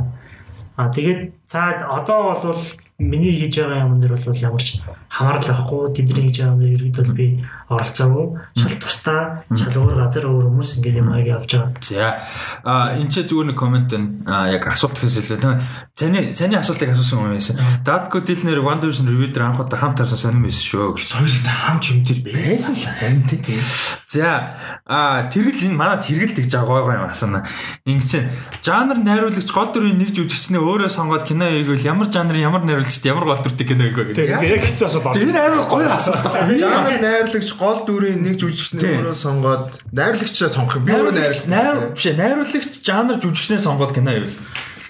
[0.76, 2.62] Аа тэгээд цаад одоо бол
[2.98, 4.80] миний хийж байгаа юм нэр бол ямар ч
[5.12, 7.28] хамаарал авахгүй тэдний хийж байгаа юм ерөөдөл би
[7.68, 11.76] оролцоогүй шал тусдаа шал өөр газар өөр хүмүүс ингээд юм аяг явж байгаа.
[11.84, 12.24] За
[12.64, 14.48] а энэ ч зүгээр нэг комент байна.
[14.48, 15.60] Яг асуулт гэхээс илүү тийм
[15.92, 17.60] цааны цааны асуултыг асуусан юм байсан.
[17.84, 20.96] Датко дилнэр One Division review дээр анх удаа хамт харсан сонирм байсан шүү.
[20.96, 23.60] Соёлтой хамт юм тэр байсан л тань тийм.
[24.08, 24.56] За
[24.88, 27.44] а тэргэл энэ манай тэргэл гэж байгаа гой юм асууна.
[27.84, 28.30] Ингэ чинь
[28.64, 33.26] жанр найруулагч гол дүрийн нэг жүжигчнээ өөрөө сонгоод кино хийвэл ямар жанрын ямар найруулагчд ямар
[33.30, 34.30] гол дүртэй кино хийгөө гэдэг.
[34.30, 35.20] Яг хэцүү асуулт байна.
[35.22, 36.58] Тэр амар гоё асуулт байна.
[36.58, 40.86] Жанр найрлагч гол дүрийн нэг жүжигчнээ өөрөө сонгоод найрлагчаа сонгох юм.
[40.86, 44.38] Би өөрөө Найруулагч найр биш ээ, найруулагч жанр жүжигчнээ сонгоод кино хийвэл.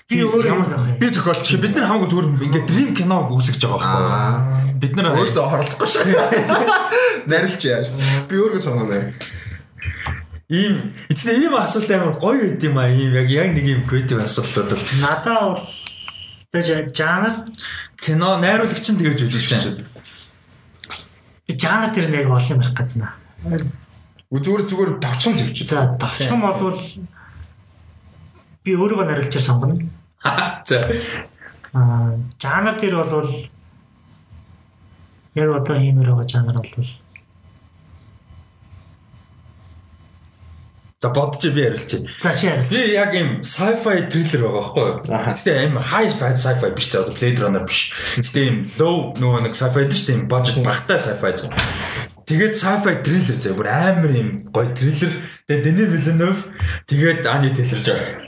[0.06, 0.98] Би өөр юм байна.
[1.02, 4.77] би зохиолч бид нар хамаагүй зүгээр ингээд дрим кино үүсгэж байгаа байхгүй.
[4.77, 6.14] Бид нар өөртөө оролцохгүй шүү.
[7.32, 7.90] Найрлж яаж.
[8.30, 9.02] Би өөрөө сонгоно.
[10.45, 12.86] ийм эцэг ийм асуулт амар гоё байд юм аа.
[12.86, 15.65] Ийм яг яг нэг ийм креатив асуултууд бол Надаа бол
[16.61, 17.34] тэр жанр
[17.99, 19.84] кино найруулагч нь тэгэж жүжигч.
[21.48, 23.14] би жанр тэр нэг олон юм ярих гэдэг наа.
[24.32, 25.68] Зүгээр зүгээр товчхон тавьчих.
[25.68, 26.80] За товчхон болвол
[28.64, 29.84] би өөрийгөө нарилчаар сонгоно.
[30.65, 30.90] За.
[31.73, 33.30] Аа жанр дээр бол
[35.36, 36.90] яг одоо хиймээр байгаа жанр бол
[41.06, 42.02] За бодчих би ярилчих.
[42.22, 42.65] за чи ярил.
[42.69, 44.98] Би яг ийм sci-fi thriller байгаа байхгүй юу?
[45.06, 47.94] Гэтэ ийм high speed sci-fi биш заа Blade Runner биш.
[48.18, 50.26] Гэтэ ийм low нөгөө нэг sci-fi шүү дээ.
[50.26, 51.53] Budget багтай sci-fi заа.
[52.26, 55.14] Тэгээд sci-fi thriller заа бүр амар ийм гоё thriller.
[55.45, 56.41] Тэгээд Denis Villeneuve
[56.90, 58.24] тэгээд Anya Taylor-Joy.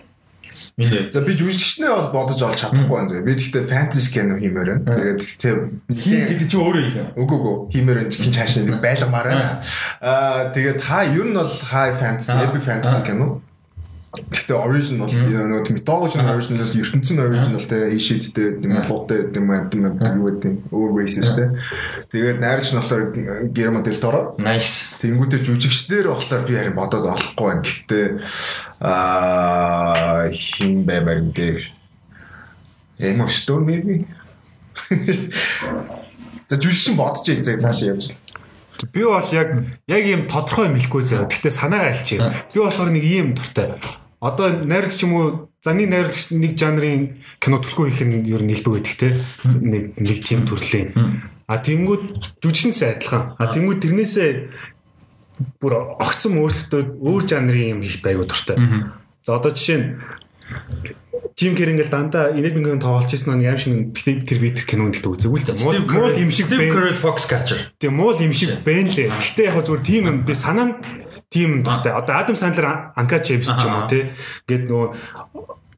[0.77, 3.23] Миний За би жүжигчнээ бол бодож олж чадахгүй байна.
[3.25, 4.97] Би тэгтээ фэнтези кино хиймээр байна.
[4.97, 5.53] Тэгээд тэгтээ
[5.95, 7.07] хий гэдэг чи өөрөө их юм.
[7.17, 8.13] Үгүй үгүй хиймээр байна.
[8.13, 9.53] Хин цааш нэг байлгамаар байна.
[10.01, 13.41] Аа тэгээд хаа ер нь бол high fantasy, epic fantasy кино.
[14.25, 19.47] Гэхдээ origin бол нөгөө mythology origin бол ертөнцийн origin бол тэ ишидтэй юм буудтай юм
[19.53, 21.53] юм юу гэдэг өөр races тэ.
[22.09, 23.03] Тэгээд найрч нь болохоор
[23.53, 24.33] Guillermo del Toro.
[24.41, 24.97] Nice.
[25.01, 27.63] Тэнгүүтээ жүжигчдэр болохоор би харин бодоод олохгүй байна.
[27.65, 28.05] Гэхдээ
[28.81, 31.61] аа хин баймаар юм дээр.
[32.99, 34.05] Emma Stone maybe.
[36.47, 38.15] За жүжигчин бодож ий зэг цаашаа явж.
[38.93, 39.49] Би бол яг
[39.89, 41.27] яг ийм тодорхой юм хэлэхгүй заяа.
[41.27, 42.31] Гэхдээ санаагаа хэлчихье.
[42.53, 43.73] Би болохоор нэг ийм дуртай.
[44.19, 45.27] Одоо найруулагч юм уу?
[45.61, 49.09] За нэг найруулагч нэг жанрын кино төлхөө хийх нь ер нь хэлбэг байдаг те.
[49.61, 51.21] Нэг нэг тийм төрлийн.
[51.45, 53.37] А тэнгууд жүжигчнээс адилхан.
[53.37, 54.31] А тэнгууд тэрнээсээ
[55.61, 58.57] бүр огцом өөртөө өөр жанрын юм хийх байгуу дуртай.
[59.21, 59.87] За одоо жишээ нь
[61.37, 65.29] Жим Кэр ингээл дандаа инэдмингийн тоглож ирсэн нэг аим шиг тэр би тэр кинонд гэдэг
[65.29, 65.61] үзэггүй л дээ.
[65.61, 66.73] Муу юм шиг Steve.
[66.73, 67.77] Carell Foxcatcher.
[67.77, 69.13] Тэгээ муул юм шиг байна лээ.
[69.13, 70.75] Гэхдээ яг зүгээр тийм юм би санаа нь
[71.29, 71.93] тийм дуртай.
[71.93, 74.11] Одоо Адам Сандлер Анка Чеймс ч юм уу тий.
[74.47, 74.87] Гэт нөгөө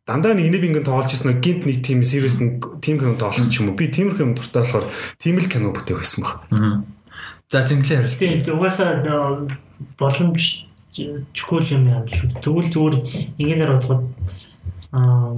[0.06, 3.62] дандаа нэг инэбингийн тоглож ирсэн нэг гинт нэг тийм сервис нэг тийм кино тоглох ч
[3.62, 3.78] юм уу.
[3.78, 4.86] Би тиймэрхүү юм дуртай болохоор
[5.18, 6.38] тийм л кино бүтээх байсан баг.
[7.50, 8.18] За зинглээ хариулт.
[8.18, 9.06] Тийм угаасаа
[9.98, 10.70] боломж
[11.34, 12.14] чгүй юм яа л.
[12.42, 12.96] Тэгвэл зүгээр
[13.38, 14.02] ингээнээр бодоход
[14.94, 15.38] аа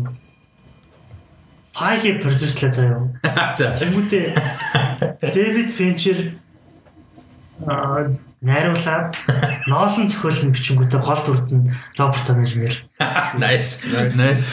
[1.71, 3.11] файги продюсерлээ заяа.
[3.59, 3.75] За.
[3.75, 4.25] Тэнгүүтээ
[5.19, 6.35] Дэвид Финчер
[7.67, 8.11] аа
[8.41, 9.13] найруулаад
[9.69, 12.73] ноолон зохиолн бичингүүтээ гол дүрд нь Роберт Донежмер.
[13.37, 13.85] Nice.
[14.17, 14.49] Nice.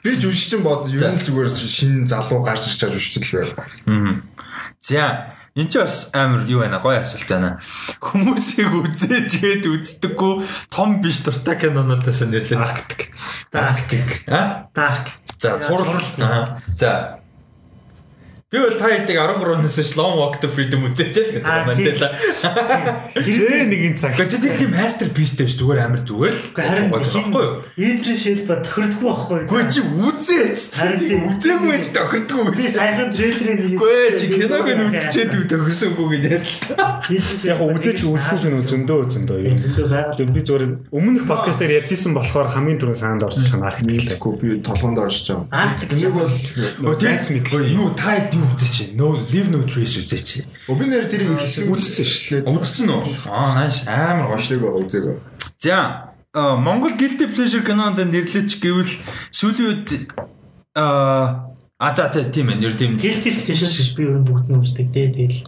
[0.00, 4.24] Би жүжигчин бодож ер нь л зүгээр шинэ залуу гарч ирж байгаа жүжигчл байл.
[4.80, 7.56] За Энд чи бас амар юу байна гоё асуулт байна.
[8.04, 12.60] Хүмүүсийг үзээж гээд үздэггүй том биш дуртай кинонуудаас нэрлээ.
[12.60, 13.08] Арктик.
[13.48, 13.88] Dark.
[14.28, 14.68] А?
[14.76, 15.16] Dark.
[15.40, 15.96] За цурал.
[16.20, 16.52] Аа.
[16.76, 17.24] За.
[18.52, 22.14] Би бол та хэдийг 13 оноос Long Walk to Freedom үзээч гэдэг Аа, Мандела.
[23.18, 24.14] Зээ нэгэн цаг.
[24.14, 26.54] Гэхдээ тэр тийм masterpiece-тэй ш зүгээр амар зүгээр л.
[26.54, 27.66] Харин байхгүй юу?
[27.74, 29.50] Идрис шилба тохирдгүй байхгүй юу?
[29.50, 30.78] Гүй чи үзээч.
[30.78, 31.26] Харин тийм.
[31.34, 36.22] Үзээгүй байж тохирдгүй би сайхан трейлерыг нэг Гүй чи киног нь үзчихэд үү тохирсонгүй гэж
[36.30, 37.02] ярилтаа.
[37.50, 40.14] Яг хөө үзээч үзэхгүй нь зөндөө зөндөө зөндөө байгаа.
[40.14, 44.06] Тэр би зүгээр өмнөх подкаст дээр ярьжсэн болохоор хамгийн түрүүнд санаанд орж чана архитект.
[44.14, 45.50] Тэгэхгүй би толгонд орж байгаа.
[45.50, 46.30] Арктик Нэг бол.
[46.94, 48.94] Өө, юу та хэд юу үзээч.
[48.94, 50.46] No live no trees үзээч.
[50.70, 52.52] Өө би нэр тэрийг их үзсэн шүү дээ.
[52.54, 53.02] Үзсэн үү?
[53.32, 54.36] Аа nice амар.
[54.38, 55.06] Үзээг байгаа үзээг.
[55.58, 58.92] За а, Монгол guilty pleasure кинонд нэрлэж гэвэл
[59.32, 59.88] сүүлийн үед
[60.76, 61.48] а
[61.78, 62.96] а за тэ, тийм ээ нэр тийм.
[62.96, 65.12] Guilty pleasure гэж би ер нь бүгд нь үздэг дээ.
[65.12, 65.44] Тэгэл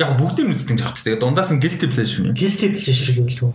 [0.00, 1.02] Яг бүгдийг нь үздэг гэж байна.
[1.02, 2.34] Тэгээ дундаас нь guilty pleasure юм.
[2.34, 3.52] guilty pleasure гэвэл үү.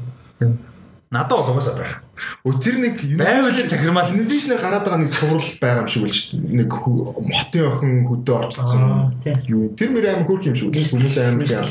[1.10, 2.04] Надад бол угаасаа байх.
[2.44, 6.36] Тэр нэг Байвал захирмал Инвишнэр гараад байгаа нэг цуврал байгаа юм шиг үл шүү.
[6.52, 9.16] Нэг хотын охин хөдөө орцсон.
[9.48, 10.84] Юу тэр мөр аим хөөрх юм шиг үл.
[10.84, 11.64] Хүмүүс аим яа.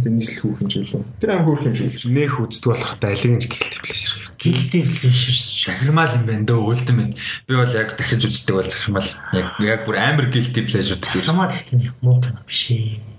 [0.00, 1.04] Тэр нийслэл хөөрх юм шиг үл.
[1.20, 2.08] Тэр аим хөөрх юм шиг үл.
[2.16, 4.24] Нэх үздэг болох та алиг нь guilty pleasure.
[4.40, 5.54] Guilty pleasure.
[5.64, 7.12] захирмал юм байна дөө ultimate.
[7.44, 9.08] Би бол яг дахиж үздэг бол захирмал.
[9.36, 11.04] Яг яг бүр амар pleasure гэж.
[11.28, 13.13] Хамаа нэг муу кино биш ээ.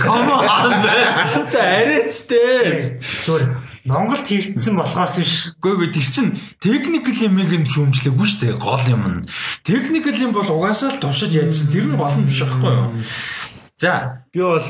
[0.00, 0.70] Come on.
[1.50, 2.80] За арайчтэй.
[3.00, 3.44] Зүгээр
[3.86, 5.34] Монголд хийгдсэн болохоос биш.
[5.60, 6.26] Гүйгүй тэр чин
[6.58, 9.26] техникл юмыг нь шүүмжлээгүй шүү дээ гол юм нь.
[9.62, 12.96] Техникл юм бол угаасаа л туршиж яадсан тэр нь гол нь биш байхгүй юу?
[13.76, 14.64] За Би бол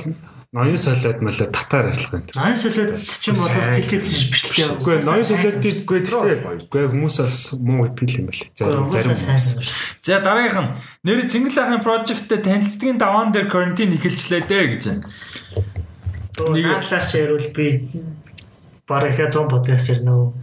[0.54, 2.24] ноён солиод мөлөө татаар ажиллах юм.
[2.38, 4.68] Ан солиод ч юм бол guilty pleasure биш л дээ.
[4.78, 8.46] Үгүй ноён солиодыг үгүй гэхдээ үгүй хүмүүс бас муу итгэл юм байна.
[8.54, 9.46] Зарим зарим хүмүүс.
[10.06, 10.70] за дараагийнх нь
[11.02, 15.04] нэр Цингэл ахын project-тэй танилцдгийн даваан дээр карантин эхэлчлээ дээ гэж байна.
[16.54, 17.90] Нэг ч ярил би
[18.86, 20.34] бараг их 100 подкаст ярина уу.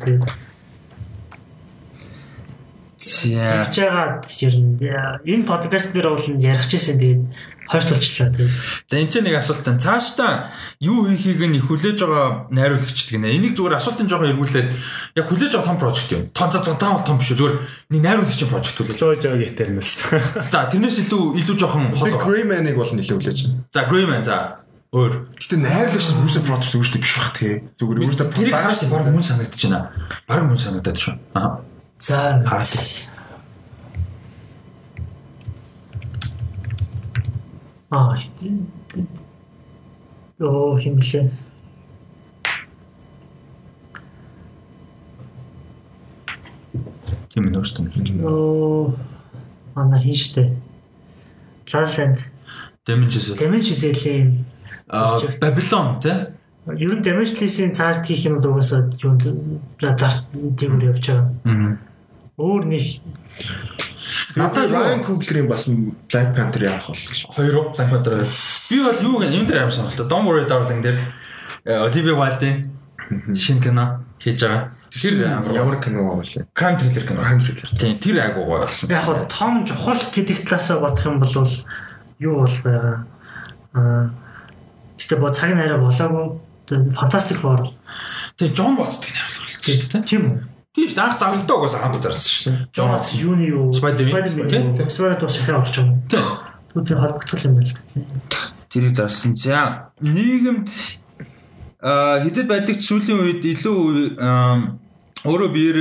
[3.03, 7.21] Хийж байгаа ер нь энэ подкаст дээр бол ярих чийсэн тэгээд
[7.67, 8.51] хойшлуулчлаа тэгээд.
[8.87, 9.79] За энэ ч нэг асуулт байна.
[9.79, 10.31] Цаашдаа
[10.79, 13.33] юу хийхийг нь их хүлээж байгаа найруулагчд гинэ.
[13.33, 14.69] Энийг зүгээр асуултын жоохон эргүүлээд
[15.15, 16.23] яг хүлээж байгаа том прожект юм.
[16.35, 17.39] Том за том том биш үү.
[17.39, 17.55] Зүгээр
[17.91, 18.99] нэг найруулагчийн прожект хүлээж.
[18.99, 19.91] Байгаа гитарнаас.
[20.51, 22.19] За тэрнээс илүү илүү жоохон хол.
[22.19, 23.63] Greyman-ыг бол нэлээд хүлээж байна.
[23.71, 24.63] За Greyman за
[24.93, 25.13] өөр.
[25.39, 27.65] Гэтэ найрлагч үүсээ продакт үүсдэг биш бах тий.
[27.81, 29.89] Зүгээр өөртөө Тэрийг хараад баг мөн санагдаж байна.
[30.29, 31.17] Баг мөн санагдаад шүү.
[31.33, 31.65] Аа.
[32.03, 33.07] За Хараад.
[37.91, 38.17] Аа
[40.39, 41.31] Оо химлээ.
[47.31, 47.87] Тийм ээ өөртөө.
[48.27, 48.91] Оо
[49.79, 50.51] ана хин штэ.
[51.71, 52.19] Лаланд.
[52.83, 54.43] Damage Cell-ийн
[54.91, 56.19] Аа Babylon тий.
[56.67, 59.23] ер нь Cell-ийн цааш хийх юм бол угаасаа юунд
[59.79, 60.19] Dark
[60.59, 61.31] Tiger явж байгаа.
[61.47, 61.92] Аа.
[62.37, 62.83] Өөр нэг
[64.35, 65.67] Надад Ryan Coogler-ийн бас
[66.09, 67.29] Black Panther яах бол гэж.
[67.29, 68.17] Хоёр Black Panther.
[68.19, 70.07] Би бол юу гэнэ юм дээр амар сонирхолтой.
[70.09, 70.97] Don't worry darling дээр
[71.65, 72.65] э, Olivia Wilde
[73.37, 74.73] шинэ кино хийж байгаа.
[74.89, 75.13] Тэр
[75.53, 76.47] Ямар кино байгаа вэ?
[76.53, 77.21] crime thriller кино.
[77.21, 77.69] Crime thriller.
[77.77, 78.89] Тийм тэр айгуу гоё болсон.
[78.89, 81.47] яг хоо том чухал гэдэг талаасаа бодох юм бол
[82.19, 82.97] юу бол байгаа.
[83.73, 84.09] Аа
[84.97, 86.39] тэгтээ бо цаг нараа болоогүй
[86.97, 87.69] Fantastic Four
[88.37, 90.33] Тэгээ Джон Боцтыг найруулсан тийм тийм үү?
[90.33, 91.03] Тийм шүү дээ.
[91.05, 93.69] Анх зарлалтаа угаасаа хамт зарсан шүү Watts юуны юу?
[93.73, 94.25] Spider-Man.
[94.25, 94.89] Spider-Man.
[94.89, 96.01] Spider-Man дуу шахаа байгаа юм.
[96.73, 98.05] Түүний холбогдол юм байна л дээ.
[98.73, 99.37] Тэрийг зарсан.
[99.37, 100.69] За нийгэмд
[101.83, 103.77] аа хизээд байдаг сүүлийн үед илүү
[105.23, 105.79] өөрөө биеэр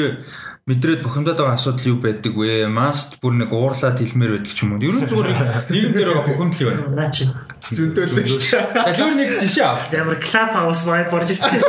[0.68, 2.68] мэдрээд бухимдаад байгаа асуудал юу байдаг вэ?
[2.68, 4.84] Маст бүр нэг уурлаад хэлмээр байдаг ч юм уу.
[4.84, 5.30] Ер нь зүгээр
[5.72, 6.94] нийгэм дээр байгаа бухимдал юу байна?
[7.00, 7.26] Наа чи
[7.62, 8.86] Зөндөөлөө шүү дээ.
[8.86, 9.80] За зүгээр нэг жишээ ав.
[9.90, 11.62] ямар club house vibe борж ирсэн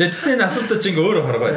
[0.00, 1.52] тэгтээ энэ асуудал чинь ингээ өөрөө харгаа.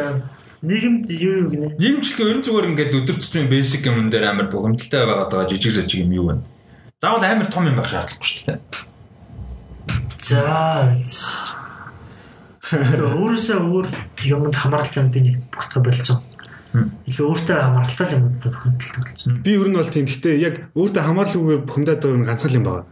[0.63, 1.75] Нийгэмд юу юу гинэ?
[1.75, 5.75] Нийгэмчлэг ер нь зүгээр ингээд өдөр тутмын basic юм дээр амар бухимдалтай байгаад байгаа жижиг
[5.75, 6.47] сажиг юм юу байна?
[7.03, 8.59] Заавал амар том юм байх шаардлагагүй шүү дээ.
[10.23, 10.39] За.
[12.71, 13.87] Өөрөөсөө өөр
[14.23, 16.23] юмд хамааралтай би нэг бүгд болцсон.
[16.73, 19.37] Илүү өөртөө хамааралтай юм уу бухимдалтай болсон.
[19.45, 20.05] Би ер нь бол тийм.
[20.09, 22.85] Гэхдээ яг өөртөө хамаарлаггүйгээр бухимдаад байгаа нь ганцхан юм байна.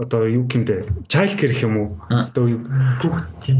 [0.00, 1.04] Одоо юу гэмдэ?
[1.04, 1.88] Child care гэх юм уу?
[2.08, 2.64] Одоо юу?
[3.04, 3.58] Бүгд тийм.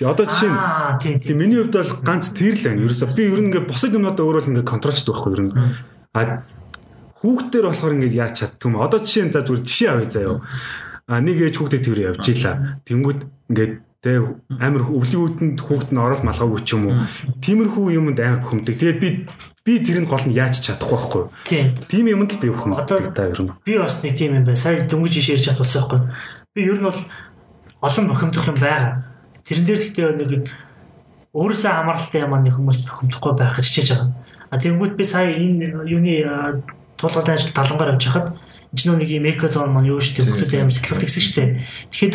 [0.00, 2.82] Одоо жишээ нь Аа тийм миний хувьд бол ганц тэр л байна.
[2.88, 5.52] Ерөөсө би ер нь ингээ босод юмнуудаа өөрөө л ингээ контролчдаг байхгүй ер нь.
[6.16, 6.40] А
[7.20, 8.80] хүүхдээр болохоор ингээ яаж чаддаг юм.
[8.80, 10.40] Одоо жишээ нь за зүгээр жишээ авъя заяа.
[11.04, 12.80] А нэг ээж хүүхдэд тэр явж ийлаа.
[12.88, 13.20] Тэнгүүд
[13.52, 13.68] ингээ
[14.02, 14.18] тэ
[14.58, 17.06] амар өвлийн үүтэнд хүүхд нь орол малгаагүй ч юм уу.
[17.38, 18.74] Тиймэрхүү юмд амар бухимдаг.
[18.74, 19.08] Тэгээд би
[19.62, 21.74] би тэрийг гол нь яаж чадахгүй байхгүй.
[21.86, 22.10] Тийм.
[22.10, 23.54] Юмд л би бухимддаг Одоо- та ер нь.
[23.62, 24.58] Би бас нэг тийм юм байна.
[24.58, 26.00] Сая дөнгөж иш ярьж чадсан байхгүй.
[26.50, 26.98] Би ер нь бол
[27.78, 29.06] олон бухимдах юм байгаа.
[29.46, 30.50] Тэрэн дээр гэхдээ нэг
[31.30, 34.10] өөрөөсөө хамааралтай юм аа нэг хүмүүс бухимдахгүй байх гэж хичээж байгаа.
[34.50, 36.60] А тэгэнгүүт би сая энэ юуны
[36.98, 38.34] тулгуурлын ажил талангаар авч хахад
[38.72, 40.32] энэ ч нэг юм эко зон маань юу шүү дээ.
[40.32, 41.50] Хүмүүс амар сэтгэл тэгсэн шүү дээ.
[41.92, 42.14] Тэгэхэд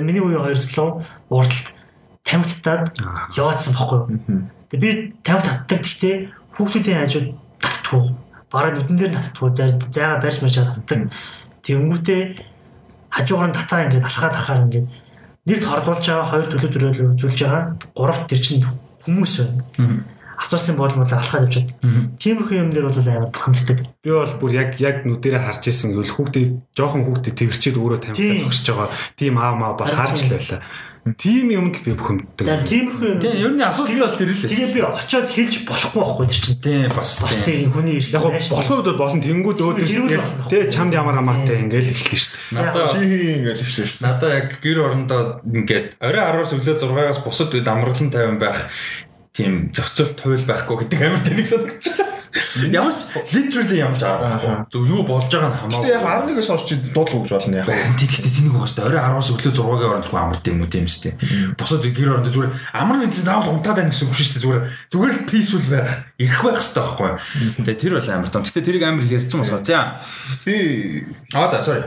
[0.00, 1.68] миний үеийн хоёр залуу урдалт
[2.24, 2.84] тамигттаад
[3.36, 4.08] яваадсан байхгүй юу?
[4.72, 4.90] Тэгээ би
[5.20, 6.14] тамиг татдаг гэхдээ
[6.56, 7.28] хүүхдүүдийн хажууд
[7.60, 8.02] татдаггүй.
[8.48, 9.50] Бараа нүдэн дээр татдаггүй.
[9.92, 11.00] Зайгаа барьж марж татдаг.
[11.64, 12.20] Тэнгүүтээ
[13.12, 14.88] хажуугаар нь татаа ингээд алхаад ахаар ингээд
[15.48, 17.62] нэгт хордуулж байгаа, хоёр төлөв дөрөөл үзүүлж байгаа,
[17.96, 18.64] гуравт тэр чинь
[19.04, 20.08] хүмүүс байна.
[20.38, 21.74] Автобусны боол мод алхаад явчихад.
[22.22, 23.78] Тиймэрхүү юм дээр бол амар бухимддаг.
[24.02, 26.44] Би бол бүр яг яг нүдэрээ харж исэн гэвэл хүүхдээ
[26.78, 28.94] жоохон хүүхдээ тэрчээд өөрөө тамхи зогсож байгаа.
[29.18, 30.62] Тийм аав маа бол харж л байлаа.
[31.16, 32.68] Тийм юмд би бухимддаг.
[32.68, 33.20] Тиймэрхүү юм.
[33.22, 36.60] Тийм ер нь асуулт бол тэр л Тэгээ би очиод хэлж болохгүй байхгүй тэр чинь.
[36.60, 38.12] Тийм бас Бас тийм хүний ирэх.
[38.12, 39.94] Яг болох үед бол болно тэнгүүд өөдөөс
[40.52, 42.60] тэ чамд ямар хамаатай ингээл эхэлнэ шүү дээ.
[42.60, 44.02] надаа ингэж хэлсэн шүү.
[44.04, 48.58] Надаа яг гэр орондоо ингээд орой 10-аас өглөө 6-аас бусад үед амралтан 50 байх
[49.38, 52.18] тийм зохицол туйл байхгүй гэдэг амар тэнэг санагдаж байгаа.
[52.74, 54.66] Ямар ч literally ямар ч аргагүй.
[54.66, 56.34] Зөв юу болж байгаа нь Гэтэ яг хамаагүй.
[56.34, 57.70] 11-өөс хойш чи дуудлах гэж болно яг.
[57.70, 58.88] Тэгтээ тэнэг байгаа шүү дээ.
[58.90, 61.14] Орой 10-аас өглөө 6-гийн оронд хүн амарт юм уу тийм үстэй.
[61.54, 64.42] Бусад үед гэр орондоо зүгээр амар нэг заавал унтаад байна гэсэн үг шүү дээ.
[64.42, 67.10] Зүгээр зүгээр л peaceful байх, ирэх байх хэрэгтэй байхгүй.
[67.62, 68.42] Тэгээ тэр бол амар том.
[68.42, 70.02] Гэтэ тэрийг амар их ярьсан болохоор за.
[70.42, 70.54] Би
[71.30, 71.86] Аа за sorry.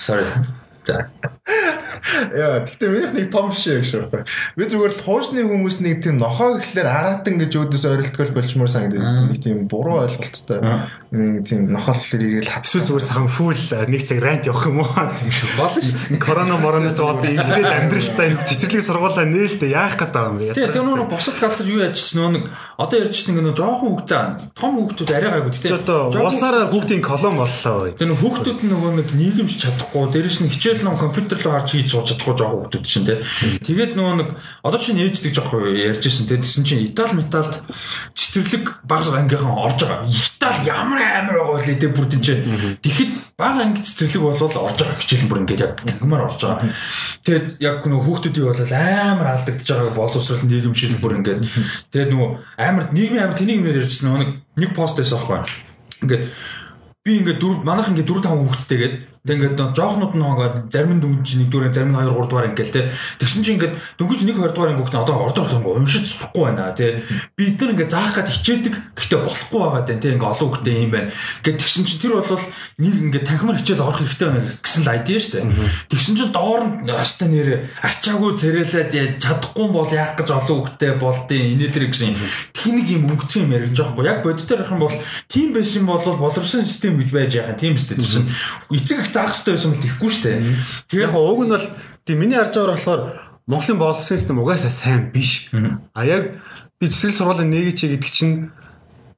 [0.00, 0.24] Sorry.
[0.80, 1.12] За.
[2.32, 4.26] Яа, гэхдээ минийх нэг том шээ гэж байна.
[4.56, 9.30] Би зүгээр л хуучны хүмүүс нэг тийм нохоо гэхлээр аратан гэж өөдөөс ойролтгол болчмоор санагдав.
[9.30, 10.60] Нэг тийм буруу ойлголттой.
[11.10, 14.90] Нэг тийм нохоо гэхлээр ирээл хатсуу зүгээр сахан фул нэг цаг рант явах юм уу?
[14.92, 16.20] Болно шүү.
[16.20, 20.54] Корона мороны зоод ингээд амьдралтай нэг цэцэрлэг сургуулаа нээлтэ яах гэдэг юм бэ?
[20.56, 22.44] Тэгээ тэр нөгөө бусад газар юу яжсэн нөгөө нэг
[22.76, 27.36] одоо ярьж чинь нөгөө жоохон хүүхд заа том хүүхдүүд арай гайгүй одоо улсаараа хүүхдийн колон
[27.40, 27.90] боллоо.
[27.92, 32.10] Тэр хүүхдүүд нөгөө нэг нийгэмж чадахгүй дээрэс нь хичээл ном компьютер руу харж хийж сууж
[32.10, 33.22] чадахгүй жоохон хүүхдүүд чинь тий.
[33.62, 34.28] Тэгээд нөгөө нэг
[34.66, 36.42] одоо чинь ээждэг жоохон ярьжсэн тий.
[36.42, 37.62] Тэгсэн чинь Итали металд
[38.18, 40.10] цэцэрлэг баг ангийнхан орж байгаа.
[40.10, 42.26] Итали ямар амар байгаа вэ тий бүр тийч.
[42.82, 46.66] Тэгэхэд баг анги цэцэрлэг болол орж байгаа хичээл бүр ингээд яг тангамаар орж байгаа.
[47.22, 51.40] Тэгээд яг нөгөө хүүхдүүдийг бол амар алдагдж байгааг боловсрал нийгэмшил бүр ингээд
[51.94, 54.20] тэгээд нөгөө амар нийгмийн амар тэнийг нэр ярьжсэн нөгөө
[54.60, 55.42] нэг пост байсан аахгүй.
[56.02, 56.24] Ингээд
[57.06, 58.94] би ингээд дөрв манайх ингээд 4 5 хүүхэдтэйгээд
[59.26, 62.48] тэгээд нөө жоохнууд нь ингээд зарим нь дөнгөж нэг дөрөв зарим нь 2 3 дугаар
[62.54, 62.82] ингээл те.
[63.18, 67.02] Тэгсэн чинь ингээд дөнгөж нэг 2 дугаар ингээд одоо ордоор ингээ уншиж сурахгүй байна те.
[67.34, 70.14] Бид нар ингээд заах гад хичээдэг гэхдээ болохгүй байгаа тань те.
[70.14, 71.10] Ингээд олон хүүхдээ юм байна.
[71.42, 72.46] Гэт тэгсэн чинь тэр бол
[72.78, 75.38] нэг ингээд танхимаар хичээл орох хэрэгтэй байна гэсэн л айдиа штэ
[75.90, 77.48] тэгсэн чинь доор нь ястай нэр
[77.82, 78.92] арчаагүй царайлаад
[79.22, 82.14] чадахгүй бол яах гэж олон хүүхдээ болдیں۔ инээ тэр гэсэн
[82.52, 84.96] тэнэг юм өнгөцсөн юм яригж байгаа хгүй яг бодитоор ярих юм бол
[85.30, 88.26] тийм байсан бол боловсон систем гэж байж байгаа тийм чинь
[88.70, 90.32] эцэг заах хэрэгтэй бол тэхгүй штэ
[90.92, 91.66] Яг тэгээ уг нь бол
[92.04, 93.02] тийм миний харж байгаа болохоор
[93.46, 95.50] Монголын боловсрол систем угаасаа сайн биш.
[95.94, 96.42] А яг
[96.80, 98.50] би цэцэрлэг сургуулийн нэг чи гэдэг чинь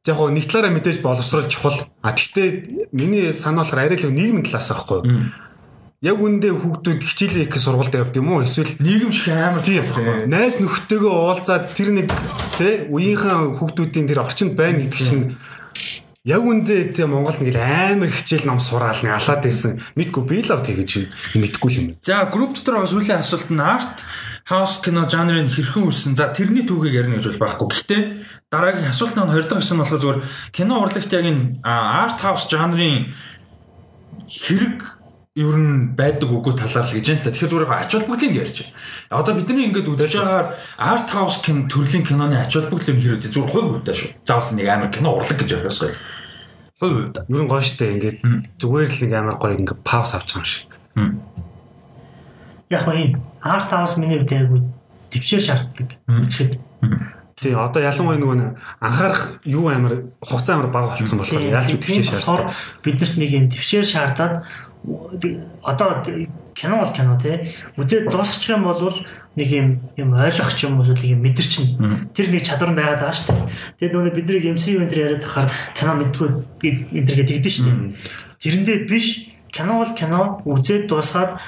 [0.04, 1.88] яг гоо нэг талаараа мэдээж боловсрол чухал.
[2.04, 5.32] А тэгтээ миний санаа болохоор арай л нийгмийн талаас аахгүй.
[6.04, 8.44] Яг үндэ хүүхдүүд хичээлээ их сургуульд явд юм уу?
[8.44, 9.82] Эсвэл нийгэм шиг амар тийм
[10.30, 12.12] найз нөхдөөгөө уулзаад тэр нэг
[12.54, 15.34] тэ үеийнхэн хүүхдүүдийн тэр орчинд байна гэдэг чинь
[16.28, 19.80] яг үндэ тийм Монголд нэг л амар хичээл ном сураал нэг алаад байсан.
[19.96, 21.08] Мэдгүй би л ав тэгэж
[21.40, 21.86] мэдгүй юм.
[22.04, 24.04] За групп дотор бас сүүлийн асуулт нь арт
[24.44, 26.20] хаус кино жанрын хэрхэн үүссэн.
[26.20, 27.68] За тэрний түүхийг ярина гэж бол байхгүй.
[27.72, 28.02] Гэхдээ
[28.52, 30.20] дараагийн асуулт нь хоёр дахь асуулт нь болохоор зүгээр
[30.52, 33.08] кино урлагт яг энэ арт хаус жанрын
[34.28, 34.97] хэрэг
[35.38, 37.30] ер нь байдаг үгүй талаар л гэж байна л та.
[37.30, 38.74] Тэгэхээр зүгээр ач холбогдлыг ярьж байна.
[39.22, 40.48] Одоо бидний ингээд үзэж байгаагаар
[40.82, 44.10] арт хаус кин төрлийн киноны ач холбогдол юм хэрэг зүгээр хувь хувьдаа шүү.
[44.26, 45.94] Заавал нэг амар кино урлаг гэж яриас гол.
[46.82, 47.22] Хувь хувьдаа.
[47.30, 48.18] Ер нь гоё штэ ингээд
[48.58, 50.66] зүгээр л нэг амар гоё ингээд пауз авч байгаа юм шиг.
[52.74, 54.50] Яг нь арт хаус миний хувьд яг
[55.14, 55.88] төвчээр шаарддаг.
[56.10, 56.58] Үзэхэд
[57.38, 58.50] Тий одоо ялангуяа нөгөө нэг
[58.82, 62.50] анхаарах юу амар хугацаа амар бага болцсон болохоор яалч үтгэж шаарддаг.
[62.82, 64.34] биднэрт нэг юм төвчээр шаардаад
[65.62, 66.04] одоо
[66.54, 68.92] кино бол кино тий үзээд дуусчих юм бол
[69.36, 71.52] нэг юм юм ойлгох юм уу эсвэл юм мэдэрч
[72.14, 73.46] тэр нэг чадвар байгаад байгаа шүү дээ.
[73.78, 76.28] Тэгээд нөгөө бидний MCU энэ яриад тахаар кино мэдгүй
[76.98, 77.94] энэ төр гэдэг шүү дээ.
[78.42, 81.38] Тэрэндээ биш кино бол кино үзээд дуусгаад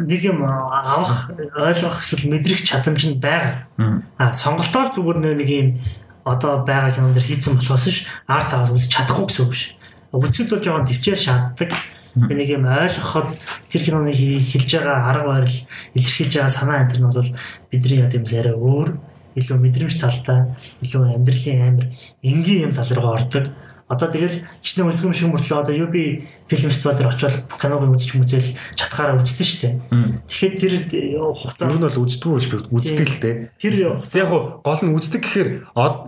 [0.00, 3.68] нэг юм авах ойлгох эсвэл мэдрэх чадамж нь байгаа.
[4.16, 5.68] А сонголтоор зүгээр нэг юм
[6.24, 9.74] одоо байгаа кинон дэр хийцэн болохоос ш арт аваад үзэж чадахгүй гэсэн үг ш.
[10.12, 11.70] Үзэхэд бол жоохон төвчээр шаарддаг.
[12.14, 13.40] Би нэг юм ойлгоход
[13.72, 15.58] тэр киноны хэлж байгаа арга барил
[15.96, 17.30] илэрхийлж байгаа санаа энэ нь бол
[17.72, 18.88] бидний яд юм арай өөр
[19.36, 20.52] илүү мэдрэмж талтай
[20.84, 21.86] илүү амьдралын амир
[22.20, 23.48] энгийн юм тал руу ордог.
[23.88, 25.96] Одоо тэгэл хичнээн үлгэм шиг мөртлөө одоо UB
[26.48, 29.74] фильм фестивал дээр очиод киног үзэж мүзэл чадхаараа үздэг шүү дээ.
[30.28, 30.54] Тэгэхээр
[30.88, 33.36] тэр хугацаа Ер нь бол үздэггүй биш үздэг л дээ.
[33.60, 33.74] тэр
[34.16, 34.32] Яг
[34.64, 35.50] гол нь үздэг гэхээр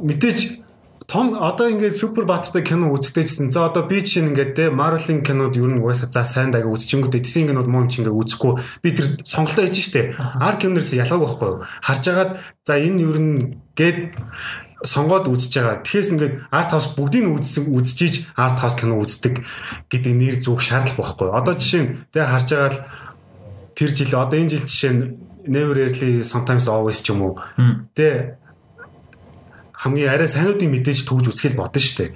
[0.00, 0.63] мэдээж
[1.06, 3.52] том одоо ингээд супер баатартай кино үздэжсэн.
[3.52, 7.24] За одоо би чинь ингээд те Marvel-ийн кинод ер нь угаасаа за сайн дага үзчихэнгүүтээ
[7.24, 10.16] тэсийн кинод муу юм чинь ингээд үзэхгүй би тэр сонголтоо хийж штэ.
[10.16, 11.62] Арт киноноос ялгаагүй байхгүй юу?
[11.84, 12.30] Харж агаад
[12.64, 13.36] за энэ ер нь
[13.76, 13.98] гээд
[14.84, 15.76] сонгоод үзэж байгаа.
[15.84, 19.44] Тэгэхээс ингээд арт хаус бүгдийг нь үзсэн үзчихийж арт хаус кино үздэг
[19.92, 21.28] гэдэг нэр зүг шаардлага байхгүй?
[21.32, 22.80] Одоо жишээ нь тэгээ харж байгаа л
[23.76, 25.02] тэр жил одоо энэ жил жишээ нь
[25.44, 27.40] Never Rarely Sometimes Always ч юм уу.
[27.92, 28.40] Тэ
[29.84, 32.10] хамгийн арай сайнуудын мэдээж төгж үзхэл бодно шүү дээ.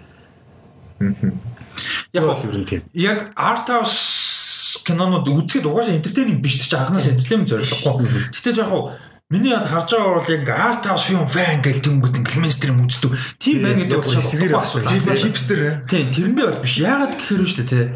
[2.16, 2.82] Яг бол ер нь тийм.
[2.97, 8.09] яг art house кинонууд үзэхэд угаасаа entertaining биш ч анханаас entertainment зорилгогүй.
[8.32, 8.97] Гэтэ яг хуу
[9.28, 13.12] Миний яд харж байгаа бол яг art house film fan гэл тэнгүүд инглимэнстер юм үздэг.
[13.36, 14.89] Тийм байна гэдэг бол хэсгээр асуулт.
[14.89, 15.85] хипстер.
[15.85, 16.81] Тийм тэрэндээ бол биш.
[16.81, 17.93] Яагаад гэхээр шүү дээ те.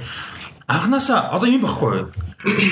[0.69, 2.13] Анханасаа одоо юм багхгүй.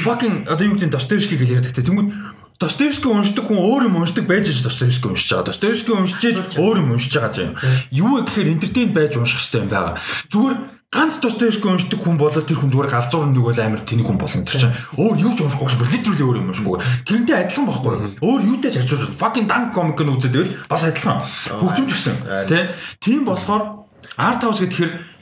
[0.05, 1.81] Fucking одоо юу гэдэг Достоевский гэж ярьдаг те.
[1.89, 2.13] Тэнгүүд
[2.61, 5.49] Достоевский уншдаг хүн өөр юм уншдаг байж ч Достоевский уншиж байгаа.
[5.49, 7.57] Достоевский уншиж өөр юм уншиж байгаа юм.
[7.89, 9.97] Юу гэхээр entertain байж унших хэрэгтэй юм байгаа.
[10.29, 10.57] Зүгээр
[10.93, 14.45] ганц Достоевский уншдаг хүн болоод тэр хүн зүгээр галзуур нэг бол амар тэнийг хүн болно
[14.45, 14.77] тэр чинь.
[15.01, 16.79] Өөр юу ч уншихгүй бүр литерally өөр юм уншихгүй.
[17.09, 17.93] Тэрнтэй адилхан байхгүй.
[18.21, 21.25] Өөр юутай ч харьцуулж fucking dank comic нь үзээд байвал бас адилхан.
[21.65, 22.17] Хөгжимч гэсэн.
[22.45, 22.63] Тий
[23.01, 23.89] тийм болохоор
[24.21, 25.20] art house гэхээр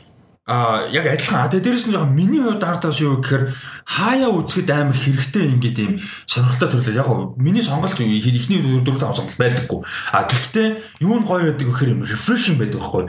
[0.49, 1.45] а яг адилхан.
[1.45, 3.53] А тэгээ дээрэс нь жоохон миний хувьд тав юу гэхээр
[3.85, 5.93] хаяа үзэхэд амар хэрэгтэй ингээд юм
[6.25, 6.97] сонирхолтой төрлөө.
[6.97, 9.85] Яг миний сонголт ихний 4 5 сонголт байдаггүй.
[10.09, 13.05] А гэхдээ юу нь гоё байдаг гэхээр юм refreshing байдаг байхгүй.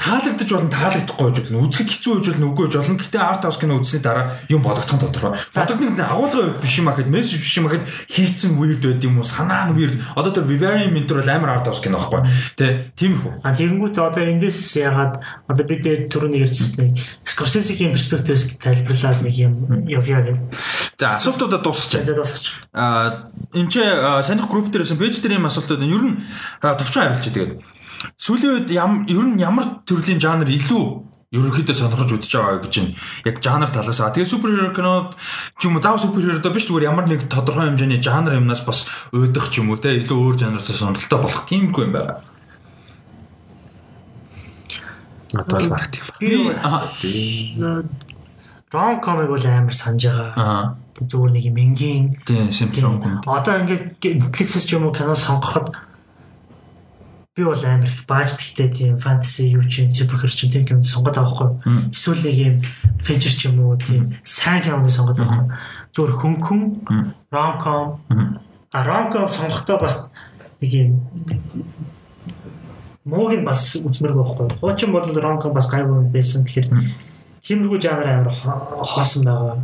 [0.00, 1.60] Таалагдж болно, таалагдахгүй байж болно.
[1.68, 2.96] Үзэхэд хэцүү байж болно, үгүй байж болно.
[2.96, 5.36] Гэхдээ арт тав кино үзсний дараа юм бодогдох нь тодорхой.
[5.36, 9.20] Бодогдох нь агуулгын хувьд биш юм ахэд, мессеж биш юм ахэд хийцэн weird байд юм
[9.20, 9.28] уу?
[9.28, 9.92] Санаа нь weird.
[10.16, 12.24] Одоо тэр Vivarium Mentor бол амар арт тав кино байхгүй.
[12.56, 13.44] Тэ тиймэрхүү.
[13.44, 15.20] А тэгэнгүүт одоо эндээс ягаад
[15.52, 19.54] одоо бид түрүүний ярьж нэг Скорсезигийн перспективээс тайлбарлаад нэг юм
[19.86, 20.38] явъя гэх.
[20.98, 22.06] За асуултуудаа дуусчих.
[22.06, 22.54] За дуусчих.
[22.72, 23.82] Аа энэ ч
[24.24, 26.18] санийх групп дээрээс пэйж дээр юм асуултууд ер нь
[26.62, 27.52] товчхон хариулчих тэгээд
[28.18, 30.84] сүүлийн үед ер нь ямар төрлийн жанр илүү
[31.28, 32.96] ерөнхийдөө сонирхож үзэж байгаа гэж чинь
[33.28, 35.12] яг жанр талаас аа тэгээ супер кинод
[35.60, 38.88] ч юм уу зав супер хиро биш зүгээр ямар нэг тодорхой хэмжээний жанр юмнаас бас
[39.12, 42.24] уйдах ч юм уу те илүү өөр жанртай сонирхолтой болох тиймгүй юм байна.
[45.34, 46.04] Одоо л баг тийм
[46.52, 46.82] ба.
[47.02, 47.56] Би
[48.72, 50.32] ром комик бол амар санаж байгаа.
[50.36, 50.76] Аа.
[50.98, 52.04] Зүгээр нэг юм энгийн.
[52.24, 52.50] Тийм,
[52.82, 53.24] ром комик.
[53.26, 55.72] Одоо ингээд Netflix-с ч юм уу кино сонгоход
[57.38, 61.16] би бол амар их бааждагтай тийм фэнтези юу ч юм супергэр ч тийм кино сонгоод
[61.16, 61.50] байгаа хгүй.
[61.94, 62.54] Эсвэл нэг юм
[62.98, 65.46] фижер ч юм уу тийм сайн кино сонгоод байгаа.
[65.94, 66.62] Зүгээр хөнгөн
[67.30, 68.02] ромком.
[68.74, 70.10] А ромком сонгохдоо бас
[70.60, 70.90] нэг юм
[73.08, 74.60] мууг нь бас үзмэргүй байхгүй.
[74.60, 76.44] Хуучин бол ромком бас гайгүй байсан.
[76.44, 76.68] Тэгэхээр
[77.40, 78.36] тиймэрхүү жанр амар
[78.84, 79.56] хоосон байгаа.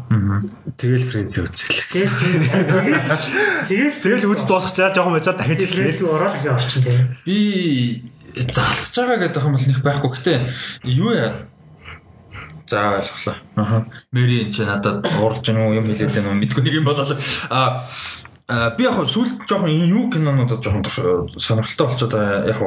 [0.80, 1.84] Тэгэл френц үзэл.
[1.92, 6.00] Тэгэл тэгэл үз дуусгачаар жоохон байцаар дахиж ирлээ.
[6.08, 7.12] Ороод их орчин тийм.
[7.28, 10.16] Би заалгаж байгаа гэдэг юм бол нэг байхгүй.
[10.16, 10.48] Гэтэ
[10.88, 11.44] юу яа
[12.66, 13.36] За ойлголоо.
[13.56, 13.86] Аха.
[14.10, 17.04] Мэри энэ ч надад уурж гэнэ юм хэлээд байна уу мэдгүй нэг юм болоо.
[18.46, 20.84] А би яг сүүл жоохон энэ юу кинонуудад жоохон
[21.40, 22.14] сонирхолтой болчиход
[22.44, 22.60] яг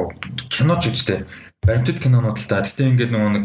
[0.50, 1.22] кино ч гэжтэй
[1.62, 2.64] баримтат кинонууд л та.
[2.64, 3.44] Гэтэ ингээд нөгөө нэг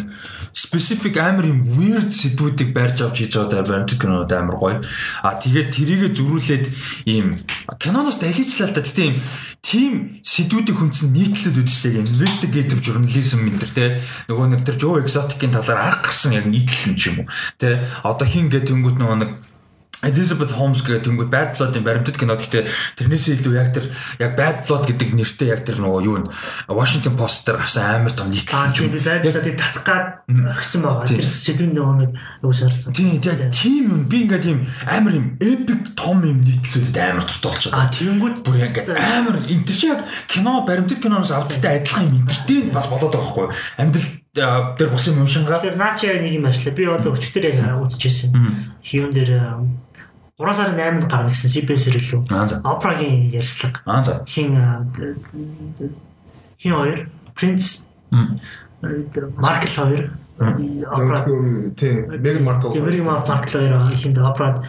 [0.55, 4.81] specific амар юм weird сэдвүүдийг барьж авч хийж байгаа баримтат кинонууд амар гоё.
[5.21, 6.65] А тэгээд тэрийгэ зөрүүлээд
[7.05, 7.43] ийм
[7.77, 8.81] киноноос далийчлаа л та.
[8.81, 9.15] Гэтэ ийм
[9.61, 9.93] тийм
[10.25, 13.85] сэдвүүдийг хүндсэн нийтлүүд үүдтэй investigative journalism энэ төр те
[14.25, 17.27] нөгөө нэг тэр Joe Exotic-ийн талаар анх гарсан яг нийтлэл юм ч юм уу.
[17.59, 19.31] Тэ одоо хин гэдэг тэнгууд нөгөө нэг
[20.03, 22.67] Elizabeth Holmes гэдэг тэнгууд Bad Blood-ын баримтат кинод гэхдээ
[22.99, 23.85] тэрнээсээ илүү яг тэр
[24.19, 26.25] яг Bad Blood гэдэг нэртэй яг тэр нөгөө юу н
[26.67, 28.99] Washington Post дээр гарсан амар том нийтлэл юм.
[28.99, 31.07] Bad Blood-ыг татах гад орхисон байгаа.
[31.07, 32.11] Тэр сэдвэн нөгөө нэг
[32.43, 32.91] юу шаардсан.
[32.91, 37.79] Тийм тийм юм би ингээд тийм амар юм epic том юм нийтлүүлээд амар дуртай болчиход.
[37.79, 42.23] А тэнгууд бүр яг амар энэ тэр чинь яг кино баримтат киноноос авдагтай адилхан юм
[42.23, 43.47] интертейн бас болоод байгаа хгүй.
[43.79, 45.61] Амьдрал тэр бос юм уншингаа.
[45.61, 46.75] Тэр наачи нэг юм ажиллаа.
[46.75, 48.33] Би одоо өчтөр яг үзчихсэн.
[48.81, 49.31] Хийм дээр
[50.43, 52.21] 3 сарын 8-нд гарна гэсэн CBS-ээр илүү.
[52.67, 53.31] Опрагийн
[54.03, 54.19] за.
[54.27, 54.59] Хин
[56.59, 57.07] хин хоёр?
[57.31, 57.87] Принц
[59.39, 60.11] Маркл хоёр.
[60.91, 61.23] Опра
[61.79, 62.75] тийм Меган Маркл.
[62.75, 63.87] Меган Маркл хоёр.
[63.95, 64.67] Ихэнд опрад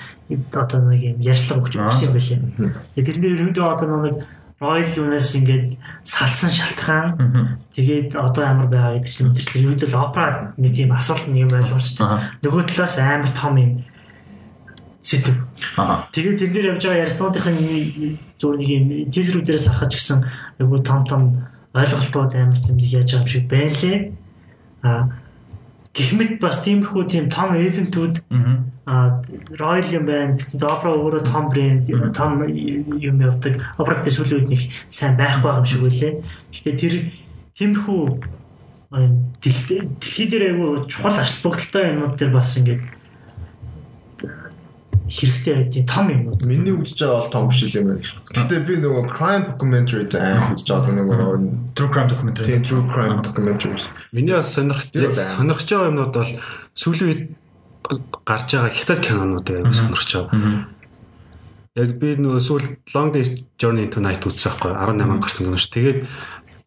[0.55, 2.70] одоо нэг юм ярьслага өгч өгсөн юм байлээ.
[2.94, 4.22] Тэрнэр ерөнхийдөө одоо нэг
[4.62, 5.74] Royal Lunas ингээд
[6.06, 7.59] салсан шалтгаан.
[7.74, 12.22] Тэгээд одоо амар байгаа гэдэг чинь тэр ерөнхийдөө опра нэг тийм асуулт нэг юм ойлгомжтой.
[12.46, 13.82] Нөгөө талаас амар том юм
[15.15, 15.39] сэдв.
[16.11, 20.19] Тэгээд тэрнэр явж байгаа ярьснуудын зүгээр нэг юм тизерүүдээс харахад ч гэсэн
[20.59, 21.23] айгу том том
[21.74, 23.97] ойлголтууд амар тийм яаж байгаа юм шиг байлээ.
[24.82, 25.03] Аа
[25.95, 28.27] гихмэд бас тиймэрхүү тийм том эвентүүд
[28.86, 29.23] аа
[29.55, 30.35] Royal юм байна.
[30.59, 33.62] Opera өөрөө том брэнд, том юм явдаг.
[33.78, 36.12] Opera гэдэг сүүлийн үед нэг сайн байхгүй юм шиг үлээ.
[36.51, 36.95] Гэхдээ тэр
[37.55, 38.03] тиймэрхүү
[39.43, 42.82] дэлхий дээр айгу чухал холбогдолтой юмнууд дээр бас ингээд
[45.09, 46.39] хэрэгтэй байдیں۔ том юм уу?
[46.48, 48.05] Миний үзэж байгаа бол том биш юм байна.
[48.32, 52.47] Гэтэ би нөгөө crime documentary аим үзэж байгаа нөгөө true crime documentary.
[52.48, 53.85] Тийм true crime documentaries.
[54.12, 56.32] Миний бас сонирх яг сонирхож байгаа юмнууд бол
[56.72, 57.22] сүүлийн үед
[58.24, 60.72] гарч байгаа хятад кинонууд аяг сонирхож байгаа.
[61.74, 65.68] Яг би нөгөө сүүл Long Days Journey into Night үзсэн байхгүй 18 гарсан кино ш.
[65.74, 66.06] Тэгээд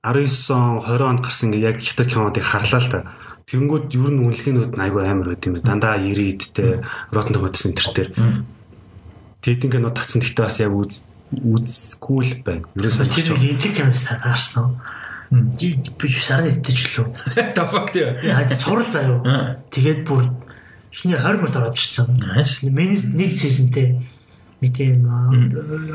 [0.03, 2.99] 19 он 20 онд гарсан яг хятад кинодыг харлаа л да.
[3.47, 5.67] Тэнгүүд ер нь үнэлгээнүүд нь айгүй амар байт юм байна.
[5.71, 6.83] Дандаа 90-д те
[7.15, 8.11] Rotten Tomatoes төр.
[9.39, 12.67] Тэгтэн кино татсан гэхдээ бас яг үз үзгүй л байна.
[12.75, 14.75] Ерөөсөө Тэр нэг интиг киноос та таарсан уу?
[15.31, 17.07] Би сарын итгэж лөө.
[17.55, 18.03] The fuck тий.
[18.27, 19.63] Яа цуврал заяа.
[19.71, 20.27] Тэгээд бүр
[20.91, 22.11] эхний 20 минут ороод ирсэн.
[22.67, 24.11] Миний нэг сизонтэй
[24.59, 25.07] нэг тийм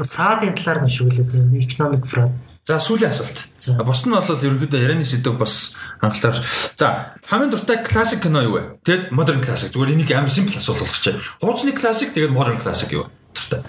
[0.08, 2.32] фрадын талаар нь шүглээ тийм economic fraud.
[2.62, 3.48] За сүүлийн асуулт.
[3.82, 6.46] Бос нь бол ерөнхийдөө ярианы сэдв бас хангалттай.
[6.78, 8.62] За хамгийн дуртай классик кино юу вэ?
[8.86, 9.74] Тэгэд modern classic.
[9.74, 11.10] Зүгээр энийг амар simple асуулт болгоч.
[11.42, 13.10] Хуучны классик тэгээд modern classic юу вэ?
[13.34, 13.66] Дуртай.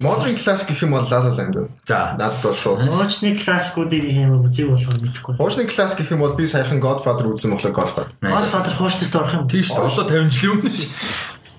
[0.00, 1.68] Modern class гэх юм бол La La Land байна.
[1.84, 2.16] За.
[2.20, 2.84] Надад бол шууд.
[2.84, 5.36] Моочны классикуудыг юм үзег болохоор мэдэхгүй.
[5.40, 8.12] Хуучны class гэх юм бол би саяхан Godfather үзсэн болохоор Godfather.
[8.20, 9.48] Godfather хуучдагт орох юм.
[9.48, 9.96] Тийм шүү дээ.
[9.96, 10.80] Одоо 50 жилийн өмнө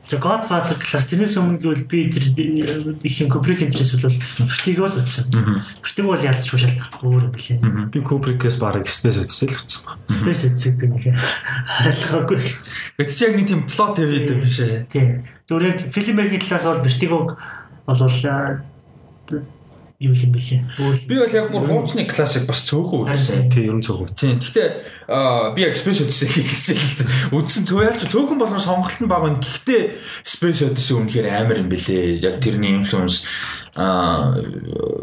[0.08, 5.04] За Godfather класс тэрнээс өмнө гэвэл би тэр их юм Kubrick интерес бол Vertigo л
[5.04, 5.36] үзсэн.
[5.84, 7.92] Vertigo бол ялцч шал өөр юм билээ.
[7.92, 10.00] би Kubrick-ээс бараг Space Odyssey л үзсэн байна.
[10.08, 12.40] Space Odyssey би нэг ойлгоогүй.
[12.96, 14.88] Гэт чи яг нэг тийм plot heavy дээ биш ээ.
[14.88, 15.28] Тийм.
[15.44, 17.20] Зүгээр яг фильмийн талаас бол Vertigo
[17.84, 18.64] болвол а,
[20.00, 20.62] юу юм бэлээ.
[21.10, 23.50] Би бол яг бүр хуучны классик бас цөөхөн үзсэн.
[23.50, 24.14] Тий, ерөн цогц.
[24.14, 24.38] Тийм.
[24.38, 29.34] Гэхдээ би яг Space Odyssey хичээл үзсэн цөөхөлч цөөхөн болгон сонголт нь бага.
[29.42, 32.22] Гэхдээ Space Odyssey үнэхээр амар юм бэлээ.
[32.22, 33.26] Яг тэрний influence
[33.74, 34.38] аа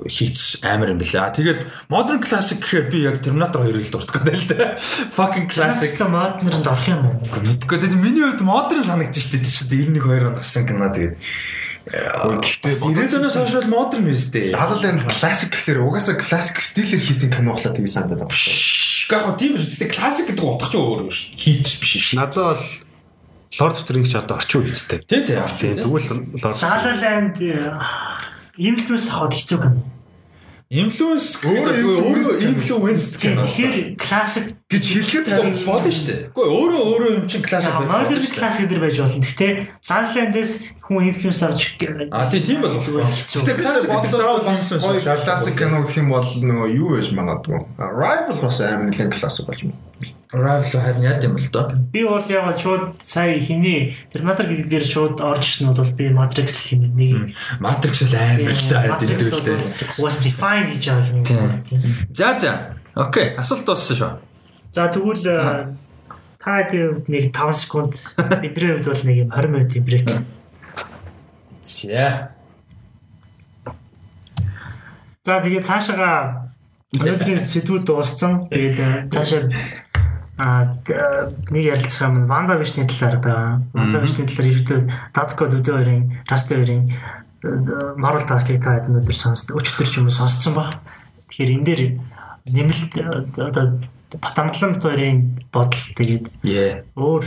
[0.06, 1.26] хийц амар юм бэлээ.
[1.26, 4.78] А тэгээд modern classic гэхээр би яг Terminator 2-ыг л дуртах гэдэг л да.
[4.78, 5.98] Fucking classic.
[5.98, 7.18] классик моднерд орох юм уу?
[7.22, 9.90] Мэдгүй тэгээд миний хувьд modern санагдчих шүү дээ.
[9.90, 11.18] 91 2 онд гарсан кино тэгээд
[11.84, 14.56] Гэхдээ 90-аас хойш бол modern биз дээ.
[14.56, 18.32] La Land classic гэхэлэр угаасаа classic стилээр хийсэн кино болохоор тийг санагдаад байна.
[18.32, 19.68] Гэхдээ тийм биш.
[19.76, 21.36] Тэгээд classic гэдэг утга чинь өөр өөр шүү.
[21.36, 22.16] Хийц биш шүү.
[22.16, 22.64] Надад бол
[23.60, 25.04] Lord of the Rings ч одоо орчин үеичтэй.
[25.04, 25.36] Тий, тий.
[25.60, 26.08] Тийм тэгвэл
[26.40, 27.36] Lord La La Land
[28.56, 29.93] инфлюенс аваад хэцүү гэнэ.
[30.74, 33.46] Influence Өөрөө influenced кино.
[33.46, 36.20] Тэгэхээр классик гэж хэлэхэд болно шүү дээ.
[36.34, 37.86] Гэхдээ өөрөө өөрөө юм чинь классик байх.
[37.94, 39.22] модерн классик дэр байж болно.
[39.22, 39.52] Гэхдээ
[39.86, 40.52] Land-ээс
[40.82, 41.62] хүн инфлюенс авч
[42.10, 43.06] А тий тийм бол болохгүй.
[43.06, 44.42] Гэхдээ классик гэдэг заавал
[45.14, 47.60] classic кино гэх юм бол нөгөө юу байж магадгүй.
[47.78, 49.78] Rival бас амар нэлээд classic болж байна.
[50.34, 51.70] Rival харин яа юм л доо.
[51.94, 56.58] Би бол яг шууд сая хиний Terminator гэдэг дээр шууд орж ирсэн бол би Matrix
[56.58, 59.58] гэх юм нэг Matrix л амар л даа гэдэг л дээ.
[60.02, 61.94] was define хийж байгаа юм.
[62.10, 62.74] За за.
[62.94, 64.12] Окей, асуулт дууссан шүү.
[64.74, 65.70] За тэгвэл э,
[66.42, 67.94] та гэв нэг 5 секунд
[68.42, 70.06] бидний хувьд бол нэг юм 20 минутын брейк.
[71.62, 72.34] За.
[75.22, 76.50] За тэгээ цаашаага
[76.94, 78.46] өнөөдрийн сэдвүүд дууссан.
[78.50, 79.46] Тэгээд э, цаашаа
[80.36, 80.74] а
[81.50, 83.62] нэг ярилцах юм Ванда Вишний талаар байгаа.
[83.72, 84.80] Ванда Вишний талаар ердөө
[85.14, 86.90] Дадко Дүдэ хоёрын Расты хоёрын
[88.00, 90.74] Marvel Dark-ыг та хэд өнөөдөр сонс өчтөр ч юм уу сонсцсон баг.
[91.30, 91.82] Тэгэхээр энэ дээр
[92.50, 93.04] нэмэлт э,
[93.46, 93.78] одоо
[94.18, 96.30] Батамглан хоёрын бодол тэгээд
[96.98, 97.24] өөр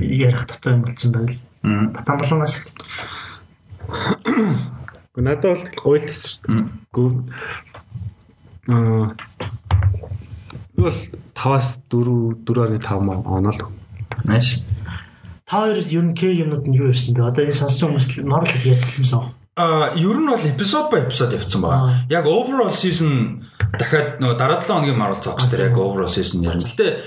[0.00, 1.36] ярих товтой юм болсон байл.
[1.64, 2.66] Батамгланаас
[3.90, 7.24] Гэхдээ надад бол гоё л гэсэн шүү дээ.
[8.70, 9.16] Аа
[10.80, 10.98] би бол
[11.36, 13.52] 5-аас 4 4.5 маа оноо.
[14.24, 14.64] Nice.
[15.50, 17.26] та хоёр ер нь К юмнууд нь юу ярьсан бэ?
[17.26, 19.34] Одоо энэ сонссон хүмүүс Marvel их ярьсан юмсан.
[19.58, 22.06] А ер нь бол эпизод ба эпизод явцсан байгаа.
[22.08, 23.42] Яг overall season
[23.74, 26.62] дахиад нөгөө дараа 7 хоногийн Marvel Talks дээр яг overall season ярина.
[26.62, 27.02] Гэтэ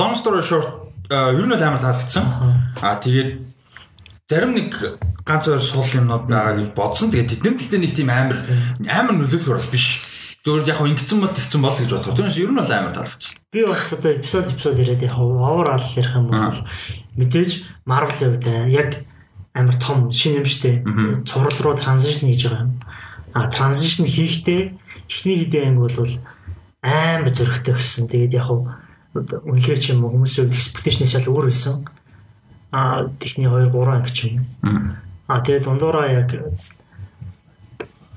[0.00, 0.68] long story short
[1.12, 2.24] ер нь бол амар таалагдсан.
[2.80, 3.30] А тэгээд
[4.24, 4.72] зарим нэг
[5.28, 7.12] ганц хоёр сул юмнууд байгаа гэж бодсон.
[7.12, 8.40] Тэгээд тэдний тэлтэй нэг тийм амар
[8.88, 10.00] амар нөлөөлөхөр бол биш.
[10.42, 12.18] Зөвхөн яг ингэсэн бол тэгсэн бол гэж боддог.
[12.18, 13.38] Түүнээс ер нь бол амар таалагдсан.
[13.54, 16.58] Би бас одоо эпизод эпизод яриад яг overall ярих юм бол
[17.14, 17.50] мэдээж
[17.86, 18.90] Marvel-ийн хувьд яг
[19.54, 20.82] амар том шин юм штэ.
[21.22, 22.74] Цуврал руу транзишн хийж байгаа юм.
[23.38, 24.74] А транзишн хийхдээ
[25.06, 26.10] эхний хэдийн анги бол
[26.82, 28.10] амар зөрөгтэй гэсэн.
[28.10, 31.86] Тэгээд яг үнэлгээ ч юм уу хүмүүсийн expectation шал өөр байсан.
[32.74, 34.42] А техний 2 3 анги ч юм.
[35.30, 36.34] А тэгээд дундуураа яг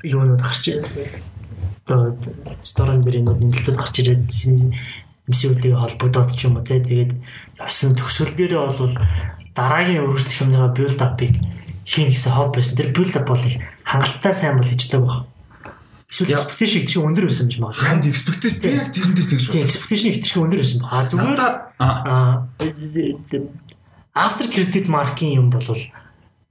[0.02, 0.74] юунууд гарч
[1.86, 2.18] одоо
[2.66, 4.26] сторон бэрийнүүд нөлөөд гарч ирээд
[5.30, 7.14] мисүүдийг холбогдоод ч юм уу те тэгээд
[7.62, 8.98] явсан төсөлгөөрөө бол
[9.54, 11.38] дараагийн өргөжлөх юмныхаа build up-ыг
[11.86, 12.74] хийн гэсэн хоб байсан.
[12.74, 15.26] Тэр build up бол их хангалттай сайн бол хийждэг баг.
[16.10, 17.86] Эсвэл expectation их чинь өндөр байсан гэж магадгүй.
[17.86, 20.90] Ханд expected би яг тэрэн дээр тэгж Тийм expectation их чинь өндөр байсан баг.
[20.90, 22.50] А зүгээр Надаа а
[24.26, 25.62] after credit mark-ийн юм бол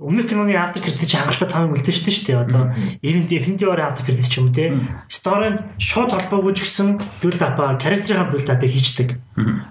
[0.05, 2.44] өмнөх киноны after credit чи хангалттай том юм үлдэн шүү дээ.
[2.44, 4.76] Одоо event Infinity War after credit ч юм уу те.
[5.08, 9.16] Story-нд шууд холбоогүй ч гэсэн build up-а, character-ийн build up-ыг хийчдэг.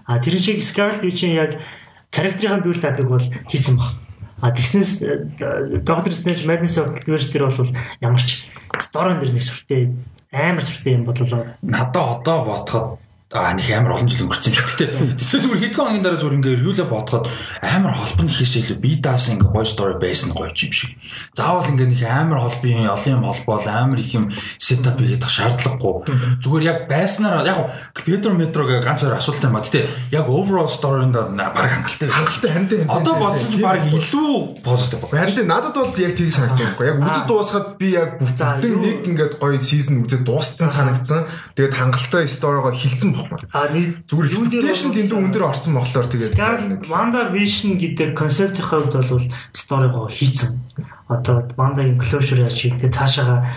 [0.09, 1.61] А тэр шиг Scarlet Witch-ийн яг
[2.09, 3.93] character-ийн build up-ыг бол хийсэн баг.
[4.41, 7.69] А тэгснээс э, Doctor Strange Madness of Multiverse дээр бол
[8.01, 8.49] ямар ч
[8.81, 9.93] story дээр нэг сүртэй
[10.33, 11.55] амар сүртэй юм болоо.
[11.61, 13.02] Надаа одоо бодоход
[13.33, 14.69] аа нэг амар олон жил өнгөрсөн юм шиг.
[14.69, 14.85] Гэтэ
[15.17, 17.25] эсвэл зүгээр хэдхэн хоногийн дараа зүгээр ингээ эргүүлээ бодоход
[17.65, 20.91] амар холбон хийхээс илүү би даас ингээ гоё story base нь гоё юм шиг.
[21.33, 24.29] Заавал ингээ нэг амар холбын олон юм холбоол амар их юм
[24.61, 26.39] setup хийх шаардлагагүй.
[26.45, 27.73] Зүгээр яг байснаар яг
[28.05, 29.65] Петро метрогийн ганц хоёр асуулт юм ба.
[29.65, 32.09] Гэтэ яг overall story-нд баг хангалттай.
[32.09, 33.01] Хангалттай хандаа.
[33.01, 35.31] Одоо бодсон ч баг илүү positive байна.
[35.33, 36.85] Харин надад бол яг тийг санагдсан байхгүй.
[36.91, 41.25] Яг үзэж дуусгаад би яг бүтэн нэг ингээд гоё season үзэж дууссан санагдсан.
[41.55, 43.49] Тэгээд хангалттай story-гоо хилцэн бохгүй.
[43.53, 49.23] А нэг Зүгээр expectation дэндүү өндөр орсон болохоор тэгээд Wanda Vision гэдэг концептийн хувьд бол
[49.53, 50.59] сторигоо хийцэн.
[51.07, 53.47] Одоо Wanda-гийн closure яаж хийх, тэгээд цаашаага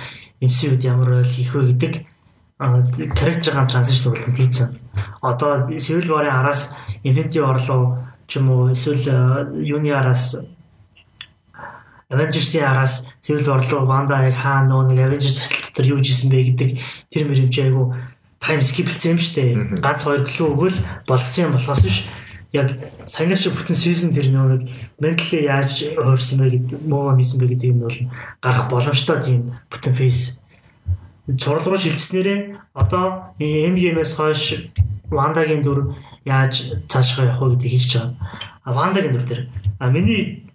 [0.43, 1.93] MCU-д ямар ойл хийх вэ гэдэг
[2.57, 4.69] character-ийн transition үйлдэлд хийцэн.
[5.21, 6.73] Одоо Civil War-ын араас
[7.05, 10.41] Infinity War руу ч юм уу эсвэл юуны араас
[12.09, 16.33] Avengers-ийн араас Civil War руу Wanda яг хаа нөө нэг Avengers бясалт дотор юу хийсэн
[16.33, 16.71] бэ гэдэг
[17.13, 17.93] тэр мөрөмж айгу
[18.41, 19.81] тайм скиплсэн юм штэ.
[19.81, 21.99] Ганц хоёр гэлөө өгөөл болгосон юм болохоос биш
[22.53, 22.69] яг
[23.05, 27.71] саяны шиг бүтэн сизон тэр нэг ментали яаж хуурсан бэ гэдэг муу хийсэн бэ гэдэг
[27.71, 27.99] юм бол
[28.41, 29.41] гарах боломжтой тийм
[29.71, 30.39] бүтэн фейс.
[31.27, 34.71] Цурал руу шилжснээрээ одоо энд геймээс хойш
[35.11, 38.15] Вандагийн дүр яаж цаашгаа явах вэ гэдгийг хийж байгаа.
[38.65, 39.43] А Вандагийн дүр дээр
[39.79, 40.47] а миний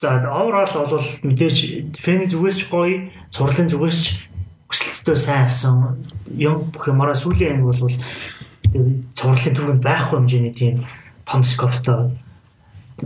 [0.00, 1.56] за overall бол мэдээж
[1.96, 4.06] фэний зүгээс ч гоё, цурлын зүгээс ч
[5.02, 5.98] өсөлттэй сайн авсан
[6.30, 7.90] юм бүх юмараа сүүлийн анги бол
[9.14, 10.86] цувралын түргэнд байхгүй хэмжээний тийм
[11.26, 12.14] том скоптой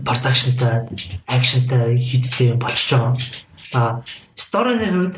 [0.05, 0.85] продакшнтай
[1.27, 3.17] акшнтай хийдтэй юм болчихж байгаа.
[3.75, 4.03] А
[4.35, 5.17] сторины хувьд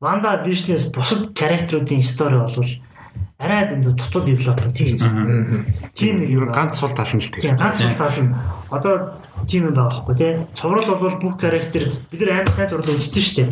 [0.00, 2.68] Ванда Вишнес бусад характеруудын стори бол
[3.38, 5.64] арай дэндүү тутал девелопмент хийгдсэн.
[5.96, 8.34] Тийм нэг нь ганц сул тал нь л тийм ганц сул тал нь
[8.68, 9.16] одоо
[9.48, 10.32] тийм юм байгаа байхгүй тий.
[10.54, 13.50] Цуврал бол бүх характер бид нар амар сайн зурлал үзсэн шүү дээ.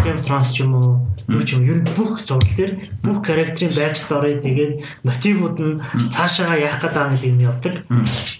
[0.00, 0.96] Game of Thrones ч юм уу
[1.28, 2.72] юу ч юм ер нь бүх зурлал дээр
[3.04, 5.76] бүх характерын story тэгээд мотивууд нь
[6.08, 7.74] цаашаа яах гэдэг нэг юм явдаг.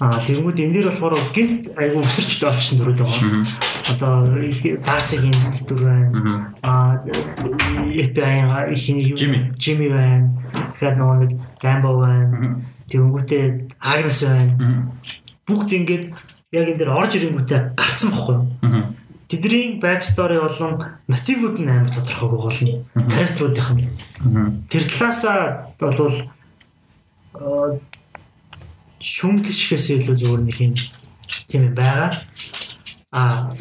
[0.00, 3.44] Аа тэгмүүд энэ дээр болохоор гинт айгүй өсөрч очсон дөрөв байгаа.
[3.92, 4.14] Одоо
[4.82, 6.50] Darcy-гийн дүр байна.
[6.64, 9.18] Аа FBI-ийн ихний юу
[9.60, 9.88] Jimmy.
[9.92, 10.32] Байна.
[10.80, 11.32] Тэгэхээр нэг
[11.62, 12.64] Rambo байна.
[12.88, 13.44] Тэнгүүтээ
[13.78, 14.88] Agnes байна.
[15.46, 16.04] Бүгд ингээд
[16.50, 18.46] яг энэ дээр орж ирэнгүүтээ гарцсан бохгүй юу?
[19.30, 22.74] Тэдний back story болон мотивууд нь амар тодорхойгүй болно.
[23.14, 23.86] Характеруудынх нь.
[24.66, 26.18] Тэр талаасаа болвол
[27.38, 27.78] аа,
[28.98, 30.74] шүмглэгчхээс илүү зүгээр нэг юм
[31.46, 32.10] тийм юм байгаа.
[33.14, 33.54] А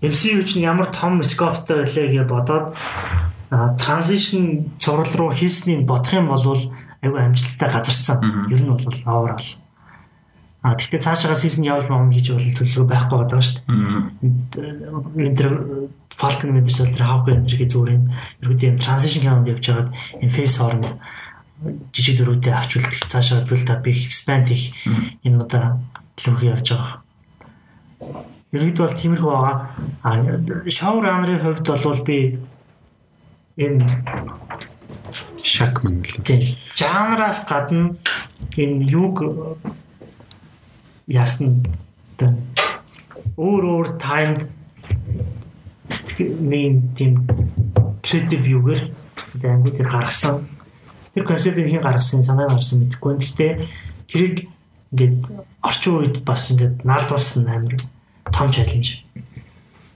[0.00, 2.66] MCU чинь ямар том скоптой байлаа гэж бодоод
[3.52, 6.40] транзишн зурал руу хийснийг бодох юм бол
[7.04, 8.48] айгүй амжилттай газарцсан.
[8.48, 9.44] Ер нь бол overall.
[10.64, 14.96] А тэгэхээр цаашаа сизон явж маавна гэж бол төлөвлөгөө байхгүй байгаа шүү дээ.
[15.12, 15.50] Winter
[16.08, 18.08] Falcon Winter Soldier Hawkeye энэ гэж зүгээр юм.
[18.40, 19.92] Ерөөдөө юм transition count явж байгаад
[20.24, 20.88] энэ face хооронд
[21.92, 24.72] жижиг дөрүүдээ авч үлдэх цаашаа build up их expand их
[25.20, 25.76] энэ удаа
[26.16, 26.96] төлөвлөгөө явж байгаа.
[28.56, 29.56] Ерөөдөө бол тиймэрхүү байгаа.
[30.00, 30.08] А
[30.72, 32.40] show runner-ын хувьд бол би
[33.60, 33.84] энэ
[35.44, 36.24] Шакман л.
[36.24, 38.00] тийм жанраас гадна
[38.56, 39.20] энэ юг
[41.08, 41.52] ясна
[42.18, 42.32] тэ
[43.36, 44.48] өөр өөр таймд
[46.18, 47.26] нэм тийм
[48.02, 48.82] креатив югээр
[49.42, 50.46] ангууд тэр гаргасан
[51.14, 53.18] тэр концептыг хин гаргасан санаа гаргасан мэдэхгүй.
[53.18, 53.52] Гэхдээ
[54.06, 54.48] тэрийг
[54.94, 55.16] ингээд
[55.62, 57.76] орчин үед бас ингээд наалдуулсан амар
[58.30, 59.02] том чаленж.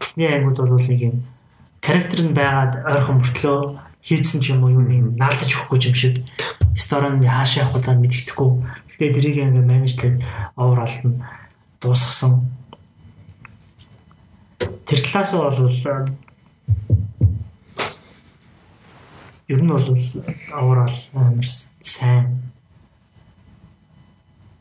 [0.02, 1.22] Эхний ангууд бол нэг юм
[1.80, 3.58] характер нь байгаад ойрхон мөртлөө
[4.08, 6.14] хийцэн ч юм уу юу нэг наалдаж өгөхгүй юм шиг
[6.72, 8.48] сторон хаашаа явах удаа мэддэхгүй.
[8.96, 10.16] Гэхдээ тэрийг ингээ менежлээд
[10.56, 11.20] overall нь
[11.84, 12.48] дуусгасан.
[14.88, 15.60] Тэр талаас нь бол
[19.52, 19.88] ер нь бол
[20.56, 21.48] overall амар
[21.84, 22.48] сайн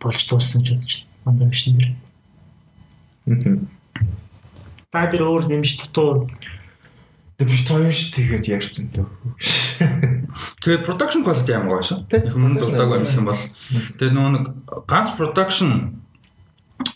[0.03, 0.93] болж дууссан ч бодож
[1.23, 1.95] мандаа биш нэр.
[4.91, 6.27] Та дээр өөр нэмж дутуу
[7.37, 9.05] Тэгээд бит хоёр ш тэгээд ярьсан лөө.
[10.57, 12.01] Тэгээд production quality ямар гоё шээ.
[12.25, 14.45] Их өмнө дурдаг байх юм бол тэгээд нөгөө нэг
[14.89, 16.01] ганц production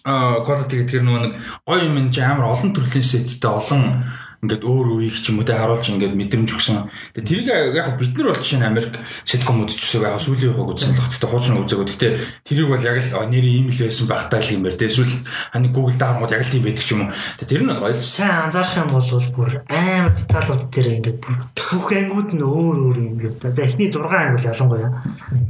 [0.01, 4.01] а quality гэдэг нөгөө нэг гоё юм чи амар олон төрлийн сеттэй олон
[4.41, 6.89] ингээд өөр үеийг ч юм уу те харуулж ингээд мэдрэмж өгсөн.
[7.13, 7.47] Тэгээ тэрийг
[7.77, 11.29] яг бид нар бол жишээ нь Америк ситком үзчихсээг яг сүүлийн хувийг үзсэн л гэхдээ
[11.29, 11.87] хуучин үзээгөө.
[11.93, 12.11] Гэхдээ
[12.41, 14.89] тэрийг бол яг л нэр ийм л байсан багтаа л юм байна те.
[14.89, 15.13] Эсвэл
[15.53, 17.13] хань Google даармууд яг л тийм байдаг ч юм уу.
[17.37, 21.35] Тэгээ тэр нь бол л сайн анзаарах юм бол бүр амар деталууд дээр ингээд бүр
[21.53, 23.53] бүх ангууд нь өөр өөр юм юм да.
[23.53, 24.89] За эхний 6 анги бол ялангуяа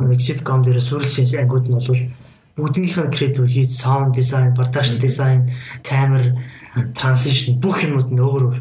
[0.04, 2.04] нэг sitcom дээр сүрлсэн ангууд нь бол
[2.60, 5.48] бүгднийхээ креатив хийж sound design, production design,
[5.88, 6.36] камер
[6.96, 8.60] транзишн бүх юмуд нь өөр өөр.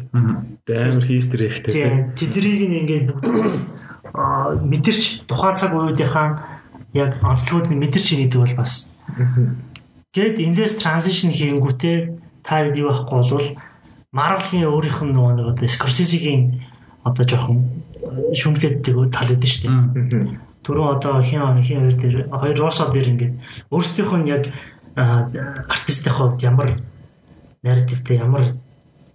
[0.67, 1.71] амар хийстер ихтэй.
[1.71, 3.55] Тийм тэднийг нь ингээд бүгд
[4.17, 6.59] аа мэдэрч тухайн цаг үеийнхаа
[6.93, 8.91] яг онцлогууд нь мэдэрч ирээд бол бас
[10.11, 11.97] Гэт эндээс транзишн хийнгүүтээ
[12.43, 13.47] та юу байхгүй болвол
[14.11, 16.59] Marvel-ийн өөрийнх нь нөгөө нэг одоо Scorsese-гийн
[17.07, 17.63] одоо жоохон
[18.35, 20.35] шүмглээддэг тал өгдөн шүү дээ.
[20.67, 23.33] Түрүү одоо хин хин хоёр дээр хоёр Росо дээр ингээд
[23.71, 24.51] өөрсдийнх нь яг
[24.99, 26.75] артистийн хувьд ямар
[27.63, 28.43] нарративтэй ямар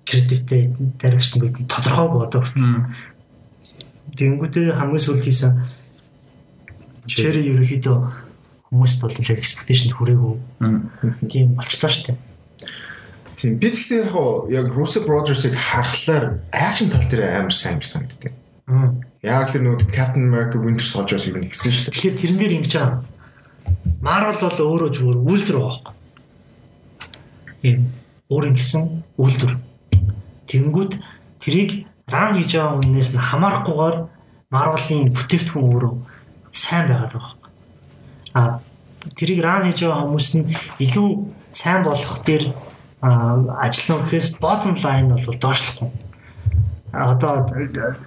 [0.07, 0.71] креативтэй
[1.03, 2.95] дарилсан гэдэг нь тодорхойгүй одоо хүртэл.
[4.17, 5.53] Тэнгүүдээ хамгийн сүүлд хийсэн
[7.07, 7.99] Черри ерөөхдөө
[8.71, 10.35] хүмүүст бол яг expectation хүрээгүй.
[11.31, 12.19] Тийм болчлоо шүү дээ.
[13.35, 14.15] Тийм би тэгтээ яг
[14.51, 18.35] яг Russo Brothers-ыг харахаар акшн тал дээр амар сайн гэж санагддаг.
[19.23, 21.95] Яг л нөгөө Captain America Winter Soldier-с юу нэгсэн шүү дээ.
[21.95, 23.03] Тэгэхээр тэрэн дээр ингэж байгаа.
[24.03, 25.95] Marvel бол өөрөө зүгээр үйлдвэр байгаа
[27.63, 27.87] байхгүй.
[28.31, 28.83] Өөр ингэсэн
[29.19, 29.55] үйлдвэр.
[30.51, 30.93] Тэнгүүд
[31.43, 33.97] тэрийг ран хийж байгаа хүнээс нь хамаарахгүйгээр
[34.51, 35.95] Marvel-ийн бүтээгдэхүүн өөрөө
[36.51, 37.51] сайн байгаад байгаа байхгүй.
[38.35, 38.41] А
[39.19, 40.45] тэрийг ран хийж байгаа хүмүүс нь
[40.83, 41.09] илүү
[41.51, 42.45] сайн болох дээр
[43.63, 46.06] ажиллана гэхээс bottom line бол доошлохгүй
[46.97, 47.45] одоо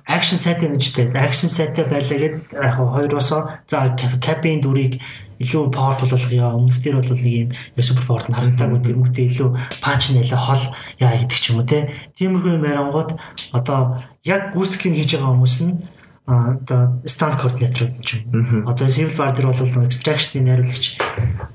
[0.07, 4.97] акшн сайтай нэгжтэй акшн сайтай байлаа гэд яг хоёроосоо за кабин дүрийг
[5.39, 6.51] илүү powerful болгоё.
[6.51, 10.63] Өмнөх дээр бол нэг юм супер power нь харагдаагүй тэрмэгтэй илүү панч нэлээ хол
[10.99, 11.87] яа гэдэг ч юм уу те.
[12.19, 13.15] Тиймэрхүү юм ярангууд
[13.55, 15.79] одоо яг гүйцэтгэлийг хийж байгаа хүмүүс нь
[16.27, 18.67] одоо станд координатор ч юм.
[18.67, 20.99] Одоо Civil War дээр бол extraction-ийн найруулагч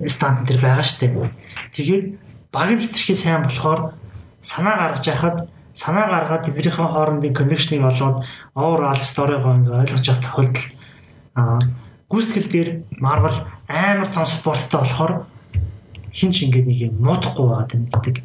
[0.08, 1.20] станд дээр байгаа штеп.
[1.76, 2.16] Тэгээд
[2.48, 4.00] багийн хэтэрхий сайн болохоор
[4.40, 5.36] санаа гаргаж яхад
[5.74, 8.22] санаа гаргаад эднэрийн хоорондын коннекшнийг олоод
[8.54, 10.58] overall story-гоо ингээ ойлгож авах тохиолдолд
[11.34, 11.58] аа
[12.08, 12.68] гүйцэтгэл дээр
[13.02, 13.36] Marvel
[13.66, 15.12] амар том спорттой болохоор
[16.14, 18.16] хин ч ингээ нэг юм муудахгүй байгаад байна гэдэг.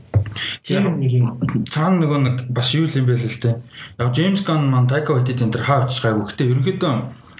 [0.61, 1.25] Тийм нэг юм
[1.65, 3.55] цаана нөгөө нэг бас юу юм бэ л л тээ.
[3.97, 6.29] Яг James Gunn маань Taika Waititi энэ төр хаа очих гайгүй.
[6.29, 6.93] Гэтэ ерөөдөө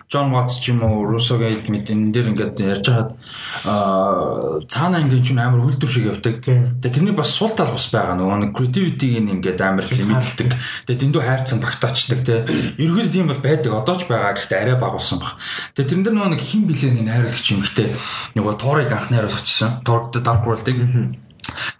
[0.09, 3.13] Джон Ватс ч юм уу Русогийн мэд энэ дээр ингээд ярьж хаад
[3.61, 6.41] аа цаана ингээд ч амар хүлдвэр шиг явдаг.
[6.41, 10.49] Тэгээ тэрний бас сул тал бас байгаа нөгөө нэг creativity-г ингээд амар хэмэлдэг.
[10.89, 12.41] Тэгээ дэндүү хайрцан багтаачдаг те.
[12.81, 13.69] Ерөнхийдөө тийм бол байдаг.
[13.69, 15.37] Одоо ч байгаа гэхдээ арай багуулсан баг.
[15.77, 17.93] Тэгээ тэрэн дээр нөгөө нэг хин билээ нэг найруулагч юм ихтэй
[18.33, 19.85] нөгөө Торыг анх найруулагчсан.
[19.85, 21.28] Tor Dark World-ыг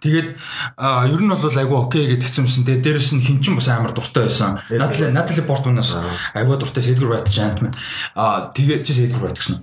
[0.00, 2.64] Тэгээд ер нь бол айгүй окей гэдгийгсэн юмсэн.
[2.64, 4.58] Тэгээд дээрэс нь хинчин бас амар дуртай байсан.
[4.70, 5.96] Натали Натали Портманаас
[6.34, 7.74] айгүй дуртай Эдгар Райт Жантман.
[8.14, 9.60] Аа тэгээд чи Эдгар Райт гэсэн.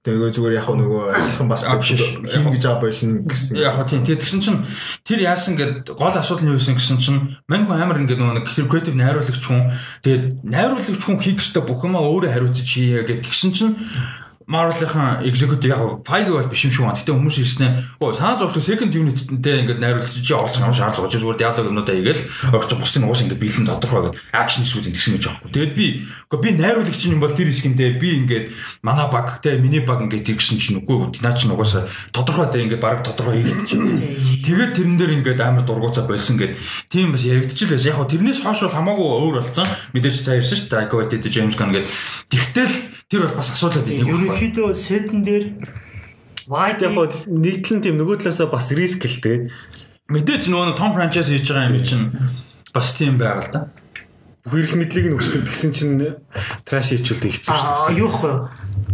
[0.00, 3.52] Тэгээ зүгээр яг нөгөө адилхан бас хин гэж аа болно гэсэн.
[3.60, 4.00] Яг тийм.
[4.00, 4.64] Тэгээд тэгсэн чинь
[5.04, 8.48] тэр яасан гэд гол асуудал нь юу гэсэн гэсэн чинь мань хүн амар ингээд нөгөө
[8.48, 9.68] тэр креатив найруулагч хүн
[10.00, 13.76] тэгээд найруулагч хүн хийх ёстой бүх юмаа өөрөө хариуцж хийе гэд тэгсэн чинь
[14.50, 16.98] Marvel-ийн executive яг Feige бол биш юм шиг байна.
[16.98, 21.22] Гэтэ хүмүүс ирснээр оо санаа зовлоо second unit-тэй ингээд найруулж чи олж авах шаардлага учраас
[21.22, 22.22] зүгээр диалог юмнуудаа хийгээл
[22.58, 25.50] орч бусдын уус ингээд биелэн тодорхой гэдэг акшн эсвэл тэгсэн гэж аахгүй.
[25.54, 25.86] Тэгэд би
[26.26, 28.46] үгүй би найруулагч юм бол тэр хэсгэмдээ би ингээд
[28.82, 32.82] мана баг те миний баг ингээд тэгсэн чинь үгүй наа чинь угаасаа тодорхой те ингээд
[32.82, 33.62] баг тодорхой байна.
[33.66, 36.58] Тэгээд тэрэн дээр ингээд амар дургуцаа болсон гэд
[36.90, 37.94] тийм бас яригдчихл байсан.
[37.94, 39.68] Яг тэрнээс хойш бол хамаагүй өөр болсон.
[39.94, 40.90] Мэдээж цаа ирсэн шүү дээ.
[40.90, 41.90] Waititi James Gunn гэдэг.
[42.30, 42.74] Тэгтэл
[43.10, 44.06] тэр бол бас асуудал байдаг
[44.40, 45.44] ерөнхийдөө сетэн дээр
[46.48, 49.46] White яг нийтлэн тийм нөгөө талаасаа бас риск л дээ.
[50.08, 52.08] Мэдээж нөгөө том франчайз хийж байгаа юм чинь
[52.72, 53.60] бас тийм байга л да.
[54.48, 56.00] Бүх эрх мэдлийг нь өсгөх гэсэн чинь
[56.64, 57.84] траш хийчихвэл хэцүү шүү дээ.
[57.86, 58.32] Аа юу вэ?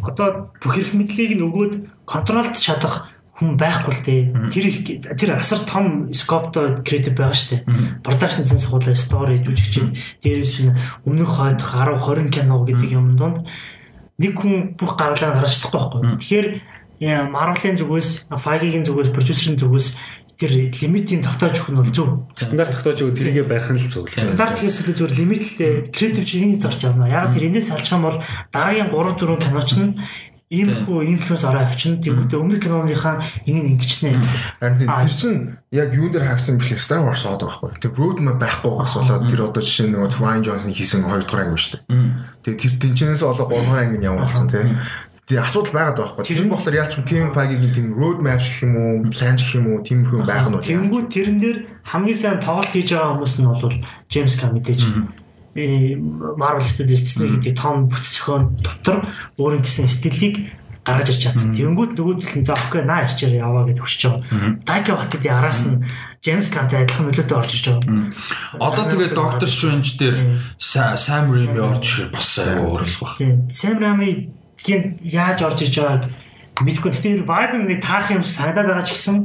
[0.03, 3.09] Одоо бүх эрх мэдлийг нь өгөөд контролд чадах
[3.39, 4.23] хүн байхгүй л дээ.
[4.51, 4.79] Тэр их
[5.17, 8.03] тэр асар том скоптой креатив байгаа шүү дээ.
[8.05, 10.77] Production зэн сахуулаа story жүжигчин дээрээс нь
[11.09, 13.47] өмнөх хойдох 10 20 кино гэдэг юм донд
[14.19, 16.19] нэг хүн бүх гаргалаа гаргаж чадахгүй байхгүй.
[16.21, 16.49] Тэгэхээр
[17.29, 19.89] Marvel-ийн зүгээс, Feige-ийн зүгээс, продюсерийн зүгээс
[20.37, 22.09] тэр лимитийн тогтоож өгөх нь бол зөв.
[22.37, 24.05] Стандарт тогтоож өгөх тэрийгэ барих нь л зөв.
[24.05, 27.09] Стандарт хийсэл зүгээр лимиттэй креатив чиний зарч явна.
[27.09, 28.21] Яг тэр энэс салчих юм бол
[28.53, 29.97] дараагийн 3 4 киноч нь
[30.47, 33.19] иймэрхүү инфлюенс ороо авчин тэгвэл өмнөх киноныхаа
[33.51, 34.15] энийг ингэчнэ.
[34.63, 37.83] Харин тэр чинь яг юун дээр хаагсан бэлээ Star Wars одоо байхгүй.
[37.83, 41.51] Тэг road map байхгүйгаас болоод тэр одоо жишээ нь нөгөө Ryan Johnson хийсэн 2 дугаар
[41.51, 41.83] анги шүү дээ.
[42.47, 44.79] Тэгээ тэр тэнчнээс олоо 3 дугаар анги ямар болсон тийм.
[45.27, 46.23] Тэгээ асуудал байгаад байхгүй.
[46.23, 49.67] Тэр нь болохоор яалч Kevin Feige-гийн тийм road map гэх юм уу, plan гэх юм
[49.75, 50.63] уу, тиймэрхүү байх нь бол.
[50.63, 53.75] Тэнгүү тэрэн дээр хамгийн сайн тоглолт хийж байгаа хүмүүс нь бол
[54.07, 54.81] James Gunn мэдээж
[56.37, 59.09] Marvel Studios гэдэг том бүтцөхөн дотор
[59.41, 60.53] өөрийн гэсэн стилийг
[60.87, 61.51] гаргаж ирч чадсан.
[61.51, 64.63] Тэнгүүд нөгөөдөл нь за окей наа ирчээр яваа гэж хүсэж байгаа.
[64.63, 65.83] Taika Waititi араас нь
[66.23, 68.07] James Gunn-тай адилхан нөлөөтэй орж ирж байгаа.
[68.63, 70.17] Одоо тэгээд Doctor Strange дээр
[70.63, 73.19] Sam Raimi орж ирэх бас аюу өөрлөх баг.
[73.51, 74.31] Sam Raimi
[74.63, 76.05] тийм яаж орж ирж байгааг
[76.63, 76.91] мэдгүй.
[76.95, 79.17] Тэр vibe нэг таах юм санагдаад байгаа ч гэсэн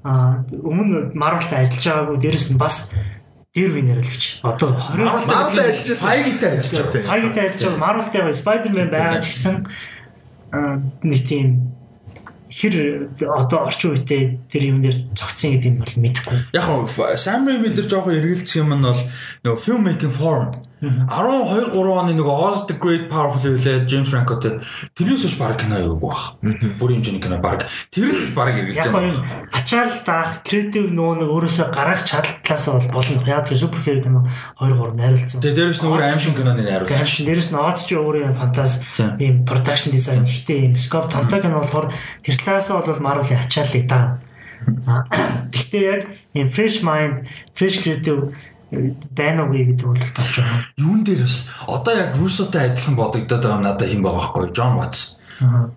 [0.00, 2.18] аа өмнө Marvel-тай ажиллаж байгаагүй.
[2.24, 2.96] Дээрэс нь бас
[4.04, 4.24] л гэж.
[4.44, 6.06] Одоо 20 Marvel-тай ажиллаж байсан.
[6.06, 7.08] Файгитай ажиллаж байгаа.
[7.08, 9.56] Файгитай ажиллаж байгаа Marvel-тай байгаа Spider-Man байгаа ч гэсэн
[11.02, 11.48] нэг тийм
[12.56, 16.38] хэр одоо орчин үетэй тэр юм дээр цогцсон гэдэг юм бол мэдэхгүй.
[16.56, 16.88] Яг нь
[17.20, 19.02] Sam Raimi дээр жоохон эргэлзэх юм нь бол
[19.44, 24.36] нөгөө film making form 12 3 оны нөгөө Oz the Great Powerful үлээ James Franco
[24.36, 24.60] тэр
[24.92, 26.36] тэрнээс биш баг кино юу бах.
[26.44, 27.64] Бүр хэмжээний кино баг.
[27.88, 29.16] Тэр л баг эргэлзэж Яг нь
[29.56, 33.24] ачаал даах креатив нөгөө нэг өөрөөсөө гаргах чадал талаас бол болно.
[33.24, 34.28] Яг тэр супер хэр кино
[34.60, 35.40] 2 3 найруулсан.
[35.40, 36.92] Тэгээ дээрэс нь өөр аим шиг киноны найруулагч.
[36.92, 38.84] Гамш дээрэс нь Оз ч өөрөө юм фантаз
[39.16, 41.88] ийм production design ихтэй ийм scope томтой кино болохоор
[42.20, 44.20] тэр талаас бол Marvel-ийн ачааллыг даа.
[45.56, 46.02] Гэхдээ яг
[46.36, 47.24] ийм fresh mind,
[47.56, 48.36] fresh creative
[48.70, 53.58] байна уу гэдэг бол бас жоохон Юун дээр бас одоо яг Russo-тай адилхан бодогдоод байгаа
[53.58, 55.16] юм надад хин байгаа байхгүй John Watts.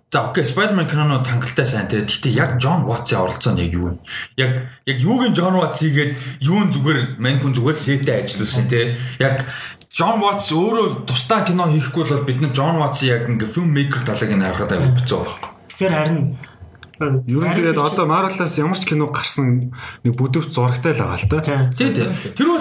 [0.09, 2.01] За окей Spider-Man киноно тангалттай сайн те.
[2.01, 3.97] Гэхдээ яг John Watts-ийн оролцоо нь яг юу вэ?
[4.37, 4.51] Яг
[4.87, 8.95] яг юуг нь John Watts хийгээд юун зүгээр маньхүн зүгээр сэтэ ажиллуулсан те.
[9.19, 9.45] Яг
[9.91, 14.01] John Watts өөрөө тусдаа кино хийхгүй бол бид нар John Watts-ийг яг ингээ film maker
[14.07, 15.49] талыг нь харахад аваад хэцүү байхгүй.
[15.75, 16.23] Тэгэхээр харин
[16.99, 19.71] Юу тэгээд одоо Marvel-аас ямар ч кино гарсан
[20.03, 21.39] нэг бүдүүв зурагтай л байгаа л та.
[21.39, 21.71] Тийм.
[21.71, 22.07] Тий, тий.
[22.35, 22.59] Тэр бол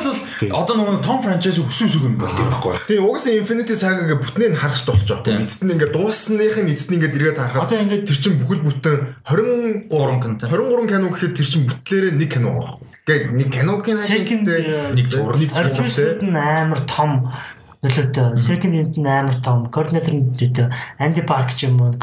[0.55, 2.75] одоо нөгөө Tom franchise хүсүүс үг юм бол тийм байхгүй.
[2.87, 5.27] Тийм угаасаа Infinity Saga-гээ бүтнээ нь харах хэрэгтэй болж байгаа.
[5.27, 5.43] Тийм.
[5.43, 8.63] Эцэст нь ингээд дуусных нь эцэст нь ингээд эргээд харахад Одоо ингээд тэр чин бүхэл
[8.63, 10.35] бүтэн 23 Гурван кино.
[10.39, 12.79] 23 кино гэхэд тэр чин бүтлээрээ нэг кино байгаа.
[13.09, 15.41] Гэхдээ нэг киногийн Second, хашигтэй э, нэг зураг.
[15.41, 17.33] нэг зураг амар том
[17.83, 18.35] нөлөөтэй.
[18.35, 19.71] Second Unit нь амар том.
[19.71, 20.69] Coordinator нь дэвтэй.
[20.99, 21.95] Andy Park ч юм уу,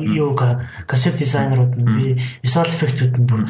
[0.00, 2.06] юу concept designer-ууд нь би
[2.40, 3.44] visual effect-үүд нь бүр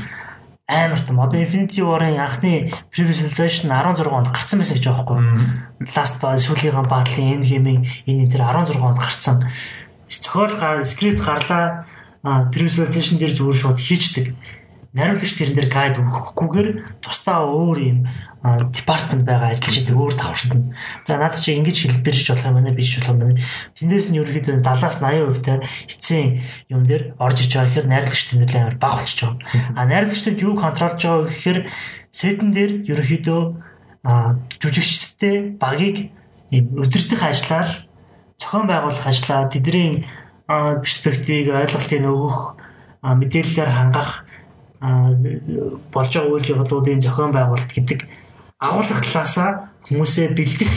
[0.67, 1.23] амар том.
[1.23, 5.19] Одоо Infinity War-ын анхны Civilization 16 онд гарсан байсан гэж байгаа байхгүй.
[5.95, 9.47] Last ба сүүлийнхэн энэ хэмээн энэ тэр 16 онд гарсан.
[10.11, 11.87] Зохиол гар скрипт гарлаа.
[12.51, 14.35] Civilization дээр зүгээр шууд хийчдэг.
[14.99, 16.69] Нариулагч тэрэн дээр гайд өгөхгүйгээр
[16.99, 17.99] тусдаа өөр юм
[18.43, 20.75] департамент байгаа ажиллаж идэг өөр давхартна.
[21.07, 23.43] За надад чи ингэж хэлбэрч болох юм байна биш болох юм байна.
[23.79, 28.63] Тэндээс нь ерөөхдөө 70-аас 80% та эцсийн юм дээр орж иж байгаа гэхээр найрлагч тэнэлээ
[28.63, 29.39] амар бага болчихж байгаа.
[29.75, 31.59] А найрлагчдад юу контролж байгаа гэхээр
[32.11, 33.43] сетэн дээр ерөөхдөө
[34.63, 36.11] жүжигчдтэй багийг
[36.55, 37.69] өдөртөх ажиллаар
[38.39, 40.07] зохион байгуулах ажиллаа тэдний
[40.47, 42.57] перспективийг ойлголтыг өгөх
[43.03, 44.25] мэдээллээр хангах
[44.81, 48.07] болж байгаа үйл явдлуудын зохион байгуулалт гэдэг
[48.63, 50.73] агуулгах талаасаа хүмүүсээ бэлдэх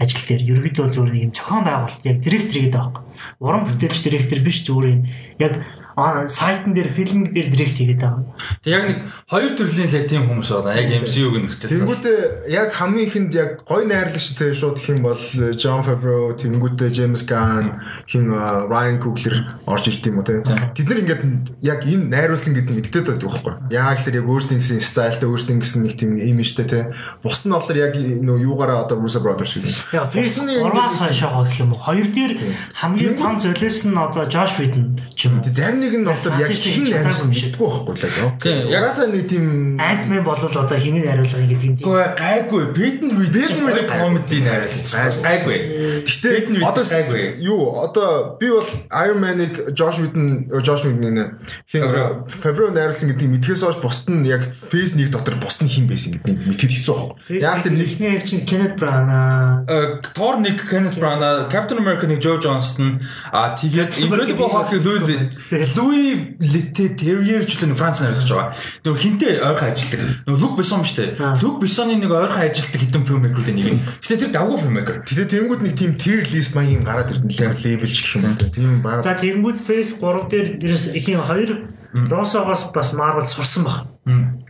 [0.00, 3.04] ажил дээр ерөөдөө бол нэг юм зохион байгуулалт яг директор гэдэг аахгүй.
[3.44, 5.00] Уран бүтээлч директор биш зүгээр юм.
[5.36, 5.52] Яг
[5.96, 8.24] сайтн дээр фильм дээр директ хийгээд байгаа.
[8.62, 10.76] Тэг яг нэг хоёр төрлийн л яг тийм хүмүүс байна.
[10.76, 11.70] Яг MCU-г нөхцөл.
[11.70, 12.18] Тэнгүүтээ
[12.50, 15.20] яг хамгийн ихэнд яг гой найрлагчтай шууд их юм бол
[15.56, 20.40] John Favreau, тэнгүүтээ James Gunn, хин э, Ryan Coogler орж ирд юм уу те.
[20.40, 21.22] Тэд нар ингээд
[21.64, 23.54] яг энэ найруулсан гэдэг нь мэддээд байдаг байхгүй.
[23.74, 26.80] Яг л яг өөрсдийн гэсэн стайлтай, өөрсдийн гэсэн нэг тийм имижтэй те.
[27.22, 29.64] Бус нь болохоор яг нөө юугаараа одоо Russo Brothers шиг.
[29.92, 31.80] Яг Facebook ургаас хойшоогоо гэх юм уу.
[31.80, 32.32] Хоёр дээр
[32.74, 35.44] хамгийн том золиос нь одоо Josh Whedon ч юм уу.
[35.44, 38.38] Зарим нэг нь болохоор яг хин найруулсан мэддэггүй байхгүй л яг.
[38.40, 39.44] Тийм, яг- Угаасаа нэг тийм
[39.80, 41.74] Ant-Man болвол одоо хиний найруулга гэдэг юм.
[41.80, 42.62] Үгүй ээ, гайгүй.
[42.76, 45.16] Бэдэн Рид Бэдэн Рид комеди найруулагч.
[45.24, 45.58] Гайгүй.
[46.04, 47.22] Гэхдээ одоо гайгүй.
[47.40, 51.82] юу одоо би бол Iron Man-ыг Josh Whedon Josh Whedon хин
[52.28, 52.70] Favreau.
[52.70, 56.46] Найруулсан гэдгийг мэдхээс хойш бусд нь яг Phase 1 дотор бусд нь хин байсан гэдгийг
[56.46, 57.14] мэдхэд хэцүү байна.
[57.40, 62.06] Яг л нэг ихний яг чинь Kenneth Branagh Э, Thor нэг Kenneth Branagh, Captain America
[62.06, 63.00] нэг Joe Johnston,
[63.32, 65.30] а тэгээд Incredible Hulk Louis
[65.76, 68.54] Louis Leterrier ч л Франц найруулж байгаа.
[68.86, 70.00] Нөгөө хинтээ ойрхон ажилтдаг.
[70.26, 71.10] Нөгөө Luc Besson шүү дээ.
[71.42, 73.82] Luc Besson-ы нэг ойрхон ажилтдаг хитэн filmmaker-үүдийн нэг нь.
[74.02, 74.96] Гэтэ тэр давгүй filmmaker.
[75.06, 78.24] Тэгээ тэнгууд нэг тийм tier list маяг юм гараад ирдэн л level ч гэх юм
[78.26, 78.50] уу.
[78.50, 79.04] Тийм баг.
[79.04, 83.90] За тэгэнгүүт Phase 3 дээр ерөөс ихийн 2 Росогоос бас Marvel сурсан баг.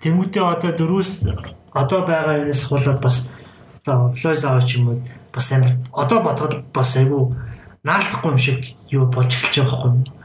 [0.00, 1.24] Тэнгүүтээ одоо дөрөвс
[1.73, 3.31] одоо байгаа юмнаас хулаад бас
[3.81, 7.32] одоо Lois аваач юм уу бас амар одоо бодоход бас айгүй
[7.84, 10.19] наалтахгүй юм шиг юу болж эхэлж байгаа байхгүй юу.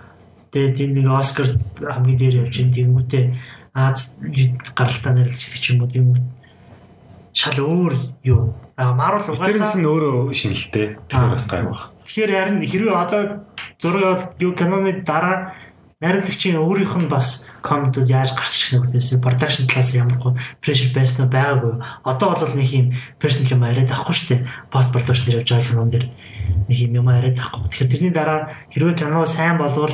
[0.55, 1.51] Тэгээд энэ нэг Оскар
[1.83, 3.25] хамгийн дээр явж ин тэнгүүтээ
[3.75, 4.15] Аз
[4.71, 6.23] гаралтаа нэрлэгчдэг ч юм уу тэнгүүт
[7.35, 7.93] шал өөр
[8.23, 8.55] юу.
[8.79, 10.95] А Marvel Тэрнээс угаасаа нь өөрөө шинэлтэй.
[11.11, 11.91] Тэр бас гайвах.
[12.07, 13.43] Тэгэхээр харин хэрвээ одоо
[13.75, 15.59] зураг юу киноны дараа
[15.99, 20.95] найруулагчийн өөрийнх нь бас комментууд яаж гарч ирэх нь үгээс production талаас ямар гоо pressure
[20.95, 21.75] байсан нь байгаагүй.
[22.07, 22.87] Одоо бол нэг юм
[23.19, 24.47] personal юм яриад авахгүй шүү дээ.
[24.71, 26.07] Post production явж байгаа кинон дэр
[26.71, 27.67] нэг юм юм яриад авахгүй.
[27.75, 29.91] Тэгэхээр тэрний дараа хэрвээ кино сайн болвол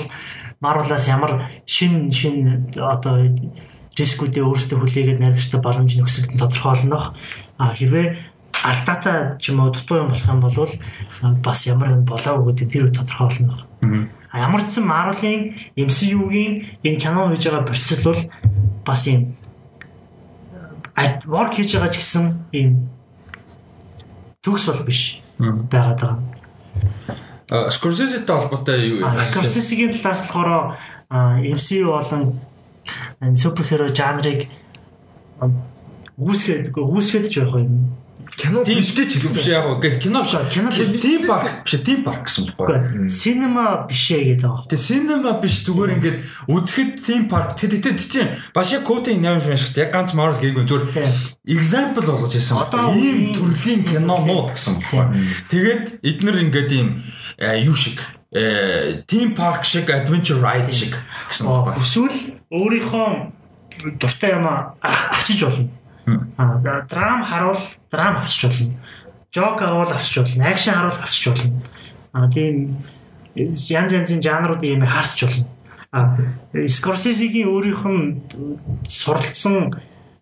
[0.61, 3.17] Marvel-аас ямар шин шин одоо
[3.97, 7.17] рискүүдээ өөрсдөө хүлээгээд найруулагчтай боломж нөхсөлд нь тодорхойлнох.
[7.57, 8.07] А хэрвээ
[8.63, 10.55] алдаатай ч юм уу дутуу юм болох юм бол
[11.21, 13.67] а, бас ямар юм болоогүй гэдэг тэр тодорхойлно.
[14.31, 16.53] Ямар ч сан Marvel-ийн MCU-гийн
[16.85, 18.21] энэ кино хийж байгаа процесс бол
[18.85, 19.33] бас юм
[21.25, 22.69] work хийж байгаа ч гэсэн ийм
[24.45, 26.17] төгс бол биш байгаад байгаа.
[27.51, 29.19] Scorsese-тэй холбоотой юу вэ?
[29.19, 30.79] Scorsese-гийн талаас болохоор
[31.43, 32.39] MCU болон
[33.35, 34.47] суперхеро жанрыг
[36.15, 37.91] үүсгээд үүсгээд ч явах юм
[38.35, 42.27] кино биш гэж хэлсэн биш яг гэх кино биш кино тим парк биш тим парк
[42.27, 43.07] гэсэн байхгүй.
[43.07, 44.67] Синема биш ээ гэдэг байгаа.
[44.71, 49.57] Тэгээ синема биш зүгээр ингээд үзэхэд тим парк тэгээ тэгээ тийм бас яг коутын шиг
[49.59, 50.85] шиг яг ганц Marvel гээгүй зүгээр
[51.45, 52.95] example болгож хэлсэн байна.
[52.95, 55.03] Ийм төрлийн кинонууд гэсэн байхгүй.
[55.51, 56.87] Тэгээд эднэр ингээд ийм
[57.67, 57.99] юу шиг
[58.31, 60.95] тим парк шиг adventure ride шиг
[61.27, 61.75] гэсэн байна.
[61.75, 62.15] Эсвэл
[62.47, 65.80] өөрийнхөө дуртай юм авчиж болно
[66.37, 67.57] Аа драм харуул
[67.91, 68.73] драм авчиж болно.
[69.33, 70.49] Жок авал авчиж болно.
[70.49, 71.61] Акшн харуул авчиж болно.
[72.13, 72.77] Аа тийм
[73.35, 75.47] янз янзын жанрууд юм харсч болно.
[75.91, 76.17] А
[76.67, 78.21] Скорсезигийн өөрийнх нь
[78.87, 79.73] суралцсан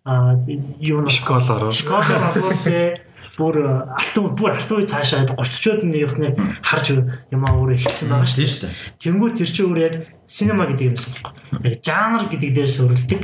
[0.04, 3.00] юу нэг школоор школоор те
[3.38, 6.86] бүр алтан бүр алтан үе цаашаа 30-од нэг харж
[7.30, 8.74] юм аа өөрөө эхэлсэн байгаа шүү дээ.
[8.98, 9.94] Тэнгүү тэр чинь өөр яг
[10.26, 11.14] синема гэдэг юмсан.
[11.62, 13.22] Яг жанр гэдэг дээр суурилдаг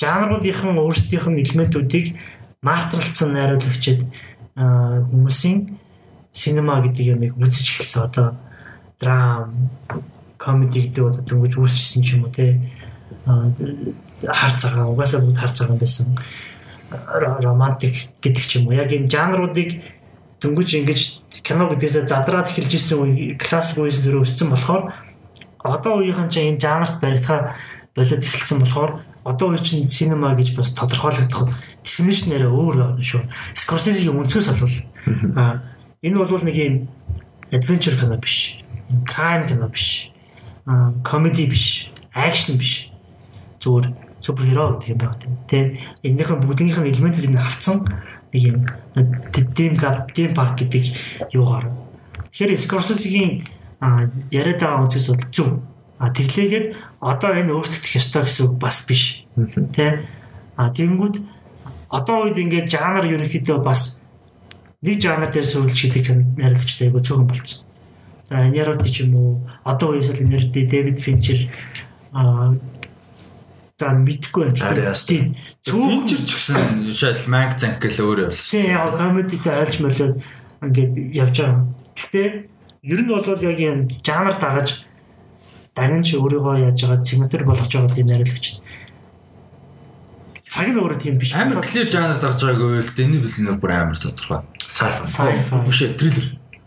[0.00, 2.16] жанруудынхан өөрсдийнх нь элементүүдийг
[2.62, 4.06] мастерлцсан найруулагчид
[4.56, 5.78] хүмүүсийн
[6.32, 8.02] синема гэдэг юмыг үзэж эхэлсэн.
[8.08, 8.26] Одоо
[9.00, 9.70] драм
[10.38, 12.60] комеди гэдэг одоо дөнгөж үүсчихсэн ч юм уу те.
[13.26, 16.16] Хар цагаан угаасаа бүгд хар цагаан байсан.
[16.92, 18.78] Романтик гэдэг ч юм уу.
[18.78, 19.82] Яг энэ жанруудыг
[20.42, 21.00] дөнгөж ингэж
[21.46, 24.90] кино гэдгээсээ задраад эхэлж исэн үе классик үеэс зөрөө өссөн болохоор
[25.62, 27.54] одоо үеийнхэн чинь энэ жанрт баригдахаа
[27.94, 28.92] болоод эхэлсэн болохоор
[29.24, 31.50] одоо үе чинь синема гэж бас тодорхойлогдох
[32.26, 33.22] нэрээ өөр шүү.
[33.54, 34.76] Scorsese-гийн өнцгөөс болвол
[35.38, 35.62] а
[36.02, 36.74] энэ бол нэг юм
[37.54, 38.58] adventure кино биш.
[39.06, 40.10] Crime кино биш.
[40.66, 41.90] а comedy биш.
[42.14, 42.90] Action биш.
[43.62, 45.78] Зүгээр суперхеро гэх юм байна тийм.
[46.02, 47.86] Энийхэн бүгднийх нь элементүүдийг нь авцсан
[48.34, 48.66] нэг юм
[49.54, 50.94] team gap team park гэдэг
[51.30, 51.70] юугаар.
[52.30, 53.46] Тэгэхээр Scorsese-гийн
[54.30, 55.48] яриад байгаа өнцгөөс бол зөв
[56.02, 59.22] А тэглээгээд одоо энэ өөрчлөгдөх ёстой гэсэн үг бас биш.
[59.70, 60.02] Тэ?
[60.58, 61.22] А тэгэнгүүт
[61.94, 64.02] одоо үед ингээд жанр ерөнхийдөө бас
[64.82, 67.62] нэг жанр дээр суулж хийдэг найруулагчтай айгу цөөхөн болцсон.
[68.26, 69.30] За Энерод ч юм уу
[69.62, 71.38] одоо үеэс л Энерод Дэвид Финчер
[72.10, 72.50] а
[73.78, 74.98] за мэдгүй байна.
[75.06, 75.38] Тийм.
[75.62, 78.50] Финчер ч гэсэн шал манг занк гэл өөр явлаа.
[78.50, 80.18] Тийм яг комедитэй айлч молоод
[80.66, 81.62] ингээд явж байгаа.
[81.94, 82.28] Гэхдээ
[82.90, 84.82] ер нь бол яг юм жанр дагаж
[85.76, 88.60] дагнж өөрийгөө яаж байгаа сигнатур болгож байгаа тийм найруулагч.
[90.52, 91.32] Цаг нь өөрөө тийм биш.
[91.32, 94.44] Амар клир жанр дагж байгааг үйл дэний билнэ бүр амар тодорхой.
[94.68, 95.40] Sci-fi.
[95.64, 96.26] Биш триллер.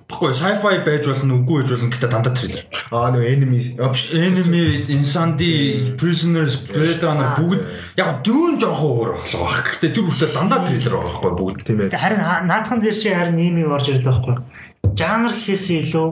[0.09, 2.65] Баггүй sci-fi байж болно, үгүй байж болно гэдэг дандаа триллер.
[2.89, 3.59] Аа нөгөө enemy
[4.25, 5.53] enemy insanity
[6.01, 7.61] prisoners predator бүгд
[8.01, 9.69] яг дүүн жоохон өөр болоо баг.
[9.69, 11.93] Гэхдээ тэр үртэл дандаа триллер байгаа байхгүй бүгд тийм ээ.
[11.93, 14.35] Харин наадхан дээр чи харин ийм юм орж ирлээ байхгүй.
[14.97, 16.07] Жанр гэхээсээ илүү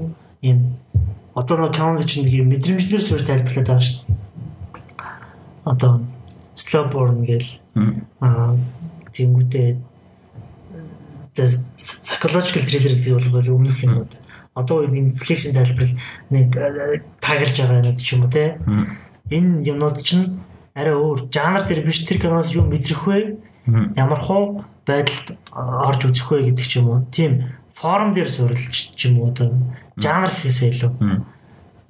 [0.45, 0.59] юм
[1.33, 4.17] одоо нэг кинонд чинь нэг мэдрэмжлэр суурь тайлбарлаад байгаа шүү дээ.
[5.65, 5.91] Одоо
[6.53, 7.49] slow burn гэл
[8.21, 8.57] аа
[9.13, 9.81] тэнгуүтэй
[11.33, 14.13] psychological thriller гэдэг бол өмнөх юмуд.
[14.53, 15.97] Одоо энэ Netflix-ийн тайлбарл
[16.29, 16.53] нэг
[17.17, 18.61] таглаж байгаа юм ч юм уу те.
[19.33, 20.37] Энэ юмнууд чинь
[20.77, 23.41] арай өөр жанр дээр биш тэр киноос юу мэдрэх вэ?
[23.97, 27.01] Ямар хуу байдалд орж үзэх вэ гэдэг ч юм уу.
[27.09, 29.49] Тийм форум дээр суурилж ч юм уу одоо
[29.97, 30.91] жанр гэхээсээ илүү.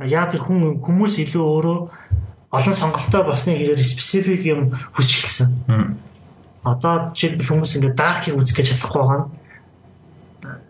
[0.04, 1.78] Яа тэр хүн хүмүүс илүү өөрөө
[2.54, 5.50] олон сонголттой болсны хэрээр специфик юм хүсч эхэлсэн.
[6.64, 9.28] Одоо жишээлбэл хүмүүс ингээд даркийг үзэх гэж чадахгүй байгаа нь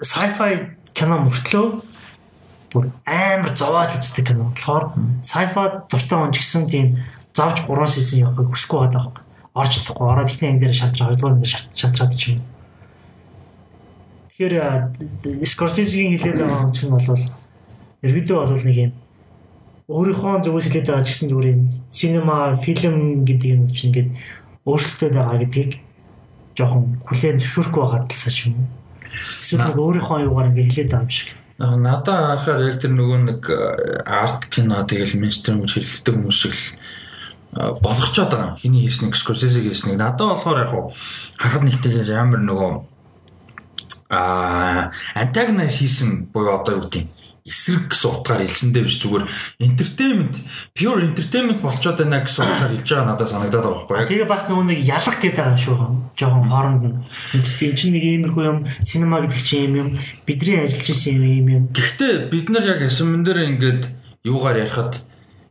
[0.02, 1.66] sci-fi кино мөртлөө
[2.74, 4.54] бүр амар зовоож үздэг кино.
[4.54, 4.86] болохоор
[5.22, 6.88] sci-fi дуртай хүн ч гэсэн тийм
[7.34, 9.24] зовж 3 сисэн явахыг хүсэхгүй байгаа байхгүй.
[9.54, 12.42] Орж чадахгүй ороод ихний анги дээр шантраа, хоёрдугаар анги шантраад ч юм.
[14.34, 17.06] Тэгэхээр Scorsese-гийн хэлээд байгаа үнц нь бол
[18.02, 18.94] ерөөдөө бол нэг юм
[19.94, 21.62] өөрийнхөө зүгээс хэлээд байгаа ч гэсэн зүгээр юм
[21.94, 24.10] синема, фильм гэдэг юм чинь ингээд
[24.66, 25.72] өөрчлөлтөд байгаа гэдгийг
[26.58, 28.68] жоохон хүлээн зөвшөөрөхгүй байгаа талсаа ч юм уу.
[29.46, 31.30] Эсвэл нэг өөрийнхөө аюугаар ингээд хэлээд байгаа юм шиг.
[31.62, 33.42] Надаа харахаар яг тэр нөгөө нэг
[34.02, 38.58] арт кино тэгэл мейнстрим гэж хэлдэг хүмүүс шиг л болгочоод байгаа.
[38.58, 40.72] Хиний хийснийг Scorsese хийснийг надад болохоор яг
[41.38, 42.93] харахад нэгтэй амар нөгөө
[44.10, 47.08] а антагонист хийсэн буюу одоо юу гэдэг
[47.44, 49.26] эсрэг гэсэн утгаар хэлсэндээ биш зүгээр
[49.60, 50.36] entertainment
[50.72, 54.08] pure entertainment болчоод байна гэсэн утгаар хэлж байгаа надад санагдаад байгаа байхгүй яг.
[54.08, 55.76] Тэгээ бас нөгөө нэг ялах гэдэг юм шүү.
[56.16, 56.96] Жохон хооронд нь.
[57.36, 59.90] Энэ чинь нэг иймэрхүү юм синема гэдэг чинь юм юм
[60.24, 61.64] бидний ажиллаж исэн юм юм юм.
[61.76, 63.84] Гэхдээ бид нар яг ясман дээр ингээд
[64.24, 65.04] юугаар ярихад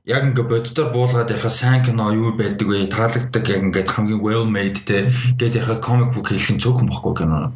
[0.09, 2.89] яг ингээ боддоор буулгаад ярихад сайн кино юу байдаг вэ?
[2.89, 7.21] Таалагддаг яг ингээд хамгийн well made те гээд ярихад comic book хэлэх нь цөөхөн бохгүй
[7.21, 7.53] кино.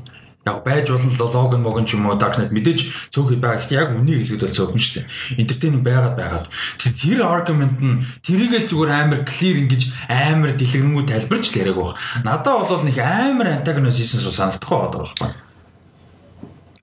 [0.46, 3.58] Яг байж болно логон могон ч юм уу Dark Knight мэдээж цөөхөд байгаа.
[3.58, 5.06] Гэхдээ яг үнийг хэлэхэд бол цөөхөн шүү дээ.
[5.42, 6.46] Entertaining байгаад байгаад.
[6.78, 11.98] Тэр argument нь тэрийг л зүгээр амар clear ингэж амар дэлгэрэнгүй тайлбарч л яриаг баг.
[12.22, 15.45] Надад бол нэг амар antagonist хийсэн санагдахгүй байгаа байхгүй.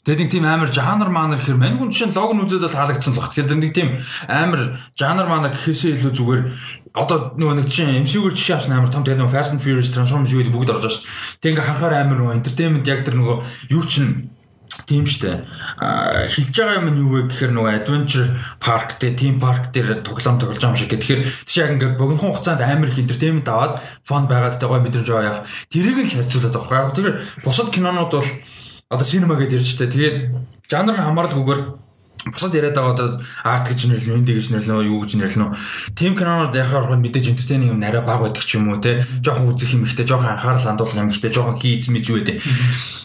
[0.04, 3.24] Тэгээд нэг тийм амар жанр манер гэхэр мань хүн чинь лог нь үзээд таалагдсан л
[3.24, 3.32] баг.
[3.32, 3.96] Тэгэхээр нэг тийм
[4.28, 6.42] амар жанр манер гэхээсээ илүү зүгээр
[6.92, 10.36] одоо нөгөө нэг чинь MCU-гэр жишээ авсан амар том тэгээд нөгөө Fast and Furious Transformers
[10.36, 11.40] юу гэдэг бүгд орж байгаа шүү дээ.
[11.40, 13.36] Тэг ингээ харахаар амар нөгөө entertainment яг тэр нөгөө
[13.72, 14.28] юу чинь
[14.84, 15.46] тийм штэ
[15.80, 18.28] а хилж байгаа юм нь юу вэ гэхээр нөгөө adventure
[18.60, 20.92] park те team park дээр тоглоом тоглож байгаа юм шиг.
[20.92, 25.30] Тэгэхээр тийш яг ингээд богинохон хугацаанд амар их entertainment аваад fun байгаад байгаа мэдрэмж аваа
[25.32, 25.38] яг
[25.72, 26.82] тэрийг л хайцуулаад байгаа.
[26.84, 27.08] Яг тэр
[27.46, 28.30] бусад кинонууд бол
[28.94, 30.18] одоо синема гэдээ ярьж та тэгээд
[30.70, 31.62] жанр нь хамааралгүйгээр
[32.32, 33.08] бусад яриад байгаа одоо
[33.44, 35.52] арт гэж нэрлэнэ, инди гэж нэрлэнэ, юу гэж нэрлэнэ.
[35.92, 39.04] Тим кинонууд яхаар мэдээж энтертейнинг юм нарай баг байдаг ч юм уу те.
[39.20, 42.40] Жохон үзэх юм ихтэй, жохон анхаарал хандуулах юм ихтэй, жохон хийц мэд юу гэдэг.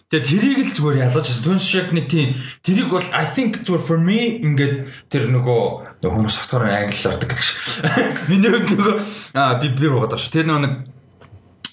[0.09, 2.31] Тэгээ тэрийг л зүгээр ялгаж түн шиг нэг тийм
[2.63, 7.85] тэрийг бол I think зүгээр for me ингээд тэр нөгөө хүмүүс хатгаар англиар гэдэг шиг.
[8.31, 8.95] Миний хувьд нөгөө
[9.35, 10.33] аа би би руугаад байгаа шүү.
[10.33, 10.75] Тэр нөгөө нэг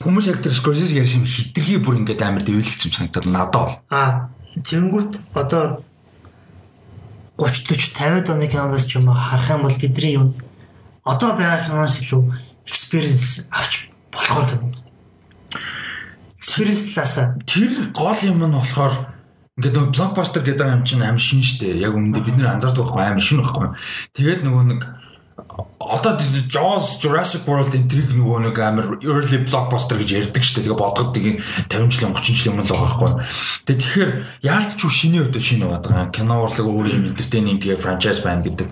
[0.03, 3.75] Хүмүүс яг тэр Scorsese ярьсан хитрхи бүр ингээд амар дэвлэгч юм санагдал надад бол.
[3.87, 4.27] Аа
[4.59, 5.83] тэнгүүт одоо
[7.39, 10.35] 30 40 50 оны киноноос ч юм уу харах юм бол тэдний юм
[11.03, 12.23] одоо байгаа киноноос илүү
[12.67, 14.67] experience авч болохоор кино.
[16.39, 17.15] Experience талаас
[17.47, 19.15] тэр гол юм нь болохоор
[19.55, 21.79] ингээд нөгөө блокбастер гэдэг юм чинь аим шин штэ.
[21.79, 23.67] Яг үүндээ бид нэр анзаардаг байхгүй аим шин байхгүй.
[24.11, 24.81] Тэгээд нөгөө нэг
[25.95, 26.19] одоо
[26.51, 30.65] Jaws Jurassic World энтриг нөгөө нэг амар early blockbuster гэж ярьдаг шүү дээ.
[30.67, 33.11] Тэгээ бодгоддаг юм 50 жилийн 30 жилийн өмнө л байгаа байхгүй.
[33.63, 34.11] Тэгээ тэгэхээр
[34.43, 36.13] яалтч юу шинэ өдөө шинэ байгаад байгаа.
[36.15, 38.69] Кино урлаг өөр юм entertaining тэгээ franchise байна гэдэг.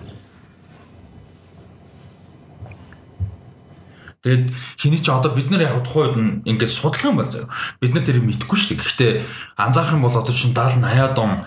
[4.24, 7.52] Тэгэд хиний ч одоо бид нар яг тухайд нь ингээд судлах юм бол заяа.
[7.76, 8.80] Бид нар тэрийг мэдэхгүй шүү дээ.
[8.80, 9.12] Гэхдээ
[9.60, 11.44] анзаарах юм бол одоо чинь 70 80-аад он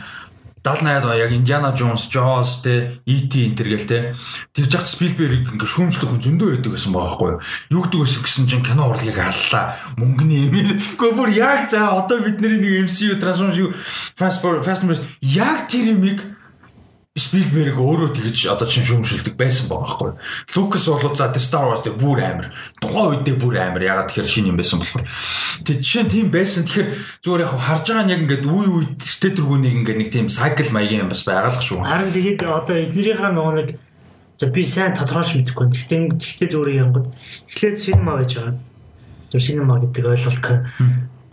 [0.67, 3.97] 70 80 яг Indiana Jones, Jaws те ET энтер гэл те
[4.51, 7.31] тэгж яхад Spielberg ингээ шүүмжлэх хүн зөндөө байдаг гэсэн байгаа байхгүй
[7.71, 7.83] юу.
[7.87, 9.75] Гэдэг вэ гэсэн чинь кино урлагийг аллаа.
[9.95, 10.51] Мөнгөний.
[10.51, 14.83] Гэхдээ бүр яг за одоо бидний нэг MCU Transformers Fast
[15.21, 16.36] яг тэр юмыг
[17.17, 20.11] Спилберг өөрөө тэгж одоо чин шүүмшилдэг байсан байгаа байхгүй.
[20.53, 22.53] Лукас бол за тэр Star Wars дээр бүр амар.
[22.77, 23.81] Тухайн үедээ бүр амар.
[23.81, 25.05] Ягаад тэгэхээр шинэ юм байсан болохоор.
[25.65, 26.61] Тэг жишээ нь тийм байсан.
[26.69, 26.89] Тэгэхээр
[27.25, 30.69] зүгээр яг харж байгаа нь яг ингээд үе үе тэртээ дөрвөнийг ингээд нэг тийм cycle
[30.69, 31.81] маягийн юм бас байгалах шүү.
[31.81, 33.69] Харин тэгээд одоо эднэрийнхээ нөгөө нэг
[34.37, 35.65] за би сайн тодорхойлж мэдэхгүй.
[35.73, 37.09] Гэхдээ гэхдээ зүгээр янгод
[37.49, 38.61] эхлээд синема байж байгаа.
[39.33, 40.45] Зүр синема гэдэг ойлголт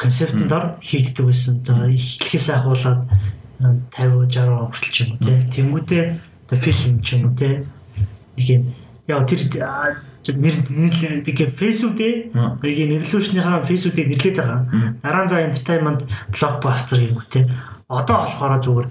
[0.00, 1.60] концептын дор хийгддэг байсан.
[1.60, 3.04] За эхлэхээс ахуулаад
[3.60, 5.38] 50 60 он хүртэл ч юм уу тий.
[5.54, 6.04] Тэнгүүдээ
[6.46, 7.54] одоо фильм ч юм уу тий.
[8.36, 8.62] Нэг юм
[9.06, 9.40] яа тэр
[10.32, 14.60] нэр нэрлээ фэйсүүдээ яг нэрлүүлснийхаа фэйсүүдээ нэрлээд байгаа.
[15.04, 16.00] Дараа нь за entertainment
[16.32, 17.44] blockbuster юм уу тий.
[17.88, 18.88] Одоо болохоор зүгээр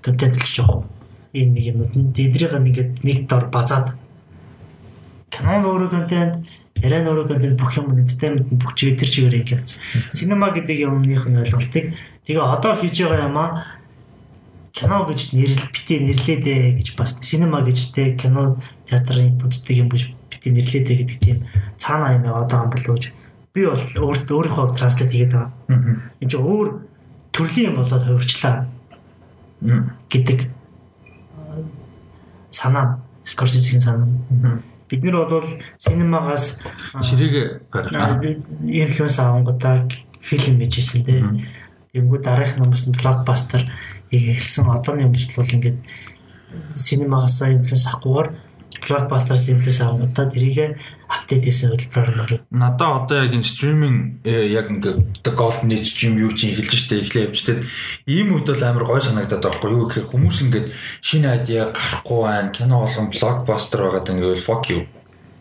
[0.00, 0.88] контент л жоох.
[1.36, 3.92] Энэ нэг юмуд нь тэдрийг нэг нэг дор базаад
[5.28, 6.34] канон өөрөө контент
[6.84, 9.78] Арай нөрөө контент бүх юм entertainment бүх чигээр тэр чигээр ингэ явц.
[10.12, 11.96] Синема гэдэг юмных нь ойлголтыг
[12.28, 13.50] тэгээ одоо хийж байгаа юм аа
[14.74, 18.58] кино гэж нэрлэл битээ нэрлээдэ гэж бас синема гэж те кино
[18.90, 21.38] театрын үздэг юм биш битээ нэрлээдэ гэдэг тийм
[21.78, 23.14] цаана юм яваад байгаа юм болооч
[23.54, 25.54] би бол өөрийнхөө транслейт хийгээд байгаа.
[26.18, 26.68] Энд чинь өөр
[27.30, 28.66] төрлийн юм болоод хувирчлаа
[30.10, 30.50] гэдэг
[32.50, 34.10] санаа Скорсезийн санаа.
[34.90, 35.46] Бид нар бол
[35.78, 36.66] синемагаас
[36.98, 37.62] ширээг
[38.66, 39.86] инфлюенс авангуудаа
[40.20, 41.22] фильм хийжсэн те.
[41.94, 43.62] Тэнгүү дараах нь блокбастер
[44.14, 44.70] эхэлсэн.
[44.70, 45.78] Одооны хүмүүс бол ингээд
[46.74, 48.28] синемагаас инфлюенс авахгүйгээр
[48.88, 50.78] блокбастерс инфлюенс авахудаа тэрийг
[51.08, 52.32] апдейт хийсэн хөтөлбөрөөр нөр.
[52.50, 57.00] Надаа одоо яг энэ стриминг яг ингээд голд нийт ч юм юу ч эхэлж штэ
[57.00, 57.64] эхлээ явжтэй.
[58.06, 59.88] Ийм үед бол амар гой санагдаад байгаа хгүй юу?
[59.88, 60.66] Гэхээр хүмүүс ингээд
[61.00, 62.52] шинэ айдиа гарахгүй байна.
[62.52, 64.84] Кино болгон блокбастер байгаад ингээд fuck you.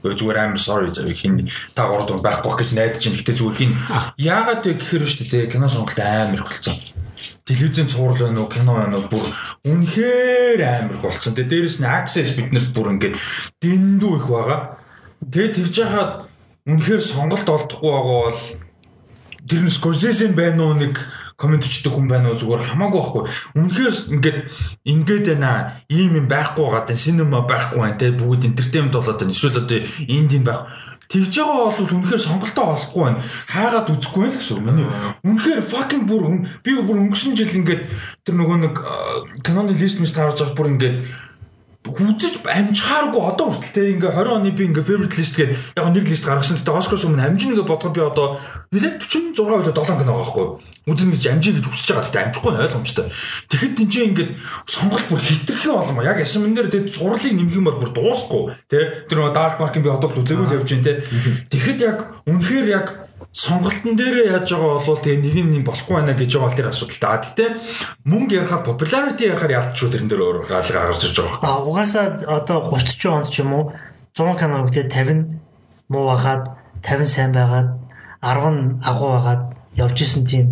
[0.03, 0.91] Зүгээр амар sorry.
[0.91, 3.71] Зөв хин та гурд байхгүй гэж найдаж чинь гэтээ зүгээр хин.
[4.19, 7.02] Яагаад вэ гэхээр шүү дээ кино сонголт амар их болсон
[7.45, 9.25] телевизэн цуврал байна уу кино байна уу бүр
[9.67, 11.35] үнэхээр амар болцсон.
[11.35, 13.15] Тэгээ дээрэс нь access биднэрт бүр ингээд
[13.59, 14.59] дэндүү их байгаа.
[15.27, 16.11] Тэгээ тэгж яхад
[16.63, 18.41] үнэхээр сонголт олдохгүй байгаа бол
[19.43, 20.95] тэр нь Scorsese байна уу нэг
[21.35, 23.23] комент өчтөг хүн байна уу зүгээр хамаагүй байхгүй.
[23.59, 24.39] Үнэхээр ингээд
[24.87, 25.83] ингээд байна.
[25.91, 26.71] Ийм юм байхгүй.
[26.87, 27.99] Тэн синема байхгүй байна.
[27.99, 29.35] Тэ бүгд entertainment болоод байна.
[29.35, 30.61] Эсвэл одоо энд энэ байх
[31.13, 33.21] тэгж байгаа бол үнэхээр сонголтоо олохгүй байна.
[33.53, 34.65] Хаагаад үзэхгүй байл гэсэн үг.
[34.65, 34.87] Миний
[35.21, 36.23] үнэхээр fucking бүр
[36.65, 37.85] би бүр өнгөрсөн жил ингээд
[38.25, 38.75] тэр нөгөө нэг
[39.45, 40.97] киноны лист мэс таарж байгаа бүр ингээд
[41.83, 46.23] үзэж амжихааргүй одоо хүртэл ингээ 20 оны би ингээ favorite list гээд яг нэг лист
[46.23, 46.55] гаргасан.
[46.55, 48.39] Гэтэ Оскарс өмнө амжин ингээ бодоход би одоо
[48.71, 50.47] нэлээд 46 үлээ 7 кино байгаа байхгүй.
[50.83, 52.03] Үзэн гэж амжиг гэж хүсэж байгаа.
[52.03, 53.07] Гэтэ амжихгүй нь ойлгомжтой.
[53.47, 54.27] Тэгэхэд тэнцээ ингээ
[54.67, 56.03] сонголт бүр хитрхи болом.
[56.03, 58.43] Яг ясам энэ дээр те зурлыг нэмэх юм бол бүр дуусахгүй.
[58.67, 60.93] Те тэр dark mark би одоо л үзээгүй л явж байна те.
[61.47, 62.87] Тэгэхэд яг үнэхээр яг
[63.31, 66.99] сонголтын дээр яаж байгаа бол тэгээ нэг нь болохгүй байна гэж байгаа бол тэр асуудал
[66.99, 67.17] та.
[67.23, 67.45] Гэтэ
[68.03, 71.47] мөнгө ярихаар popularity ярихаар ялцчихгүй тэрэн дээр өөр галга гарч ирж байгаа.
[71.47, 73.63] А угаасаа одоо 30 40 онд ч юм уу
[74.13, 75.39] 100 кино гэдэг 50
[75.89, 76.43] муу байгаад
[76.85, 77.69] 50 сайн байгаад
[78.21, 80.47] 10 нь агуу байгаад явж исэн тийм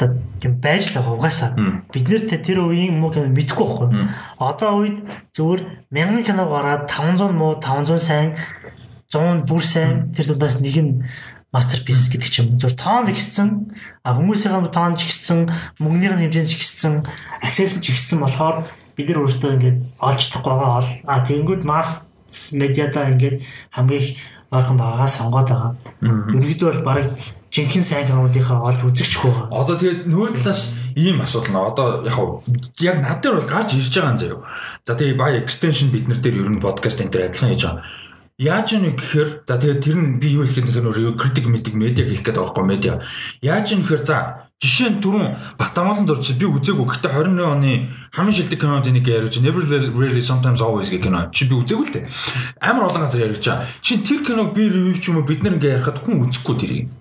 [0.00, 1.50] одоо юм байж л байгаа угаасаа.
[1.92, 3.88] Бид нэр тэр үеийн муу кино мэдэхгүй байхгүй.
[4.40, 4.98] Одоо үед
[5.36, 5.60] зүгээр
[5.92, 8.32] 1000 кино гараад 500 муу 500 сайн
[9.12, 11.04] 100 бүр сайн тэр дундаас нэг нь
[11.52, 12.56] мастерпис гэдэг ч юм.
[12.56, 13.74] Зөв тоон ихсэн,
[14.06, 15.50] а хүмүүсийн тоон ч ихсэн,
[15.82, 17.02] мөнгөний хэмжээ ч ихсэн,
[17.42, 20.90] access ч ихсэн болохоор бид нар өөрсдөө ингээд олж чадахгүй байгаа ол.
[21.10, 22.06] А тэгэнгүүт масс
[22.54, 23.42] медиада ингээд
[23.74, 24.08] хамгийн их
[24.54, 25.72] ойрхон байгаагаа сонгоод байгаа.
[26.06, 27.10] Ерөнхийдөө бол барыг
[27.50, 29.46] жинхэнэ сайн кинонуудынхаа олж үзэгч байгаа.
[29.50, 31.58] Одоо тэгээд нөгөө талаас ийм асуудал нэ.
[31.70, 32.18] Одоо яг
[32.78, 34.38] яг над дээр бол гарч ирж байгаа юм заяа.
[34.86, 37.82] За тэгээд бай extension бид нар дээр ер нь подкаст энэ төр адилхан хийж байгаа
[38.40, 42.08] Яаж юм гэхээр за тэгээд тэр нь би юу хэлэх гээд нөхөр критик медик медиа
[42.08, 42.96] хэлэх гээд байгаа байхгүй медиа.
[43.44, 46.88] Яаж юм гэхээр за жишээ нь түрүүн Батамалан дурч би үзээгүй.
[46.88, 49.60] Гэхдээ 21 оны хамгийн шилдэг кинонд нэг ярьж Never
[49.92, 51.28] Really Sometimes Always гэх кино.
[51.28, 52.08] Чи би үзээгүй л дээ.
[52.64, 53.60] Амар олон газар байгаа.
[53.84, 56.99] Чин тэр киног би ревю ч юм уу бид нар ингээ ярихад хүн үзэхгүй тэрийг.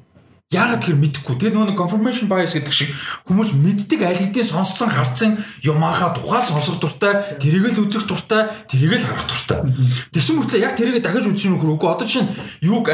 [0.49, 1.37] Яагаад тэр мэдхгүй.
[1.37, 2.89] Тэр нөгөө confirmation bias гэдэг шиг
[3.29, 8.97] хүмүүс мэддэг аль хэдийн сонсцсон харцсан юмаахаа тухай сонсох дуртай, тэрийг л үзэх дуртай, тэрийг
[8.97, 9.61] л харах дуртай.
[10.09, 12.25] Тэгсэн мөртлөө яг тэрийг дахиж үзэх юм хөрөөгөө одоо чинь
[12.65, 12.89] юуг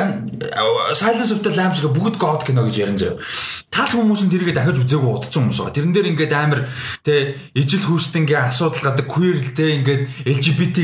[1.00, 3.24] Silence of the Lambs гэх бүгд God кино гэж ярин заяа.
[3.72, 5.76] Тал хүмүүс нь тэрийг дахиж үзээгүй удацсан хүмүүс байгаа.
[5.80, 6.68] Тэрэн дээр ингээд амар
[7.08, 10.78] тэ ижил хүүстэнгийн асуудал гадаг queer тэ ингээд LGBT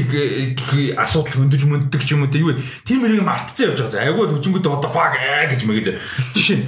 [0.95, 4.07] асуудал хөндөж мөнддөг ч юм уу тэ юу тэр мэрийг мартцсан явж байгаа.
[4.07, 5.87] Айгуул үзэнгүүд одоо fuck гэж мэгэж.
[6.35, 6.60] Жишээ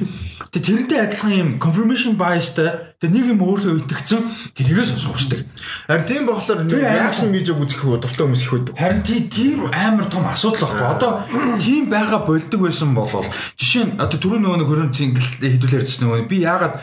[0.54, 4.22] Тэгээ тэрнтэй адилхан юм confirmation biasтай тэгээ нэг юм өөрөө итгэцэн
[4.54, 5.50] тэрийгээ сонсох хүсдэг.
[5.90, 8.78] Харин тийм болохоор reaction видео үзэх үү дуртай хүмүүс их байдаг.
[8.78, 10.94] Харин тийм амар том асуудал байхгүй.
[10.94, 11.12] Одоо
[11.58, 13.26] тийм байгаа болдог байсан болол
[13.58, 16.78] жишээ нь одоо түрүү нөгөө хөрөн цингл хэдүүлэр ярьсан нөгөө би яагаад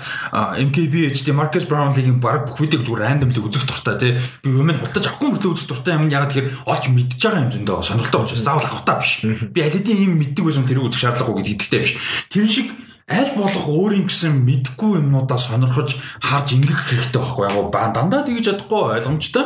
[0.66, 4.12] MKBHD Marcus Brownlee-ийн баг бүх видеог зүгээр randomly үзэх дуртай тий.
[4.42, 7.86] Би юм хултаж авахгүй мөртлөө үзэх дуртай юм яагаад тэгэхээр олж мэдчихэж байгаа юм зөндөө
[7.86, 9.22] сонирхолтой учраас заавал авах та биш.
[9.22, 11.92] Би аль хэдийн юм мэддэг байсан тэрийг үзэх шаардлагагүй гэдэг итгэдэг биш.
[12.28, 12.68] Тэр шиг
[13.10, 18.46] аль болох өөрийн гэсэн мэдгүй юмнуудаа сонирхож харж ингэх хэрэгтэй байхгүй яг ба дандаа тэгж
[18.46, 19.44] чадахгүй ойлгомжтой.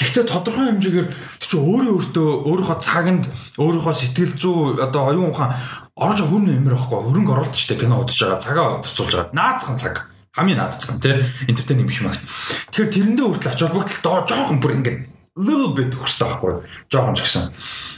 [0.00, 3.24] Гэхдээ тодорхой хэмжээгээр чи өөрөө өөртөө өөрийнхөө цаганд
[3.60, 5.52] өөрийнхөө сэтгэл зүй одоо оюун ухаан
[5.92, 7.00] орж хөрнө юмэр байхгүй.
[7.04, 9.36] Хөрөнгө оруулалт штэ кино удаж байгаа цагаа зарцуулж байгаа.
[9.36, 9.94] Наацхан цаг.
[10.32, 12.24] Хамгийн наадцхан тий энтертейн юм шиг байна.
[12.72, 14.92] Тэгэхээр тэрэндээ хүртэл ач холбогдол жоохон бүр ингэ
[15.36, 16.52] little bit өгсөй байхгүй
[16.92, 17.44] жоохон ч гэсэн.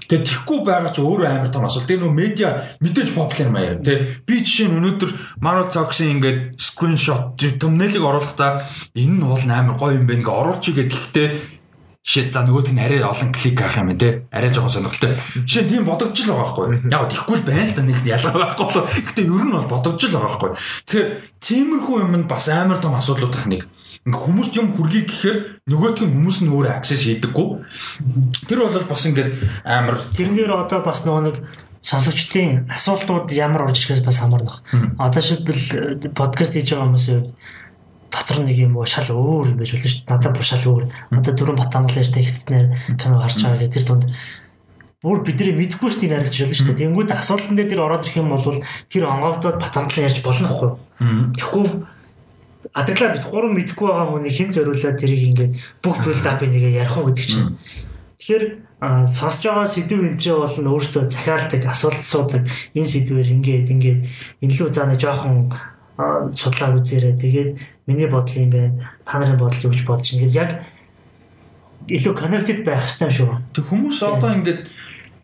[0.06, 1.88] Тэгээ тихгүй байгаа ч өөрөө амар том асуудал.
[1.90, 4.06] Тэгээ нөө медиа мэдээж популяр маяар тий.
[4.22, 5.10] Би жишээ нь өнөөдөр
[5.42, 8.62] Marvel Talks-ийн ингээд screenshot thumbnail-ыг оруулахдаа
[8.94, 11.28] энэ нь бол амар гоё юм байна гэ оруулж игээд гэхдээ
[12.04, 15.16] Жишээ за нөгөөт нь арай олон клик авах юм те арай жоохон сонирхолтой.
[15.48, 16.66] Жишээ тийм бодогдож л байгаа байхгүй.
[16.92, 18.84] Яг тийхгүй л байна л да нэг ялгаа байхгүй болоо.
[18.92, 20.50] Гэтэ ер нь бол бодогдож л байгаа байхгүй.
[20.84, 21.08] Тэгэхээр
[21.40, 23.64] тиймэрхүү юм нь бас амар том асуудлуудах нэг.
[24.04, 27.48] Ингээ хүмүүст юм хүргэе гэхээр нөгөөтг нь хүмүүс нь өөрөө аксес хийдэггүй.
[28.44, 29.32] Тэр бол бас ингээд
[29.64, 31.36] амар тэрнээр одоо бас нөгөө нэг
[31.80, 34.60] сонсогчдын асуултууд ямар орж ирэхээс бас хамаарна.
[35.00, 37.32] Одоо шилбэл подкаст хийж байгаа хүмүүсийн
[38.12, 40.12] дотор нэг юм уу шал өөр юм байж болно шүү дээ.
[40.12, 40.84] Надад бүр шал өөр.
[41.16, 42.66] Одоо дөрөв батамглаа ярьтай хэвтнээр
[43.00, 44.04] кино гарч байгаа гэдэг тэр тунд
[45.04, 46.80] бүр бидний мэдгүй шүү дээ нарилж болно шүү дээ.
[46.80, 48.44] Тэнгүүд асуултан дээр тэр ороод ирэх юм бол
[48.88, 50.70] тэр онгоогдоод батамглаа ярьж болно хгүй.
[51.36, 51.64] Тэгэхгүй
[52.72, 55.52] адаглаа бит гурван мэдэхгүй байгаа хүний хэн зориулаад тэрийг ингээд
[55.84, 57.58] бүх build up-ыг нэгэ ярих уу гэдэг чинь.
[58.18, 58.44] Тэгэхээр
[58.80, 64.00] сонсож байгаа сэдв энтрээ бол өөртөө захиалдаг, асуулт асуудаг энэ сэдвээр ингээд ингээд
[64.40, 65.52] энэ лүү заана жоохон
[66.32, 67.14] судлаад үзээрэй.
[67.20, 67.50] Тэгээд
[67.86, 68.96] миний бодол юм байна.
[69.04, 70.50] Та нарын бодол юу гэж бодож ингээд яг
[71.88, 73.30] илүү connected байх хэрэгтэй шүү.
[73.52, 74.64] Тэг хүмүүс одоо ингээд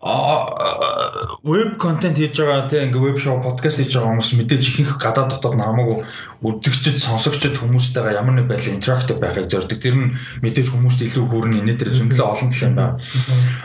[0.01, 5.37] веб контент хийж байгаа тийм ингээ веб шоу подкаст хийж байгаа хүмүүс мэдээж ихэнх гадаад
[5.37, 6.01] дотоод намаагүй
[6.41, 9.77] үзэгчд сонсогчд хүмүүстэйгээ ямар нэг байдлаар интерактив байхыг зорддог.
[9.77, 12.97] Тэр нь мэдээж хүмүүст илүү хүрнэ энэ дээр зөндлөө олон тал юм байна.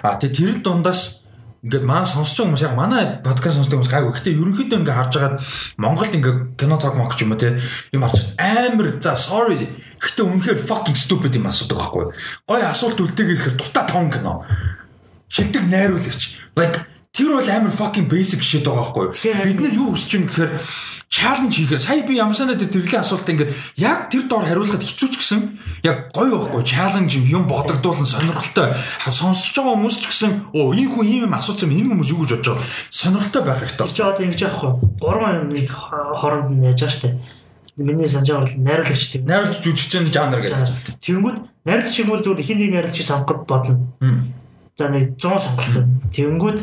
[0.03, 1.23] А тэгээ тэр дундаас
[1.63, 4.11] ингээд манай сонсож байгаа хүмүүс яг манай подкаст сонсдог хүмүүс гайгүй.
[4.11, 5.39] Гэхдээ ерөнхийдөө ингээ харж байгаад
[5.79, 7.55] Монголд ингээ кино цаг мах ч юм уу те
[7.95, 9.71] юм харж амар за sorry.
[10.03, 12.11] Гэхдээ үнэхээр fucking stupid юм асуудаг байхгүй.
[12.43, 14.43] Гой асуулт үлдээгээ ихээр дутаа таван кино
[15.29, 16.35] шилдэг найруулагч.
[16.55, 19.45] Like тэр бол амар fucking basic shit байгаа байхгүй?
[19.47, 20.51] Бид нар юу хүсэж байна гэхээр
[21.15, 25.09] чаленж хийхээр сая би ямар санаа тэр тэрлийн асуулт ингээд яг тэр доор хариулахад хэцүү
[25.09, 25.39] ч гэсэн
[25.87, 31.07] яг гоё байхгүй чаленж юм бодогдуулан сонирхолтой сонсож байгаа хүмүүс ч гэсэн оо энэ хүн
[31.07, 33.87] ийм юм асуусан энэ хүмүүс юу гэж бодож байгаа сонирхолтой байх хэрэгтэй.
[33.95, 34.71] Чи одоо ингэж яахгүй.
[34.99, 37.15] Гурван нэг хооронд нь яаж штэ.
[37.79, 39.23] Миний санаж байгаа бол найруулагч тийм.
[39.23, 40.99] Найруулж жүжигчин жанр гэж.
[40.99, 43.79] Тэнгүүд найруулагч юм бол зүгээр хин нэг найруулагч сонгоход бодно.
[44.75, 45.87] За нэг 100 сонголт.
[46.11, 46.59] Тэнгүүд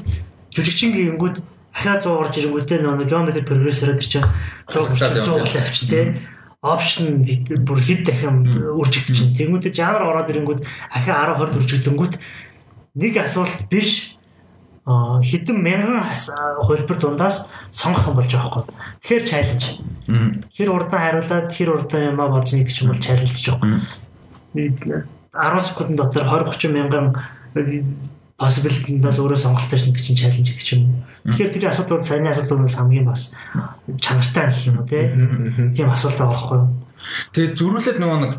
[0.53, 1.41] жүжигчин гингүүд
[1.73, 4.29] дахиад 100 орж ирэнгүүтээ нөгөө геометри прогрессороо тэр чинь
[4.69, 6.21] 100 100 авч тээ
[6.63, 7.27] опшн
[7.67, 8.47] бүр хэд дахин
[8.79, 9.35] үржигдэж чинь.
[9.35, 10.61] Тэнгүүдээ жанр ороод ирэнгүүт
[10.95, 12.15] ахиа 10 20 үржигдэнгүүт
[13.01, 14.15] нэг асуулт биш
[14.87, 18.75] а хэдэн мянган хөлбөр дундаас сонгох юм болж байгаа байхгүй.
[19.03, 19.63] Тэгэхээр чаленж.
[20.55, 23.83] Хэр урдан хариулаад хэр урдан юмаа болж нэг ч юм бол чаленж гэж байгаа.
[24.55, 27.07] 10 секундын дотор 20 30 мянган
[28.43, 31.07] possibility-наас өөрөө сонголттой шнэ чинь чаленж гэдэг ч юм.
[31.31, 33.37] Тэгэхээр тэр асуудал бол саяны асуудлаас хамгийн бас
[34.01, 36.71] чанартай гэх юм уу тийм асуулт байгаа байхгүй юу.
[37.31, 38.33] Тэгээд зөрүүлээд нөгөө нэг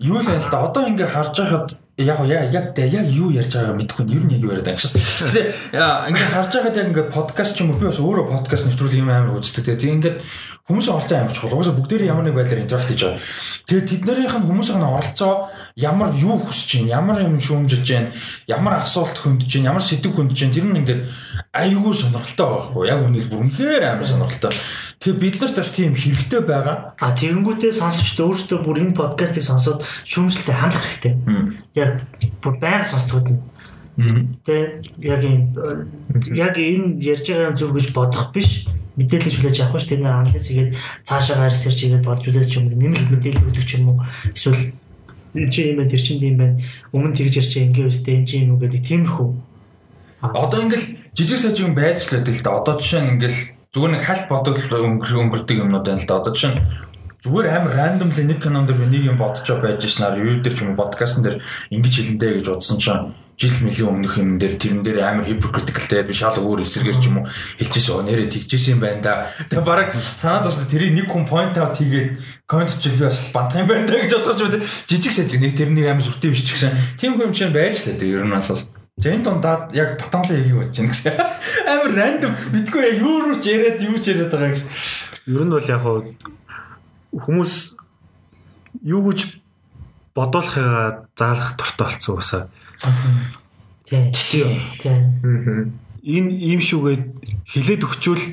[0.00, 0.64] юу л байна л да.
[0.64, 4.32] Одоо ингээ харж байхад яг яг яг яг юу ярьж байгааг мэдэхгүй нь ер нь
[4.32, 5.00] яг юу яриад байгаа гэсэн.
[5.36, 9.00] Тэгээ ингээ харж байгаад яг ингээ подкаст ч юм уу би бас өөрөө подкаст нэвтрүүлэг
[9.04, 9.76] юм амар үздэг.
[9.76, 10.16] Тэгээ ингээд
[10.70, 11.54] хүмүүсийн оролцоо амар чухал.
[11.58, 13.20] Угаасаа бүгдээрээ ямар нэг байдлаар интеракт хийж байгаа.
[13.66, 15.32] Тэгээ тэднэрийнх нь хүмүүсийн оролцоо
[15.74, 18.14] ямар юу хүсэж байна, ямар юм шүүмжилж байна,
[18.46, 20.54] ямар асуулт хөндөж байна, ямар сэдв хөндөж байна.
[20.54, 21.02] Тэр нь ингээд
[21.50, 24.52] айгүй сонирхолтой байхгүй яг үнээр бүр үнэхээр амар сонирхолтой.
[25.02, 26.76] Тэгээ бид нарт бас тийм хэрэгтэй байгаа.
[27.02, 31.14] А тэгэнгүүтээ сонсогчдоо өөрсдөө бүр энэ подкастыг сонсоод шүүмжлэлтэй хандах хэрэгтэй.
[31.74, 32.06] Яг
[32.38, 33.40] бүр байнга сонсдгууд нь
[34.44, 35.52] Тэ яг юм
[36.32, 38.64] яг энэ ярьж байгаа зүг гэж бодох биш
[39.00, 40.76] мэдээлэл хүлээж авах ш тэр нэр анализ хийгээд
[41.08, 44.04] цаашаа research хийгээд болж үзэж юм нэмэлт мэдээлэл өгдөг ч юм уу.
[44.36, 44.76] Эсвэл
[45.34, 46.56] энэ чи юм байна тэр чинь юм байна
[46.92, 49.28] өмнө тэгж ярьж ингээ өстэй энэ чинь юм уу гэдэг тиймэрхүү.
[50.20, 53.40] Одоо ингээл жижиг саж юм байж л байдаг л да одоо жишээ нь ингээл
[53.72, 56.60] зүгээр нэг хальт бодогдол өнгөрдөг юмнууд байна л да одоо жишээ нь
[57.24, 60.76] зүгээр амар рандомли нэг кинон дээр нэг юм бодчоо байж шнаар юу дээр ч юм
[60.76, 61.36] подкастн дээр
[61.72, 66.12] ингэж хэлэндэ гэж бодсон чинь жил мөлийн өмнөх юм дээр тэрэн дээр амар hypocritical би
[66.12, 69.14] шал өөр эсэргээр ч юм уу хэлчихсэн нэрэ тэгжсэн юм байна да.
[69.48, 73.64] Тэгээ бараг санаа зовсон тэрийг нэг хүн point out хийгээд comment чи би бас бантах
[73.64, 74.60] юм байна да гэж бодож байна.
[74.60, 78.20] Жижиг сэж нэг тэрнийг амар сүртэй биш ч гэсэн тийм хүн чинь байж л дээ
[78.20, 78.60] ер нь бол
[79.00, 81.12] За энэ дундаад яг батонлын яг юу бодож байна гэсэн.
[81.72, 84.68] Амар рандом битгүй яг юу руу ч яриад юу ч яриад байгаа гэж.
[85.32, 85.80] Ер нь бол яг
[87.16, 87.54] хүмүүс
[88.84, 89.40] юу гэж
[90.12, 92.42] бодуулахыгаа заалах дуртай болсон уусаа
[93.84, 94.10] Тийм.
[94.80, 95.72] Тийм.
[96.00, 97.04] Энэ ийм шүүгээд
[97.44, 98.24] хилээд өгчүүл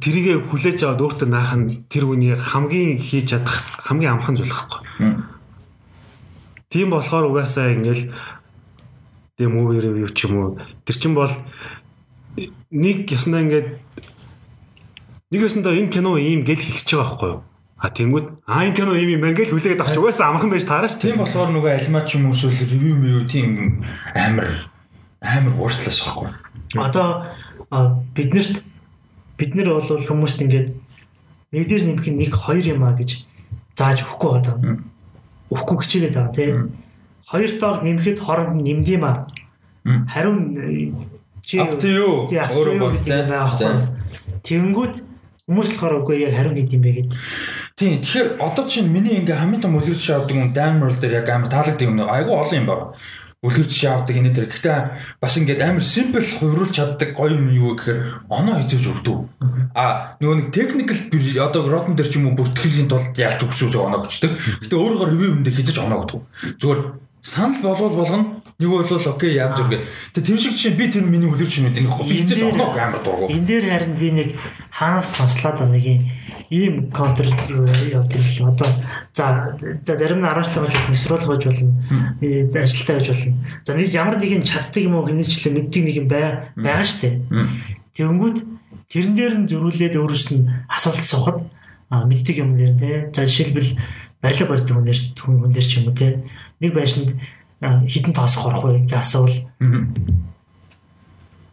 [0.00, 4.82] тэрийгэ хүлээж аваад өөртөө наах нь тэр хүний хамгийн хийж чадах хамгийн амархан зүйл хэвхэв.
[6.70, 8.08] Тийм болохоор угаасаа ингээл
[9.36, 10.50] тийм movie review ч юм уу
[10.86, 11.32] тэр чин бол
[12.70, 13.68] нэг яснаа ингээд
[15.28, 17.42] нэг ясандаа энэ кино ийм гэл хэлчихэж байгаа байхгүй юу?
[17.76, 21.12] А тэнгүүд аа энэ кино юм юм гэж хүлээгээд авч угаасаа амхан байж таараа шүү.
[21.12, 23.84] Тийм болохоор нөгөө альмаа ч юм уу эсвэл ревю мэв тийм
[24.16, 24.48] амар
[25.20, 26.32] амар ууртлаас байхгүй.
[26.72, 27.28] Одоо
[28.16, 28.64] биднэрт
[29.36, 30.72] бид нар бол хүмүүст ингээд
[31.52, 33.28] нэглэр нэмэх нэг хоёр юм а гэж
[33.76, 34.56] зааж өгөхгүй байгаа.
[35.52, 36.56] Өгөхгүй хичээгээд байгаа тийм.
[37.28, 39.28] Хоёр тоог нэмэхэд хооронд нэмд юм а.
[39.84, 40.96] Харин
[41.44, 43.84] чи өөрөө бодлоо.
[44.42, 44.94] Тэнгүүд
[45.46, 47.14] Хүмүүс болохоор үгүй яг хариу нийт юм бэ гэдэг.
[47.78, 48.02] Тийм.
[48.02, 51.86] Тэгэхээр одоо чинь миний ингээ хамгийн том үлгэрч авдаг юм Dynamol дээр яг амар таалагддаг
[51.86, 52.90] юм айгүй олон юм байна.
[53.46, 54.50] Үлгэрч авдаг энэ төр.
[54.50, 54.78] Гэхдээ
[55.22, 59.18] бас ингээд амар simple хувируулж чаддаг гоё юм юу гэхээр оноо хизээж өгдөг.
[59.70, 60.98] А нөгөө нэг technical
[61.38, 64.34] одоо Rotten дээр ч юм уу бүртгэлийн тулд яалч өгсөөсөө оноо өгчдөг.
[64.66, 66.20] Гэхдээ өөрөөр review юм дээр хизээж оноо өгдөг.
[66.58, 66.80] Зүгээр
[67.26, 69.82] санал болвол болгоно нэг бол окей яаж зүргээ.
[70.14, 72.06] Тэгээ тэр шиг чинь би тэр миний үлэрч юм гэдэг нөхөө.
[72.06, 73.26] Би хэзээ оноо амар дургу.
[73.26, 74.28] Энд дээр харин би нэг
[74.70, 76.06] хаанаас сонслоод нэг
[76.54, 78.70] ийм контр явуулдаг л одоо
[79.10, 81.74] за за зарим нь 10 жил гэж нисрол гэж болно.
[82.62, 83.34] Ажилтаа гэж болно.
[83.66, 87.26] За нэг ямар нэгэн чаддаг юм уу хинээчлээ мэддэг нэг юм байгаа штэ.
[87.98, 88.38] Тэнгүүд
[88.86, 91.42] тэрэн дээр нь зөрүүлээд өөрөөс нь асуулт суухад
[91.90, 93.10] мэддэг юм нэр те.
[93.10, 93.74] За жишээлбэл
[94.22, 96.22] барилга барьдаг хүн нэр хүн дээр ч юм уу те
[96.60, 97.16] нэг байшинд
[97.60, 99.36] хідэн тоосох орох вэ гэж асуувал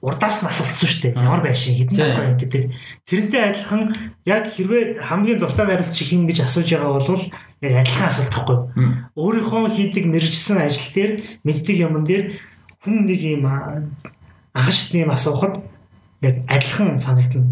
[0.03, 1.23] урдаас нь асуултсан шүү дээ.
[1.23, 2.63] Ямар байшин хідэн тоох юм гэдэг.
[3.07, 3.81] Тэрнтэй адилхан
[4.27, 7.23] яг хэрвээ хамгийн дуртай найруулагч хин гэж асууж байгаа бол
[7.63, 8.57] яг адилхан асуулт тахгүй.
[9.15, 11.11] Өөрийнхөө хийдэг мэржсэн ажил дээр
[11.47, 12.35] мэддэг юмн дээр
[12.83, 13.47] хүн нэг юм
[14.51, 15.63] анхшигтны юм асуухад
[16.19, 17.47] яг адилхан санагдана.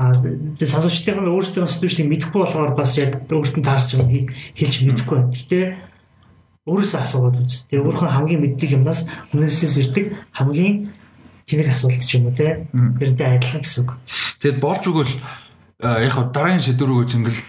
[0.00, 4.08] А зөв сонсогчдын өөрсдөө сэтгэвчлийг мэдэхгүй болохоор бас яг өөртөө таарч юм
[4.56, 5.20] хэлж мэдэхгүй.
[5.28, 5.60] Гэтэ
[6.64, 7.68] өөрөөсөө асуугаад үз.
[7.68, 9.00] Тэгээ өөрийнхөө хамгийн мэддэг юмнаас
[9.32, 10.88] хүмүүсээс ирдэг хамгийн
[11.44, 12.64] тэнэг асуулт ч юм уу те.
[12.72, 13.92] Тэрнтэй адилхан гэсэн үг.
[14.40, 15.12] Тэгэд болж өгвөл
[15.84, 17.40] яг дараагийн шийдвэр рүү цэнгэл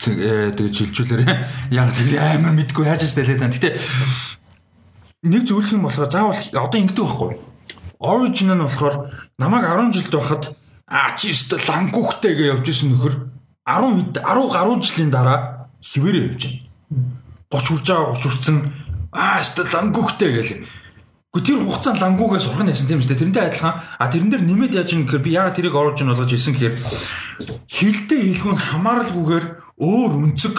[0.60, 1.32] тэгээ шилжүүлээрээ
[1.72, 3.56] яг тэр амар мэдгүй яаж ч тайлаад байна.
[3.56, 3.72] Гэтэ
[5.32, 7.32] нэг зөвлөх юм болохоор заавал одоо ингэдэг байхгүй.
[8.03, 8.95] Origin нь болохоор
[9.40, 10.44] намайг 10 жилд байхад
[10.92, 13.16] а чи өстө лангуухтай гэж явж исэн нөхөр
[13.64, 17.16] 10 10 гаруй жилийн дараа хിവэрээ явж байна.
[17.50, 18.58] 30 хүрж байгаа 30 хүрсэн
[19.16, 20.68] аа өстө лангуухтай гээл
[21.35, 23.19] Гэхдээ тэр хугацаанд лангуугаа сурах нь ясан тийм үстэй.
[23.19, 23.76] Тэрнтэй адилхан.
[24.00, 26.76] А тэрэн дээр нэмээд яаж юм гэхээр би яагаад тэрийг оруулж ийн болгож хэлсэн гэхээр
[27.68, 29.45] хилдэ хэлгүүн хамааралгүйгээр
[29.76, 30.56] өөр үнцэг,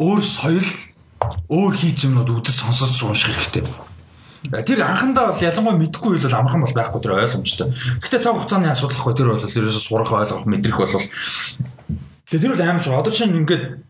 [0.00, 0.70] өөр соёл,
[1.52, 3.68] өөр хийц юмнууд үдэс сонсож унших хэрэгтэй.
[4.64, 7.68] Тэр анхандаа бол ялангуяа мэдхгүй бол амархан бол байхгүй тэр ойлгомжтой.
[8.00, 10.96] Гэхдээ цаг хугацааны асуудал ахгүй тэр бол ерөөсө сурах ойлгох мэдрэх бол
[12.32, 13.89] Тэгээ тэр бол амар ч одоо чинь ингээд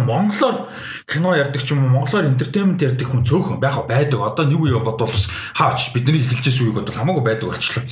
[0.00, 0.72] монголоор
[1.04, 4.24] кино ярддаг ч юм уу монголоор entertainment ярддаг хүн цөөхөн байх байдаг.
[4.24, 7.84] Одоо нэг үе бодвол бас хаач бидний эхэлжсэн үеиг бодвол хамаагүй байдаг болчихлоо.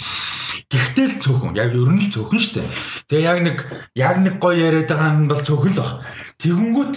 [0.72, 2.68] Гэхдээ л цөөхөн яг ер нь л цөөхөн шүү дээ.
[3.10, 3.56] Тэгээ яг нэг
[3.98, 5.90] яг нэг гоё яриад байгаа нь бол цөөхөн л баг.
[6.40, 6.94] Тэгэнгүүт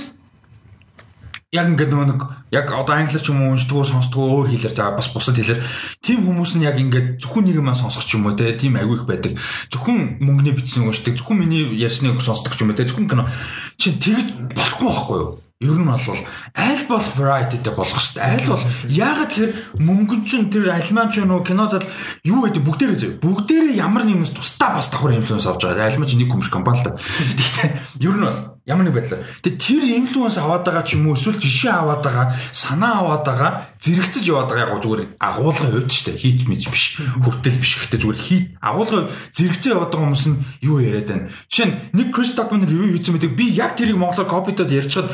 [1.53, 4.89] яг ингээд нөгөө нэг яг одоо англиар ч юм уу уншдгоо сонсдгоо өөр хэлээр за
[4.89, 5.61] бас бусад хэлээр
[6.01, 8.97] тийм хүмүүс нь яг ингээд зөвхөн нэг юм сонсох ч юм уу те тийм аягүй
[8.97, 9.37] их байдаг.
[9.69, 13.29] Зөвхөн мөнгөний бичсэн уншдаг зөвхөн миний ярьсныг сонсдог ч юм уу те зөвхөн кино.
[13.77, 15.31] Чи тэгж болохгүй байхгүй юу
[15.63, 18.19] Ер нь бол аль болох varietyтэй болох хэрэгтэй.
[18.19, 21.87] Аль бол яагаад тэгэхээр мөнгөн чинь тэр альман ч нөө кино зал
[22.27, 23.11] юу гэдэг бүгдээрээ зөв.
[23.23, 25.87] Бүгдээрээ ямар нэгнээс тусдаа бас давхар инфлюенс авч байгаа.
[25.87, 26.99] Альман чинь нэг хүмүүс компани л да.
[26.99, 27.69] Гэхдээ
[28.03, 29.27] ер нь бол Ямар нэг байдлаар.
[29.43, 33.51] Тэгээ тэр инфлюенс аваад байгаа ч юм уу эсвэл жишээ аваад байгаа, санаа аваад байгаа,
[33.75, 36.95] зэрэгцэж яваад байгаа яг зүгээр агуулгын хувьд ч тийм хийт мэж биш.
[36.95, 41.27] Хүртэл биш гэхдээ зүгээр хийт агуулгын зэрэгцээ яваад байгаа хүмүүс нь юу яриад байна.
[41.51, 45.11] Жишээ нь нэг Крис Докман ревю хийсэн мэдэг би яг тэрийг монголоор копитод ярьчихад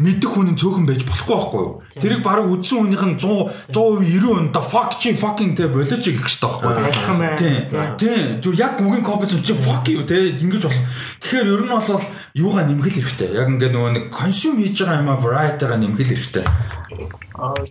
[0.00, 1.74] мэддэг хүн нь цөөхөн байж болохгүй байхгүй юу?
[2.00, 6.24] Тэрийг баг үдсэн хүнийх нь 100 100% 90% the fuck чи fucking тэ болооч гэх
[6.24, 6.80] хэрэгтэй байхгүй юу?
[6.88, 7.36] Адилхан байна.
[7.36, 7.60] Тийм.
[8.00, 8.24] Тийм.
[8.40, 10.82] Зүгээр яг үгийн копитод чи fuck юу те ингэж болох.
[11.20, 13.30] Тэгэхээр ер нь бол юугаа нэмгэл хэрэгтэй.
[13.36, 16.46] Яг ингээд нөгөө нэг консюм хийж байгаа юм а variety-га нэмгэл хэрэгтэй.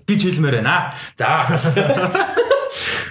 [0.05, 0.93] гэж хэлмээр байна.
[1.17, 1.49] За.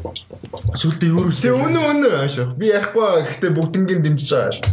[0.00, 1.50] Сүлдээ юу вэ?
[1.52, 2.54] Өнөө өнөө аашаа.
[2.56, 4.68] Би ярихгүй гэхдээ бүгднгийн дэмжиж байгаа аашаа.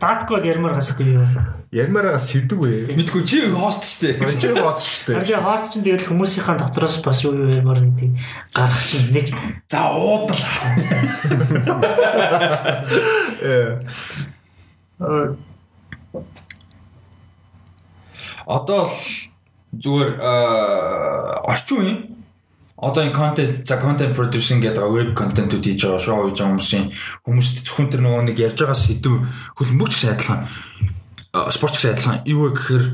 [0.00, 1.26] Даткод ярмаар гасдаг юу?
[1.74, 2.94] Ярмаараа сэдв вэ?
[2.96, 4.24] Мэдгүй чи хост штэ.
[4.24, 5.20] Чи хост штэ.
[5.20, 8.14] Тэгэхээр хост чинь тэгэл хүмүүсийнхаа дотроос бас юу юу ярмаар нэг
[8.54, 9.34] гарах чинь нэг
[9.68, 10.38] за уудал.
[13.42, 13.82] Э
[18.46, 18.96] одоо л
[19.74, 20.10] зүгээр
[21.48, 22.13] орчин үеийн
[22.84, 26.84] одоо энэ контент за контент producing гэдэг веб контентууд хийж байгаа шоу хийж байгаа хүмүүсийн
[27.24, 29.24] хүмүүст зөвхөн тэр нөгөө нэг ярьж байгаа сэдв
[29.56, 30.40] хөлбөмбөгч гэсэн адилхан
[31.48, 32.84] спортч гэсэн адилхан юу вэ гэхээр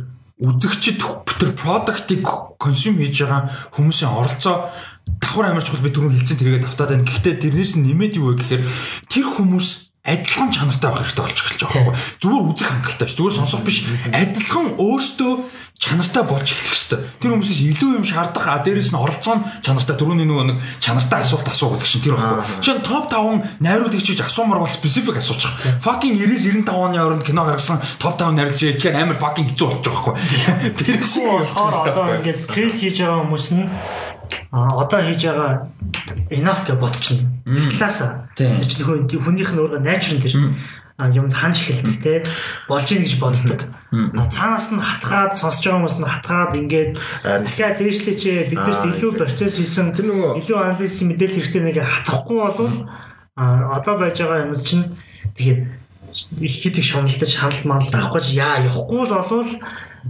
[0.41, 1.03] үзэгчд
[1.37, 2.25] тэр продуктыг
[2.57, 4.71] консюм хийж байгаа хүмүүсийн оролцоо
[5.21, 7.05] давхар амарч хол би түрүү хэлсэн тэргээ давтаад байна.
[7.05, 8.63] Гэхдээ тэрнээс нэмээд юу вэ гэхээр
[9.13, 11.97] тэр хүмүүс адилхан чанартай байх хэрэгтэй болж эхэлж байгаа байхгүй.
[12.25, 13.79] Зүгээр үзэх хангалттай ш зүгээр сонсох биш.
[14.17, 15.33] Адилхан өөртөө
[15.81, 19.97] чанартай болж эхлэх хэрэгтэй тэр хүмүүсээс илүү юм шаардах а дээрэс нь оролцоо нь чанартай.
[19.97, 22.45] Түрүүний нөгөө нэг чанартай асуулт асуугаад чинь тэр байхгүй.
[22.61, 27.49] Чинь топ 5 найруулагч гэж асуумар бол специфик байгаа fucking 90 95 оны оронд кино
[27.49, 30.73] гаргасан топ 5 найруулагч хэлчихээр амар fucking хэцүү болж байгаа байхгүй.
[30.81, 33.65] Тэр шиг одоо ингээд крит хийж байгаа хүмүүс нь
[34.53, 35.69] одоо хийж байгаа
[36.31, 37.31] enough гэж ботчихно.
[37.47, 37.99] Тэр талаас
[38.37, 40.35] тэр чинь хүнийх нь өөрөө найчрын тэр
[41.09, 42.15] юмд ханж эхэлдэг те
[42.69, 43.61] болж ийн гэж боддог.
[43.91, 46.93] Цаанаас нь хатгаад сонсож байгаа хүмүүс нь хатгаад ингээд
[47.25, 52.77] дахиад дээшлээч бид нарт илүү процесс хийсэн илүү анализ мэдээлэл хэрэгтэй нэг хатахгүй болвол
[53.41, 54.93] одоо байж байгаа юм чинь
[55.35, 55.80] тэгэхээр
[56.41, 59.51] их их шуналдаж ханалт маналт авахгүй яа явахгүй л болвол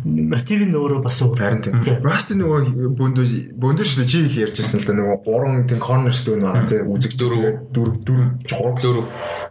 [0.05, 1.39] мотив нь өөрөө бас өөр.
[1.39, 1.83] Харин тийм.
[2.07, 3.27] Rusty нөгөө бөндөө
[3.59, 7.19] бөндөө шүү дээ чи их ярьжсэн л да нөгөө гурван тийм cornerstone байгаа тийм үзэг
[7.19, 9.07] дөрөв дөрөв дөрөв дөрөв.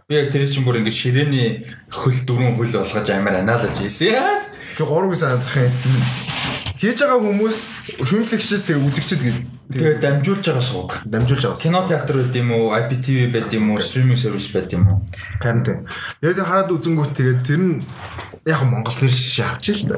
[0.08, 1.60] Би яг тэр чинь бүр ингэ ширээний
[1.92, 4.40] хөл дөрвөн хөл болгож амар аналож ийсэн.
[4.80, 5.68] Би гурвыг санах юм.
[6.80, 7.56] Хийж байгаа хүмүүс
[8.00, 9.36] шүүмжлэгчд тэгээ үзэгчд гэж
[9.70, 10.90] тэгээ дамжуулж байгаа сууг.
[11.06, 11.62] Дамжуулж байгаа.
[11.62, 14.98] Кино театр байд юм уу, IPTV байд юм уу, стриминг сервис байд юм уу?
[15.38, 15.86] Харин тийм.
[16.20, 17.74] Яг хараад үзэнгүүт тэгээ тэр нь
[18.46, 19.96] яг Монгол нэр шишээ авч л та.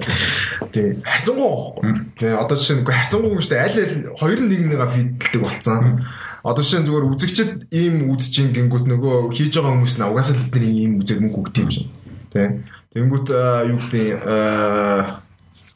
[0.73, 1.81] Тэгээ хайцангуу.
[2.19, 6.05] Тэгээ одоо жишээ нь хайцангуу гэж аль аль хоёр нэг нэгэ фидэлдэг болцсон.
[6.43, 10.51] Одоо жишээ нь зүгээр үзэгчд ийм үзэж гингүүт нөгөө хийж байгаа хүмүүс нь угаасаа л
[10.51, 11.87] бидний ийм үзэг мөнгө өгд юм шиг.
[12.35, 12.67] Тэ.
[12.93, 13.31] Тэнгүүт
[13.71, 15.22] юу гэдэг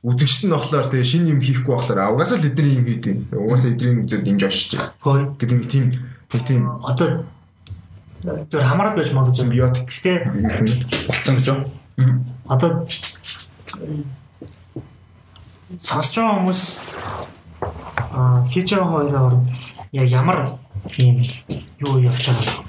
[0.03, 3.17] үзэгчд нь болохоор тэгээ шинэ юм хийхгүй болохоор угаасаа л эдний юм хийдэг.
[3.33, 4.73] Угаасаа эдний үзээд дэмж очиж.
[5.01, 5.85] Гэдэг нэг тийм
[6.33, 7.25] нэг тийм одоо
[8.25, 9.89] зөв хамаарал байж магадгүй биотик.
[9.89, 10.13] Гэтэ
[11.09, 11.65] болцсон гэж байна.
[12.45, 12.71] Одоо
[15.81, 16.63] сонсож байгаа хүмүүс
[18.13, 19.35] аа хийж байгаа хоёроор
[19.93, 20.39] яг ямар
[20.99, 21.17] юм
[21.81, 22.67] юу явж байгаа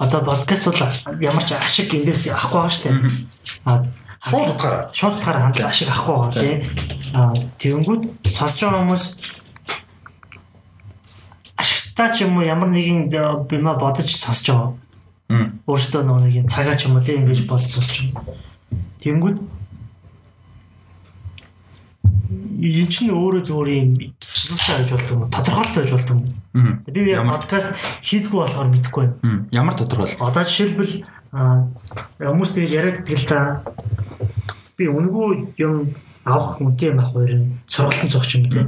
[0.00, 0.80] одоо подкаст бол
[1.20, 2.98] ямар ч ашиг эндээс авахгүй байгаа шүү дээ.
[3.64, 3.84] А
[4.20, 4.90] Шууд утгаараа.
[4.92, 6.58] шууд утгаараа хандлага ашиг авахгүй байгаа тийм.
[7.16, 8.02] А тэгэнгүүт
[8.36, 9.04] сонсож байгаа хүмүүс
[11.56, 13.08] ашигтай ч юм уу ямар нэгэн
[13.48, 14.70] бима бодож сонсож байгаа.
[15.30, 15.46] Мм.
[15.64, 18.36] Өөрөөсөө нөгөө нэг юм цагаа ч юм уу тийм ингэж бодож сонсож байгаа.
[19.00, 19.38] Тэгэнгүүт
[22.60, 23.90] энэ чинь өөрөө зүгээр юм
[24.50, 25.30] юусаа гэж болдог юм уу?
[25.30, 26.16] Тодорхойлолтой гэж болдог
[26.54, 26.84] юм.
[26.90, 27.68] Би подкаст
[28.02, 29.46] хийдгүү болохоор мэдэхгүй байна.
[29.50, 30.18] Ямар тодорхойл?
[30.20, 30.94] Одоо жишээлбэл
[31.30, 33.62] хүмүүс тэгж яриад идэл та
[34.76, 35.94] би үнэгүй юм
[36.26, 38.66] авах үнтэй юм авах хоёрын сургалтын цогч юм тийм.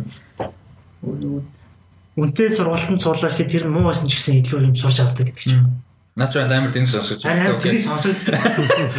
[2.16, 5.82] Үнтэй сургалтын цуулах гэхэд тэр муу байсан ч гэсэн илүү юм сурч авдаг гэдэг чинь.
[6.12, 7.64] Наач амар тэнэг сонсож Харин байна.
[7.64, 7.88] тэрийг Окей.
[7.88, 8.36] сонсогддог.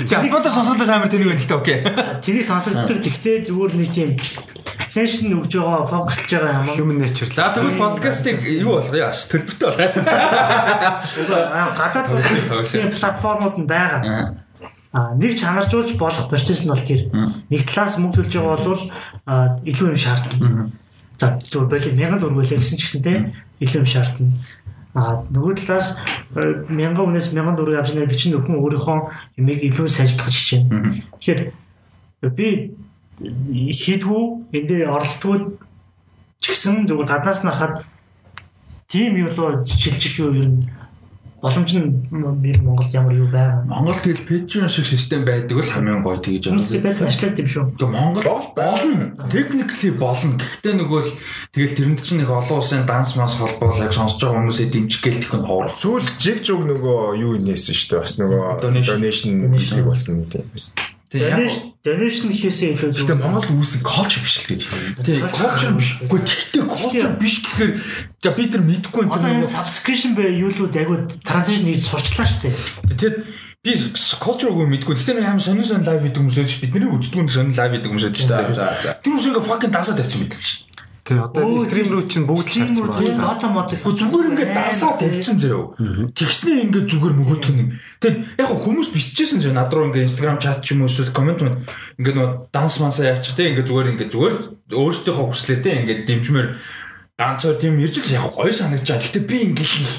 [0.09, 1.77] Японоор сонсоод амар тэнэг байна гэхдээ окей.
[2.25, 2.97] Тэрийг сонсогддог.
[3.05, 4.09] Гэхдээ зүгээр нэг тийм
[4.93, 6.77] attention өгж байгаа, фокуслж байгаа юм.
[6.77, 7.33] Human nature.
[7.33, 9.09] За тэгвэл подкастыг юу болгоё?
[9.09, 9.97] Төлбөртэй болгооч.
[11.33, 12.07] Аа, гадаад
[12.93, 14.37] платформуд нь байгаа.
[14.93, 17.09] А нэг чанаржуулж болох процесс нь бол тэр.
[17.49, 18.85] Нэг талаас мөнгө төлж байгаа бол
[19.65, 20.69] илүү юм шаардна.
[21.17, 23.33] За зөв болоо 1000 төгрөгөлээ гэсэн ч гэсэн те
[23.65, 24.29] илүү юм шаардна.
[24.93, 25.97] А нөгөө талаас
[26.37, 26.69] 1000
[27.01, 31.09] үнээс 1000 төгрөг авч нэг чинь өхөн өөрийнхөө юмыг илүү сайжруулах хичээнэ.
[31.17, 31.41] Тэгэхээр
[32.37, 32.77] би
[33.21, 34.23] хийдгүү
[34.57, 35.35] эндээ оролцдгоо
[36.41, 37.85] ч гэсэн зүгээр гаднаас нь харахад
[38.89, 40.65] тийм юу лөө шилжих юу ер нь
[41.43, 42.07] боломж нь
[42.63, 43.67] Монголд ямар юу байгаа.
[43.67, 46.63] Монгол тэгэл Patreon шиг систем байдаг л хамгийн гоё тэгж байна.
[46.63, 47.63] байт ажиллаад юм шүү.
[47.75, 48.23] Гэхдээ Монгол
[48.55, 49.05] болно.
[49.27, 50.39] Technically болно.
[50.39, 51.11] Гэхдээ нөгөө л
[51.51, 55.35] тэгэл тэрэнд чинь нэг олон улсын данс мас холбоолыг сонсож байгаа хүмүүсээ дэмжих гээл тэх
[55.35, 55.75] нь хоорох.
[55.75, 58.03] Сүүл жиг жуг нөгөө юу нээсэн шүү дээ.
[58.07, 59.43] Бас нөгөө Donation.
[59.51, 60.47] хийдэг болсон гэдэг юм.
[60.47, 64.69] Тэг Donation donation хийхээсээ илүү Гэтэ Монголд үүсэн culture биш л гэдэг.
[65.05, 65.89] Тэг culture биш.
[66.01, 67.71] Үгүй тэгтээ culture биш гэхээр
[68.23, 72.25] за би тэр мэдгүй энэ Одоо энэ subscription бай юу л дагуу transition хийж сурчлаа
[72.25, 72.49] штэ.
[72.89, 73.15] тэгээд
[73.61, 73.71] би
[74.17, 74.95] culture-г мэдгүй.
[74.97, 76.57] Гэтэ нэг аим сонин сонин live хийдэг хүмүүс биш.
[76.65, 78.25] Бидний үздэг нэг сонин live хийдэг хүмүүс биш.
[78.25, 80.72] Тэр хүмүүс ингээ fucking дансаа тавьчих мэддэг шин.
[81.03, 83.75] Тий одоо стрим рүү чинь бүгд тийм харцсан дата мод.
[83.75, 85.75] Гэхдээ зүгээр ингээ дансаа тавьчихсан заяа.
[86.15, 87.75] Тэгснээ ингээ зүгээр нөгөөдх нь.
[87.99, 89.59] Тэгээд яг хүмүүс биччихсэн заяа.
[89.59, 91.59] Над руу ингээ Instagram chat ч юм уу эсвэл комент мөн
[91.99, 94.35] ингээ нөө данс мансаа яачих те ингээ зүгээр ингээ зүгээр
[94.71, 96.47] өөртөөхөө хүслээ те ингээ дэмжмээр
[97.19, 99.03] ганцаар тийм ирж л яг гоё санагдаж байгаа.
[99.03, 99.93] Гэтэ би ингээ хийх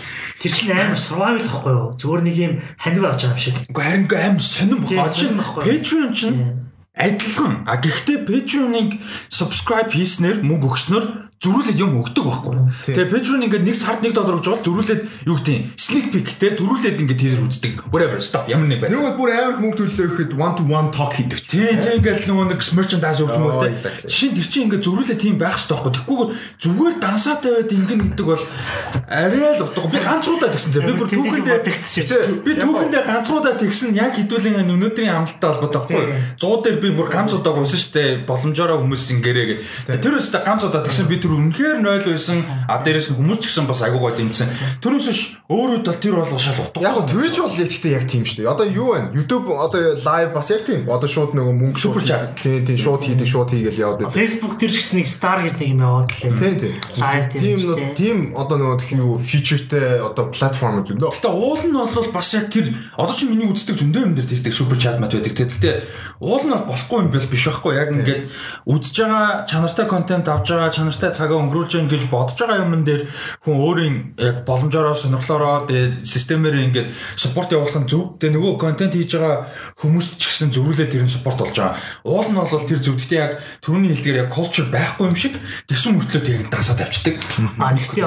[0.44, 1.88] Тэр чинь амар survival байхгүй юу?
[1.96, 3.56] Зүгээр нэг юм ханив авч байгаа юм шиг.
[3.70, 5.64] Уу харин аим сонирн байхгүй.
[5.64, 6.40] Patreon чинь
[6.94, 7.66] адилхан.
[7.66, 8.90] А гэхдээ Patreon-ыг
[9.28, 11.04] subscribe хийснээр мөнгө өгснөөр
[11.44, 12.54] зөрүүлээд юм өгдөг байхгүй.
[12.88, 16.28] Тэгээ Patreon ингээд нэг сард 1 доллар өгч бол зөрүүлээд юу гэдэг юм sneak peek
[16.40, 17.74] те зөрүүлээд ингээд teaser үздэг.
[17.92, 18.96] Whatever stuff ямар нэг байна.
[18.96, 21.44] Нэг бол бүр амар мөнгө төлөө гэхэд one to one talk хийдэг.
[21.44, 23.68] Тийм тийм ингээл нөгөө нэг merchandise өгч мөн те.
[24.24, 25.92] нь тэр чинь ингээд зөрүүлээ тийм байх хэрэгтэй байхгүй.
[25.94, 26.26] Тэгвгүй
[26.64, 28.44] зүгээр дансаа тавиад ингэн гэдэг бол
[29.12, 29.88] арай л утга.
[29.92, 30.80] Би ганцуудаа тэгсэн зэ.
[30.88, 32.04] Би бүр түүхэндээ тэгсэн
[32.44, 36.04] Би түүхэндээ ганцуудаа тэгсэн яг хэдүүлэн өнөөдрийн амлалттай холбоотой байхгүй.
[36.40, 40.00] 100 дээр би бүр ганц удаа гуйсан штэ боломжоор хүмүүс ингээрээ гэ.
[40.00, 42.38] Тэр өстө ганц удаа тэгсэн би тэр үнэхээр 0 байсан.
[42.70, 44.48] А дээрэс нь хүмүүс ч гэсэн бас агуу гой дэмжсэн.
[44.80, 46.80] Тэрөөс биш өөрөө тал тэр бол шал утга.
[46.80, 48.50] Яг Twitch бол ихтэй яг тийм шүү дээ.
[48.54, 49.12] Одоо юу вэ?
[49.14, 50.88] YouTube одоо live бас яг тийм.
[50.88, 52.34] Одоо шууд нөгөө мөнгө шууд- chat.
[52.40, 54.14] Тийм тийм шууд хийдэг, шууд хийгээл яваад байдаг.
[54.16, 56.32] Facebook дээр ч гэсэн нэг star гэж нэг юм яваад лээ.
[56.36, 56.74] Тийм тийм.
[57.00, 58.18] Live Тийм тийм тийм.
[58.36, 61.10] одоо нөгөө тхий юу featureтэй одоо платформ үү зөндөө.
[61.16, 62.66] Гэтэ уул нь бол бас яг тэр
[62.98, 65.32] одоо чи миний үздэг зөндөө юм дээр тэгдэг супер чат мат байдаг.
[65.32, 65.70] Гэтэ
[66.20, 67.72] уул нь бол болохгүй юм бол биш байхгүй.
[67.78, 68.22] Яг ингээд
[68.68, 73.02] үзэж байгаа чанартай контент авж байгаа чанартай цагаа өнгөрүүлж байгаа гэж бодож байгаа юмн дээр
[73.46, 78.18] хүн өөрийн яг боломжоор сонирхлоороо тэгээд системээр ингээд суппорт явуулах нь зөв.
[78.18, 79.46] Тэгээд нөгөө контент хийж байгаа
[79.78, 81.78] хүмүүст ч гэсэн тэр нь суппорт болж байгаа.
[82.02, 82.98] Уул нь бол тэр зөв.
[82.98, 85.38] Гэтэ яг түрүүний хэлдгээр яг culture байхгүй юм шиг
[85.70, 87.22] тэгсэн мөртлөө тэгээд дасаа тавьчихдаг.
[87.62, 88.02] А нэгтээ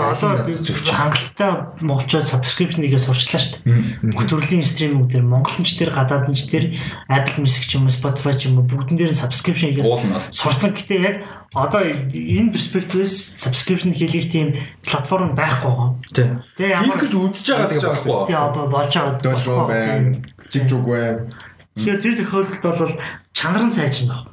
[0.51, 0.87] зөвч.
[0.91, 4.11] хангалттай монголчууд subscription-ийг сурчлаа шүү дээ.
[4.11, 6.65] Бүх төрлийн стриминг дээр монголч дээр гадаадч дээр
[7.07, 10.99] Apple Music ч юм уу Spotify ч юм уу бүгдэн дээр subscription хийгээс сурцсан гэхдээ
[11.01, 11.15] яг
[11.53, 12.51] одоо энэ
[12.97, 14.53] перспективээс subscription хийх тийм
[14.83, 15.89] платформ байхгүй байгаа.
[16.13, 16.25] Тий.
[16.57, 18.25] Тэгээ ямар- гэж үзэж байгаа тэгээ болохгүй.
[18.27, 20.21] Тэгээ одоо болж байгаа Долоо байна.
[20.49, 21.29] Жиг жуг байна.
[21.75, 22.95] Тэгэхээр тэр тохиолдолд бол
[23.33, 24.25] чанар нь сайжин баг.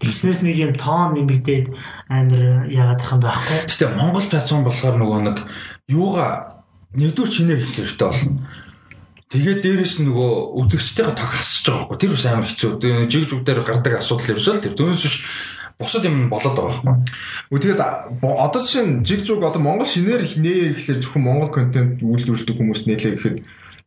[0.00, 1.66] Тэгснээс нэг юм тоон нэмэгдээд
[2.08, 3.58] амар яагаад юм байхгүй.
[3.68, 5.36] Гэтэ Монгол платформ болохоор нөгөө нэг
[5.88, 6.64] юугаа
[6.96, 8.48] нэгдүгээр чинээр хэлэх хэрэгтэй болно.
[9.34, 10.32] Тэгээд дээрэс нөгөө
[10.62, 11.96] үзэгчтэйгээ таг хасчих байхгүй.
[11.98, 12.70] Тэр бас амар хэцүү.
[13.10, 14.74] Жиг зүг дээр гардаг асуудал ерөөсөө л тэр.
[14.78, 15.16] Түүнээс биш
[15.78, 17.02] бусад юм болоод байгаа
[17.50, 17.58] байхгүй.
[17.58, 17.80] Тэгээд
[18.22, 22.86] одоо жишээ нь жиг жуг одоо Монгол шинээр нээ гэхэлэр зөвхөн Монгол контент үйлдвэрлэдэг хүмүүс
[22.86, 23.36] нээлээ гэхэд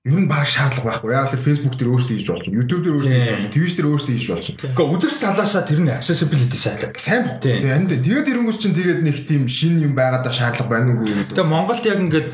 [0.08, 1.12] ер нь баг шаардлага байхгүй.
[1.16, 2.58] Яг л Facebook дээр өөртөө хийж болж байна.
[2.60, 3.54] YouTube дээр өөртөө хийж болж байна.
[3.56, 4.60] Twitch дээр өөртөө хийж болж байна.
[4.68, 6.78] Гэхдээ үзэгч талаасаа тэр нь accessibility сайн.
[6.96, 7.36] Сайн баг.
[7.44, 11.04] Тэгээ энэ тэгээд ирэнгүүс чинь тэгээд нэг тийм шин юм байгаад та шаардлага байна уу
[11.04, 11.36] гэдэг.
[11.36, 12.28] Тэгээ Монголд яг ингээд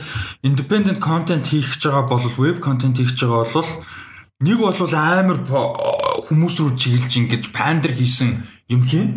[0.46, 3.70] independent content хийх гэж байгаа бол web content хийх гэж байгаа бол
[4.44, 5.38] нэг бол амар
[6.28, 9.10] хүмүүс рүү чиглэж ингэж пандер хийсэн юм хийн.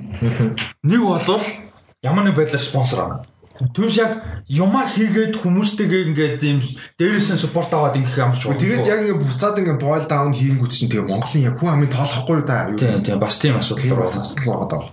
[0.91, 1.45] Нэг бол
[2.03, 3.25] ямар нэг байдлаар спонсор авах.
[3.57, 4.21] Түнш яг
[4.53, 6.61] юма хийгээд хүмүүстэйгээ ингээд юм
[7.01, 8.61] дээрээс нь суппорт аваад ингэх ямар ч байна.
[8.61, 12.45] Тэгээд яг ингээд буцаад ингээд boil down хийнгүүт чинь тэгээ Монголын яг хүн амын тоолохгүй
[12.45, 12.69] да.
[12.77, 14.85] Тийм тийм бас тийм асуудал бас асуудал байгаа даа.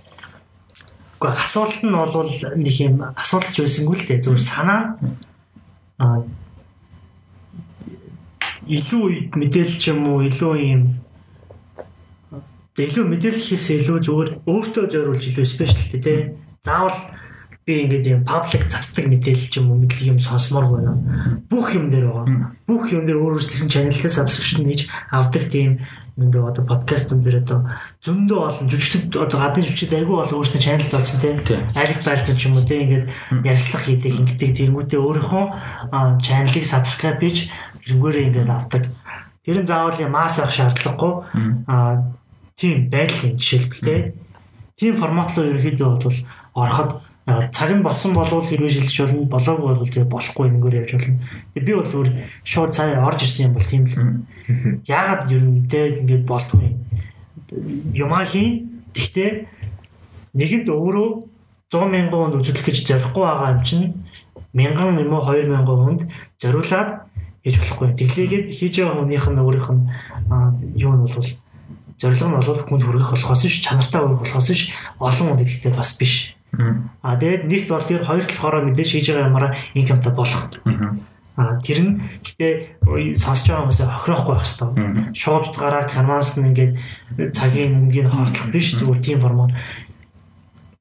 [1.20, 4.24] Гэхдээ асуулт нь бол нэг юм асуулт ч байсангүй л дээ.
[4.24, 4.96] Зүгээр санаа
[6.00, 6.24] а
[8.64, 11.03] илүү мэдээлэл ч юм уу илүү юм
[12.74, 16.34] илүү мэдээлэл хийхээс илүү зүгээр өөртөө зориулж илүү спешиал тий.
[16.66, 16.98] Заавал
[17.62, 20.98] би ингээд юм паблик цацдаг мэдээлэл ч юм уу мэдлэг юм сонсомоор байна.
[21.46, 22.50] Бүх юм дээр байгаа.
[22.66, 25.78] Бүх юм дээр өөр өөрчлөсөн чаналтай subscription хийж авдаг тийм
[26.18, 27.62] дээр одоо подкаст юм дээр одоо
[28.02, 32.42] зөндөө олон жүжигчд одоо гадны жүжигчд айгүй олон өөрсдөө чанал золцсон тийм айлг байлт ч
[32.46, 33.06] юм уу тийм ингээд
[33.42, 35.44] ярьслах хийдэг ингээд тэгэнгүүтээ өөрийнхөө
[36.22, 37.50] чаналыг subscribe хийж
[37.86, 38.82] тэрнгээрээ ингээд авдаг.
[39.42, 41.12] Тэр нь заавал масс авах шаардлагагүй.
[42.56, 44.14] Тийм байдлын жишээлбэл
[44.78, 46.18] тийм формат руу ерөөхдөө бол
[46.54, 46.90] ороход
[47.24, 51.18] цаг нь болсон болвол хэрвээ шилжиж болно болоогүй бол тэгээ болохгүй нэгээр явж болно.
[51.56, 52.10] Тэгээ би бол зүгээр
[52.44, 53.96] шууд цаа орж ирсэн юм бол тийм л.
[54.84, 56.76] Яагаад ер нь тэ ингээд болдгүй
[57.96, 58.84] юм хийн.
[58.92, 59.30] Гэхдээ
[60.36, 61.08] нэгэнд өөрөө
[61.72, 63.86] 100 мянган хүнд үзүүлэх гэж зорихгүй байгаа юм чинь
[64.52, 66.02] 1000 юм уу 2000 хүнд
[66.38, 66.90] зориулаад
[67.40, 67.88] хийж болохгүй.
[67.98, 69.82] Тэглээгээд хийж байгаа хүнийх нь өөрийнх нь
[70.76, 71.28] юу нь бол
[72.00, 75.94] зорилго нь бол хүнд хүргэх болохоос ш чанартай хүргэх болохоос ш олон хүнд идэхтэй бас
[75.98, 76.34] биш
[77.02, 80.50] А тэгээд нэгт бол тэр хоёр талаараа мэдээж хийж байгаа юмараа инкамтай болох.
[81.34, 81.92] А тэр нь
[82.22, 84.70] гэтээ сонсож байгаа хүмүүсээ хохироохгүй байх хэрэгтэй.
[85.18, 86.74] Шууд гараа канвас нь ингээд
[87.34, 89.50] цагийн мөнгөний хоослох биш зүгээр тийм формат.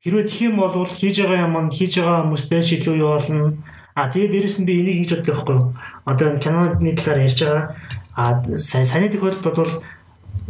[0.05, 3.57] Хэрвээ тэх юм бол хийж байгаа юм нь хийж байгаа хүмүүстэй ч илүү юу болно.
[3.97, 5.67] А тэгээд дээрэс нь би энийг хийж боддог байхгүй юу?
[6.05, 7.65] Одоо энэ киноны талаар ярьж байгаа.
[8.13, 9.73] А саний тохиолдолд бол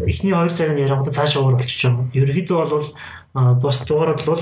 [0.01, 2.09] эхний хоёр цагийн ярингууд цаашаа өөр болчих юм.
[2.13, 2.88] Ерөнхийдөө бол
[3.61, 4.41] бус дугаард бол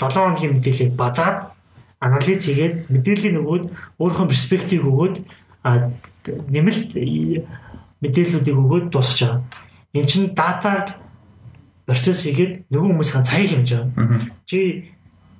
[0.00, 1.52] 7 хоногийн мэдээллийг базаад
[2.00, 3.64] анализ хийгээд мэдээллийн нөгөөд
[3.98, 5.16] өөрийнхөө перспектив өгөөд
[6.52, 6.90] нэмэлт
[8.02, 9.40] мэдээллүүдийг өгөөд дуусгаж байгаа.
[9.96, 11.00] Энд чинь датаг
[11.86, 14.28] процесс хийгээд нөгөө хүмүүсийн цагийг хэмжиж байгаа.
[14.44, 14.92] Чи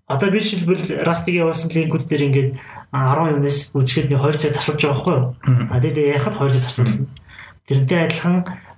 [0.06, 2.50] одоо би жишээлбэл Rust-ийг явуулсан линкүүд дээр ингээд
[2.94, 5.26] 10 юунаас үзэхэд нэг 2 цаг зарцуулж байгаа байхгүй юу?
[5.74, 7.10] А тэгээд ярихад 2 цаг зарцуулна.
[7.66, 8.36] Тэрнтэй адилхан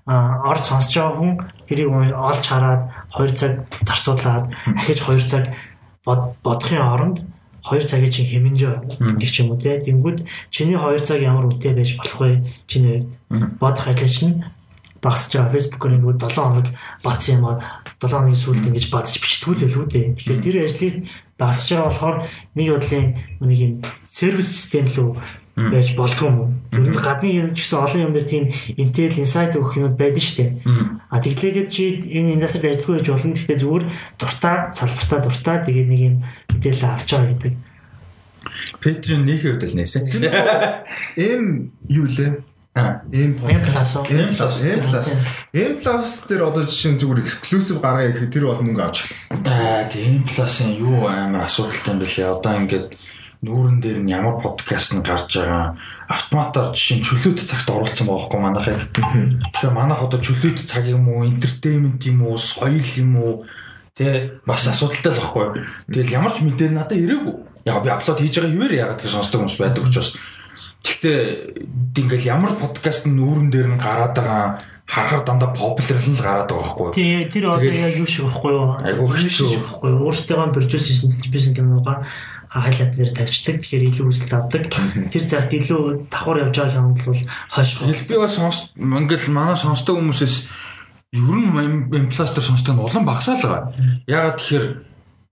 [0.08, 1.32] орж сонсож байгаа хүн
[1.68, 3.52] тэрийг олж хараад 2 цаг
[3.84, 4.44] зарцуулаад
[4.80, 5.44] ахиж 2 цаг
[6.42, 7.18] бодохын оронд
[7.68, 8.60] 2 цагийн чинь хэмнэж
[9.28, 9.76] ч юм уу те.
[9.76, 12.40] Тэнгүүд чиний 2 цаг ямар үнэтэй байж болох вэ?
[12.64, 13.04] Чиний
[13.60, 14.44] бодох ажил чинь
[15.04, 15.52] багсаж байгаа.
[15.52, 16.68] Facebook-оор ингээд 7 хоног
[17.04, 20.06] бац юм аа 7 хоногийн сүүлд ингэж бацж бичтгүүл л үү дээ.
[20.16, 20.94] Тэгэхээр тэр ажлыг
[21.36, 22.16] багсаж байгаа болохоор
[22.56, 23.06] нэг бодлын
[23.44, 23.72] нэг юм
[24.08, 25.20] сервис систем рүү
[25.72, 26.38] байж болдгоо юм.
[26.72, 28.44] Ер нь гадны юм ч гэсэн олон юм дээр тийм
[28.78, 30.52] intel insight өгөх юм байдаг шүү дээ.
[31.10, 33.34] А тэглээгээд чи энэ индастрид ажиллахгүй гэж болно.
[33.34, 33.84] Гэхдээ зүгээр
[34.20, 36.16] дуртай салбартаа дуртай тэгээд нэг юм
[36.54, 37.54] мэдээлэл авч байгаа гэдэг.
[38.80, 40.08] Петрийн нийхий хөдөл нээсэн.
[41.18, 42.44] Эм юу лээ?
[43.12, 45.10] Эм плюс Эм плюс Эм плюс
[45.52, 48.98] Эм плюс дээр одоо жишээ нь зүгээр эксклюзив гаргая гэхэд тэр бол мөнгө авч
[49.34, 52.30] Аа тийм плюсын юу амар асуудалтай юм бэлээ.
[52.30, 52.86] Одоо ингээд
[53.38, 55.78] нүүрэн дээр нь ямар подкаст нь гарч байгаа
[56.10, 58.82] автоматар жишээ чөлөөт цагт оруулсан байгаа хгүй манайхыг.
[58.90, 63.32] Тэгэхээр манайх одоо чөлөөт цаг юм уу, entertainment юм уу, соёл юм уу
[63.94, 65.46] тэ бас асуудалтай л байхгүй.
[65.86, 67.34] Тэгэл ямар ч мэдээлэл надад ирээгүй.
[67.70, 70.18] Яг би апплод хийж байгаа хэвээр яагаад гэж сонсдог хүмүүс байдаг учраас.
[70.82, 71.18] Гэхдээ
[71.94, 74.58] ингээл ямар подкаст нүүрэн дээр нь гараад байгаа
[74.88, 76.94] харахаар дандаа популяр л гараад байгаа байхгүй юу.
[76.96, 78.66] Тий, тэр одоо яг юу шиг байхгүй юу?
[78.82, 80.02] Айгуу хэцүү байхгүй юу?
[80.08, 82.08] Өөртөө продюс хийсэн телевизэн киногаа
[82.48, 83.60] хайлт нэр тавьчихдаг.
[83.60, 84.64] Тэгэхээр илүү үзэлт авдаг.
[85.12, 87.20] Тэр цагт илүү давхар явж байгаа юм бол
[87.52, 87.70] хойш.
[88.08, 90.36] Би бас сонс ингээл манай сонсдог хүмүүсээс
[91.12, 93.72] ер нь импластер сонсдог нь улам багасаа л байгаа.
[94.08, 94.66] Ягаад тэгэхээр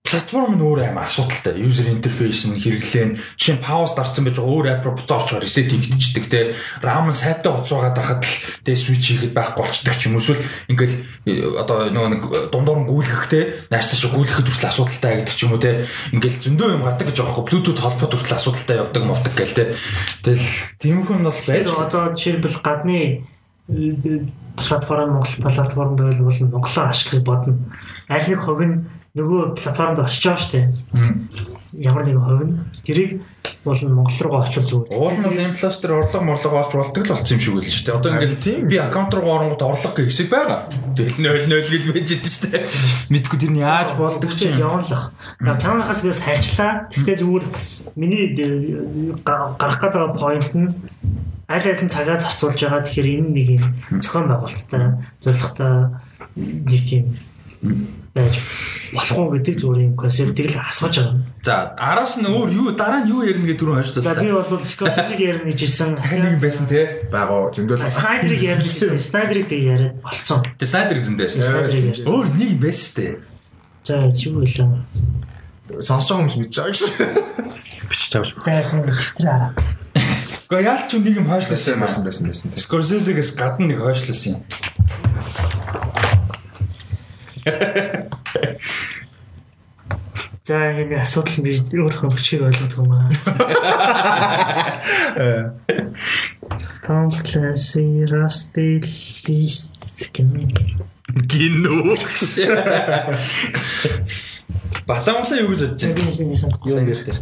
[0.06, 1.58] платформ нь өөр амар асуудалтай.
[1.58, 5.42] User interface нь хэрэглээ нь жишээ нь pause дарсан байж байгаа өөр app руу буцааж
[5.42, 6.40] reset хийгдчихдэг те.
[6.80, 10.96] RAM нь сайтай байгаа дахад л те switch хийгээд байхгүй болчдөг ч юм эсвэл ингээл
[11.26, 12.22] э, одоо нөгөө нэг
[12.54, 13.40] дундуур нь гүйлгэх те.
[13.74, 15.82] Нааштай шиг гүйлгэхэд хүртэл асуудалтай гэдэг ч юм уу те.
[16.14, 17.44] Ингээл зөндөө юм гардаг гэж байгаа.
[17.50, 19.64] Bluetooth холбоод хүртэл асуудалтай явдаг мовдаг гэл те.
[20.22, 20.46] Тэгэл
[20.78, 21.66] тиймэрхүү нь бол байж.
[21.66, 23.26] Одоо жишээлбэл гадны
[23.68, 24.22] э,
[24.56, 27.58] платформ Монгол платформ байвал Монголоор ашиглахыг бодно.
[28.08, 28.86] Аль нэг хувь нь
[29.16, 30.66] нөгөө платформд очиж байгаа шүү дээ.
[31.76, 32.54] ямар нэгэн хувь нь
[32.84, 33.12] тэрийг
[33.66, 34.94] бол Монгол руу очил зүгээр.
[34.94, 37.96] Уул нь бол импластер орлого морлого олж болдог л болсон юм шиг үл шүү дээ.
[37.98, 40.70] Одоо ингээл би аккаунт руу оронгод орлого гэх хэсэг байгаа.
[40.94, 42.64] Нойл нойл гэл байж идэв шүү дээ.
[43.10, 44.60] Мэдгүй тэр нь яаж болдог ч юм.
[44.62, 45.10] явуулах.
[45.42, 46.72] Яг Канадаас би хайчлаа.
[46.94, 47.44] Гэхдээ зүгээр
[47.98, 48.24] миний
[49.26, 50.70] га- гарах гэдэг point нь
[51.50, 52.86] аль аль нь цагаа зарцуулж байгаа.
[52.86, 53.64] Тэгэхээр энэ нэг юм
[53.98, 55.74] зохион байгуулалттай зорилготой
[56.38, 57.04] нэг тийм
[58.16, 58.40] байж
[58.96, 61.20] болох уу гэдэг зүгээр юм концептыг л асууж байгаа.
[61.44, 64.24] За араас нь өөр юу дараа нь юу ярина гэдэг түрүү За хойшлууллаа.
[64.24, 65.90] би бол Scorsese-ийг ярина гэж хэлсэн.
[66.00, 67.04] Тань нэг байсан те.
[67.12, 68.98] байгаа зөндөл Снайдерийг ярина гэж хэлсэн.
[68.98, 70.40] Снайдерийг тэг яриад болцсон.
[70.56, 71.30] Тэ Снайдер гэсэн дээр.
[71.36, 72.06] Снайдерийг ярьсан.
[72.08, 73.12] Өөр нэг байсан дээ.
[73.84, 75.06] За юу хэлээ.
[75.82, 76.80] сонсож байгаа хүмүүс мэдж байгаа гэж.
[77.90, 78.30] бичиж авч.
[78.42, 79.52] За яасан дэвтрээ хараа.
[80.46, 82.48] Гэхдээ яалч ч нэг юм хойшлуулсан юм байсан байсан.
[82.54, 84.40] Скорсезегээс гадна нэг хойшлуулсан юм.
[90.46, 93.10] За ингэ нэг асуудал би өөрөө өчиг ойлгодог юм аа.
[96.86, 98.78] Tom Clancy Rusty
[99.26, 99.74] List.
[101.26, 101.98] Гинөө.
[104.86, 106.14] Батамглаа юу гэж бодож Би байна?
[106.14, 107.18] нэг нэг Юу нэр дээр.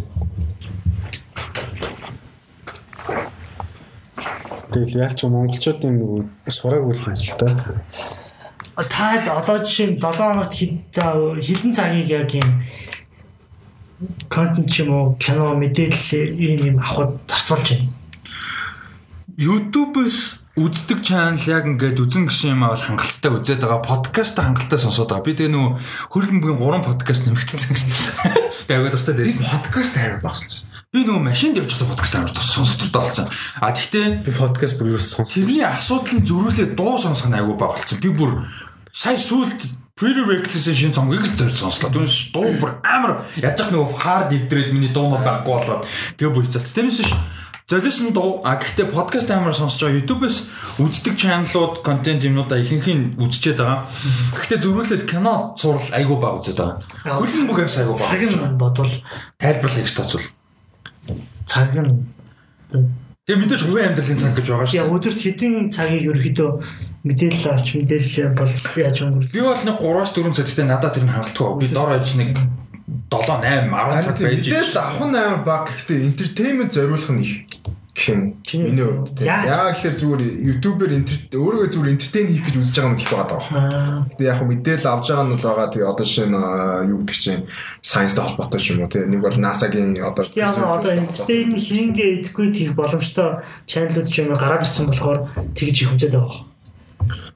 [4.75, 7.49] Тэгэл яалч монголчуудын нөгөө сураг үл хаан л та.
[8.75, 12.51] Та одоо жишээ нь 7 хоногт хэдэн цагийг яг юм
[14.29, 17.95] контент ч юм уу кино мэдээлэл ийм юм авахд зарцуулж байна.
[19.39, 23.83] YouTube-с үздэг чанал яг ингээд үзэн гişin юм аа бол хангалттай үзээд байгаа.
[23.83, 25.27] Подкаст хангалттай сонсоод байгаа.
[25.27, 25.71] Би тэгээ нөгөө
[26.11, 28.15] хөрөлн бүгийн 3 подкаст нэмэгдсэн гэсэн.
[28.71, 29.51] Тэгээ дуртай дээрсэн.
[29.51, 30.74] Подкаст хайр багсан.
[30.95, 33.27] Би нөгөө машинд явж байгаа подкаст амар сонсох дуртай болсон.
[33.59, 35.27] А тэгтээ Би подкаст бүр юу сонс.
[35.35, 37.99] тэрний асуудал нь зөрүүлээ дуу сонсох нь айгүй баг болсон.
[37.99, 38.47] Би бүр
[38.95, 39.59] сая сүулт
[39.99, 41.91] Pretty Reckless шин цомгийг л зорж сонслоо.
[41.91, 45.83] Түүнээс дуу бүр амар яаж яг нөгөө hard дэвдрээд миний дуунууд байхгүй болоод
[46.15, 46.71] тэгээ бүр хэцэлц.
[46.71, 47.11] Тэрнээс ш
[47.67, 50.47] золиосон дуу а гэхдээ подкаст амар сонсож байгаа YouTube-с
[50.79, 53.83] үздэг чаналууд контент юмнуудаа ихэнх нь үзчихэд байгаа.
[54.39, 57.19] Гэхдээ зөрүүлээд кино сурал айгүй баг үзээд байгаа.
[57.19, 58.03] Хөлн бүгээс айгүй баг.
[58.03, 58.95] Цаг үзэж нь бодвол
[59.43, 60.27] Тайлбарлах гэж тооцвол.
[61.55, 61.95] Цаг нь
[63.25, 64.95] Тэгээ мэдээж хувийн амьдралын цаг гэж байгаа шүү дээ.
[65.01, 66.51] өдөрт хэдэн цагийг ерөөхдөө
[67.09, 68.53] мэдээлэл авч мэдээлэл бол
[68.85, 69.33] яаж өнгөрөх?
[69.33, 71.57] Би бол нэг 3-4 цаг гэхдээ надад тэр нь хангалтгүй.
[71.57, 75.65] Би дор аж нэг 7 8 10 цаг байж Мэдээлэл авах нь амар баг.
[75.73, 77.33] Гэхдээ entertainment зориулах нь их
[77.95, 78.35] гэх юм.
[78.43, 79.15] Миний хувьд.
[79.15, 79.27] тийм.
[79.31, 79.47] яаж?
[79.47, 80.93] Яа гэхээр зүгээр YouTube-ээр
[81.31, 83.43] өөрийгөө зүгээр entertain хийх гэж үзэж байгаа юм гэх байгаа даа.
[83.55, 85.69] аа Тэгээ яг хөө мэдээлэл авж байгаа нь бол байгаа.
[85.71, 87.47] Тэгээ одоо аа, юу гэдэг чинь
[87.87, 88.91] science-тэй холбоотой юм уу.
[88.91, 94.35] Тэгээ нэг бол NASA-гийн одоо яг одоо entertain хийнгээ идэхгүй тийх боломжтой чаналууд ч юм
[94.35, 95.19] уу гараад ирсэн болохоор
[95.55, 96.51] тэгж их үзээд байгаа.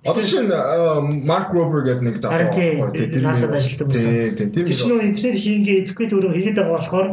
[0.02, 0.22] Одоо
[0.54, 2.32] аа, Mark Rober гэдэг нэг зав.
[2.32, 4.10] Харин тийм, Тэр NASA-д ажилладаг байсан.
[4.10, 4.64] Тийм тийм тийм.
[4.64, 7.06] Тэр чинь интернет хийнгээ идэхгүй төрөө хийгээд байгаа болохоор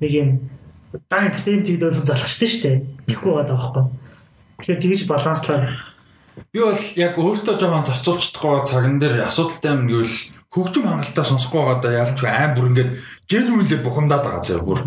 [0.00, 0.28] нэг юм
[1.10, 2.76] дан entertainment хийдэл залхаштай шүү дээ.
[3.10, 3.84] Тэгэхгүй байгаа байхгүй.
[4.60, 5.64] Тэгэхээр тэгж баланслаад
[6.52, 10.16] Би бол яг өөртөө жоохон зарцуулж чадахгүй цаган дээр асуудалтай юм гэвэл
[10.52, 12.90] хөгжим хангалттай сонсохгүй байгаа да ялч аим бүр ингээд
[13.24, 14.84] genuinely бухимдаад байгаа зэ бүр.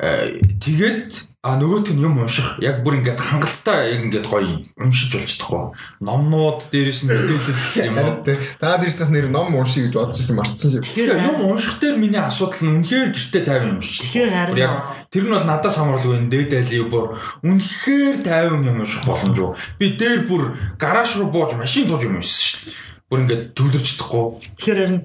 [0.00, 5.26] Э, Тэгээд а нөгөөт нь юм унших яг бүр ингээд хангалттай ингээд гоё уншиж болж
[5.26, 5.74] чадахгүй.
[5.98, 8.22] Номнууд дээрээс нь мэдээлэл юм уу.
[8.62, 10.86] Та дэрсэх нэр ном уншия гэж бодож ирсэн марцсан юм.
[10.86, 14.06] Тэгэхээр юм унших дээр миний асуудал нь үнэхээр гэртээ тайван юм шиг.
[14.06, 19.02] Тэгэхээр харин яг тэр нь бол надад самруулгүй энэ дээдэлийг бүр үнэхээр тайван юм унших
[19.02, 19.50] боломжгүй.
[19.82, 22.78] Би дээр бүр гараж руу бууж машин тууж юм уншсан шүү дээ.
[23.10, 24.24] Бүр ингээд төвлөрч чадахгүй.
[24.62, 25.02] тэгэхээр харин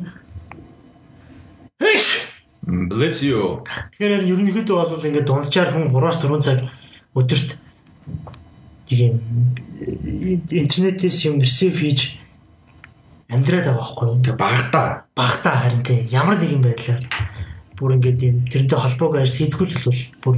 [1.82, 2.27] Хэш!
[2.68, 3.64] Bless you.
[3.96, 6.60] Тэгэхээр ерөнхийдөө бол ингээд дунджаар хүн 3-4 цаг
[7.16, 7.56] өдөрт
[8.84, 9.24] тийм
[10.52, 12.20] интернетээс юм ресив хийж
[13.32, 14.20] амьдраад байгаа байхгүй юу?
[14.20, 15.08] Тэг багтаа.
[15.16, 17.04] багтаа харин тийм ямар нэгэн байдлаар
[17.80, 20.36] бүр ингээд юм тэрнтэй холбоог ажил хийдгүүл бол бүр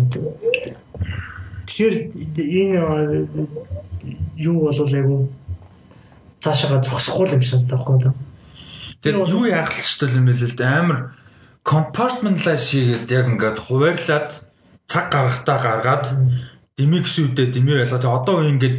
[1.65, 1.95] тэгэхээр
[2.45, 2.77] энэ
[4.37, 5.33] юу бол айгу
[6.45, 8.13] цаашаага зогсохгүй юм шиг таахгүй да.
[9.01, 10.99] Тэг юу яах л шүү дээ юм бэ л дээ амар
[11.69, 14.29] compartmentalize хийгээд яг ингээд хуваарлаад
[14.89, 16.05] цаг гаргахтаа гаргаад
[16.79, 17.99] дими гэсүүдээ дими байлаа.
[17.99, 18.77] Тэгээ одоо үе ингээд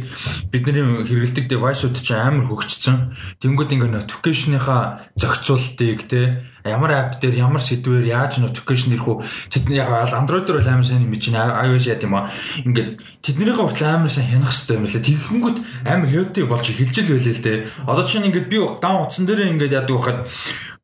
[0.49, 3.13] бидний хэрэгэлдэг девайсууд чинь амар хөгжсөн.
[3.39, 9.17] Тэнгүүд ингээд notification-ийнхаа зохицуултыг те ямар app дээр ямар сэдвээр яаж notification ирэх үү
[9.53, 12.25] тэд яг Android дээр амар сайн юм чинь iOS яа гэм аа
[12.65, 12.89] ингээд
[13.21, 15.05] тэднийхээ хүртэл амар сайн хянах хэрэгтэй юм лээ.
[15.05, 17.57] Тэгэнгүүт амар хэвтэй болж эхэлж л байлээ л дээ.
[17.85, 20.19] Одоо чинь ингээд би даун утсан дээр ингээд яадаг байхад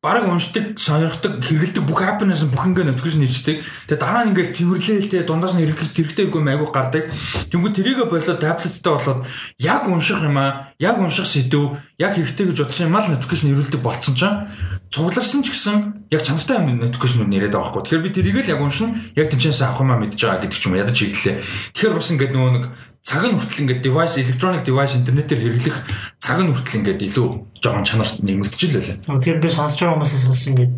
[0.02, 3.66] бараг уншдаг, сонирхдаг, хэрэгэлдэг бүх happiness бүх ингээ notification хийждэг.
[3.90, 7.10] Тэгээ дараа нь ингээ цэвэрлээл те дундаас нь хэрэглэх хэрэгтэй үгүй айгу гардаг.
[7.50, 9.26] Тэнгүү тэрийгэ болоод таблеттай болоод
[9.58, 13.82] яг унших юм аа, яг унших сэдв, яг хэрэгтэй гэж бодсон юм аа notification ирүүлдэг
[13.82, 14.46] болцсон чинь
[14.94, 15.78] цугларсан ч гэсэн
[16.14, 17.84] яг чанартай юм notification нэрэд байгаа байхгүй.
[17.90, 20.64] Тэгэхээр би тэрийг л яг уншин яг тэнцээс авах юм аа мэдж байгаа гэдэг ч
[20.70, 21.36] юм ядаж чиглэлээ.
[21.74, 22.66] Тэгэхээр бас ингээ нөгөө нэг
[23.02, 25.78] цаг нь хүртэл ингээд device electronic device интернетээр хэрэглэх
[26.22, 27.28] цаг нь хүртэл ингээд илүү
[27.66, 28.98] жоохон чанар нэмэгдэж л байлаа.
[29.18, 30.74] Тэгэхээр би сонсож байгаа хүмүүсээс бас ингээд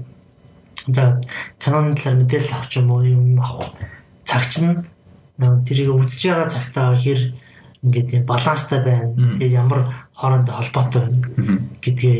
[0.88, 1.04] за
[1.60, 3.76] Canon талаар мэдээлэл авах юм уу юм авах.
[4.24, 4.88] Цаг чинь
[5.68, 7.36] тэрийг үзэж байгаа цагтаа хэр
[7.84, 9.36] ингээд юм баланстай байна.
[9.38, 12.18] Тэгээд ямар хоорондоо холбоотой байна гэдгээ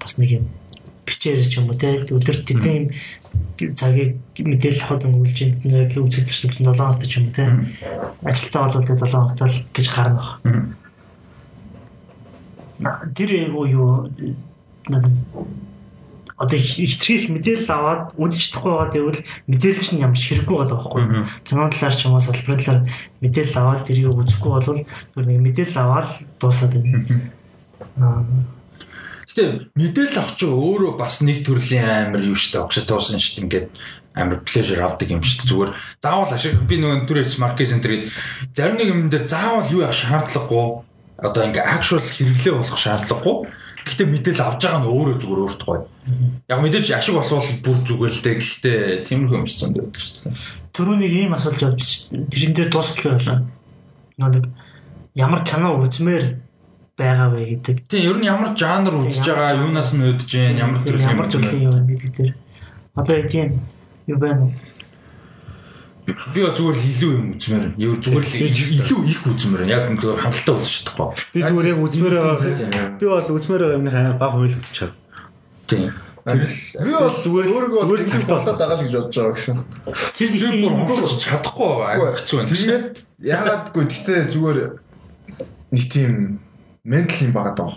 [0.00, 0.44] бас нэг юм
[1.08, 2.04] бичээр ч юм уу те.
[2.04, 2.92] Өдөрт тэдний
[3.72, 7.44] цагийг мэдээлэл авахд өнгөрүүлж энэ цагийг үзэх зэрэг 7 хоногт ч юм уу те.
[8.22, 10.24] Ажилтаа бол тэгээ 7 хоногт л гэж гарна
[12.78, 13.08] баг.
[13.16, 14.10] Тэр эго юу
[14.88, 15.12] надад
[16.38, 21.02] одоо хитрхийх мэдээлэл аваад үзэж чадахгүй байгаа гэвэл мэдээлэл чинь ямар ч хэрэггүй байгаа байхгүй.
[21.42, 22.82] Кино талаар ч юм уу салбарын талаар
[23.18, 26.08] мэдээлэл аваад тэрийг үзэхгүй бол нэг мэдээлэл аваад
[26.38, 27.02] дуусаад байна.
[29.26, 33.66] Гэтэ мэдээлэл авч байгаа өөрөө бас нэг төрлийн амар юу штэ окситоцин штэ ингээд
[34.14, 35.42] амар pleasure авдаг юм штэ.
[35.42, 38.06] Зүгээр заавал ашиг би нөгөө түрээс маркет центр гээд
[38.54, 40.86] зарим нэг юм дээр заавал юу яах шаардлагагүй?
[41.18, 43.36] Одоо ингээ actual хэрэглээ болох шаардлагагүй
[43.86, 45.84] Гэхдээ мэдээлэл авж байгаа нь өөрөө зүгээр өөрт гоё.
[46.48, 48.36] Яг мэдээж ашиг болвол бүр зүгээр л дээ.
[48.38, 50.34] Гэхдээ тиймэрхүү юм шиг байдаг шүү дээ.
[50.74, 51.82] Төрөнийг ийм асуулт явж
[52.32, 53.38] тэрэн дээр дуусгах байлаа.
[54.18, 54.44] Нэг
[55.18, 56.24] ямар кино үзмээр
[56.98, 57.76] байгаа вэ гэдэг.
[57.86, 61.70] Тийм ер нь ямар жанр үзэж байгаа, юунаас нь өдөж जैन, ямар төрлийн ямар төрлийн
[61.70, 62.34] юм гэдэг дээр.
[62.98, 63.48] Одоо тийм
[64.10, 64.77] юу байна вэ?
[66.08, 67.64] Би зүгээр л илүү юм үзмээр.
[67.76, 69.62] Юу зүгээр л илүү их үзмээр.
[69.68, 71.08] Яг хангалттай үзэж чадахгүй.
[71.36, 72.96] Би зүгээр яг үзмээр байгаа.
[72.96, 74.92] Би бол үзмээр байгаа юмны хаяа баг хууль үзчихэв.
[75.68, 75.92] Тийм.
[76.28, 79.56] Би бол зүгээр зүгээр цагт болоод байгаа л гэж бодож байгаа гэсэн.
[80.16, 82.12] Тэр би бүр өнгөрч чадахгүй байгаа.
[82.16, 82.48] Хэцүү байна.
[82.52, 82.86] Тэгээд
[83.28, 84.58] яагаадгүй гэхдээ зүгээр
[85.72, 86.12] нэг тийм
[86.88, 87.72] ментал юм байгаа даа.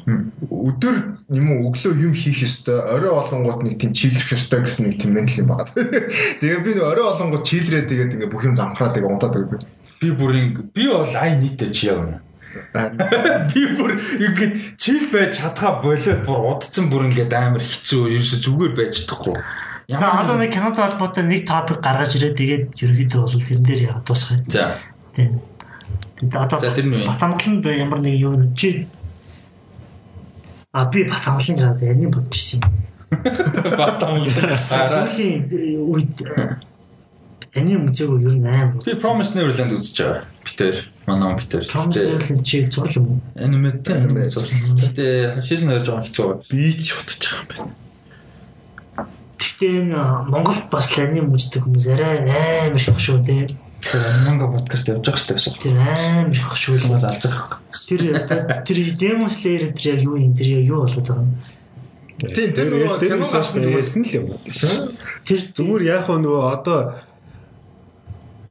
[0.48, 0.95] Өдөр
[1.35, 5.11] юм уу өглөө юм хийх ёстой, орой олонгууд нэг тийм чийлрэх ёстой гэсэн нэг тийм
[5.19, 5.67] ментал юм байгаа.
[6.40, 9.67] Тэгээ би нэг орой олонгууд чийлрээ тэгээд ингээ бүх юм замхраад яг унтаад байв.
[9.99, 12.23] Би бүр ин би бол ай нийтэ чи явна.
[13.51, 18.73] Би бүр ингээд чил байж чадхаа болоод бүр удцсан бүр ингээд амар хэцүү ерөөсө зүгээр
[18.75, 19.40] байж чадахгүй.
[19.91, 23.99] За одоо нэг кинотой холбоотой нэг топик гаргаж ирээ тэгээд ерөөдөө бол тэрэн дээр яа
[24.03, 24.43] дуусгая.
[24.48, 24.75] За.
[25.15, 25.40] Тийм.
[26.22, 28.88] Одоо Батамгаланд ямар нэг юу чи
[30.72, 32.74] А би Батамгалын гад яны бодож ирсэн юм.
[33.75, 35.51] Батамгалан сүүлийн
[35.83, 36.24] үед
[37.51, 38.69] аним үзээгөө ер нь аим.
[38.80, 40.24] Би Promise Neverland үзэж байгаа.
[40.48, 41.59] Питер, манай Питер.
[41.59, 43.19] Promise Neverland чи зурлаа юм уу?
[43.35, 44.80] Аниматай аниме зурлаа.
[44.80, 46.30] Гэтэ шийсэн харж байгаа хэцүү.
[46.48, 47.75] Би ч бодож байгаа юм байна.
[49.35, 50.00] Гэхдээ энэ
[50.32, 53.51] Монголд бас аним үздэг хүмүүс арай амар их шүү дээ.
[54.26, 55.74] Манга подкаст явж байгаа шүү дээ.
[55.74, 57.58] Тэр амар их шүү л бол алж байгаа.
[57.90, 58.01] Тэр
[58.68, 61.34] тэр Demon Slayer тэр яг юу юм тэр яг юу болоод байгаа юм.
[62.22, 64.26] Тийм тэр нөгөө кино гарсан байсан л юм.
[65.26, 66.80] Тэр зүгээр яг нөгөө одоо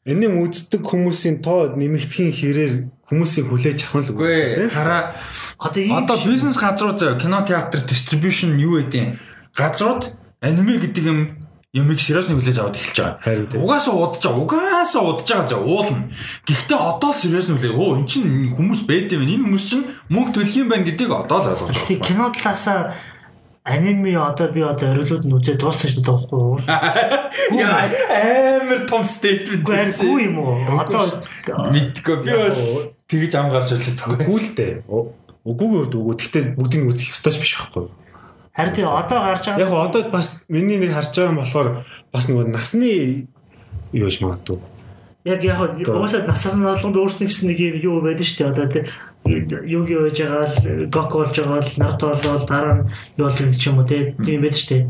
[0.08, 4.66] Энийг үздэг хүмүүсийн тоо нэмэгдэхийн хэрээр хүмүүсийн хүлээж авах л үгүй.
[4.72, 5.12] Хараа
[5.60, 9.20] одоо одоо бизнес газрууд заяа кино театр дистрибьюшн юу гэдэг
[9.52, 10.08] газрууд
[10.40, 11.20] аниме гэдэг юм
[11.70, 13.62] юмыг сериосны хүлээж аваад эхэлж байгаа.
[13.62, 14.42] Угаасаа удаж байгаа.
[14.42, 16.10] Угаасаа удаж байгаа заа уулна.
[16.42, 17.78] Гэхдээ одоо л сериосны хүлээ.
[17.78, 19.30] Оо эн чинь хүмүүс байдсан байна.
[19.38, 22.02] Энэ хүмүүс чинь мөнгө төлөх юм байна гэдгийг одоо л ойлгож байгаа.
[22.02, 22.80] Кино талаасаа
[23.62, 26.58] аниме одоо би одоо орилууд нь үзээ дууссан шүү дээ байхгүй юу?
[27.62, 30.10] Яа амар том стейтмент байсан.
[30.10, 30.58] Үгүй юм уу?
[30.74, 31.06] Одоо
[31.70, 32.58] мэдгүй би бол
[33.06, 34.26] тэгж ам гарч болж чадахгүй.
[34.26, 34.74] Үгүй л дээ.
[35.46, 36.14] Үгүйгээ үгүй.
[36.18, 37.94] Гэхдээ бүгдийг үзэх ёстой биш байхгүй юу?
[38.60, 39.64] Харин тий одоо гарч байгаа.
[39.64, 41.68] Яг одоо бас миний нэг харж байгаа юм болохоор
[42.12, 43.26] бас нөгөө насны
[43.96, 44.58] юу гэж магадгүй.
[45.24, 48.52] Яг яг уусаад насаас нь олонд өөрснөө гэсэн нэг юм юу байдаг шүү дээ.
[48.52, 48.84] Одоо тий
[49.24, 52.82] юу юу байж байгаа л гок болж байгаа л нарт болоод дараа нь
[53.16, 54.84] юу болж байгаа ч юм уу тийм байдаг шүү дээ.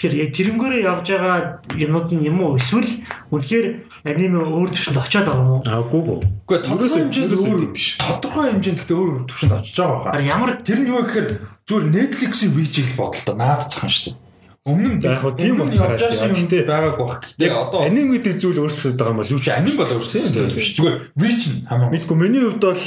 [0.00, 3.04] Тэгэхээр тэрнгээрээ явж байгаа юмуд нь юм уу эсвэл
[3.36, 3.66] үнэхээр
[4.08, 5.62] аниме өөр төвшөнд очиод байгаа юм уу?
[5.68, 6.20] Аагүй гоо.
[6.48, 8.00] Гэхдээ тодорхой хэмжээнд өөр биш.
[8.00, 10.24] Тодорхой хэмжээнд гэхдээ өөр төвшөнд очиж байгаа хаа.
[10.24, 11.28] Ямар тэр нь юу гэхээр
[11.68, 14.16] зүгээр Netflix-ийн reach-ийг л бодолтой наадцхан шүү дээ.
[14.64, 17.20] Өмнө нь яг тийм утгаараа гэхдээ байгаагүй бах.
[17.36, 20.80] Гэтэ одоо аним гэдэг зүйл өөрчлөлт байгаа юм бол юу ч аним бол өөрчлөлт биш.
[20.80, 21.92] Зүгээр reach нь хамаагүй.
[21.92, 22.84] Мэдгүй миний хувьд бол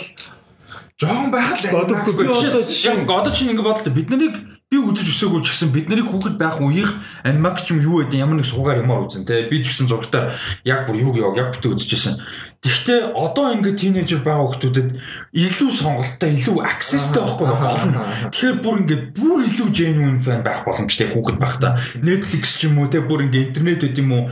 [0.98, 4.36] жоохон байхад л бодоггүй би одоо жишээ одоо чинь ингэ бодлоо бид нарыг
[4.74, 6.90] би үзэж өсөөгөө ч гэсэн бид нарыг хүүхэд байх үеийнх
[7.22, 10.34] анимакс юм юу гэдэг ямар нэг суугаар юмар үзэн те би ч гэсэн зургатаар
[10.66, 12.18] яг бүр юуг яг яг бүтэ үзчихсэн.
[12.64, 14.90] Гэхдээ одоо ингээд тийнейжер байгаа хүүхдүүдэд
[15.36, 18.02] илүү сонголттой, илүү accessтэй байхгүй болно.
[18.32, 21.76] Тэгэхээр бүр ингээд бүр илүү genuine fan байх боломжтой хүүхэд байх та.
[22.00, 24.24] Netflix ч юм уу те бүр ингээд интернет гэдэг юм уу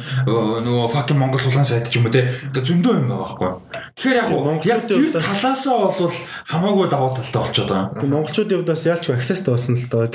[0.63, 3.51] нөгөө fucking Монгол улаан сайт ч юм уу те ингээд зөндөө юм байгаа байхгүй.
[3.99, 6.15] Тэгэхээр яг яг тэр талаасаа бол
[6.47, 8.07] хамаагүй даваа талтай болчиход байгаа.
[8.07, 10.07] Монголчуудын хувьд бас ялч accessтэй болсон л доо.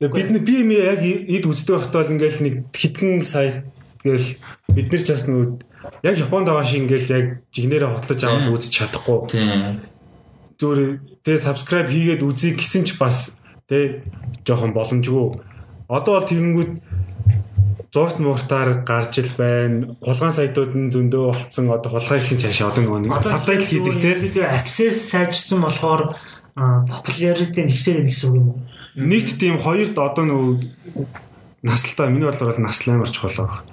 [0.00, 3.64] Гэхдээ бид би юм яг эд үздэг байхдаа л ингээл нэг хитгэн сайт
[4.04, 4.36] гээл
[4.74, 5.46] бид нар ч бас нөгөө
[6.04, 9.18] яг Японд байгаа шиг ингээл яг жигнэрээ хотлож аваад үзэж чадахгүй.
[9.32, 9.80] Тийм.
[10.60, 10.80] Зүгээр
[11.24, 13.40] тэгээ subscribe хийгээд үзье гэсэн ч бас
[13.70, 14.04] тэгээ
[14.44, 15.26] жоохон боломжгүй.
[15.88, 16.72] Одоо бол тэгэнгүүт
[17.94, 19.94] зургт мууртаар гарч ил байна.
[20.02, 21.70] Хулгайн сайтууд нь зөндөө болцсон.
[21.70, 24.42] Одоо хулгай их цаашаа одоо нөгөө нэг сабтайтл хийдэг те.
[24.42, 26.18] Access сайжирсан болохоор
[26.54, 28.58] popularity нэгсээр нэгсэн үг юм уу?
[28.94, 30.54] Нийт тийм хоёрт одоо нөгөө
[31.66, 33.66] наслтаа миний бодлоор бол насл амар чухал байгаа.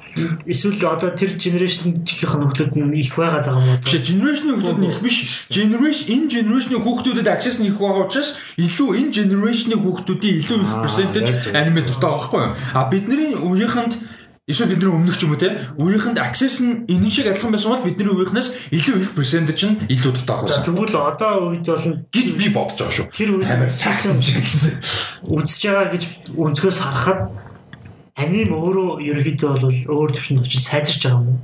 [0.50, 3.80] Эсвэл одоо тэр generation-ийн хүмүүсд нь их байгаа даа юм уу?
[3.84, 5.18] Биш generation-ийн хүүхдүүд нь их биш.
[5.52, 10.74] Generation энэ generation-ийн хүүхдүүдэд access нь их байгаа учраас илүү энэ generation-ийн хүүхдүүдийн илүү их
[10.82, 12.54] percentage аниме дуртай байгаа байхгүй юу?
[12.74, 13.94] А бидний үеийнхэнд
[14.52, 17.88] эсвэл бидний өмнөх ч юм уу те үеийнхэнд access нь энэ шиг адилхан байсан бол
[17.88, 20.64] бидний үеийнхнээс илүү их percentage нь илүү дуртай байсан.
[20.68, 23.08] Тэгвэл одоо үед бол гэж би бодож байгаа шүү.
[23.16, 24.38] Тэр үед факт шиг
[25.32, 26.04] үзэж байгаа гэж
[26.36, 27.20] өнцгөөс харахад
[28.18, 31.40] аним өөрөө ерөөхдөө бол өөр төвшөнд очиж сайжирч байгаа юм уу?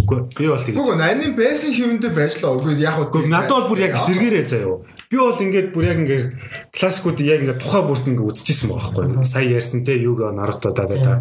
[0.00, 0.78] Үгүй би бол тэгэж.
[0.78, 2.56] Үгүй аним байсан хэвэндээ байжлаа.
[2.58, 4.78] Үгүй яг Үгүй надад бол бүр яг эсэргээрээ заяа.
[5.10, 6.26] Би бол ингээд бүр яг ингээд
[6.74, 9.24] классикууд яг ингээд тухай бүрт ингээд үзчихсэн байгаа байхгүй.
[9.26, 11.14] Сая ярьсан те юугаа Наруто да да да.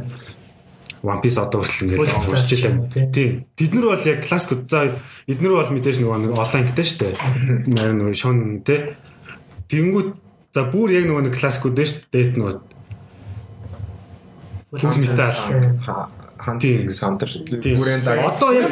[1.04, 2.74] One Piece одоо хүртэл ингээд уншиж илээ.
[3.16, 3.32] Тийм.
[3.56, 5.00] Тэд нар бол яг классикууд за
[5.32, 7.14] эднэр бол мэдээж нөгөө нэг онлайн гэдэг шүү дээ.
[7.72, 8.38] Нарийн нөгөө шон
[8.68, 9.00] те.
[9.72, 10.10] Тэнгүүд
[10.52, 12.12] за бүр яг нөгөө нэг классикууд дээ шүү дээ.
[12.12, 12.54] Дэт нөгөө
[14.70, 15.34] Хүрнэтэй
[16.40, 18.20] хантинг сандар бүрэн даг.
[18.32, 18.72] Одоо яг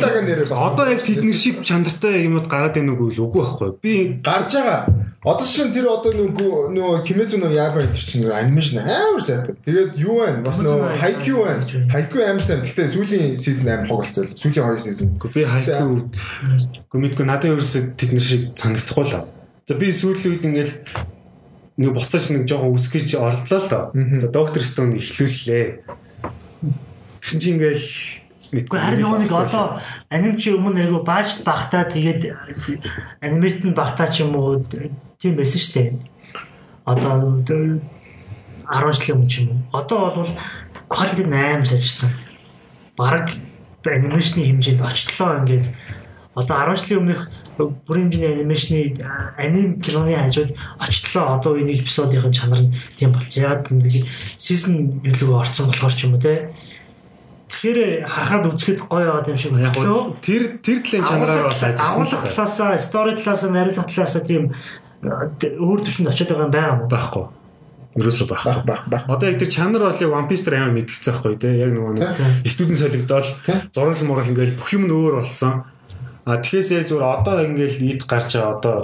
[0.52, 3.72] одоо яг тэдний шиг чанартай юмуд гараад байна уу үгүй байхгүй.
[3.84, 4.88] Би гарч байгаа.
[5.28, 9.56] Одоо шин тэр одоо нөгөө нөгөө Kimetsu no Yaiba энэ чинь анимашн амар сайтай.
[9.66, 10.40] Тэгээд юу вэ?
[10.46, 11.68] Бас нөгөө Haikyuu байна.
[11.92, 12.64] Haikyuu амар сайн.
[12.64, 14.32] Гэхдээ сүүлийн сизон амар хог болцсон.
[14.32, 15.20] Сүүлийн хоёр сизон.
[15.20, 16.08] Би Haikyuu
[16.88, 19.28] гүмитгүй надад ерөөсө тэдний шиг санагдахгүй л.
[19.68, 20.76] За би сүүлийн үед ингээл
[21.78, 23.84] нэг буцаач нэг жоохон үсгэж орлоо л доо.
[24.22, 25.84] За доктор Стон эхлүүллээ.
[27.28, 27.88] Тэгсэн чинь ингээл
[28.56, 32.32] Гэхдээ харин нөгөө нэг одоо аним чи өмнө айгу бааж багтаа тэгээд
[33.20, 34.64] анимет нь багтаа ч юм уу
[35.20, 35.90] тийм байсан шүү дээ.
[36.88, 37.84] Одоо 10
[38.96, 39.60] жилийн өмнө ч юм уу.
[39.76, 40.32] Одоо бол
[40.88, 42.16] quality 8 сажирсан.
[42.96, 43.36] Бараг
[43.84, 45.68] анимашны хэмжээнд очлоо ингээд
[46.40, 47.22] одоо 10 жилийн өмнөх
[47.84, 48.80] бүрийн хэмжээний анимашны
[49.36, 53.44] аним киноны хажууд очлоо одоо энэ эпизодын чанар нь тийм болчих.
[53.44, 54.08] Яг нэг
[54.40, 56.48] сизон илүү орцсон болохоор ч юм уу те.
[57.58, 59.74] Тэгэхээр харахад үзэхэд гоё яваад юм шиг яг
[60.22, 62.06] тэр тэр талын чанараар бас ажилласан.
[62.06, 64.54] Агуулга талаасаа, стори талаасаа, найруулга талаасаа тийм
[65.02, 66.92] өөр төвшөнд очиод байгаа юм байгаа юм уу?
[66.94, 67.26] Байхгүй.
[67.98, 68.62] Ерөөсөө байхгүй.
[69.10, 71.54] Одоо яг тэр чанар бол яг One Piece дээр амар мэдгэцсэн байхгүй тий.
[71.58, 73.26] Яг нөгөө нэг студент солигдоод
[73.74, 75.66] зураг мурал ингээл бүх юм нь өөр болсон.
[76.30, 78.78] А тэгэхээр зүгээр одоо ингээл ид гарч байгаа одоо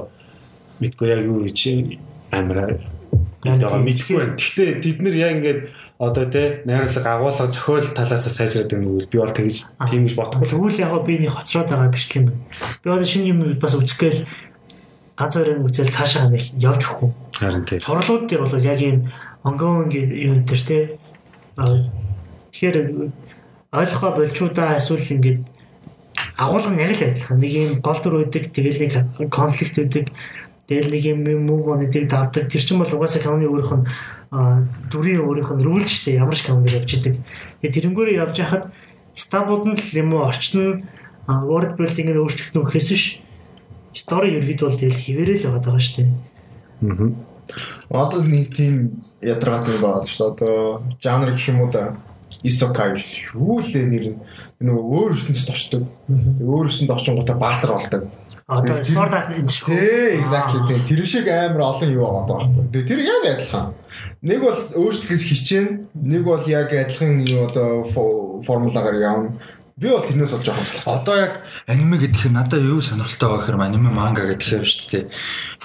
[0.82, 2.02] мэдгүй яг юу чи
[2.34, 2.82] амар
[3.44, 4.36] яг мэдгүй байна.
[4.40, 5.62] Гэхдээ тэд нар яг ингээд
[6.00, 9.58] одоо те найруулга агуулга зохиол талаас сайжраад байгаа нүгэл би бол тэгж
[9.90, 10.48] тийм гэж бодохгүй.
[10.48, 12.28] Тэгвэл яг би нэг хоцроод байгаа бичлэг юм.
[12.84, 14.24] Би одоо шинэ юм бас үзгээл
[15.20, 17.12] ганц хоёрын үзэл цаашаа нэг явж өгөх.
[17.38, 17.80] Харин тийм.
[17.84, 19.08] Цорлууд дээр бол яг ийм
[19.44, 20.80] ongoing юм дээр те.
[21.56, 22.78] Тэгэхээр
[23.74, 25.40] ойлгохоо болчуудаа эсвэл ингээд
[26.38, 27.38] агуулга нь яг л адилхан.
[27.38, 28.94] Нэг юм гол төр үүдэг, тэгэл нэг
[29.30, 30.06] конфликт үүдэг.
[30.68, 32.48] Тэгэл нэг юм move on гэдэг давдаг.
[32.48, 33.88] Тэр чинь бол угаасаа каноны өөрийнх нь
[34.88, 37.20] дүрийн өөрийнх нь рүүл ч дээ ямар ч каноныг явж идэг.
[37.60, 38.72] Тэгээ тэрнгүүрээ явж хахад
[39.12, 40.76] стабууд нь л юм уу орчин нь
[41.28, 43.20] world building-ыг өөрчлөлт нөхөөс биш.
[43.92, 46.10] Story ерөөд бол тэгэл хിവэрэл яваад байгаа шүү дээ.
[46.88, 47.12] Аа.
[47.92, 50.32] Одоо нэг тийм ядаргаатай байгаа шүү дээ.
[50.32, 50.56] Одоо
[51.04, 52.00] жанр гэх юм уу да
[52.42, 54.18] Исокай шүү лээ нэр нь
[54.64, 55.84] нөгөө өөр ертөнцид очдог.
[56.10, 58.02] Өөр ертөнцид очингуудаа баатар болдог.
[58.62, 59.74] Одоо Sword Art энэ шүү.
[59.74, 60.80] Тий, exactly тий.
[60.90, 62.64] Тэр шиг амар олон юу байгаа байхгүй.
[62.74, 63.66] Тэгээ тэр яг адилхан.
[64.22, 67.84] Нэг бол өөрчлөлт хичээн, нэг бол яг адилхан юу одоо
[68.46, 69.36] формулагаар явна.
[69.84, 70.96] Би бол тэрнээс бол жоохон залхсан.
[70.96, 71.34] Одоо яг
[71.68, 75.04] аниме гэхээр надад юу сонирхолтой байгаа гэхээр аниме манга гэхээр шүү дээ.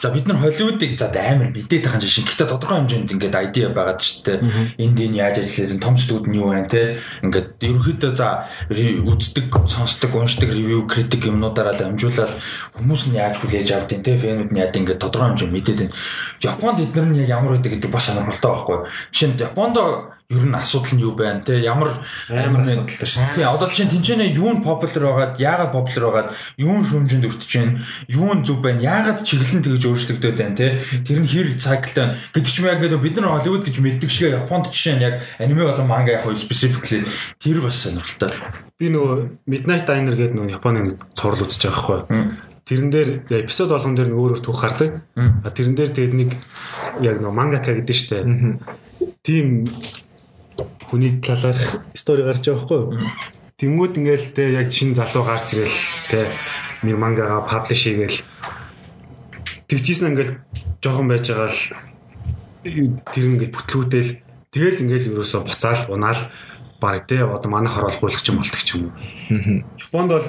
[0.02, 2.26] За бид нар Холливуудыг за амар мэдээд байгаа жишээ.
[2.26, 4.38] Гэхдээ тодорхой хэмжээнд ингээд айдиа байгаад шүү дээ.
[4.82, 6.98] Энд энэ яаж ажилласан том студ нь юу байна те.
[7.22, 12.42] Ингээд ерөнхийдөө за үздэг, сонсдог, уншдаг ревю, критик юмнуудаараа дамжуулаад
[12.74, 14.18] хүмүүс нь яаж хүлээж авдیں۔ те.
[14.18, 15.94] Фэнүүд нь яа ингээд тодорхой хэмжээнд мэдээд байна.
[16.42, 18.78] Японд эдгээр нь яг ямар байдаг гэдэг бас сонирхолтой байхгүй.
[19.14, 21.88] Жишээ нь Японд ер нь асуудал нь юу байна те ямар
[22.28, 23.32] Амар асуудалтай шүү.
[23.32, 26.28] тий одоо чинь тэнцэнэ юу нь популяр байгаад яагаад популяр байгаад
[26.60, 27.80] юу нь шүмжинд өртөж байна
[28.12, 32.44] юу нь зөв байна яагаад чиглэн тэгж өөрчлөгдөд байна те тэр нь хэр cycleтай гэдэг
[32.52, 35.64] ч юм яг гэдэг бид нар Hollywood гэж мэддэг шиг Японд жишээ нь яг аниме
[35.64, 37.08] болон манга яг specifically
[37.40, 38.28] тэр бас сонирхолтой
[38.78, 42.20] Би нөгөө Midnight Diner гэдэг нөгөө Японы цуврал үзэж байгаа байхгүй.
[42.62, 43.08] Тэрэн дээр
[43.42, 44.90] эпизод болгон дээр нөгөө өөрөөр түүх гардаг.
[45.50, 46.30] Тэрэн дээр тэгээд нэг
[47.02, 48.22] яг нөгөө мангака гэдэг нь штэ.
[49.26, 49.66] Тийм
[50.88, 52.82] хүний талаарх стори гарч байгаа байхгүй.
[53.58, 56.32] Тэнгүүд ингээл те яг шинэ залуу гарч ирэл те
[56.82, 58.18] нэг мангага паблиш хийгээл
[59.68, 60.32] тэгжсэн ингээл
[60.80, 61.60] жоохон байж байгаа л
[63.12, 64.10] тэр ингээд бүтлгүүтэл
[64.54, 66.20] тэгэл ингээл ерөөсө буцаал унаал
[66.80, 67.74] баг те одоо манайх
[68.22, 68.94] ч юм болдог ч юм уу.
[69.76, 70.26] Японд бол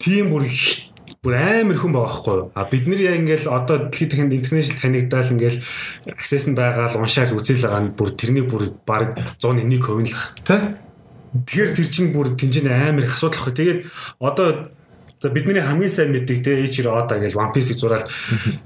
[0.00, 0.87] тийм бүр их-
[1.28, 2.48] бүр амар хүн байгаа байхгүй юу?
[2.56, 5.60] А бид нар яа ингээл одоо дэлхийд дахинд интернэшнл танигдаал ингээл
[6.08, 10.32] access нь байгаа л уншаал үзэл байгаа нь бүр тэрний бүр баг 101% л ах.
[10.40, 10.80] Тэ?
[11.36, 13.60] Тэгэхээр тэр чинь бүр тэнцэн амар их асуудал واخхой.
[13.60, 13.80] Тэгээд
[14.24, 14.72] одоо
[15.18, 18.06] За бидний хамгийн сайн мэддэг те H Roda гэж One Piece-ийг зураал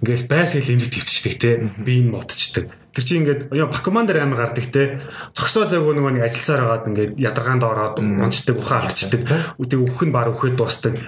[0.04, 2.68] ингээл байс хэл имлэг твчдэг те би энэ модчдаг.
[2.92, 5.00] Тэр чинь ингээд ёо Pokemon дээр амар гардаг те
[5.32, 9.56] цогсоо завгүй нөгөө нэг ажилсаар байгаад ингээд ядаргаанд ороод унцдаг ухаалтчдаг.
[9.56, 11.00] Үтэг өөх нь баг өөхөд дуустдаг.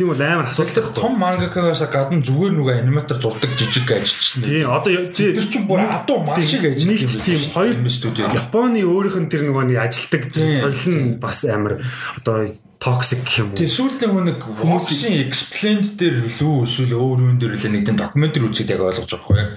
[0.00, 4.72] Тийм бол амар асуудалтай тэр том мангакагаас гадна зүгээр нөгөө аниматор зурдаг жижиг ажилч Тийм
[4.72, 9.28] одоо тэр чинь бүр адуу маш шиг ажил нийт тийм хоёр студио Японы өөрийнх нь
[9.28, 11.84] тэр нөгөө нэг Тийм, соёл нь бас амар
[12.16, 12.48] одоо
[12.80, 13.56] токсик гэх юм уу.
[13.60, 18.48] Тэгээ сүүлдээ нэг хүмүүсийн explained дээр лүү эсвэл өөр юм дээр л нэг тийм докюментари
[18.48, 19.50] үзээд яг ойлгож байгаа хгүй яг.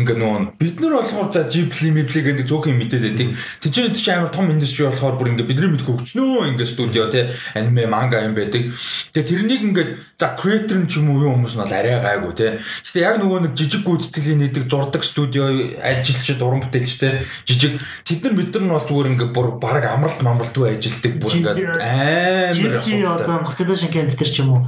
[0.00, 3.28] Ингээ нөгөө бид нар болохоор за Ghibli Mibli гэдэг зөөхөн мэдээд байдаг.
[3.60, 7.84] Тэжээ тийч амар том индастри болохоор бүр ингээ бидний мэдгүй хөгжнөө ингээ студио те аниме
[7.84, 8.72] манга юм байдаг.
[9.12, 9.86] Тэгээ тэрнийг ингээ
[10.16, 12.56] за creator нь ч юм уу юу хүмүүс нь бол арай гайгүй те.
[12.56, 15.52] Гэтэ яг нөгөө нэг жижиг гүйцэтгэлийн нийдэг зурдаг студио
[15.84, 17.76] ажилчид уран бүтээлчтэй жижиг
[18.08, 21.76] тэд нар бид нар нь бол зүгээр ингээ бүр баг амралт мамралтгүй ажилдаг бүр ингээ
[21.76, 24.62] амар Жирки одоо Македошин кент тэр ч юм уу?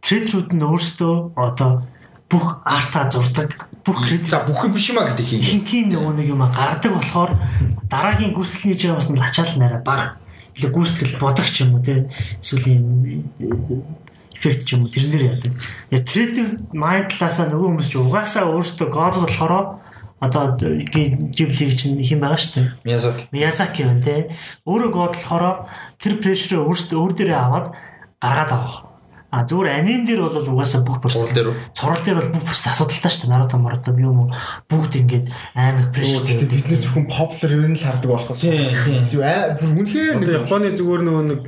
[0.00, 1.84] Креаторууд нь өөрсдөө одоо
[2.32, 5.42] бүх артаа зурдаг бүх креатор За бүх юм биш юм а гэдэг юм.
[5.42, 7.30] хинхийн нөгөө нэг юм гаргадаг болохоор
[7.90, 10.16] дараагийн гүйцэтгэлийн жимс нь ачаал нарай баг.
[10.56, 12.08] Илүү гүйцэтгэл бодог ч юм уу те
[12.40, 12.86] эсвэл юм
[14.32, 15.52] эффект ч юм уу тэрнэр яадаг.
[15.90, 19.82] Яг креатив майнд талаасаа нөгөө хүмүүс ч угаасаа өөрсдөө год болохоор
[20.22, 22.68] одоо жиблиг чинь хэм байгаа шүү дээ.
[22.86, 23.26] Миязаки.
[23.34, 24.30] Миязаки байна те.
[24.62, 25.66] Өөрөө год болохоор
[25.98, 27.66] тэр прешрээ өөртөө өөр дээрээ аваад
[28.22, 28.76] гаргаад авах.
[29.32, 31.56] А зүгээр аним дээр бол угаасаа бүх процесс Цуврал дээр үү?
[31.72, 33.32] цуврал дээр бол бүх процесс асуудалтай шүү дээ.
[33.32, 34.28] Наруто Наруто юм уу
[34.68, 35.26] бүгд ингээд
[35.56, 36.36] амар прештэй.
[36.36, 38.44] Гэтэ бид нэр зөвхөн popular юм л хардаг болохоос.
[38.44, 39.08] Тийм,
[39.56, 41.40] бүр үнэхээр нэг Японы зүгээр нөгөө нэг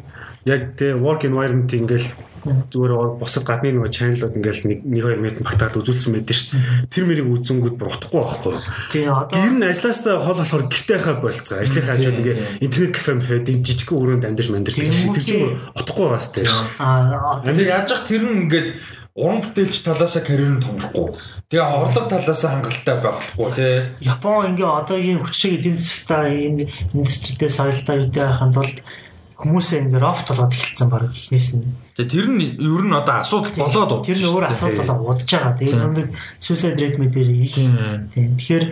[0.44, 2.08] яг тэ work environment ингээл
[2.44, 6.92] зүгээр бусад гадны нөгөө чаналууд ингээл нэг 1 2 метр багтаал үзүүлсэн байдаг шүү дээ.
[6.92, 8.54] Тэр мэрийг үзэнгүүд бүр утахгүй байхгүй.
[8.92, 11.64] тий одоо Гэр нь ажлаасаа хол болохоор гэртээ хаа болцсон.
[11.64, 16.08] Ажлынхаа хажууд ингээ интернет кафе мэфэ дэм жижиг өрөөнд амьдарч мандэрч Тийм, тэр чинь утахгүй
[16.12, 16.44] бас тэ.
[16.76, 18.68] а Тэгээ яаж зах тэр нь ингээд
[19.16, 21.16] уран бүтээлч талаасаа карьер нь томрохгүй.
[21.48, 23.76] Тэгээ орлого талаасаа хангалттай байхгүй тий.
[24.04, 28.78] Япон ингээ одоогийн хүчтэй эдийн засгтаа энэ индустридээ соёлтой үедээ тулд
[29.34, 31.66] хүмүүсээ ингээ рофт болоод эхэлсэн баг ихнээс нь.
[31.98, 34.06] Тэгээ тэр нь ер нь одоо асуудал болоод удаа.
[34.06, 35.58] Тэр нь өөр асуудал болоо удаж байгаа.
[35.58, 37.54] Тэгээ нэг suicide rate мэдэр их.
[38.14, 38.38] Тийм.
[38.38, 38.64] Тэгэхээр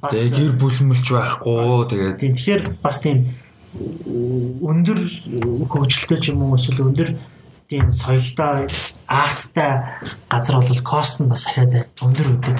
[0.00, 3.18] бас Тэгээ гэр бүлмэлж байхгүй тэгээд тийм тэгэхээр бас тийм
[4.64, 4.98] өндөр
[5.68, 7.10] хөгжилтэй ч юм уу эсвэл өндөр
[7.68, 8.64] тийм соёлтой
[9.04, 9.72] арттай
[10.32, 12.56] газар бол кост нь бас ахаад өндөр үүдэг.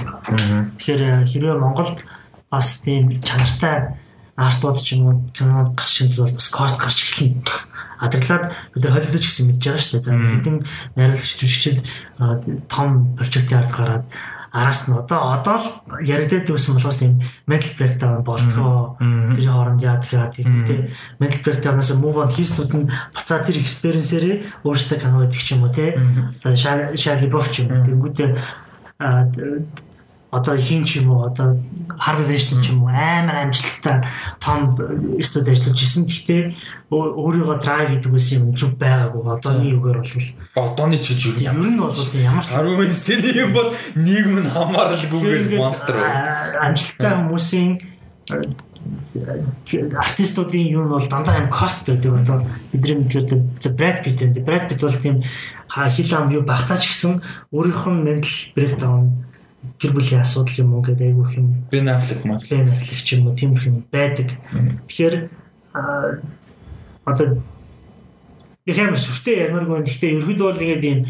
[0.76, 2.04] Тэгэхээр хэрвээ Монголд
[2.52, 3.96] бас тийм чанартай
[4.38, 7.42] артууд ч юм уу кинод гарч ирэх бол бас кост гарч эхэлнэ.
[7.98, 10.06] Адаглаад бид нар холидож гэсэн мэдж байгаа шүү дээ.
[10.06, 10.56] За хэдэн
[10.94, 11.78] найруулагч жүжигчид
[12.22, 12.38] а,
[12.70, 14.04] том прожектын ард гараад
[14.54, 15.66] араас нь одоо одоо л
[16.06, 17.18] яригдаад байсан болохоос тийм
[17.50, 18.96] mental breakdown болтгоо
[19.34, 20.88] тэр хооронд яадаг яадаг тийм
[21.20, 25.74] mental breakdown-аас move on хийснүүд нь буцаа тэр experience-ээрээ өөрсдөө кино гэдэг ч юм уу
[25.74, 25.94] тийм
[26.40, 27.82] одоо Shirley Buff ч юм
[29.28, 29.66] д-
[30.30, 31.56] одоо хин ч юм уу одоо
[31.96, 34.04] Harvey Weinstein ч юм уу амар амжилттай
[34.40, 34.76] том
[35.24, 36.04] студ ажиллаж исэн.
[36.04, 36.42] Гэхдээ
[36.92, 39.24] өө- өөрийгөө drive гэдэг үсэн юм зүг байгаагүй.
[39.24, 41.34] Одооний үгээр бол одооны ч гэж юу?
[41.48, 45.96] Ер нь бол ямар ч Харин Винстений юм бол нийгэм нь хамааралгүйгээр монстр.
[45.96, 47.80] а- амжилттай хүмүүсийн
[49.96, 54.68] артистуудын юу нь бол дандаа юм кост гэдэг одоо бидний мэдгээр Brad Pitt энэ Brad
[54.68, 55.22] Pitt бол тийм
[55.72, 57.20] хил ам юу багтаач гэсэн
[57.52, 59.02] өөрийнх нь mental breakdown
[59.78, 62.42] гэр бүлийн асуудал юм уу гэдэг айгүй юм Ben Affleck маа.
[62.50, 64.34] Ben Affleck ч юм уу тийм юм байдаг.
[64.90, 65.30] Тэгэхээр
[67.06, 67.42] одоо
[68.66, 71.00] их амар сүртэй ямар гоо гэхдээ ерөөд бол ингээд ийм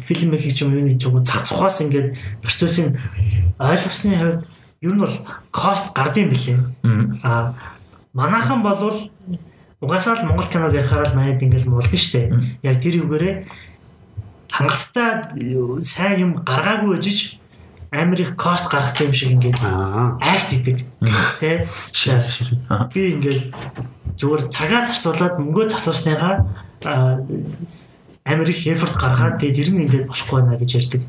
[0.00, 2.98] фильм их юм юуны зүг цац цухаас ингээд процессын
[3.60, 4.42] ойлгосны хувьд
[4.80, 5.16] ер нь бол
[5.52, 6.58] кост гардыг билээ.
[7.22, 7.54] Аа
[8.12, 8.96] манайхан болвол
[9.80, 12.32] угаасаа л Монгол киног ярихаар л манайд ингээл молдсон штэ.
[12.62, 13.46] Яг тэр үгээрээ
[14.50, 15.30] хангалттай
[15.80, 17.39] сайн юм гаргаагүй ээжиж
[17.90, 20.86] амар их кост гаргацсан юм шиг ингээд акт идэг.
[21.40, 21.66] Тэ?
[22.94, 23.50] Би ингээд
[24.14, 26.34] зүгээр цагаа зарцуулаад мөнгөө зарцуулсныхаа
[28.24, 31.02] амар их effort гаргаад тэгээд тэр нь ингээд болохгүй байна гэж ярьдаг.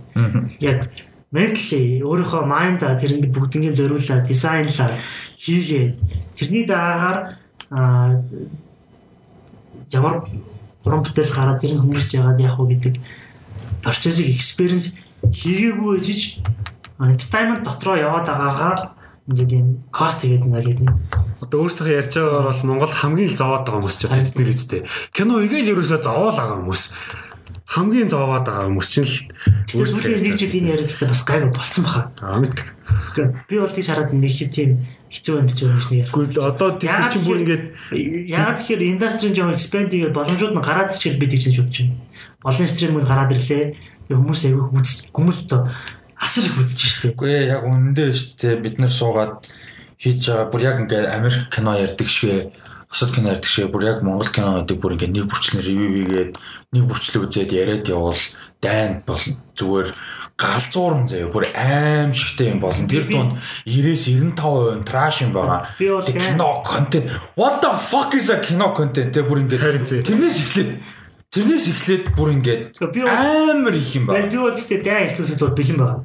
[0.59, 0.89] Яг
[1.31, 4.99] mentally өөрийнхөө майнда тэрэнд бүгднийг зориулаад дизайнлаад
[5.39, 5.95] хийгээд
[6.35, 7.37] тэрний дараагаар
[9.95, 10.15] ямар
[10.83, 12.95] уран бүтээл гараад тэр хүмүүс яагаад яах вэ гэдэг
[13.79, 14.99] процессыг experience
[15.31, 16.43] хийгээгүй ээжиж
[17.09, 18.73] entertainment дотроо яваад байгаагаа
[19.29, 20.81] ингээд юм кост тэгээд ингээд
[21.41, 24.81] одоо өөрсдөө ярьж байгаагаар бол Монгол хамгийн л зовоод байгаа хүмүүс ч тэд нэр үстэй
[25.09, 26.83] кино игээл ерөөсөө зовоол байгаа хүмүүс.
[27.65, 29.15] Хамгийн зовоод байгаа хүмүүс чинь л
[29.73, 32.01] өөрсдөө нэг жил энэ яриад бас гайг болцсон баха.
[32.21, 32.67] Аа мэддэг.
[33.49, 34.71] Би бол тийш хараад нэг хэв тийм
[35.09, 36.09] хэцүү юм хэцүү юм шиг нэр.
[36.13, 37.63] Гэхдээ одоо тэр чинь бүр ингээд
[38.29, 41.97] яагаад тэгэхээр индастрийн жоо экспанд хийгээд боломжууд нь гараад ирчихэл би тийч бодож байна.
[42.45, 43.65] Олон стрим нь гараад ирлээ.
[44.11, 44.67] Хүмүүс аягүй
[45.15, 45.71] хүмүүс одоо
[46.21, 47.11] асар их үзэж штэ.
[47.17, 49.41] Үгүй ээ яг үнэндээ штэ бид нар суугаад
[49.97, 52.53] хийж байгаа бүр яг ингээд Америк кино ярьдаг шигэ
[52.89, 56.31] бусад кино ярьдаг шигэ бүр яг Монгол кино гэдэг бүр ингээд нэг бүрчлэн ревю хийгээд
[56.73, 58.21] нэг бүрчлэг үзээд яриад явбал
[58.61, 59.37] дайн болно.
[59.57, 59.89] Зүгээр
[60.37, 62.89] галзуурн заяа бүр аим шигтэй юм болно.
[62.89, 65.69] Тэр дунд 90-95% траш юм байгаа.
[65.77, 67.09] Кино контент.
[67.37, 69.13] What the fuck is a кино контент?
[69.13, 71.00] Тэр бүр ингээд тэрнээс эхлээд
[71.31, 72.75] Тэрнээс эхлээд бүр ингээд
[73.07, 74.27] амар их юм байна.
[74.27, 76.03] Би бол гэхдээ дайн эхлүүлэхэд бол бэлэн байна.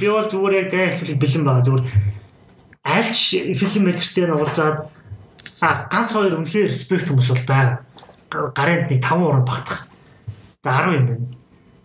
[0.00, 1.60] Би бол зүгээр яг дайн эхлүүлэх бэлэн байна.
[1.60, 1.84] Зүгээр
[2.80, 3.20] альч
[3.52, 4.88] фильм мейкертэй нь уулзаад
[5.60, 7.84] а ганц хоёр үнэхээр респект хүмүүс бол байгаа.
[8.56, 9.92] Гаранд нэг 5 уран багтах.
[10.64, 11.28] За 10 юм байна.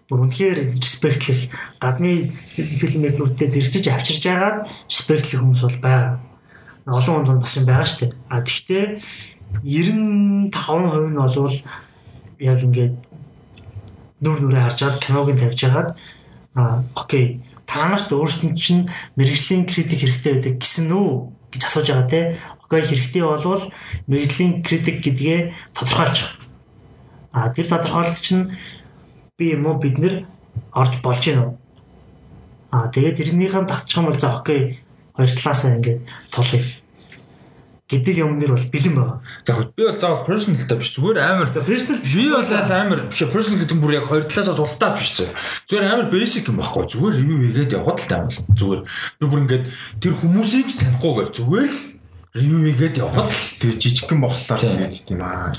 [0.08, 1.52] Бүр үнэхээр респектлэх
[1.84, 6.24] гадны фильм мейкерүүдтэй зэрэгцэж авчирж байгаа респектлэх хүмүүс бол байгаа.
[6.88, 8.16] Олон хүнд бас юм байгаа шүү дээ.
[8.32, 9.04] А тэгвэл
[9.60, 11.60] 95% нь болвол
[12.40, 12.94] яг ингээд
[14.22, 15.90] нүр нүрээ харж чад киног нь тавьж хагаад
[16.56, 21.10] а окей та нарт өөрсдөнд чинь мэрэгжлийн критик хэрэгтэй байдаг гэсэн үү
[21.52, 22.22] гэж асууж байгаа те.
[22.64, 23.64] Окей хэрэгтэй болвол
[24.08, 25.40] мэрэгжлийн критик гэдгээ
[25.76, 26.18] тодорхойлж.
[27.32, 28.58] А тэр тодорхойлолт чинь
[29.38, 30.26] би юм уу бид нэр
[30.74, 31.52] орж болж гин үү
[32.72, 34.80] а тэгээд тэрнийхэн давчих юм бол за окей
[35.16, 36.00] хоёр талаасаа ингээд
[36.32, 36.64] тулъя
[37.88, 39.18] гэдэг юмнэр бол бэлэн байгаа.
[39.48, 42.14] Яг би бол заавал personal та биш зүгээр амар personal биш.
[42.20, 45.32] Би бол амар биш personal гэдэг нь бүр яг хоёр талаасаа дултаад биш зэ.
[45.72, 46.84] Зүгээр амар basic юм баггүй.
[46.84, 48.40] Зүгээр review хийгээд явахад л таамал.
[48.60, 49.66] Зүгээр би бүр ингээд
[50.04, 51.80] тэр хүмүүсийг ч танихгүйгээр зүгээр л
[52.36, 55.56] review хийгээд явахад л тэр жижигхэн болохоор тэгээд тийм аа.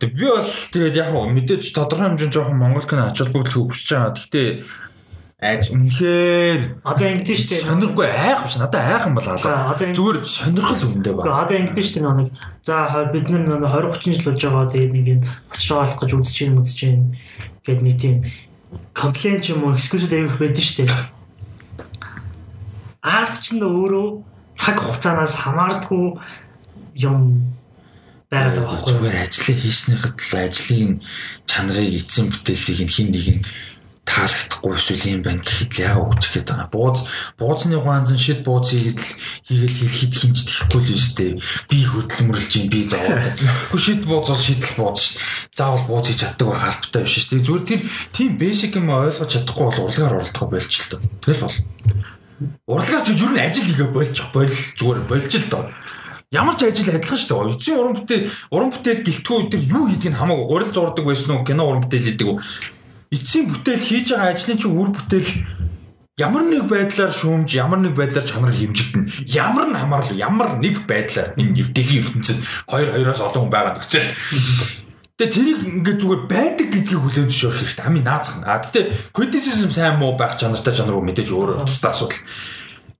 [0.00, 4.12] Тэг би бол тэгээд яг мэдээж тодорхой хэмжээнд жоохон монгол кино ач холбогдол хүсэж байгаа.
[4.16, 4.48] Гэхдээ
[5.40, 5.72] айж.
[5.72, 9.72] Үнэхээр одоо ингэдэж штэ сонирхгүй айх биш надад айхан бол алга.
[9.80, 12.28] Зүгээр сонирхол үндэ ба одоо ингэдэж штэ нэг
[12.60, 16.36] за бид нар 20 30 жил болж байгаа тэгээд нэг юм очроо олох гэж үзэж
[16.44, 17.02] юм үзэж юм
[17.64, 18.16] гэд нэг тийм
[18.92, 20.84] комплейн ч юм уу экскьюз дэвих байдаг штэ
[23.00, 24.08] арт ч нь өөрөө
[24.60, 26.20] цаг хугацаанаас хамаардгүй
[27.00, 27.48] юм
[28.28, 30.92] байгаад байгаа зүгээр ажлаа хийснийхэд л ажлын
[31.48, 33.42] чанарыг эзэн бүтээлийг хин нэг нь
[34.10, 36.68] таалагдахгүй эсвэл юм байна гэхэд л яа өгч гээд байгаа.
[36.74, 36.98] Бууз
[37.38, 39.10] буузны ганц шид бууз хийгээд л
[39.46, 41.30] хийгээд хэлхийд хинж тэхгүй л үстэй.
[41.70, 43.38] Би хөдөлмөрлж юм би зовоод.
[43.70, 45.54] Хөө шид бууз бол шидэл бууз шүү дээ.
[45.54, 47.46] Заавал бууз хийж чаддаг байх албатай биш шүү дээ.
[47.46, 47.80] Зүгээр тэр
[48.10, 51.00] тийм бэсик юм ойлгож чадахгүй бол урлагаар оролдох байлч л доо.
[51.22, 51.56] Тэгэл бол.
[52.66, 55.64] Урлагаар ч юу н ажил хийгээ болж бойл зүгээр болж л доо.
[56.34, 57.54] Ямар ч ажил адилхан шүү дээ.
[57.54, 60.46] Эцсийн уран бүтээл уран бүтээл гэлтгүү өдр юу хийдгийг хамаагүй.
[60.46, 61.42] Гурил зурдаг байсан уу?
[61.42, 62.38] Кино уран бүтээл хийдэг үү?
[63.10, 65.30] Эцсийн бүтээл хийж байгаа ажлын чинь үр бүтээл
[66.20, 71.34] ямар нэг байдлаар шүүмж ямар нэг байдлаар чанар хэмжигдэн ямар нь хамаарал ямар нэг байдлаар
[71.34, 72.38] энэ дэлхийн ертөнцид
[72.70, 74.08] хоёр хоёроос олон хүн байгаа нөхцөл
[75.20, 77.84] Тэгээ тэрийг ингээд зүгээр байдаг гэдгийг хүлээн зөвшөөрөх хэрэгтэй.
[77.84, 78.40] Амийн наацх.
[78.40, 82.24] А гэтээ criticism сайн муу байх чанартай чанар уу мэдээж өөр тусдаа асуудал.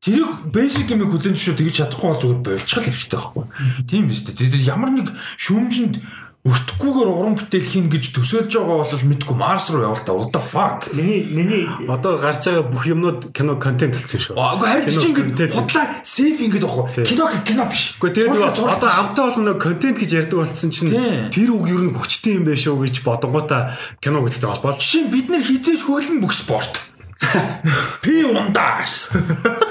[0.05, 3.45] Тэрийг basic юм хүлээн зөвшөөр тэгж чадахгүй бол зүгээр болчихл хэрэгтэй байхгүй.
[3.89, 4.37] Тийм биз дээ.
[4.37, 5.97] Тэгээд ямар нэг шүүмжинд
[6.41, 10.41] өртөхгүйгээр уран бүтээл хийн гэж төсөөлж байгаа бол мэдгүй Марс руу явал та what the
[10.41, 10.89] fuck.
[10.97, 14.41] Миний миний Одоо гарч байгаа бүх юмнууд кино контент болсон шүү.
[14.41, 15.53] Агүй харин чи контент.
[15.53, 16.97] худлаа сейф ингээд авах.
[17.05, 18.01] Кино кино биш.
[18.01, 20.89] Гэхдээ тэр одоо амтаа болгоно контент гэж ярьдаг болсон чинь
[21.29, 24.81] тэр үг ер нь хүчтэй юм байх шүү гэж бодонгуудаа кино гэдэгтэй холбоол.
[24.81, 26.81] Жишээ нь бид нэр хизээж хөглөн бүх спорт.
[28.01, 29.13] Пи ундаас.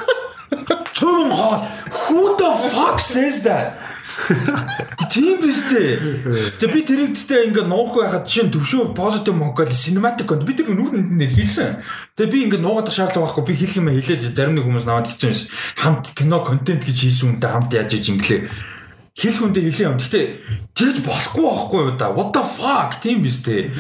[1.02, 1.62] Цөөн хоол.
[2.06, 3.89] Who the fuck says that?
[5.10, 6.60] Тийм биз дээ.
[6.60, 10.54] Тэгээ би тэрийг гэхдээ ингээд нуухгүй байхад жишээ нь төвшөө позитив мөнгөөл cinematic конт би
[10.54, 11.80] тэр нүрэн дээр хэлсэн.
[12.20, 15.30] Тэгээ би ингээд нуугаад шаардлага байхгүй би хэлэх юм хэлээд зарим нэг хүмүүс наваад хэцүү
[15.32, 15.42] юмс
[15.82, 18.42] хамт кино контент гэж хийсэн үнтэй хамт яаж иж инглээ.
[19.20, 19.98] Хэлэх үндэ хэлээ юм.
[19.98, 20.26] Гэхдээ
[20.78, 22.14] тэгж болохгүй байхгүй юу да.
[22.14, 23.74] What the fuck тийм биз дээ.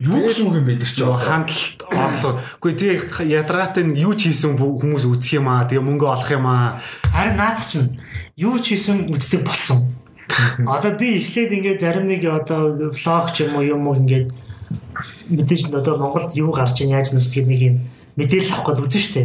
[0.00, 2.40] Юу гэсэн үг юм бэ тэр чинь хандлт орлоо.
[2.62, 5.68] Гэхдээ тэгээ ядаргаатай нэг юу ч хийсэн хүмүүс үзэх юм аа.
[5.68, 6.80] Тэгээ мөнгө олох юм аа.
[7.12, 8.00] харин наад чинь
[8.36, 9.90] юу ч хийсэн үздэг болцсон.
[10.66, 14.34] Одоо би эхлээд ингээд зарим нэг одоо влог ч юм уу юм уу ингээд
[15.30, 17.76] мэдээж одоо Монголд юу гарч ийн яаж нэрч гэдэг нэг юм
[18.18, 19.22] мэдээлэл авах гээд үзэн штэ.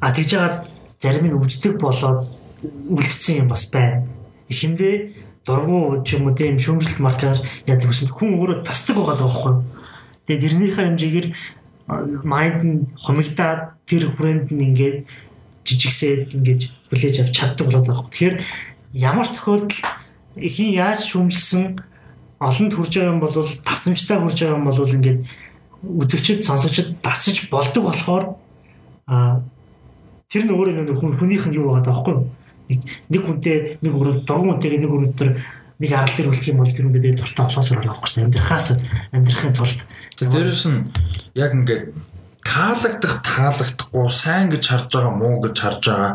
[0.00, 0.56] А тэгж жагаад
[0.98, 2.26] зарим нь өвждөг болоод
[2.90, 4.06] үлдсэн юм бас байна.
[4.50, 4.94] Эхэндээ
[5.46, 7.38] дургу ч юм уу тийм шүүмжлэлт маркаар
[7.70, 9.62] яадаг гэсэн хүн өөрөө тасдаг байгаа даа байхгүй юу?
[10.26, 11.28] Тэгээ тэрнийхээ хэмжээгээр
[12.26, 15.06] майнд нь хумигдаад тэр брэнд нь ингээд
[15.66, 18.06] жижигсээд ингээд хүлээж авч чаддаг болоод байгаа.
[18.10, 18.36] Тэгэхээр
[18.94, 19.74] ямар тохиолдолд
[20.38, 21.64] хин яаж шүүмжилсэн
[22.40, 25.20] олонд хүрж байгаа юм бол тавтамжтай хүрж байгаа юм бол ингээд
[25.82, 28.24] үзэгчд сонсогчд дацж болдог болохоор
[29.06, 29.42] а
[30.28, 32.16] тэр нь өөрөө нэг хүн хүнийх нь юу байгаа даахгүй?
[33.10, 35.28] Нэг хүнтэй нэг өрөө дургуун хүнтэйгээ нэг өрөөдөр
[35.76, 38.24] нэг арал дээр үлдэх юм бол тэр хүндээ дуртай олоосоор шүү дээ.
[38.26, 38.66] Амьдрахаас
[39.12, 39.80] амьдрахын тулд
[40.18, 40.80] дээрэс нь
[41.36, 41.84] яг ингээд
[42.46, 46.12] таалагдах таалагдахгүй сайн гэж харж байгаа муу гэж харж байгаа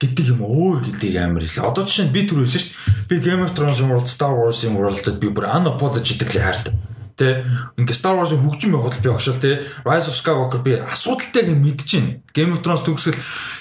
[0.00, 1.68] гэдэг юм өөр гэдгийг амар хэлээ.
[1.68, 3.08] Одоо жишээ нь би түр хэлсэн шүү дээ.
[3.12, 6.74] Би Game of Thrones world, Star Wars-ийн world-д би бүр unapologetically хайртай.
[7.14, 7.46] Тэ
[7.78, 12.18] ингээ Star Wars-ийн хөгжим явахад би огшол тэ Rise of Skywalker би асуудалтайг мэдэж байна.
[12.34, 13.20] Game of Thrones төгсгөл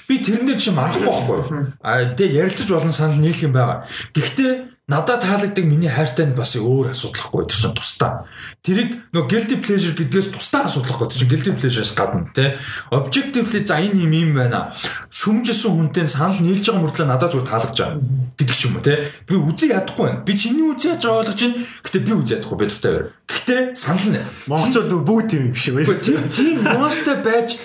[0.09, 1.77] би тэрнээ чинь марахгүй байхгүй?
[1.85, 3.85] А тэ ярилцаж болон санал нийлэх юм байгаа.
[4.17, 8.21] Гэхдээ надад таалагддаг миний хайртай нь бас өөр асуудал хгүй тэр чинь тусдаа.
[8.61, 12.53] Тэрийг нөгөө guilty pleasure гэдгээс тусдаа асуудал хгүй тэр чинь guilty pleasure-с гадна тий.
[12.93, 14.77] Objectively за энэ юм юм байна.
[15.09, 17.97] Шүмжилсэн хүнтэй санал нийлж байгаа мөртлөө надад зүгээр таалагдж байгаа
[18.37, 18.97] гэдэг ч юм уу тий.
[19.25, 20.21] Би үзий ядахгүй байна.
[20.21, 21.57] Би чиний үзий яаж ойлгож байна.
[21.57, 23.09] Гэтэ би үзий ядахгүй би дуртай байна.
[23.33, 25.89] Гэтэ санал нь Монголчууд бүгд тийм биш үү?
[26.29, 27.57] Тийм нуустай байж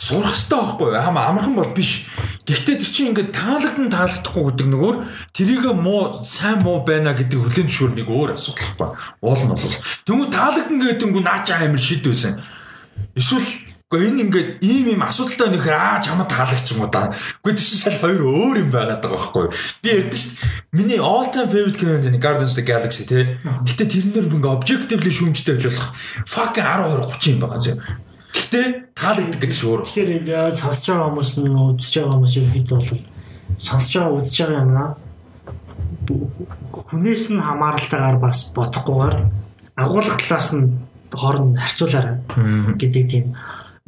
[0.00, 1.02] сурах хэрэгтэй байхгүй юу?
[1.04, 2.08] Хам амархан бол биш.
[2.48, 4.94] Гэхдээ тэр чинь ингээд таалагдан таалагдахгүй гэдэг нөгөө
[5.36, 9.20] тэрийг муу сайн муу байна гэдэг хүлэн зөвшөөрнийг өөр асуудал байхгүй.
[9.20, 9.76] Уул нь бол.
[10.08, 12.40] Тэнгүү таалагдан гэдэггүй наа чи амир шид байсан.
[13.12, 17.10] Эсвэл Гэхдээ энэ ингээд ийм ийм асуудалтай нөхөр аа чамд таалагдсан уу да.
[17.10, 19.54] Гэхдээ чинь шал хоёр өөр юм байгаад байгаа байхгүй юу?
[19.82, 20.78] Би ярьдэн шүү дээ.
[20.78, 23.34] Миний all time favorite game нь Guardians of the Galaxy тий.
[23.42, 25.90] Гэтэ тэрэн дээр ингээ objectively шүүмжтэй байж болох
[26.22, 27.72] fucking 10 20 30 юм байгаа зү.
[28.30, 28.60] Гэтэ
[28.94, 29.80] таалагддаг гэдэг өөр.
[29.82, 32.90] Тэгэхээр сонсож байгаа хүмүүс нь үзэж байгаа хүмүүс юм хэд бол
[33.58, 34.90] сонсож байгаа үзэж байгаа юм аа
[36.70, 39.16] хүнээс нь хамааралтайгаар бас бодохгүйгээр
[39.82, 40.78] агуулга талаас нь
[41.10, 42.16] хооронд харьцуулаарай
[42.78, 43.34] гэдэг тийм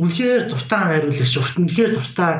[0.03, 2.33] үнэхээр дуртай найруулагч урт үнэхээр дуртай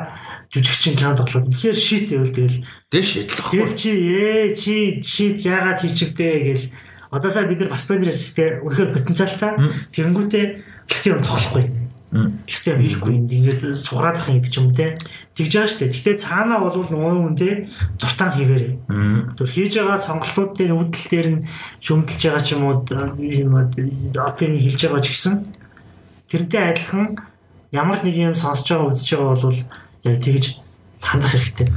[0.51, 2.59] жүжигчин кино тоглоод үнэхээр шийт байвал тэгэл
[2.91, 3.57] тэр шийтлэхгүй.
[3.63, 6.65] Тэр чи ээ чи шийт яагаад хийчихдээ гэл
[7.09, 9.51] одоосаа бид нар бас банер ажилладаг үнэхээр потенциалтай
[9.95, 10.45] тэгэнгүүтээ
[10.91, 11.65] гэхдээ юм тоглохгүй.
[12.13, 14.97] Гэхдээ хийхгүй юм ингээд сугаадах юм гэдэг юм те.
[15.33, 15.89] Тэгж байгаа штэ.
[15.89, 18.73] Гэхдээ цаанаа бол нуун үн те дуртай хийвэрээ.
[19.33, 21.45] Зүр хийж байгаа сонголтууд дээр үүдэл дээр нь
[21.81, 22.85] шөмдөлж байгаа ч юм уу
[23.17, 25.33] юм апын хэлж байгаа ч гэсэн
[26.29, 27.17] тэрнтэй адилхан
[27.73, 29.59] ямар нэг юм сонсож байгаа үзэж байгаа бол
[30.05, 30.45] яг тэгж
[31.01, 31.67] хандах хэрэгтэй.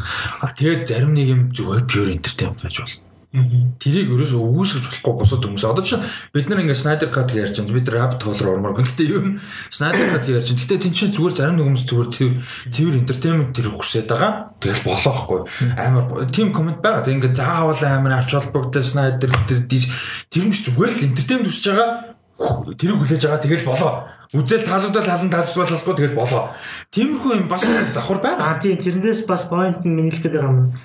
[0.44, 3.07] А тэгээд зарим нэг юм зүгээр pure entertainment байж болно.
[3.36, 5.65] Тэрийг ерөөсөө өгөөсгөж болохгүй босод хүмүүс.
[5.68, 6.00] Одоо чинь
[6.33, 7.76] бид нар ингээд Snyder Cut гэж ярьж байгаа.
[7.76, 8.81] Бид rabbit hole руу ормоор.
[8.81, 9.36] Гэхдээ юу
[9.68, 10.57] Snyder Cut гэж ярьж байгаа.
[10.57, 12.34] Гэхдээ тэн чинь зүгээр зарим нэг хүмүүс зүгээр цэвэр
[12.73, 14.33] цэвэр entertainment тэр хүсээд байгаа.
[14.57, 15.41] Тэгэл болоо хгүй.
[15.76, 17.05] Амар тийм комент байгаа.
[17.05, 21.66] Тэг ингээд заавал амар ач холбогдол Snyder тэр тэр юм ч зүгээр л entertainment хүсэж
[21.76, 22.16] байгаа.
[22.36, 23.40] Тэрийг хүлээж байгаа.
[23.40, 23.92] Тэгэл болоо.
[24.36, 26.52] Үзэл таалагдвал халан таалагдвалгүй тэгэл болоо.
[26.92, 27.65] Тиймэрхүү юм бас
[27.97, 28.52] давхар байна.
[28.52, 30.76] А тийм тэрнээс бас point нь минийх гэдэг юм.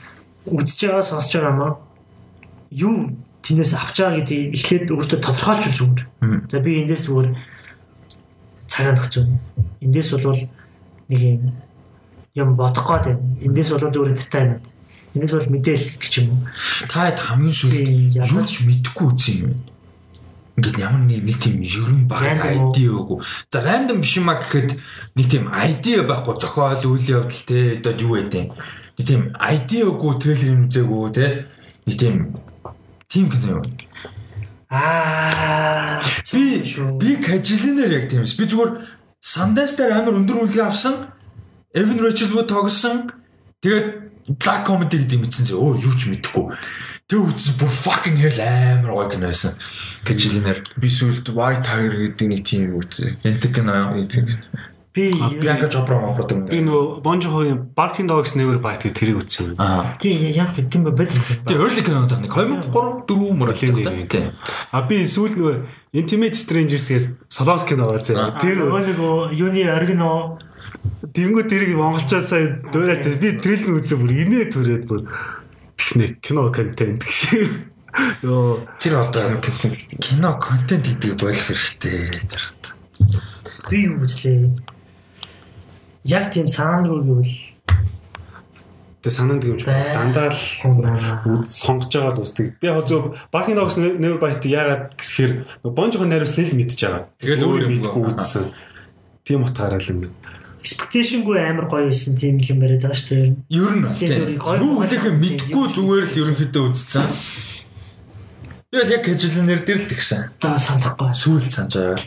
[0.47, 1.73] Үзэж байгаа сонсож байгаа юм аа.
[2.71, 2.95] Юу
[3.43, 6.01] тэнээс авч байгаа гэдгийг эхлээд өөртөө тодорхойлж зүгээр.
[6.47, 7.27] За би эндээс зүгээр
[8.71, 9.25] цагаан өгцөө.
[9.83, 10.39] Эндээс бол
[11.11, 11.51] нэг юм
[12.31, 13.23] юм бодох гээд байна.
[13.43, 14.63] Эндээс бол зүгээр entertainment.
[15.19, 16.41] Эндээс бол мэдээлэл гэх юм уу.
[16.87, 19.53] Та хэд хамгийн сүүлд юу ч мэдэхгүй үзсэн юм.
[20.61, 22.69] Ингээд ямар нэг нэг тийм ерөн баг Random?
[22.69, 23.17] ID өгөө.
[23.49, 24.77] За рандом биш юма гэхэд
[25.17, 28.53] нэг тийм ID байхгүй зохиол үйл явдал те одоо юу юм.
[28.93, 31.49] Нэг тийм ID өгөө трейлерын үзээгөө те.
[31.89, 32.15] Нэг тийм
[33.09, 33.65] тийм кино юм.
[34.69, 35.97] Аа
[36.31, 36.63] Би
[36.99, 38.37] би кажлинер яг тийм ш.
[38.37, 38.77] Би зүгээр
[39.21, 41.11] Sundance дээр амар өндөр үнэлгээ авсан.
[41.73, 43.11] Evan Rachel Wood тогсон.
[43.61, 46.45] Тэгээд Black Comedy гэдэг юм бичсэн зэ өөр юу ч мэдэхгүй.
[47.09, 49.51] Тэг үзсэн бүр fucking hell амар гоё кино байсан.
[50.05, 53.19] Кажлинер Би сүлд White Tiger гэдэг нэг тийм үзээ.
[53.25, 53.97] энтэг кино.
[54.91, 56.45] би Bianca Chopra мопрот юм.
[56.51, 59.55] Би нөгөө Bonjour-ийн Barking Dogs Never Bite гэх тэрийг үзсэн.
[59.55, 59.95] Аа.
[59.95, 61.07] тийм яг тийм ба бод.
[61.07, 64.07] Тэгээ early кинонод нэг 2003 4 мөр Тийм.
[64.11, 64.31] тийм.
[64.71, 65.55] А би сүүл нөгөө
[65.95, 68.35] Intimate Strangers-гээс Солонгос кино үзээ.
[68.43, 70.35] Тэр нөгөө юуны оригино
[71.01, 75.01] Тэнгүү тэрийг монголчууд сая дуурайц би трейлер үзээ бүр инээ төрөөд бүр
[75.77, 77.61] тэгснэ кино контент гэж.
[78.23, 79.37] Йоо Тэр одоо
[79.99, 82.61] кино контент гэдэг болох хэрэгтэй зэрэг.
[83.69, 84.55] би юу үзлээ.
[86.07, 87.35] Яг тийм санаандгүй гэвэл
[89.01, 90.39] тэг санаанд гэмж дандаа л
[91.49, 92.61] сонгож байгаа л үздэг.
[92.61, 97.09] Би яг зөв Barking Dogs Never Bite яагаад гэхээр нөгөө Bonjour найруулс л мэдж байгаа.
[97.17, 98.53] Тэгэл өөр мэдгүй үзсэн.
[99.25, 100.13] Тийм утгаараа л юм.
[100.71, 103.35] Expectation-гүй амар гоё байсан тийм юм яриад байгаа шүү дээ.
[103.51, 105.75] Ер нь бол Тийм, Юу хэлэх гоё мэдгүй тийм.
[105.75, 107.07] зүгээр л ерөнхийдөө үзсэн.
[108.71, 110.21] Тэгэл яг кажлинер дээр л тэгсэн.
[110.39, 111.11] За санахгүй.
[111.11, 111.99] Сүүл санаж байгаа.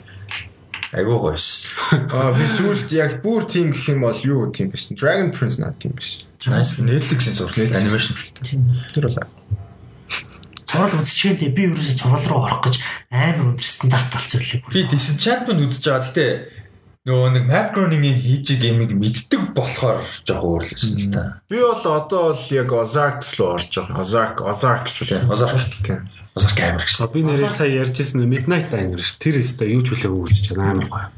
[0.96, 1.74] Айгуу гоёс.
[2.08, 4.96] Аа би сүлд яг бүр тийм гэх юм бол юу тийм байсан.
[4.96, 6.24] Dragon Prince над тийм биш.
[6.48, 8.16] Nice Netflix-ийн зураг анимашн.
[8.40, 8.64] Тийм.
[8.96, 9.18] Тэр бол
[10.64, 12.80] Цорол үзчихэндээ би ерөөсөө цорол руу орох гэж
[13.12, 14.72] амар өндөр стандарт болчихлоо.
[14.72, 16.02] Би Disenchantment үзэж байгаа.
[16.02, 16.24] Гэтэ
[17.04, 21.44] нөгөө нэг Matt Groening-ийн хийж геймийг мэддэг болохоор жоохон өөрлөсөн л та.
[21.52, 24.00] би бол одоо бол яг Ozark руу орж байгаа.
[24.00, 25.04] Ozark Ozark ч.
[25.04, 25.28] Тийм.
[25.28, 27.12] Озарк амар А гэсэн.
[27.12, 29.20] би нэрээ сая ярьжсэн Midnight Anger ш.
[29.20, 31.08] Тэр өстө юу ч хүлээгүй үзэж байгаа амар гоё.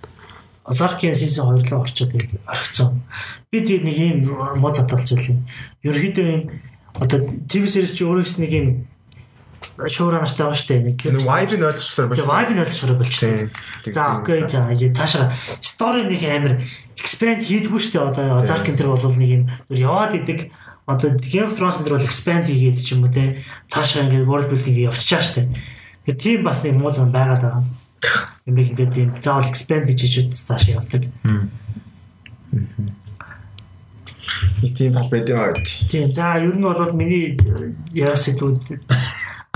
[0.66, 2.10] Озаркийн сизон 2 руу орчод
[2.50, 3.06] орхицсан.
[3.54, 4.18] Би тэгээд нэг юм
[4.58, 5.46] муу задал зүйл юм.
[5.86, 6.42] Ерөнхийдөө юм
[6.98, 8.66] одоо ТV series чи өөрөөс нэг юм
[9.84, 10.84] шуураа нартай байгаа шүү дээ.
[10.88, 13.50] Нэг vibe-ыг ойлгочлоо vibe-ыг ойлгочихороо болчихлоо.
[13.84, 13.92] Тийм.
[13.92, 16.54] За окей за яа цаашаа story нэг амар
[16.96, 18.08] expand хийдгүү шүү дээ.
[18.08, 20.48] Одоо Ozark энэ төр бол нэг юм зүр яваад идэг.
[20.88, 23.44] Одоо Game of Thrones энэ төр бол expand хийгээд ч юм уу те.
[23.68, 25.48] Цаашаа ингээд world building явчихаа шүү дээ.
[26.08, 27.64] Тэгээ тийм бас нэг муу зам байгаад байгаа.
[28.48, 31.04] Юм би ингээд тийм заавал expand хийж цаашаа явдаг.
[34.62, 35.68] Нэг тийм тал байд юм аа гэд.
[35.90, 36.12] Тийм.
[36.16, 37.36] За ер нь бол миний
[37.92, 38.80] ярих сэдвүүд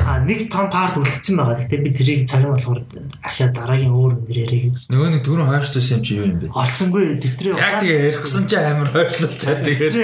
[0.07, 1.57] а нэг том парт үлдсэн байгаа.
[1.61, 2.81] Гэхдээ би тэрийг цагаан болохоор
[3.25, 4.77] ахиад дараагийн өөр өндөр ярих.
[4.89, 6.53] Нөгөө нэг түрүүн хойшлуулсан юм чи юу юм бэ?
[6.55, 7.55] Олсонгүй дэвтрээ.
[7.57, 9.95] Яг тэгээ ярихгүй чи амар хойшлуулж чад тэгээд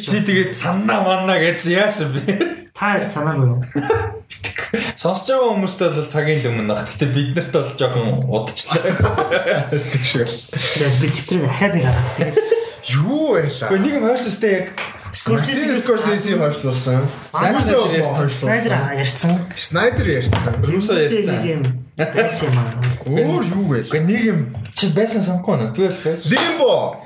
[0.00, 2.22] чи тэгээд санаа манаа гэж яасан бэ?
[2.74, 3.60] та санаагүй юу?
[4.94, 6.86] Сонсож байгаа хүмүүст бол цагийн л өмнө баг.
[6.86, 9.66] Гэтэ бид нарт бол жоохон удчихлаа.
[9.70, 12.14] Тэгээд би дэвтрээ ахиад нэг хараад.
[12.16, 12.38] Тэгээд
[12.88, 13.68] Юу байлаа?
[13.68, 14.66] Гэхдээ нэг юм хойшлуулстай яг
[15.20, 17.06] Scorsese Scorsese хойшлуулсан.
[17.30, 19.38] Снайдер Снайдер ярьсан.
[19.54, 20.54] Снайдер ярьсан.
[20.64, 21.44] Юусоо ярьсан.
[21.44, 21.62] Нэг юм
[22.16, 22.80] байсан юм аа.
[23.04, 23.84] Өөр юу байлаа?
[23.84, 24.40] Гэхдээ нэг юм
[24.72, 25.76] чи байсан санахгүй нэ?
[25.76, 26.24] Бол байсан.
[26.32, 27.04] Limbo.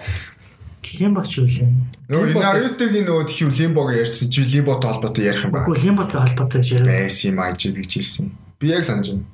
[0.95, 1.67] Лимбо ч юу лээ.
[2.07, 4.31] Нөгөө Naruto-гийн нөгөө тхив Limbo-г ярьсан.
[4.31, 5.67] Чи Limbo-той холбоотой ярих юм байна.
[5.67, 6.87] Үгүй лимботой холбоотой гэж яриа.
[6.87, 8.31] Байсан юм аа гэж хэлсэн.
[8.61, 9.25] Би яг санаж байна.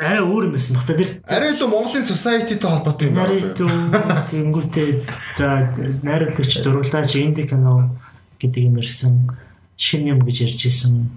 [0.00, 0.76] Арай өөр юм байсан.
[0.78, 4.26] Багтаа тэр Арай илүү Монголын society-тэй холбоотой юм байна.
[4.30, 4.88] Тэнгүүтээ
[5.36, 5.74] за
[6.06, 7.96] найруулагч зурлаач инди кино
[8.38, 9.36] гэдэг юм ярьсан.
[9.76, 11.10] Шин юм гэж ярьж исэн.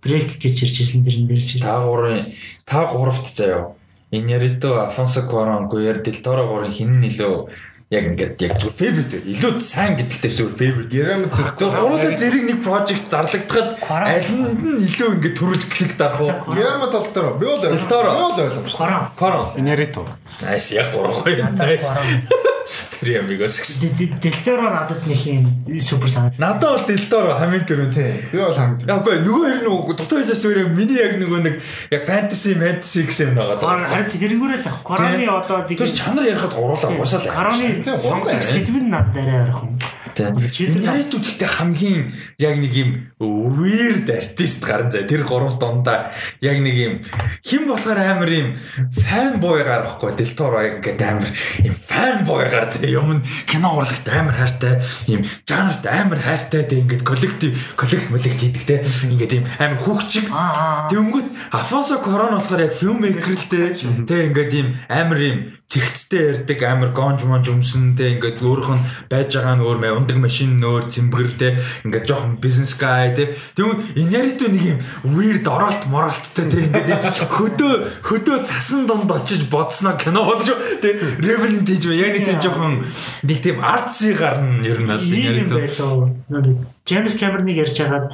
[0.00, 1.58] Брейк гэж ярьж исэн дэрэн дээрс.
[1.58, 2.30] Та гурын
[2.64, 3.74] та гуравт заяа.
[4.14, 7.50] Инярито, Афонсо Корон, Гуер Дел Торо гурын хин нь илүү
[7.94, 10.90] яг ингээд яг зүгээр favorite илүү сайн гэдэгтэй зүгээр favorite.
[10.90, 16.34] Гэрэмт Зөв гурлаа зэрэг нэг project зарлагдахад аль нь илүү ингээд төрүүлж клик дарах уу?
[16.50, 17.38] Гэрэмт толтор.
[17.38, 18.02] Би бол ойлгомжтой.
[18.10, 18.78] Би бол ойлгомжтой.
[18.78, 19.02] Корон.
[19.18, 19.46] Корон.
[19.56, 20.02] Инярито.
[20.42, 21.46] Nice яг гурав гоё.
[21.54, 22.52] Nice.
[22.64, 23.92] Three amigos гэсэн.
[24.24, 25.44] Дэлтөөрөө надад нэг юм
[25.76, 26.38] супер санаад.
[26.40, 27.92] Надад бол Делторо хамгийн түрүүнд.
[27.92, 28.22] Тийм.
[28.32, 28.88] Би бол хамгийн.
[28.88, 31.54] Яг гоо нөгөө хоёр нь дотор хэсэс зүгээр миний яг нөгөө нэг
[31.92, 33.84] яг fantasy fantasy гэсэн юм байгаа даа.
[33.84, 34.80] Харин тэрнгүүрээ л ах.
[34.80, 37.28] Короны одоо Тэр чанар ярихад гурлаа уусаал.
[37.28, 38.40] Короны гурлаа.
[38.40, 39.76] сэдв нь надад арай арайхан.
[40.20, 42.02] Нарийнх гэхдээ хамгийн
[42.38, 45.02] яг нэг юм weird artist гарan заа.
[45.02, 46.94] Тэр гурав дундаа яг нэг юм
[47.42, 48.48] хэн болохоор амар юм
[48.94, 50.14] fanboy гарахгүй.
[50.14, 51.28] Делторо яг ингээд амар
[51.66, 52.86] юм fanboy гар заа.
[52.86, 54.78] Юм кино урлагт амар хайртай,
[55.10, 58.76] юм жанрт амар хайртай тэг ингээд коллектив коллект молект хийдэг те.
[58.82, 60.30] Ингээд юм амар хүүхчиг.
[60.30, 63.74] Тэнгүүт Афонсо Корон болохоор яг filmmaker л те.
[63.74, 65.38] Ингээд юм амар юм
[65.74, 69.90] цэгцтэй ярддаг амар гонж монж өмсөн те ингээд өөрөх нь байж байгаа нь өөр мэ
[70.04, 71.48] ундаг машин нөөр цэмбэр те
[71.88, 73.32] ингээд жоохон бизнес guy те.
[73.56, 74.78] Тэгвэл Инярито нэг юм
[75.16, 77.72] weird оролт моролттой те ингээд хөдөө
[78.04, 80.52] хөдөө цасан донд очиж бодсноо кино бодож
[80.84, 82.84] те Revenant хийж яг нэг тийм жоохон
[83.24, 86.12] нэг тийм artsy гарна ер нь бол.
[86.28, 88.12] Нэг Джеймс Кэмероныг ярьж хагаад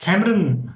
[0.00, 0.72] Кэмерон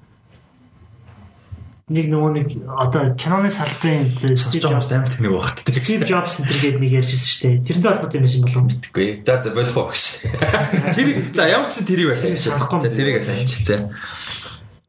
[1.90, 4.06] нэг нөгөө нэг одоо киноны салбарын
[4.38, 5.82] Стив Джобс амар тэнэг багт тийм.
[5.82, 7.64] Стив Джобс гээд нэг ярьжсэн шүү дээ.
[7.66, 8.70] Тэрнтэй холбоотой юм шиг болов уу?
[8.70, 9.08] Үгүй.
[9.26, 10.04] За за болох уу гэж.
[10.94, 12.30] Тэр за ямар ч тэрийг байлаа.
[12.30, 12.80] Юм.
[12.86, 13.50] За тэрийг байлаач.
[13.66, 13.90] За.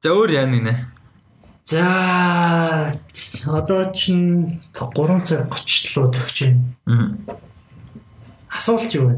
[0.05, 0.93] За өөр яа нэ.
[1.65, 2.85] За
[3.49, 6.37] одоо чинь 3 цаг 30 лөө төгч
[6.85, 7.17] байна.
[8.53, 9.15] Асуулт юу вэ?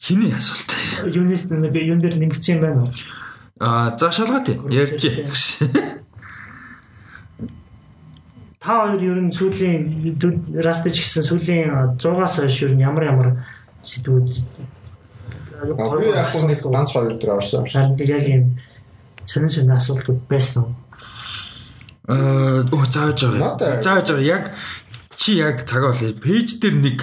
[0.00, 0.72] Хиний асуулт.
[1.04, 2.92] Юунес нэг юун дээр нэмэгдсэн юм байна уу?
[3.60, 4.58] Аа за шалгаатай.
[4.70, 5.02] Ярьж.
[8.60, 10.18] Та хоёр ер нь сүүлийн
[10.58, 13.28] растаж гисэн сүүлийн 100-аас хойш ер нь ямар ямар
[13.82, 14.28] сэдвүүд
[15.58, 17.66] Би яг хөө нэг ганц хоёр дээр орсон.
[17.66, 18.44] харин яг юм
[19.26, 20.74] сонин сонин асуултууд байсан уу?
[22.06, 23.82] Аа оо зааж байгаа.
[23.82, 24.22] Зааж байгаа.
[24.22, 24.44] Яг
[25.16, 26.14] чи яг цаг болъё.
[26.14, 26.98] Пэйж дээр нэг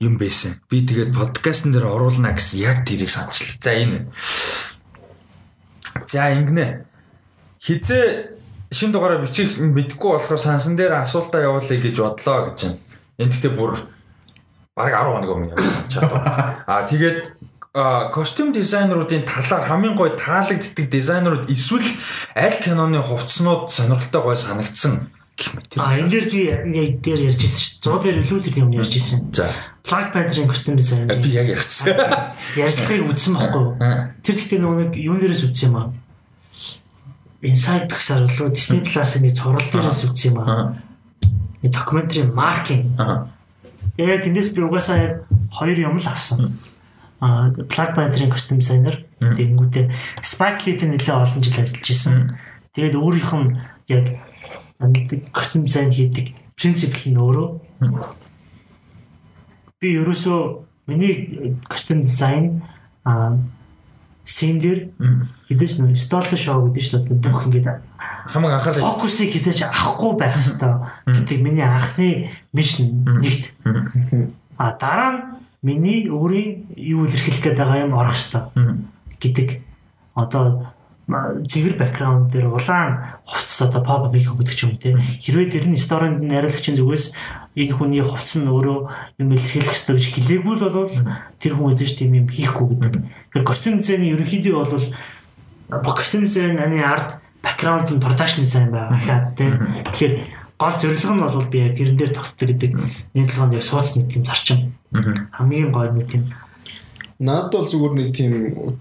[0.00, 0.60] юм байсан.
[0.68, 3.56] Би тэгээд подкастн дээр оруулна гэсэн яг тэрийг сануулсан.
[3.60, 4.08] За энэ.
[6.06, 6.84] За ингэнэ.
[7.62, 8.34] Хизээ
[8.74, 12.78] шин дугаараа бичих мэдгүй болохоор сансан дээр асуултаа явуулъя гэж бодлоо гэж байна.
[13.22, 13.72] Энэ гэхдээ бүр
[14.74, 16.22] бараг 10 хоног өмнө явуулсан чадвар.
[16.72, 17.22] Аа тэгээд
[18.10, 21.86] костюм дизайнеруудын талаар хамгийн гой таалагддаг дизайнерууд эсвэл
[22.34, 25.10] аль киноны хувцснууд сонирхолтой гой санагдсан.
[25.76, 27.98] А энэ дээр би яг дээр ярьжсэн шүү дээ.
[27.98, 29.18] 100 дээр илүү тэр юм ярьжсэн.
[29.34, 29.50] За
[29.82, 31.10] Black Panther-ын костюм дизайн.
[31.10, 31.90] би яг ярьсан.
[32.56, 33.74] Ярьцлагыг үзсэн байхгүй юу?
[34.22, 35.86] Тэр ихтэй нэг юун дээрээс үзсэн юм аа.
[37.42, 40.78] Inside Pixar болоо Disney Plus-ын нэг цуврал дээрээс үзсэн юм аа.
[41.60, 42.94] Нэг докюментари маркинг.
[42.96, 43.28] Аа.
[43.98, 45.12] Тэгээд тэндээс би угаасаа яг
[45.50, 46.56] хоёр юм л авсан.
[47.18, 49.90] Аа Black Panther-ын костюм дизайнер тэгэнгүүтээ
[50.24, 52.38] Spike Lee-тэй нэлээд олон жил ажиллаж исэн.
[52.72, 53.50] Тэгээд өөрийнх нь
[53.92, 54.04] яг
[55.32, 57.48] костюм дизайн хийдэг принцип нь өөрөө.
[59.80, 60.40] Би ерөөсөө
[60.86, 62.62] миний костюм дизайн
[63.04, 63.38] аа
[64.24, 64.88] синдер
[65.48, 67.84] хизээч нөө столтой шоу гэдэг шүү дээ бүх ингээд
[68.24, 68.96] Хамаг анхаалаа.
[68.96, 70.72] фокусыг хизээч авахгүй байх хэрэгтэй
[71.12, 73.52] гэдэг миний анхны мишн нэгт.
[74.56, 75.20] А дараа нь
[75.60, 78.42] миний өөрийн юу илэрхийлэх байгаа юм орох хэрэгтэй
[79.20, 79.48] гэдэг.
[80.16, 80.72] Одоо
[81.04, 84.96] цэгэр бэкграунд дээр улаан хувцас одоо pop up хийх гэдэг ч юм те.
[84.96, 87.12] Хэрвээ тэр нь сторийн найруулагчийн зүгээс
[87.60, 88.78] энэ хүний хувцас нь өөрөө
[89.20, 90.94] юм илэрхийлэх хэрэгтэй гэж хэлээгүй л бол
[91.36, 92.94] тэр хүн эзэж тийм юм хийхгүй гэдэг.
[93.36, 94.54] Тэр костюм дизайны ерөнхийдөө
[95.68, 99.52] бол костюм дизайн аны арт бэкграунд нь продакшн дизайн байгаа хаад те.
[99.92, 100.14] Тэгэхээр
[100.56, 102.72] гол зорилго нь бол би тэрэн дээр тогтдог гэдэг
[103.12, 104.72] нэг талаанд яг сууц нэг тийм зарчим.
[105.36, 106.32] Хамгийн гол нэг тийм
[107.18, 108.32] Надад бол зүгээр нэг тийм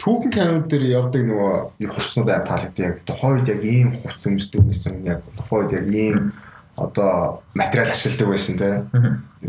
[0.02, 2.82] түүхэн камер дээр явдаг нөгөө аим таалагддаг.
[2.82, 5.06] Яг тухайн үед яг ийм хувцс өмсдөг байсан.
[5.06, 6.34] Яг тухайн үед яг ийм
[6.76, 8.70] одоо материал ашигладаг байсан те.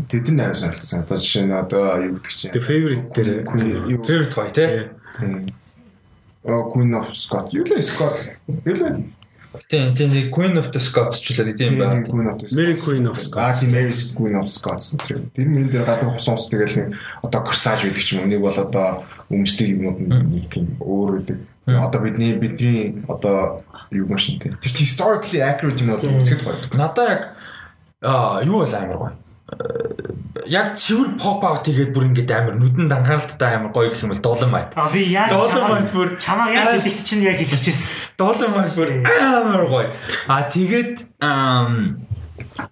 [0.05, 1.01] Тэд нар амар сонирхолтой.
[1.01, 2.53] Одоо жишээ нь одоо юу гэдэг чинь.
[2.53, 3.29] The favorite дээр
[4.05, 4.69] Favorite гоё тий.
[5.17, 5.49] тийм.
[6.45, 7.49] Queen of Scott.
[7.51, 8.21] Юу л Scott.
[8.69, 9.09] Юу л
[9.69, 12.03] Тийм тийм Queen of the Scots ч үлээ тийм байна.
[12.05, 12.55] Queen of Scott.
[12.55, 13.41] Mary Queen of Scots.
[13.41, 15.25] Аа тийм Mary Queen of Scots тэр.
[15.31, 18.31] Тэр мөрөн дээр гадуур хусан ус тэгэл нэг одоо corsage гэдэг ч юм уу.
[18.31, 19.97] Нэг бол одоо өмсдөг юмуд
[20.51, 21.39] тийм өөр үүдэг.
[21.65, 24.57] Одоо бидний бидний одоо юу машин тийм.
[24.61, 26.57] Тэр чи historically accurate юм бол үзэхэд гоё.
[26.77, 27.21] Надаа яг
[28.03, 29.13] аа юу бол амар гоё.
[30.45, 34.21] Яг цэвэр pop out хийгээд бүр ингээд амар нүдэн дангаалттай амар гоё гэх юм бол
[34.21, 34.73] Dolomite.
[34.77, 38.13] А би яг Dolomite бүр чамаа яг хэлэхэд чинь яг хэлчихсэн.
[38.17, 39.89] Dolomite бүр амар гоё.
[40.29, 41.05] А тэгээд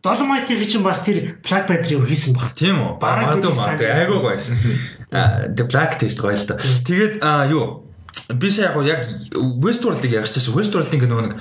[0.03, 2.51] Dolomite-ийг чинь бас тэр Black Panther-ийг хийсэн баг.
[2.53, 2.99] тийм үү?
[2.99, 3.79] Бараг маа сайн.
[3.79, 4.55] айгуу гоёсэн.
[5.11, 6.55] А the black taste гоё л да.
[6.59, 7.87] Тэгээд юу
[8.29, 10.53] би сая яг Westworld-ыг ярьчихсан.
[10.53, 11.35] Westworld-ийн нөгөө нэг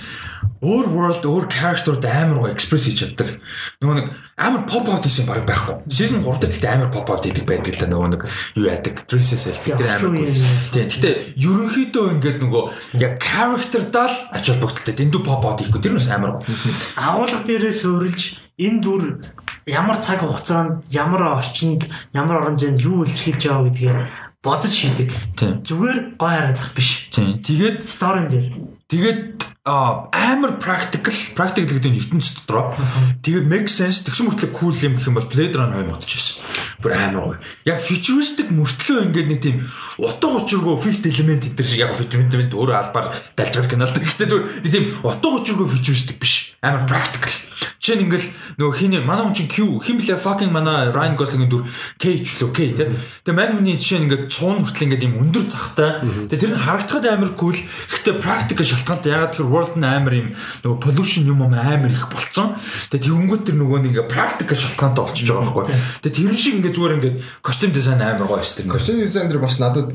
[0.62, 3.28] өөр world өөр character-ууд амар гоё express хийж чаддаг.
[3.82, 4.06] Нөгөө нэг
[4.38, 5.82] амар pop out гэсэн баг байхгүй.
[5.90, 8.22] Season 3 дээр тэгтээ амар pop out хийдэг байдаг л да нөгөө нэг
[8.56, 8.94] юу яадаг.
[9.10, 10.28] Princess хэлдэг тэр амар.
[10.70, 10.86] Тийм.
[10.86, 12.62] Гэтэ ерөнхийдөө ингээд нөгөө
[13.02, 14.94] яг character-даа л ач холбогдолтой.
[14.94, 15.82] Дэндүү pop out хийхгүй.
[15.82, 16.46] Тэр нь амар гоё.
[16.94, 19.02] Агуулга дээрээ суурилж энэ дүр
[19.66, 23.94] ямар цаг хугацаанд ямар орчинд ямар орон зайд юу илэрхийлж байгаа гэдгээ
[24.42, 25.14] бодож хийдэг.
[25.38, 27.08] Зүгээр гой харагдах биш.
[27.14, 28.46] Тэгээд Сторин дээр.
[28.90, 32.74] Тэгээд амар practical practical гэдэг нь ертөнцийн дотроо.
[33.22, 36.42] Тэгээд make sense тэгсэн мөртлөө cool юм гэх юм бол Blade Runner 2 бодчихсон.
[36.82, 37.38] Бүр амар гоё.
[37.62, 39.62] Яг futuristic мөртлөө ингээд нэг тийм
[40.02, 43.94] утга учиргүй fifth element гэдэг шиг яг fifth element өөрөө албаар дальж байгаа кино л
[43.94, 44.02] дээ.
[44.02, 46.58] Гэхдээ зүгээр тийм утга учиргүй futuristic биш.
[46.58, 47.30] Амар practical.
[47.82, 48.28] Жишээ нь ингээл
[48.62, 51.66] нөгөө хиний манай хүн чинь Q хин блэ fucking манай Ryan Gosling-ийн дүр
[51.98, 52.86] K ч лөө K тий.
[53.26, 55.90] Тэгээ мань хүний жишээ нь ингээд цуун хүртэл ингээд юм өндөр захтай.
[56.30, 57.58] Тэгээ тэр нь харагдахад амар cool.
[57.58, 60.28] Гэхдээ practical шалтгаантай ягаад тэр world нь амар юм
[60.62, 62.54] нөгөө pollution юм юм амар их болцсон.
[62.94, 65.64] Тэгээ тэгэнгүүт тэр нөгөө нэг ингээд practical шалтгаантай болчихж байгаа байхгүй.
[66.06, 68.70] Тэгээ тэр шиг ингээд зүгээр ингээд costume design амар гоё шүү дээ.
[68.70, 69.90] Costume design дээр бас надад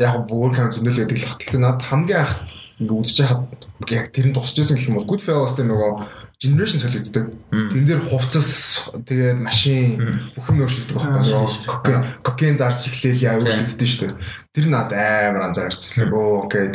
[0.00, 1.38] яг бүр камер зөндөл гэдэг л хат.
[1.44, 2.34] Тэгэхээр надад хамгийн анх
[2.80, 3.44] ингээ үзэж хахад
[3.92, 5.92] яг тэр нь тусч байсан гэх юм бол Goodfellas-тэй нөгөө
[6.40, 7.28] generation солигддаг.
[7.52, 12.04] Тэрэн дээр хувцас тэгээд машин бүх юм өөрчлөгдөг байхгүй юу?
[12.24, 14.16] Кокен зарж эхлээл яа өөрчлөгддөг шүү дээ.
[14.56, 16.16] Тэр над амар анзаарч байна.
[16.16, 16.72] Оо окей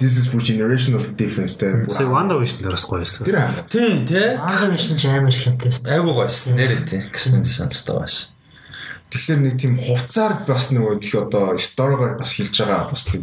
[0.00, 1.92] this is for generational difference гэдэг.
[1.92, 3.28] Сая Wanda Vision дээрээс гоё байсан.
[3.28, 3.68] Тэр амар.
[3.68, 4.32] Тийм тий.
[4.40, 5.92] Ангар мишин ч амар их хэнтэйсэн.
[5.92, 6.56] Айгуу гойсон.
[6.56, 7.04] Нэрээ тий.
[7.04, 8.32] Л таа байсан.
[9.12, 13.22] Тэгэхээр нэг тийм хувцаар бас нөгөө их одоо сторигоор бас хэлж байгаа бас тийм.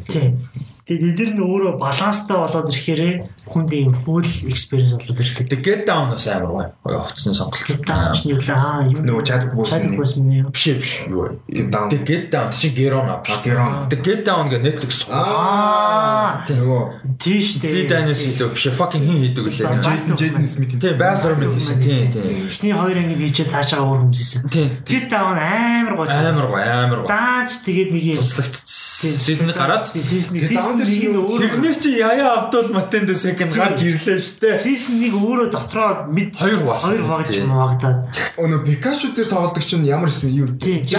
[0.84, 3.14] Тэгээд эдгээр нь өөрөө баланстай болоод ирэхээрээ
[3.48, 5.48] хүнд ийм full experience болоод ирдэг.
[5.48, 6.68] The Get Down бас амар гоё.
[6.84, 7.64] Гоё хувцсны сонголт.
[7.88, 9.96] Дааш нь юу л аа юу Нөгөө Chadwick Boseman-ы.
[9.96, 10.52] Boseman-ы.
[10.52, 11.40] Биш биш юу вэ?
[11.48, 11.88] Get Down.
[11.88, 13.24] The Get Down чи Geron аа.
[13.24, 13.88] Geron.
[13.88, 16.44] The Get Down гэ Netflix Аа.
[16.52, 17.88] Нөгөө тийш дээ.
[17.88, 19.80] Daniels хэлөө биш fucking хин хийдэг үлээ.
[19.88, 21.80] Jason Jaden Smith-ийн Тийм Baz Luhrmann хийсэн.
[21.80, 22.28] Тийм тийм.
[22.52, 24.52] Эхний хоёр анги хийчээ цаашаа өөр хүмжсэн.
[24.52, 24.84] Тийм.
[24.84, 26.12] Тэр даун амар гоё.
[26.12, 27.08] Амар гоё амар гоё.
[27.08, 28.84] Дааж тэгээд нэг юм Цуцлагдсан.
[29.04, 34.58] Season-ыг гараад Season Нь чинь өөрөө Тэрнээс чи Яя Абдул Матенде second гарч ирлээ штэ.
[34.58, 36.90] Season нэг өөрөө дотроо мэд Хоёр хуваасан.
[36.90, 37.94] хоёр хувааж юм магадаа.
[38.42, 40.48] Өнөө Pikachu дээр тоглодог чинь ямар юм юу?
[40.58, 40.98] Тийм чи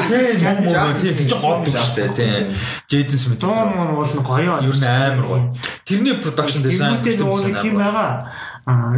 [1.34, 2.48] гол штэ тийм.
[2.90, 3.40] Jaden Smith.
[3.42, 4.62] Дон мон бол нь гоё.
[4.62, 5.44] Ер нь амар гоё.
[5.84, 8.30] Тэрний production design нэг юм байгаа.
[8.64, 8.96] Аа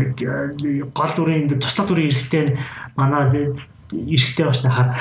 [0.95, 2.55] гол дүрийн туслах дүрийн эрэхтэй
[2.95, 3.51] манай
[3.91, 4.95] эрэхтэй башна хаа.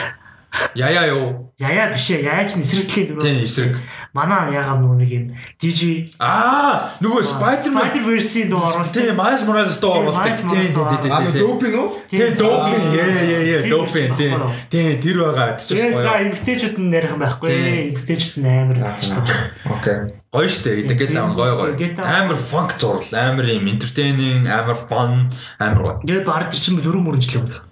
[0.75, 1.51] Яя юу.
[1.59, 2.23] Яя биш ээ.
[2.23, 3.43] Яаж нэсрэгдэлийн Тийм дөрөв.
[3.43, 3.75] эсрэг.
[4.15, 5.25] Манай ягаа нөгөө нэг юм
[5.59, 8.91] DJ Аа нөгөө Spider-Man Spider-Verse-ийн дуу оруулалт.
[8.95, 9.99] Тийм Miles Morales дуу.
[9.99, 11.41] Miles Тийм Morales тийм тийм Аа тийм.
[11.43, 11.87] доопи нөө?
[12.11, 12.81] Тийм допин.
[12.95, 14.39] Яа яа яа Тийм биш тийм.
[14.71, 15.49] Тийм тэр байгаа.
[15.59, 16.23] Ч Тэгээ за гоё.
[16.31, 17.47] эмгтээчүүд нь ярих юм байхгүй.
[17.51, 17.75] Тийм.
[17.95, 19.27] Эмгтээчүүд нь амар гэж байна.
[19.75, 19.99] Окей.
[20.31, 20.71] Гоё штэ.
[20.91, 21.75] Get Down гоё гоё.
[21.99, 25.95] Амар funk зурлал, амар юм entertaining, амар fun, амар гоё.
[26.07, 27.63] Тэгээд баг тэр чинь дөрөв мөрөнчлөө байна.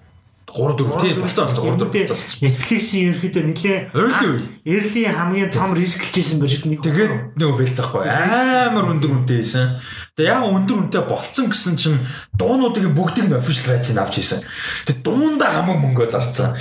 [0.53, 2.41] 3 4 тийм болцсон болцсон 3 4 болцсон.
[2.45, 4.41] Netflix-ийн ерөөдөө нэлээ Early.
[4.69, 9.81] Early хамгийн том рисклжсэн байж нэг Тэгээд нөгөө бэлцэхгүй амар өндөр үнэтэй байсан.
[10.13, 11.99] Тэгээ яг өндөр үнэтэй болцсон гэсэн чинь
[12.37, 14.45] дуунуудыг бүгдийг нь official rights-ыг авч хийсэн.
[14.85, 16.53] Тэгээ дуунда хамаг мөнгө зарцсан.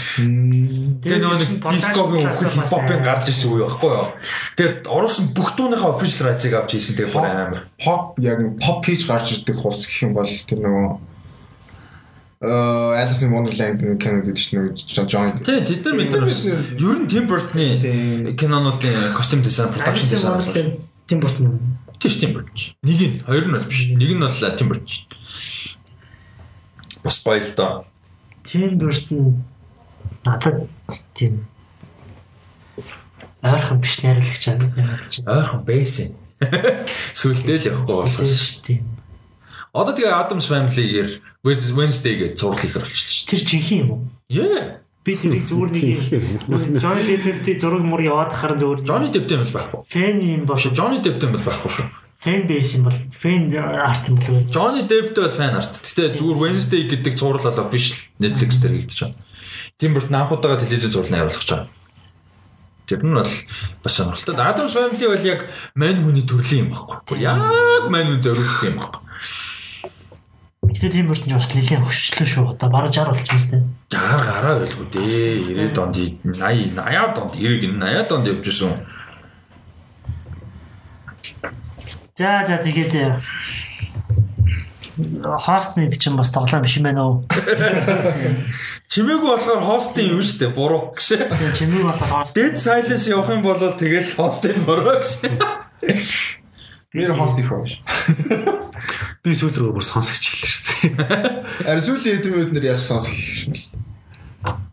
[1.04, 4.08] Тэгээ нөгөө дискогийн үхэл хипхопын гарч ирсэн үе байхгүй юу.
[4.56, 7.62] Тэгээд оруулсан бүх дууныхаа official rights-ыг авч хийсэн тэгээ бүр амар.
[7.76, 11.11] Pop яг pop хийж гарч ирдэг хувцс гэх юм бол тэр нөгөө
[12.42, 14.74] Alice in Wonderland нэг кино гэдэг чинь
[15.06, 21.20] John Тий, тэд нар мэдэр ер нь Tim Burton-ы кинонуудын костюм дизайн, production дизайн тийм
[21.22, 21.54] бутна.
[22.02, 22.74] тийш Tim Burton.
[22.82, 23.94] Нэг нь, хоёр нь бол биш.
[23.94, 24.90] Нэг нь бол Tim Burton.
[27.06, 27.86] Бас гоё л доо.
[28.42, 29.38] Тийм бертэн
[30.26, 30.66] надад
[31.14, 31.46] тийм
[33.42, 34.58] ойрхон биш найруулагч аа.
[35.30, 36.14] Ойрхон байсан.
[37.18, 38.34] Сүлдээ л явахгүй болохоос.
[38.34, 38.82] шүү дээ.
[39.74, 41.10] Одоо тэгээ Adams Family-гээр
[41.42, 44.00] Wednesday гэж зурлал ихэр болчихлоо шүү Тэр жинхэнэ юм уу?
[44.30, 44.82] Yeah.
[45.02, 45.82] Би тэрийг зүгээр нэг
[46.46, 49.80] юм Johnny Depp-ийн зураг мөр яваад харан зүгээр Johnny Depp-тэй юм бол байхгүй.
[49.82, 51.86] фэн юм бол Биш Johnny Depp-тэй юм бол байхгүй шүү.
[52.22, 55.74] фэн бейс юм бол фэн арт юм бол Johnny Depp-тэй бол fan art.
[55.82, 59.18] Гэтэ зүгээр Wednesday гэдэг зурлал бол official Netflix дээр хийгдэж байгаа.
[59.82, 61.70] Тийм бүрт анх удаага телевиз зурлал найруулах гэж байгаа.
[62.86, 63.34] Тэр нь бол
[63.82, 64.38] бас сонирхолтой.
[64.38, 65.40] Adams Family бол яг
[65.74, 67.18] мань хүний төрлийн юм байхгүй.
[67.18, 69.02] Яг мань хүн зориулсан юм байхгүй.
[70.82, 72.58] Гэтэ тийм бүрт нь бас нэлээд хөшчлөө шүү.
[72.58, 75.70] Одоо бараг 60 болчихсон юм 60 гараа байлгүй дээ.
[75.70, 78.74] 90 донд 80 80 донд 90 80 донд явж исэн.
[82.18, 83.14] За за тэгээд
[85.22, 87.30] хостны чинь бас тоглоом биш юм байна уу?
[88.90, 90.50] Чимээгүй болохоор хостын юм шүү дээ.
[90.50, 91.30] Буруу гэж.
[91.30, 92.34] Тэгээ чимээ бас хост.
[92.34, 95.38] Dead Silence явах юм бол тэгэл хостын буруу гэсэн.
[96.90, 98.58] Мэр хост их байна.
[99.22, 100.31] Би сүүл рүү бүр сонсогч.
[100.82, 103.60] Ари сүүлийн хэдэн минут нэр яаж сонсох юм бэ?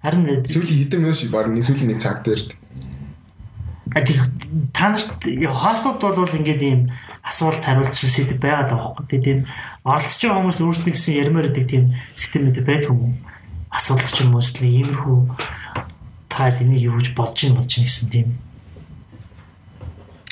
[0.01, 2.41] Харин Сүүлийн хэдэн минут шиг баг нэг сүүлийн нэг цаг дээр.
[3.93, 4.17] А тэг
[4.73, 6.81] та нарт хостууд бол ингээд ийм
[7.21, 9.39] асуулт хариулт сэдв байгаад байгаа байхгүй тийм
[9.85, 11.83] оролцож байгаа хүмүүс өөрсдөө гэсэн ярмаар байдаг тийм
[12.17, 13.13] сэдв мэд байдаг юм уу?
[13.69, 15.17] Асуулт ч юм уу эсвэл иймэрхүү
[16.29, 18.27] та энийг юу гэж бодож ин болж ин гэсэн тийм.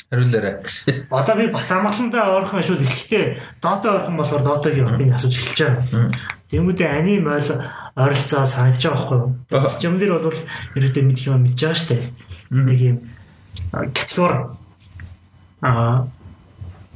[0.08, 1.04] Хариулаарай гэсэн.
[1.12, 6.08] Одоо би Батамгаландаа ойрхон шууд эхлэхдээ Дота ойрхон болохоор Дотагийн би асууж эхэлж байгаа.
[6.48, 7.50] Тэгмүүдээ аним ойл
[7.92, 9.68] ойролцоо санагдаж байгаа байхгүй юу?
[9.84, 10.40] Юм дээр бол
[10.80, 12.00] ерөөдөө мэдх юм мэдж байгаа штэ.
[12.56, 12.96] Нэг юм
[13.68, 14.48] категори.
[15.60, 16.08] Аа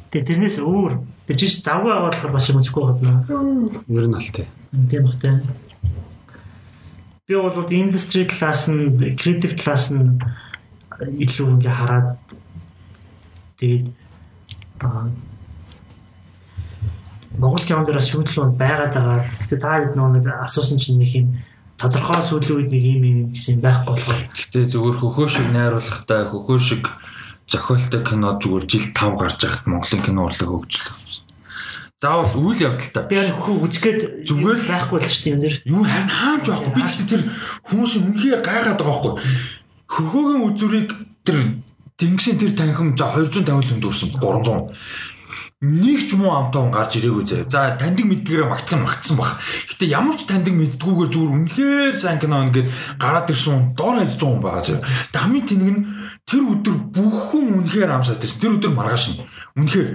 [0.08, 3.28] тэр тэрнээс өөр тэр жиш завгүй аваад болохоор бас юм үзэхгүй гадна.
[3.92, 4.49] Ер нь аль тий.
[4.89, 5.36] Тийм багтай.
[7.28, 10.16] Би бол industry class нь creative class нь
[10.97, 12.16] илүү ингээ хараад
[13.62, 13.86] тэгээд
[17.39, 19.24] Монгол календараас шүүмжлэл байгаад байгаа.
[19.47, 21.28] Гэтэ та хэд нэг асуусан чинь нэг юм
[21.81, 26.58] тодорхой сүүлийн үед нэг юм юм гэсэн байхгүй болохоор Гэтэ зүгээр хөхөө шиг найруулахтай хөхөө
[26.60, 26.84] шиг
[27.49, 30.94] зохиолтой кино зүгээр жил 5 гарч байхад Монголын кино урлаг хөгжлөө.
[32.02, 33.05] Заавал үйл явдалтай.
[33.08, 35.57] Би яг хөө үзгээд Зүгээр л- байхгүй л шүү дээ юм дээр.
[35.70, 36.73] Юу харин хаанч байхгүй.
[36.74, 37.23] Би тэгтээ тэр
[37.70, 39.12] хүмүүсийн үнхээр гайхаад байгаа байхгүй.
[39.86, 40.91] Хөхөөгийн үзүрийг
[41.23, 41.39] тэр
[42.02, 44.74] Тэнгисийн тэр танхим за 250 л өндөрсөн 300.
[45.62, 47.47] Нэг ч муу амтаа гарч ирээгүй заяа.
[47.47, 49.39] За таньдаг мэддгээрээ магтах нь магтсан баг.
[49.70, 52.66] Гэтэ ямар ч таньдаг мэддгүүгээр зүгээр үнэхээр сайн кино ингээд
[52.98, 54.82] гараад ирсэн хүн дор хаяж 100 хүн байгаа заяа.
[55.14, 55.86] Хамгийн тэнэг нь
[56.26, 58.42] тэр өдөр бүх хүн үнэхээр амсаад байсан.
[58.42, 59.22] Тэр өдөр маргааш нь.
[59.62, 59.90] Үнэхээр.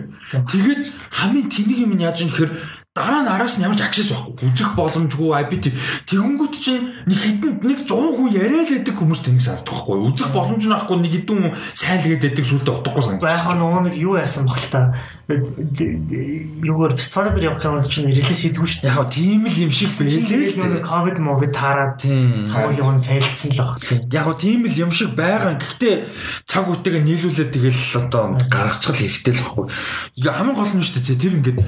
[0.47, 0.83] Тэгээд
[1.19, 2.51] хамгийн тэнэг юм нь яаж юм гэхээр
[2.97, 4.49] дараа нь араас нь ямар ч аксес байхгүй.
[4.49, 5.65] Үзэх боломжгүй IPT.
[6.09, 9.97] Тэгэнгүүт чинь нэг хэдэнд нэг 100 хүн яриа л байдаг хүмүүс тэнийг сарддаг байхгүй.
[10.09, 13.29] Үзэх боломж нь байхгүй нэг хэдэн хүн сайн л гэдэг сүлдө утгагүй санагдаж.
[13.29, 14.81] Баахаа нөгөө нэг юу яасан баг л та.
[15.27, 18.95] Юугаар фестивалд явах кинод чинь релиз хийдгүү шүү дээ.
[18.95, 20.87] Яг тийм л юм шиг байлээ л дээ.
[20.87, 23.83] ковид мовид хамгийн юм фейлдсэн л баг.
[24.07, 25.59] Яг тийм л юм шиг байгаа.
[25.59, 26.07] Гэхдээ
[26.47, 29.67] цаг үетэйгээ нийлүүлээд тэгэл одоо гаргачихл хэрэгтэй л.
[30.15, 31.59] Ингээ хамгийн гол нь шүү дээ тэр ингээд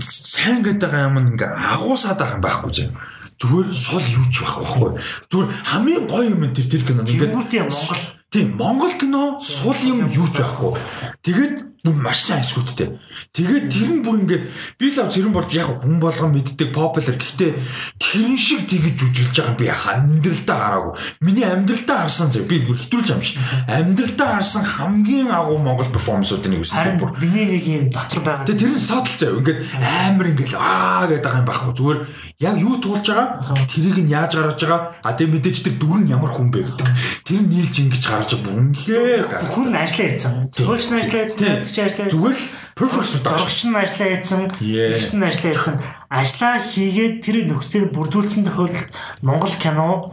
[0.00, 2.94] сайн гэдэг юм ингээ агуусаад байгаа юм байхгүй чинь.
[3.40, 4.90] Зүгээр сул юу ч байхгүй байхгүй.
[5.32, 10.28] Зүгээр хамгийн гоё юм энэ тэр кино ингээд Монгол Тийм Монгол кино сул юм юу
[10.30, 10.78] ч байхгүй.
[11.26, 13.00] Тэгээд бүр маш сайн эсгүүдтэй.
[13.32, 14.44] Тэгээд тэр нь бүр ингээд
[14.76, 17.56] би л зэрэн болж яг хүн болгон мэддэг популяр гэхдээ
[17.96, 20.92] тэрэн шиг тэгж үжилж байгаа би амьдралдаа хараагүй.
[21.24, 23.40] Миний амьдралдаа харсан зэрэг би бүр хэтрүүлж юм шиг.
[23.64, 27.16] Амьдралдаа харсан хамгийн агуу Монгол перформансуудын нэг үстэй бүр.
[27.16, 28.44] миний нэг юм дотор байгаа.
[28.44, 29.40] Тэгээ тэр нь содл заяа.
[29.40, 31.72] Ингээд амар ингээд аа гэдэг байгаа юм байхгүй.
[31.80, 31.98] Зүгээр
[32.44, 34.80] яг юу туулж байгаа тэрийг нь яаж гаргаж байгаа.
[35.00, 36.88] А тэгээ мэдээж тэр дүр нь ямар хүн бэ гэдэг.
[37.24, 38.58] Тэр нийлж ингэж гаргаж байгаа.
[38.60, 39.42] Үнхээр гар.
[39.48, 40.32] хүн ажиллаа хийсэн.
[40.50, 42.10] Нь ажиллаа хийсэн, Нэгч ажиллаа.
[42.10, 43.22] Зүгээр л perfect.
[43.22, 45.76] Зоргогч нь ажиллаа хийсэн, нэгч нь ажиллаа хийсэн.
[46.10, 48.90] Ажлаа хийгээд тэр нөхцөлөөр бүрдүүлсэн тохиолдолд
[49.22, 50.10] Монгол кино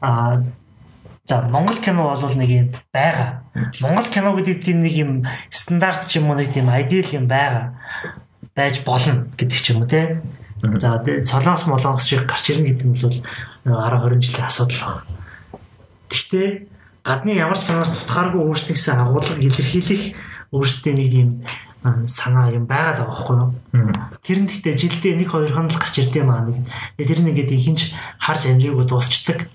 [0.00, 0.40] а
[1.28, 3.44] за Монгол кино бол нэг юм байгаа.
[3.84, 5.12] Монгол кино гэдэг тийм нэг юм
[5.52, 7.76] стандарт ч юм уу нэг тийм ideal юм байгаа.
[8.56, 10.24] байж болно гэдэг ч юм уу те.
[10.60, 13.20] За тэгээ солонгос молонгос шиг гарч ирнэ гэдэг нь бол
[13.68, 15.04] 10 20 жилийн асуудал байна.
[16.08, 16.48] Гэхдээ
[17.04, 20.02] гадны ямар ч киноос тутахааргүй өөрсдөө гэсэн агуулга илэрхийлэх
[20.50, 21.30] өөрсдөө нэг юм
[22.04, 23.50] санаа юм байгаад байгаа байхгүй юу?
[24.20, 26.68] Тэр нь гэхдээ жилдээ нэг хоёр хон л гарч ирдээ маа нэг.
[27.00, 29.48] Тэр нь ингээд ихэнч харж амжаагүй дуусчдаг.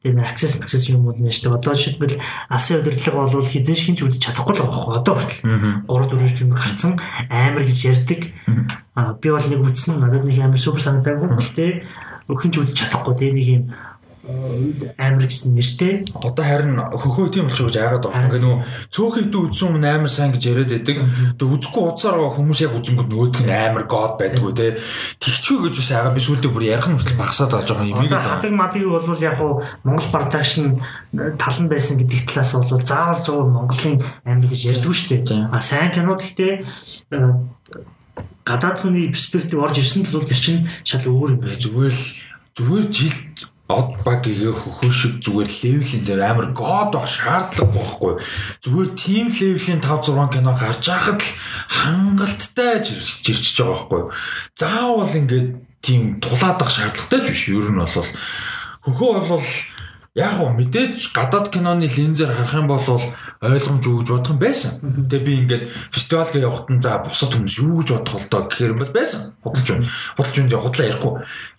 [0.00, 1.52] Нэг access access юмуд нэ штэ.
[1.52, 2.16] Одоо жишээлбэл
[2.48, 5.44] асын удирдлага бол хизээш хинч үзэж чадахгүй л байхгүй одоо хүртэл
[5.84, 6.96] 3 4 юм гарцсан
[7.28, 8.20] амар гэж ярьдаг.
[9.20, 11.28] Би бол нэг үтсэн надад нэг амар супер санагдаагүй.
[11.36, 11.70] Гэхдээ
[12.32, 13.64] өхөнч үзэж чадахгүй тэгээ нэг юм
[14.98, 18.26] амар гэсэн нэртэй Одоо харин хөхөө тийм болчих гэж яагаад байгаа.
[18.28, 18.60] Ингээ нөгөө
[18.92, 20.96] цөөхөн идүү үзсэн өмнө амар сайн гэж яриад байдаг.
[21.38, 24.66] Тэгээ үзэхгүй удасаар байгаа хүмүүс яг үзэнгүүд нөгөөдг нь амар god байдгүй те.
[25.20, 28.20] Тэгчгүй гэж бас яагаад би сүулдэ бүр ярих нь хүртэл багасаад байгаа жоохон юм игээд
[28.20, 29.52] Одоо хадаг мадыг бол яг хуу
[29.84, 30.66] Монгол продакшн
[31.40, 33.96] тал нь байсан гэдэг талаас бол заавал 100 Монголын
[34.28, 35.48] амир гэж ярьдгүй шүү дээ.
[35.50, 37.32] А сайн кино гэхдээ э,
[38.44, 41.60] гадаад хүний перспектив орж ирсэн тул тэр чинь шал өөр юм байна.
[41.60, 42.04] Зүгээр л
[42.56, 43.14] зүгээр жил
[43.70, 48.14] од баг гээ хөхөө шиг зүгээр левлийн зөв амар god байх шаардлага байхгүй.
[48.64, 51.30] Зүгээр team левлийн 5 6 кино гарч байхад л
[51.70, 54.02] хангалттай жирч жирчж байгаа байхгүй.
[54.58, 55.48] Заавал ингээд
[55.80, 57.42] тийм тулаадах шаардлагатай ч биш.
[57.48, 58.10] Ер нь бол
[58.84, 59.46] хөхөө бол
[60.18, 64.82] Яг гоо мэдээж гадаад киноны линзээр харах юм бол ойлгомж өгж бодох юм байсан.
[65.06, 68.74] Тэгээ би ингээд фестивалд явахад нь за бусад хүмүүс юу гэж бодох бол доо гэхээр
[68.74, 69.38] юм бол байсан.
[69.38, 69.86] Худалж байна.
[70.18, 71.12] Худалж тэгээ худлаа ярихгүй.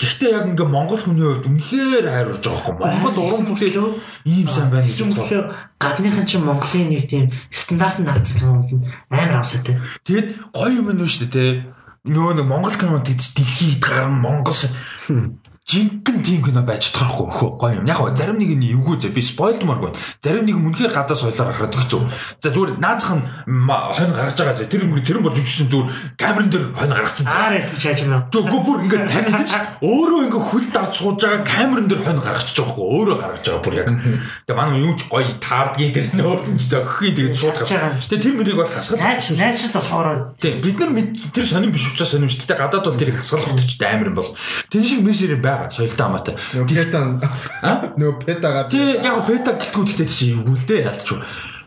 [0.03, 2.91] Гэхдээ яг ингээд монгол хүний хувьд үнэхээр хайрурж байгаа хөөе.
[2.91, 3.80] Монгол уран бүтээл
[4.27, 5.43] ийм сайн байна гэж бодлоо.
[5.80, 9.80] гадныхан чинь Монголын нэг тийм стандарт нагц кинонд нь амар амсаатай.
[10.03, 11.71] Тэгэд гоё юм байна шүү дээ те.
[12.03, 14.59] Нөгөө нэг монгол кинонд тийч дэлхийд гарна монгол
[15.72, 17.88] жинхэнэ тим кино байж чадахгүй хөө гоё юм.
[17.88, 19.95] Яг зарим нэг нь эвгүй зэ би спойлдмааргүй.
[20.19, 22.01] Зарим нэг нь үнэхээр гадаа соёлоор харахад хэцүү.
[22.43, 25.88] За зүгээр наазах нь хонь гаргаж байгаа зэ тэр тэр болж үжсэн зүгээр
[26.19, 27.27] камерын дээр хонь гаргацсан.
[27.32, 28.27] Аар ярьж шааж байна.
[28.27, 32.56] Тэгвэл бүр ингээд тань гэж өөрөө ингээд хөл давж сууж байгаа камерын дээр хонь гаргачих
[32.59, 33.90] жоохгүй өөрөө гаргаж байгаа бүр яг.
[34.43, 38.03] Тэгээ манай юу ч гоё таардгийн тэр нөөр нь зөгөхийн тэгээд шууд гаргаж.
[38.11, 39.00] Тэгээ тэр мөрийг бол хасгал.
[39.00, 40.91] Найч найч болохоор Тийм бид нар
[41.33, 42.59] тэр сонирн биш учраас сонирн шүү дээ.
[42.59, 44.32] Гадаад бол тэрийг хасгалах хэрэгтэй амар юм бол.
[44.69, 46.35] Тэн шиг мессер байгаа соёлтой хамаатай.
[46.57, 46.99] Нөгөө пета
[48.01, 51.07] нөгөө пета гарч Тий яг пета гэлтгүүд ихтэй чи юу л дээ ялч.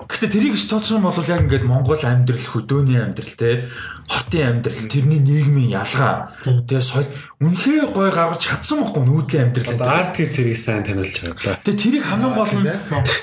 [0.04, 3.64] Гэтэ тэрийг тооцсон бол яг ингээд Монгол амьдрал хөдөөний амьдрал те
[4.04, 7.08] хотын амьдрал тэрний нийгмийн ялгаа тэгээ соёл
[7.40, 11.60] үнэхээр гой гаргаж чадсан бохгүй нүүдлийн амьдрал арт гэр тэрийг сайн таниулж байгаа да.
[11.64, 12.68] Тэгээ тэрийг хамгийн гол нь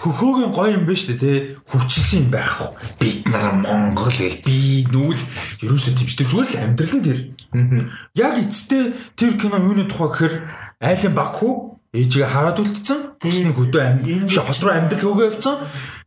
[0.01, 1.37] хөхөөгийн гоё юм байна шүү дээ тий
[1.69, 2.69] хүчилсэн юм байхгүй.
[2.97, 4.57] Бид нар Монгол гэл би
[4.89, 5.21] нүүл
[5.61, 7.19] ерөөсөө тэмцдэг зүгээр л амьдрал нь тэр.
[8.17, 10.35] Яг эцэстээ тэр кино юуны тухай гэхээр
[10.81, 12.99] айлын Баку ээжигээ хараад үлдсэн.
[13.19, 15.55] Бус нь хөдөө амьд биш хот руу амьдрал хөөгөө явцсан.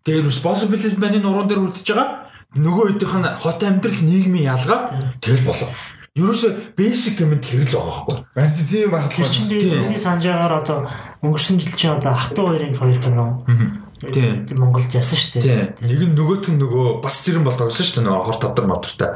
[0.05, 2.09] Тэгээд responsibility маань нуруунд дээр үлдчихэж байгаа.
[2.57, 4.87] Нөгөө хэдийнх нь хот амьдрал нийгмийн ялгаад
[5.21, 5.69] тэгэл болоо.
[6.15, 6.49] Ерөөсө
[6.79, 8.17] basic юм тэр л байгаа байхгүй.
[8.39, 10.79] Анти тийм байх Тэр чинь миний санаж байгаагаар одоо
[11.21, 13.27] өнгөрсөн жил чинь одоо ах トゥ хоёрын хоёр кино.
[14.13, 14.47] Тийм.
[14.59, 15.79] Монголд ясан шүү дээ.
[15.81, 19.11] Нэг нь нөгөөх нь нөгөө бас зэрэн болдог гэсэн шүү дээ нөгөө хор тавдар модортай.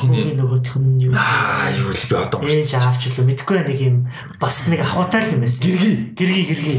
[0.00, 3.96] Хиний нөгөөх нь юу Аа юу л би одоо ээж аавч л мэдгүй нэг юм
[4.36, 5.62] бас нэг ахуйтай л юм байсан.
[5.64, 5.96] Гэргий.
[6.16, 6.78] Гэргий гэргий.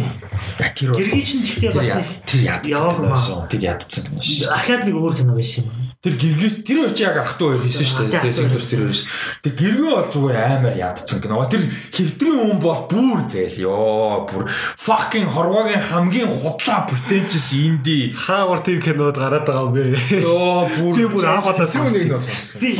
[0.75, 3.47] тэр бол Гэргий чинь гэхдээ бас нэг тэр ядцсан.
[3.49, 4.03] Тэр ядцсан
[4.51, 5.80] ахаад нэг өөр кино байсан юм.
[6.01, 8.25] Тэр гэргээс тэр хоёр чи яг ах トゥ хоёр хийсэн шүү дээ.
[8.25, 9.05] Тэр сектор тэр хоёроос.
[9.45, 11.45] Тэг гэргээ бол зүгээр амар ядцсан кино.
[11.45, 11.61] Тэр
[11.93, 14.25] хэвтрийн хүн бол бүр зээл ёо.
[14.25, 18.09] Бүр fucking хорвогийн хамгийн худлаа pretentious инди.
[18.17, 20.25] Хаавар тийм кинод гараад байгаа юм бэ?
[20.25, 22.57] Ёо бүр Би бүр анх удаа Тэр үнийг нь сонссон.
[22.57, 22.73] Би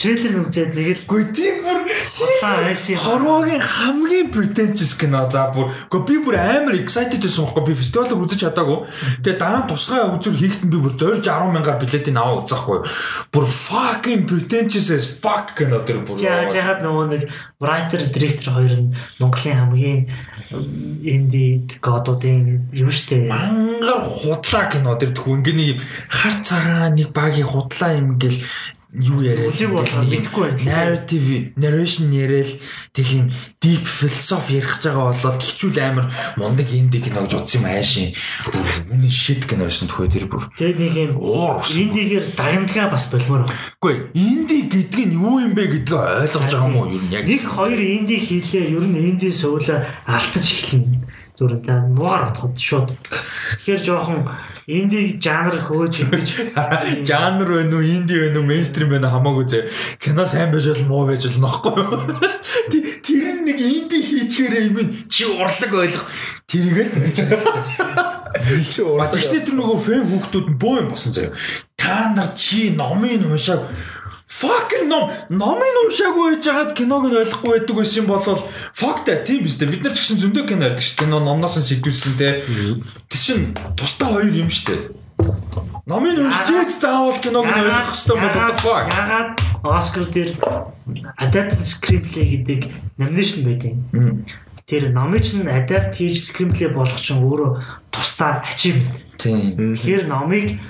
[0.00, 1.84] трейлер үзээд нэг л Гүй тийм бүр
[3.04, 8.16] хорвогийн хамгийн pretentious кино за бүр үгүй би бүр амар excited байсан байхгүй би фестивалд
[8.16, 8.88] үзэж чадаагүй.
[9.20, 12.78] Тэгээ дараа нь тусгай үзүр хийхтэн би бүр зорж 10 мянгаар билетийн аваа үзэхгүй.
[13.34, 16.18] Бүр fucking pretentious as fuck кино тэр бүр.
[16.18, 17.22] Жаа жахад нөгөө нэг
[17.58, 20.00] writer director хоёр нь Монголын хамгийн
[21.02, 23.26] инди годуудын юм штэ.
[23.28, 25.78] Мангар худлаа кино тэр тхүү ингээ нэг
[26.08, 28.38] хар цагаан нэг багийн худлаа юм гэл
[28.92, 30.64] юу яриад байна.
[30.64, 32.48] narrative narration яриад
[32.96, 36.06] юм deep philosophy ярих гэж байгаа болоод гिचүүл амар
[36.40, 38.16] мундаг инди кино гэж утсан юм аашийн
[38.88, 41.12] үний shit кино байсан тхүү тэр бүр Тэгээд нэг юм
[41.60, 43.44] индигээр дагнадгаа бас болмоор
[43.76, 47.44] үгүй инди гэдэг нь юу юм бэ гэдгээ ойлгож байгаа юм уу юу яг Нэг
[47.44, 51.04] хоёр инди хийлээ ер нь инди суулаа алтаж эхэлнэ.
[51.36, 52.88] Зүрх та муугар бодоход шууд.
[52.88, 54.24] Тэгэхээр жоохон
[54.68, 56.28] инди жанр хөөж ингэж.
[57.08, 57.82] Жанр байна уу?
[57.82, 58.48] Инди байна уу?
[58.48, 59.00] Мейнстрим уу?
[59.00, 59.64] Хамаагүй зэ
[59.96, 62.20] кино сайн байж бол муу байж бол нохгүй юу?
[62.70, 64.76] Ти- тэр нэг инди хийчихээрээ юм
[65.08, 66.04] чи урлаг ойлгох.
[66.52, 66.88] Тэрийгээ
[68.98, 71.32] ба тэгснэ тэр нөгөө фэн хүүхдүүд нь боо юм босон заяа
[71.80, 73.64] та нар чи номын уншааг
[74.38, 75.10] fucking ном.
[75.28, 78.22] Номын уншаагүй байж хагаад киног нь ойлгохгүй байдаг байсан юм бол
[78.72, 79.72] fuck та тийм биз дээ.
[79.74, 82.38] Бид нар ч гэсэн зөндөө кино ярьдаг шүү кино номноос нь сэтгүүлсэн те.
[83.10, 83.40] Тэр чин
[83.74, 84.80] тусдаа хоёр юм шүү дээ.
[85.90, 88.86] Номын уншиж заавал киног нь ойлгох хэрэгтэй бол what the fuck.
[88.94, 89.30] Ягаад
[89.66, 90.30] Оскар дээр
[91.18, 92.60] adapted screenplay гэдэг
[92.94, 93.74] nomination байдаг.
[94.70, 97.58] Тэр номыг ч нь adapt хийж screenplay болгох чинь өөрөө
[97.90, 99.02] тусдаа achievement.
[99.18, 99.74] тийм.
[99.74, 100.60] Тэгэхээр номыг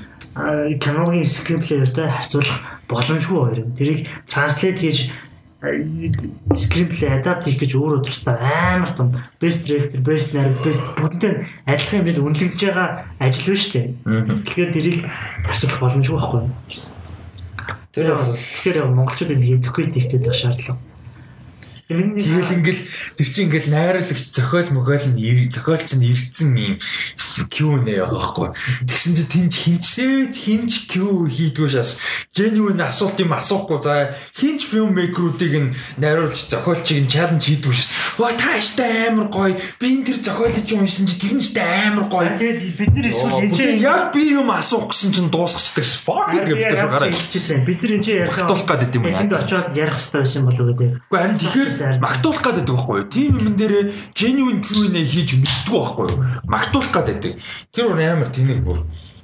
[0.78, 3.70] киногийн screenplay-тэй харьцуулах боломжгүй хоёр юм.
[3.74, 5.10] Тэрийг translate хийж
[5.60, 5.74] а,
[6.54, 9.10] screenplay adapt хийх гэж өөрөө тусдаа амар том
[9.42, 13.86] best director, best narrative бүгдээ адилхан юмд үнэлэгдэж байгаа ажил шүү дээ.
[14.46, 14.98] Тэгэхээр тэрийг
[15.50, 16.54] асуулах боломжгүй байхгүй юу?
[17.90, 20.87] Тэр бол тэгэхээр яг монголчуудын нэг educate хийх гэдэг шаардлага.
[21.88, 22.82] Тэгэл ингээл
[23.16, 26.76] тэр чинь ингээл найруулагч зохиол мөхөөл нь зохиолч нь ирцэн юм
[27.48, 28.48] Q&A байгаа байхгүй.
[28.84, 31.96] Тэгсэн чинь тэнч хинчээж хинч Q хийдгүй шас.
[32.36, 37.88] Genuine асуулт юм асуухгүй за хинч film maker-уудыг нь найруулагч зохиолчийг нь challenge хийдгүй шас.
[38.18, 39.54] Ва тааштай амар гоё.
[39.78, 42.34] Би энэ тэр зохиолч юм уншсан чи тэр нь штэ амар гоё.
[42.34, 46.02] тэгээд бид нар эсвэл энэ Тэгээ яг би юм асуух гэсэн чинь дуусчихдаг ш.
[46.02, 47.10] Fuck гэдэг бид тэр гараа.
[47.14, 47.62] хэлчихсэн.
[47.62, 49.22] Бид нар энэ ярих Магтуулах байт юм яа.
[49.22, 50.90] Энд очиод ярих хэрэгтэй байсан болов уу гэдэг.
[50.98, 51.70] Уу харин тэгэхээр
[52.02, 53.08] магтуулах байдаг байхгүй юу?
[53.08, 53.74] Тим юм дээр
[54.18, 56.18] genuine Q&A хийж мэддэггүй байхгүй юу?
[56.50, 57.32] Магтуулах байдаг.
[57.70, 58.78] Тэр бүр амар тэнэг бүр.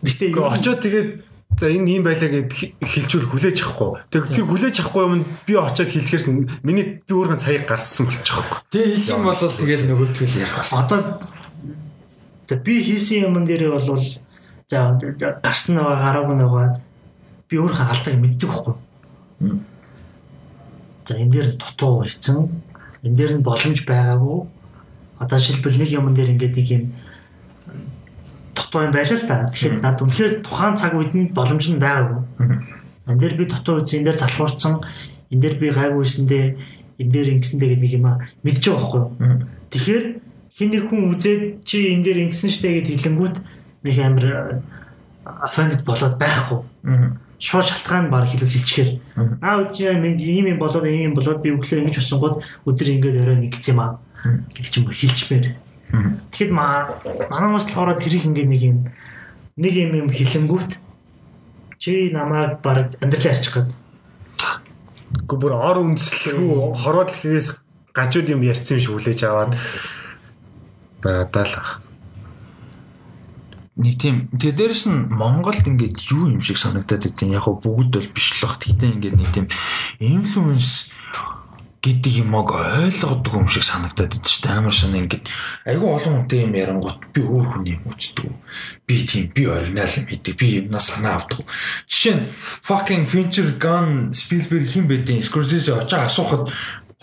[0.07, 2.51] Гэхдээ очоод тэгээд За энэ юм байлаа гэд
[2.83, 4.03] хэлжүүл хүлээж авахгүй.
[4.11, 6.27] Тэг тэр хүлээж авахгүй юм би очиад хэлэхээс
[6.67, 8.67] миний би өөрөө цаяг гарсан болчихог.
[8.75, 10.75] Тэг хэлэх юм бол тэгэл нөгөөдгөл ярих бол.
[10.83, 14.03] Одоо би хийсэн юм дээр бол
[14.67, 14.99] за
[15.39, 16.83] гарсан нэг гараг нэг
[17.47, 18.75] би өөрөө алдаг мэддэг байхгүй.
[21.07, 22.51] За энэ дээр дутуу хийсэн.
[23.07, 24.51] Энэ дээр нь боломж байгаагүй.
[25.23, 26.85] Одоо шилбэл нэг юм дээр ингээд нэг юм
[28.55, 29.51] дутуу юм байлаа л да.
[29.51, 32.23] Тэгэхээр над үнэхээр тухайн цаг үед нь боломж нь байгаагүй.
[33.11, 34.75] Энэ дээр би дутуу үзсэн, энэ дээр залхуурсан,
[35.35, 36.45] энэ дээр би гайгүйсэндээ
[36.99, 39.13] энэ дээр ингэсэндээ гэдэг нэг юм а мэдчихэж байгаа байхгүй юу?
[39.75, 40.05] Тэгэхээр
[40.55, 43.37] хин нэг хүн үзээд чи энэ дээр ингэсэн штэ гэд хэлэнгүүт
[43.83, 44.63] нэг амар
[45.43, 46.61] offended болоод байхгүй.
[47.43, 48.91] Шууд шалтгаан баг хэлүүл хэлчихээр.
[49.43, 53.15] Аа үгүй минь ийм юм болоод ийм юм болоод би өглөө ингэж усангууд өдөр ингэж
[53.27, 53.99] орой нэгц юм аа
[54.55, 55.47] гэдэг ч юм хэлчихмээр.
[56.31, 56.99] Тэгэхэд маа
[57.31, 58.79] манай хүмүүс болохоор тэрийг ингэ нэг юм
[59.57, 60.73] нэг юм юм хэлэнгүүт
[61.79, 63.71] чи намайг баг амьдралаа арчих гээд
[65.15, 67.47] Гэхдээ бүр ор үндэслэхүү хорвоод лхээс
[67.95, 69.53] гажууд юм ярьсан юм шиг хүлээж аваад
[70.99, 71.79] бадаалах.
[73.79, 77.95] Нэг тийм тэгээ дээрэс нь Монголд ингээд юу юм шиг санагдаад байдیں۔ Яг гоо бүгд
[77.95, 78.59] бол биш л бах.
[78.59, 79.47] Тэгтээ ингээд нэг тийм
[80.03, 80.91] influence
[81.85, 84.57] гэдэг юмог ойлгодог юм шиг санагдаад шүү дээ.
[84.57, 85.29] Амар шин ингээд
[85.69, 88.33] айгүй олон хүнтэй юм ярангууд би өөр хүн юм үздэг.
[88.89, 90.35] Би тийм би оригинал юм хийдэг.
[90.41, 91.45] Би юмнаас санаа авдаг.
[91.85, 92.25] Жишээ нь
[92.65, 96.49] fucking Fincher Gun Spielberg хин бэдийн Scorsese очоо асуухад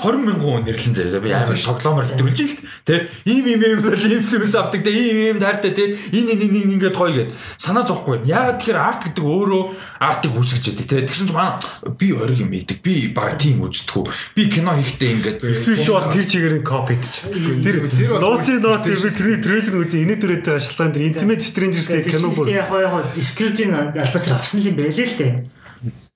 [0.01, 1.21] 20 мянган хүн нэрлэн заяа.
[1.21, 3.05] Би амар тоглоомор хэвтрүүлж л тэ.
[3.29, 4.89] Ийм ийм ийм бол ийм төс авдаг тэ.
[4.89, 5.93] Ийм ийм таартай тэ.
[5.93, 7.29] Энэ энэ энэ ингээд гоё гэд
[7.61, 8.25] санаа зовхгүй.
[8.25, 9.63] Яагаад тэгэхээр арт гэдэг өөрөө
[10.01, 11.05] артыг үүсгэж яадаг тэ.
[11.05, 11.61] Тэгсэн чинь манай
[11.93, 12.81] би ориг юм идэг.
[12.81, 14.09] Би баг тийм үздэггүй.
[14.33, 17.61] Би кино хийхдээ ингээд эсвэл шууд тэр чигээр копи идчихдэг.
[17.61, 22.09] Тэр тэр нууцын нууц би тэр трейлер үзээ инээ төрөйтэй шалтгаан тэр Intimate Strangers гэх
[22.09, 22.49] кино бүр.
[22.49, 25.33] Яг яг скриптийн албацар авсан юм байлээ л дээ.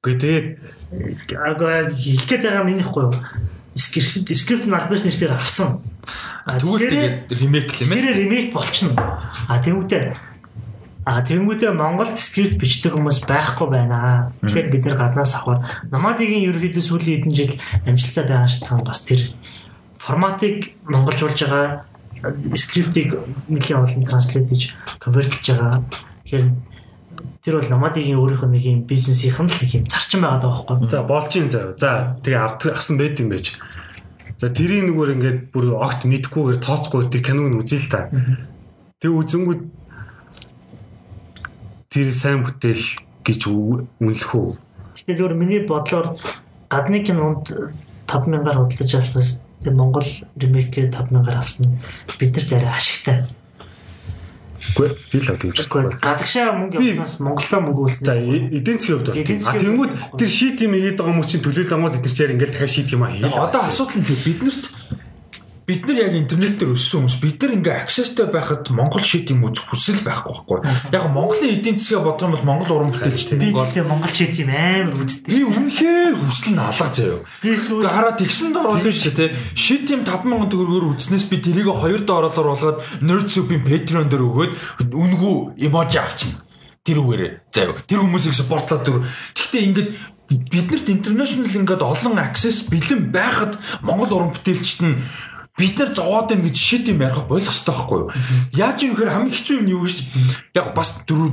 [0.05, 0.47] Үгүй тэгээд
[1.33, 3.14] ага хэлэх гээд байгаа юм ихгүй юу?
[3.75, 5.83] Скрипт скрипт нь альбас нэрээр авсан.
[6.47, 8.01] Тэгвэл ремейк л юм ээ.
[8.01, 8.95] Тэр ремейк болчихно.
[9.47, 10.15] А тэгвэл
[11.05, 14.33] А тэгмүүдээ Монголд скрипт бичдэг хүмүүс байхгүй байна.
[14.41, 15.61] Тэгэхээр бид нар гаднаас авахар
[15.93, 17.53] номадигийн ерөөхдөө сүүлийн хэдэн жил
[17.85, 19.21] амжилттай байгаа шалтгаан бас тэр
[19.93, 21.85] форматыг монголжуулж байгаа
[22.57, 25.85] скриптийг нэлийн олон транслейт хийж конвертлж байгаа.
[26.25, 26.45] Тэгэхээр
[27.45, 30.65] тэр бол номадигийн өөрийнх нь нэг юм бизнесийнх нь л нэг юм зарчим байгаа даа
[30.65, 30.90] байхгүй.
[30.90, 31.77] За болж ин зав.
[31.77, 32.41] За тэгээ
[32.74, 33.53] авсан байд юм байж.
[34.41, 38.09] За тэрийн нүгээр ингээд бүр огт мэдхгүйгээр тооцгүй тэр киног нь үзээ л та.
[38.98, 39.61] Тэг үзэнгүүд
[41.93, 42.85] тэр сайн бүтээл
[43.22, 44.49] гэж үнэлэх үү?
[45.06, 46.17] Гэтэ зөвөр миний бодлоор
[46.65, 47.45] гадны кинонд
[48.09, 48.91] 5000-аар худалдаж
[49.61, 51.77] тэр Монгол ремейкээр 5000-аар авсан
[52.17, 53.30] биднэрт арай ашигтай.
[54.74, 58.06] Үгүй би л тэгж Гэхдээ гадагшаа мөнгө явуулнаас Монголдо мөнгө үлдсэн.
[58.06, 59.40] За эдийн засгийн хувьд бол тийм.
[59.45, 62.90] А тэнгууд тэр шийт юм хийгээд байгаа хүмүүс чинь төлөөлөл амууд эдгээр ингээл дахиад шийт
[62.95, 63.45] юм аа хийлээ.
[63.45, 64.64] Одоо асуудал нь тийм биднэрт
[65.66, 69.50] бид нар яг интернет дээр өссөн хүмүүс бид нар ингээ аксестэй байхад Монгол шит юм
[69.50, 70.94] үзэх хүсэл байхгүй байхгүй.
[70.94, 74.53] Яг Монголын эдийн засгаа бодох юм бол Монгол уран бүтээлчд би гэхдээ Монгол шит юм
[74.53, 75.26] амар үздэг.
[75.26, 77.26] Би үнэхээр хүсэл нь алга заяа.
[77.42, 79.34] Би сүүл хараад тэгсэн дор болно шүү дээ.
[79.58, 84.53] Шит юм 5000 төгрөгөөр үзнээс би тэрийг 2 доллараар болгоод Nerd Soup-ийн Patreon дээр өгөөд
[84.94, 85.35] үнгүү
[85.66, 86.45] эможи авчна.
[86.85, 87.32] Тэр үгээрээ.
[87.50, 87.82] Заяа.
[87.90, 89.02] Тэр хүмүүсийг спортлоод дөр.
[89.34, 89.90] Гэхдээ ингээд
[90.30, 95.02] биднэрт international ингээд олон access бэлэн байхад Монгол уран бүтээлчд нь
[95.58, 98.11] бид нар зовоод байна гэж шит юм ярих болох хэрэгтэй байхгүй юу?
[98.59, 99.98] Яаж юм гэхээр хамгийн хэцүү юм юу гэж
[100.51, 101.32] яг бас дөрөв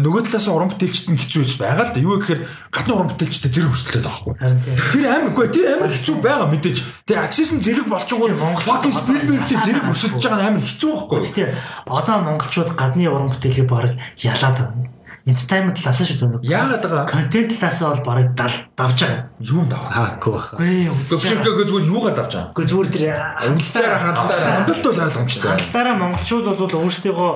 [0.00, 2.00] нөгөө талаас уран бүтээлчд нь хэцүү байж байгаа л да.
[2.00, 2.40] Юу гэхээр
[2.72, 4.48] гадны уран бүтээлчдэд зэрэг байгаа байхгүй юу?
[4.88, 6.78] Тэр амаргүй тэр амар хэцүү байгаа мэдээж.
[7.04, 8.32] Тэгээ аксес нь зэрэг болчихгоо
[8.64, 11.26] fucking Spielberg-тэй зэрэг өсөж байгаа нь амар хэцүү байхгүй юу?
[11.28, 11.44] Гэтэ
[11.92, 14.97] одоо монголчууд гадны уран бүтээлийг баг ялаад байна
[15.28, 16.48] entertainment талаас шүү дээ.
[16.48, 17.04] Яагаад байгаа?
[17.04, 19.28] Контент талаас бол барыг давж байгаа.
[19.44, 20.16] Юу даваа?
[20.16, 20.88] Хаагүй.
[20.88, 22.52] Үгүй Гэхдээ зүгээр юугаар давж байгаа?
[22.56, 25.50] Үгүй зүгээр тэр байгаа хандлаараа Хандлт бол ойлгомжтой.
[25.52, 27.28] хандлаараа монголчууд бол өөрсдөө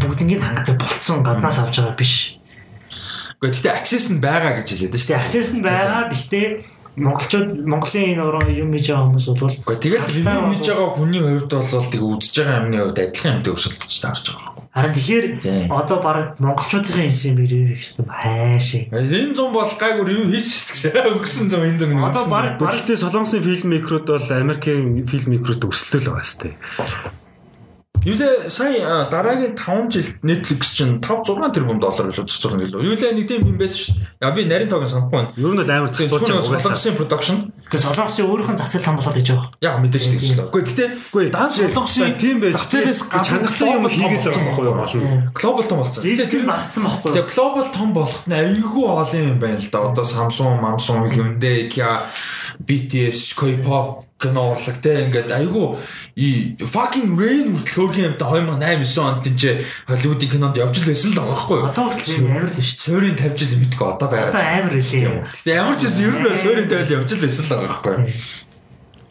[0.00, 2.14] бүгднийг хангадаг болцсон гаднаас авч байгаа биш.
[3.40, 5.20] Гэхдээ access нь байгаа гэж хэлээд шүү дээ.
[5.20, 6.08] access нь байгаа.
[6.08, 11.22] Гэхдээ монголчууд Монголын энэ уран юм хийж байгаа хүмүүс бол тэгэл ревю хийж байгаа хүний
[11.22, 14.64] хувьд бол тэг үзэж байгаа юмны хувьд адилхан юмтай өрсөлдөж таарч байгаа байхгүй.
[14.74, 15.26] харин тэгэхээр
[15.70, 18.82] одоо баг монголчуудын инсэн бэрээр их юм хайшаа.
[18.90, 21.14] Энэ зам бол гайгүй ревю хийсэн шүү дээ.
[21.14, 26.58] Өгсөн зам энэ зам Одоо баг Гэхдээ солонгосын фильммейкерүүд бол Америкийн фильммейкерүүд өсөлтөл байгаа сте.
[28.00, 32.80] Юулээ сая дараагийн 5 жилд Netflix чинь 5 6 тэрбум доллар илүү зөрчил гэлөө.
[32.80, 33.94] Юулээ нэг тийм юм байсан шүү.
[34.24, 35.36] Я би нарийн тоог санахгүй байна.
[35.36, 36.40] Ер нь бол амар зөвхөн байгаа.
[36.48, 37.36] солонгосын production
[37.68, 39.48] Гэхдээ солонгосын өөрийнх нь зах зээл хамгаалаад хийж байгаа.
[39.60, 40.48] яг мэдээж тэгж л.
[40.48, 45.20] Гэхдээ гэтээ дан солонгосын тийм байж зах зээлээс чанартай юм хийгээд байгаа байхгүй юу.
[45.36, 46.00] Global том болсон.
[46.00, 47.14] Нь тэр багассан байхгүй юу?
[47.20, 49.78] Тэгээ global том болохт нь айгүй олон юм байна л да.
[49.92, 52.08] Одоо Samsung, Samsung, Hyundai, Kia,
[52.64, 55.66] BTS, K-pop кино урлаг те ингээд айгүй
[56.16, 56.28] и
[56.60, 59.40] fucking rain хүртэл хөөрхөн юмтай 2008 9 онд тийч
[59.88, 61.66] Hollywood-ийн кинонд явж л байсан л байгаа байхгүй юу?
[61.72, 62.80] Одоо бол амар л шүү.
[62.84, 64.44] Суурийн тавьж л мэдгүй одоо Одоо байгаа.
[64.60, 65.24] амар хэлээ.
[65.24, 68.08] Гэтэ ямар ч юм ер нь суурийн тавьж явж л байсан л байгаа байхгүй юу?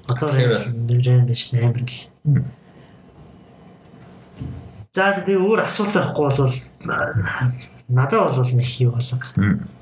[0.09, 1.93] Одоо нэрэн биш амар л.
[4.89, 6.55] За тэгээ өөр асуулт байхгүй бол
[7.89, 9.25] надад бол нэг юу болго.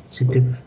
[0.08, 0.67] Сэтэв.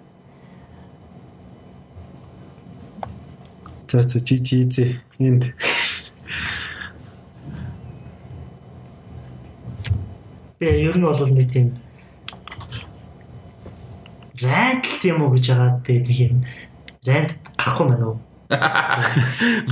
[3.90, 5.50] За за чи чи зэ энд
[10.62, 11.74] Тэгээ ер нь бол нэг тийм
[14.38, 16.38] райт юм уу гэж байгаа тэгээ нэг юм
[17.02, 18.18] райт гарахгүй байна уу?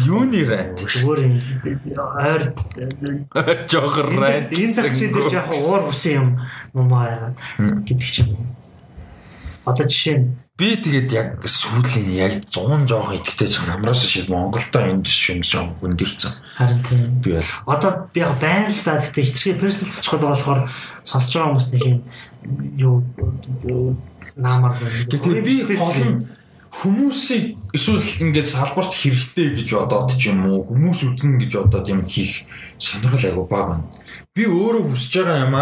[0.02, 0.82] Юуны райт?
[0.82, 1.38] Зүгээр юм
[2.18, 2.42] ойр
[3.70, 4.50] Жогор райт.
[4.50, 6.28] энэ засгийн дээр яг уур хүсэн юм
[6.74, 7.38] юм аа
[7.86, 8.50] гэдэг ч юм уу.
[9.62, 14.82] Одоо жишээ нь Би тэгээд яг сүүлийн яг 100 жоох идэвхтэй ч намраас шиг Монголдо
[14.82, 16.34] энэ юм жоох өндөрцөн.
[16.58, 20.60] харин тийм Би бол одоо би яг байна л да гэхдээ хитрхи персонал байгаа болохоор
[21.06, 22.02] сонсож байгаа хүмүүс нэг юм
[22.74, 23.94] юу
[24.34, 25.06] наамар байна.
[25.06, 26.26] Тэгээ би гол нь
[26.74, 27.44] хүмүүсийг
[27.78, 32.50] эсвэл ингээд салбарт хэрэгтэй гэж бодоод ч юм уу хүмүүс үзнэ гэж бодоод юм хийх
[32.82, 33.86] сонирхол айгу бага.
[34.34, 35.54] Би өөрөө хүсэж байгаа юм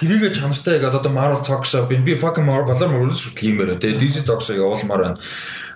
[0.00, 3.76] аа тэрийг чанартай яг одоо Marvel Talks би би fucking Marvel Marvel шүтлэх юм байна.
[3.76, 5.16] Тэгээ DC Talks-ыг явуулмаар байна.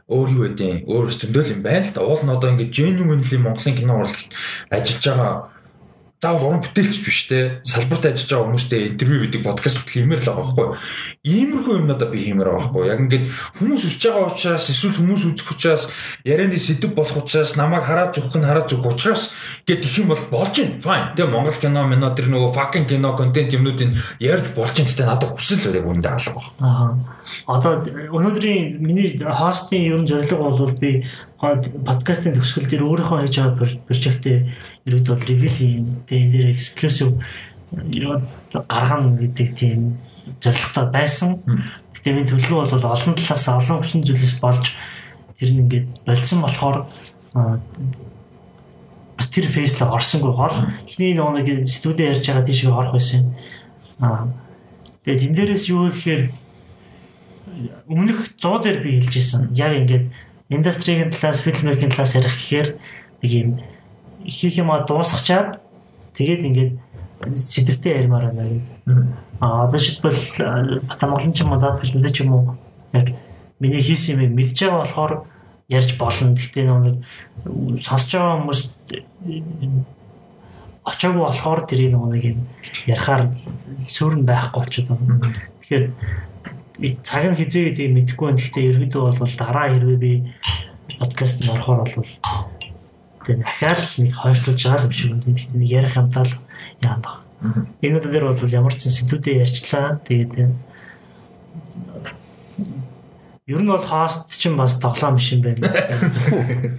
[0.08, 2.00] Өөр юу гэдэг өөр зөндөл юм байна л да.
[2.00, 4.32] Уул нь одоо ингээд genuinely Монголын кино урлагт
[4.72, 5.32] ажиллаж байгаа
[6.24, 10.28] заавал уран бүтээлч биш те салбарт ажиллаж байгаа хүмүүстэй интервью гэдэг подкаст хүртэл хиймээр л
[10.32, 10.68] байгаа байхгүй.
[11.28, 12.84] Иймэрхүү юмнуудаа би хиймээр байгаа байхгүй.
[12.88, 13.24] Яг ингээд
[13.60, 15.84] хүмүүс үсэж байгаа учраас эсвэл хүмүүс үзэх учраас
[16.24, 19.36] ярианы сэдв болох учраас намайг хараад зүгх нь хараад зүгх учраас
[19.68, 20.80] гэд их юм бол болж байна.
[20.80, 21.08] Fine.
[21.12, 23.92] Тэгээ Монгол кино мино тэр нөгөө fucking кино контент юмнуудыг
[24.24, 24.88] ярьж болж байна.
[24.88, 26.64] Гэтэ надад хүсэл яг үндэ алга байна.
[26.64, 27.14] Аа
[27.46, 31.04] одоо өнөөдрийн миний хостын ерөн зорилго бол би
[31.40, 34.38] подкастын төгсгөл дээр өөрийнхөө хийж байгаа прожектээ
[34.86, 37.10] ерөөд бол ревил хийн тэгээ энэ дээр эксклюзив
[38.68, 39.98] гаргана гэдэг тийм
[40.40, 41.40] зорилготой байсан.
[41.94, 44.76] Гэтэ миний төлөвлөгөө бол олон талаас олон хүчин зүйлээс болж
[45.40, 46.84] тэр нь ингээд болцсон болохоор
[49.16, 50.56] бас тэр фейслээ орсонгүй гол
[50.86, 53.34] эхний нэг студид ярьж байгаа тийшээ орох байсан.
[53.98, 54.28] Аа
[55.02, 56.22] тэгээд тэн дээрээс юу гэхээр
[57.88, 59.42] өмнөх 100 дээр би хэлж исэн.
[59.54, 60.06] Яг ингээд
[60.50, 62.68] индастригийн талаас, фильммейкинг талаас ярих гэхээр
[63.22, 63.50] нэг юм
[64.26, 65.60] хийх юм а дуусгачаад
[66.16, 66.72] тэгээд ингээд
[67.32, 68.66] сэдвтэй ярмаар байна гэх.
[69.40, 72.56] Аа одоо шийдвэл Батамгалан ч юм уу даад гэж мэдээ ч юм уу
[72.92, 73.12] яг
[73.60, 75.12] миний хийсэн юм мэдж байгаа болохоор
[75.68, 76.36] ярьж болно.
[76.36, 76.96] Гэхдээ нэг
[77.80, 78.60] сонсож байгаа хүмүүс
[80.84, 82.40] очоогүй болохоор тэрийг нэг юм
[82.86, 83.32] ярихаар
[83.80, 85.32] сүрэн байхгүй болчиход байна.
[85.64, 85.84] Тэгэхээр
[87.00, 88.40] цаг нь хизээ гэдгийг мэдэхгүй байна.
[88.40, 90.12] Гэхдээ ерөөдөө бол дараа хэрвээ би
[91.00, 92.10] подкаст нь орохоор бол
[93.24, 95.24] тэгээ дахиад нэг хойшлуулж байгаа юм шиг байна.
[95.32, 96.34] Гэхдээ нэг ярих юмтаа л
[96.84, 97.14] яадаг.
[97.80, 100.00] Энэ дээр бол ямар ч сэдвүүдээ ярьчлаа.
[100.04, 100.32] Тэгээд
[103.44, 105.68] ер нь бол хост чинь бас тоглоом биш юм байна.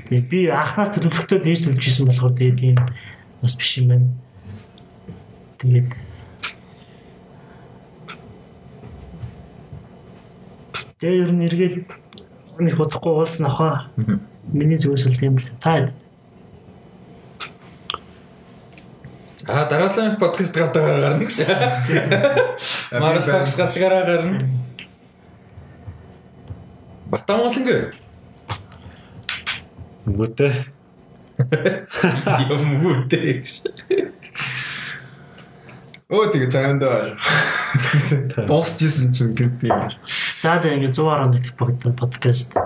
[0.09, 2.77] Тэгээд би анхнаас төлөвлөгтөө дээж төлөвчсэн болохоор тэгээд ийм
[3.41, 4.09] бас биш юм байна.
[5.61, 5.89] Тэгээд
[10.95, 11.75] Тэгээ ер нь эргээд
[12.57, 13.91] нэг бодохгүй уулзна хаа.
[14.49, 15.91] Миний зүгээс л тийм л та
[19.47, 21.45] А дараагийн подкаст гадаг гарна гэж.
[22.97, 24.49] Марл цагс гадагаараа гарна.
[27.05, 27.91] Батамгалан гээ.
[30.09, 30.49] Мөтэ.
[32.49, 33.69] Юм мөтэ гэж.
[36.09, 37.13] Оо тэгээ таймдаа.
[38.49, 39.93] Дуусчихсан чинь гэнт юм.
[40.41, 41.53] За за ингэ 111
[41.93, 42.57] подкаст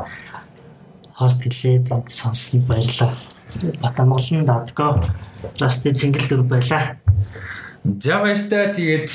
[1.12, 3.12] хост хэлээ тэгээд сонссонд баярлалаа.
[3.84, 5.12] Батамгалан дадгаа.
[5.60, 7.00] Расты цэнгэл дүр байлаа.
[7.84, 9.10] За баяртай тэгээд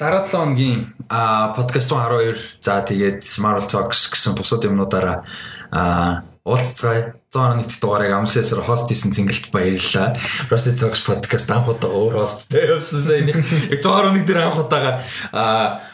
[0.00, 5.24] дараа 7 хоногийн подкаст 12 за тэгээд Marvel Talks гэсэн бусад юмнуудаараа.
[5.70, 10.16] 111 дэх дугаарыг амсаасаар хост хийсэн цэнгэлт баярлалаа.
[10.48, 13.28] Rusty Talks podcast анх удаа өөр хосттэй явсан сайн.
[13.28, 13.44] Яг
[13.84, 15.04] 111 дээр анх удаага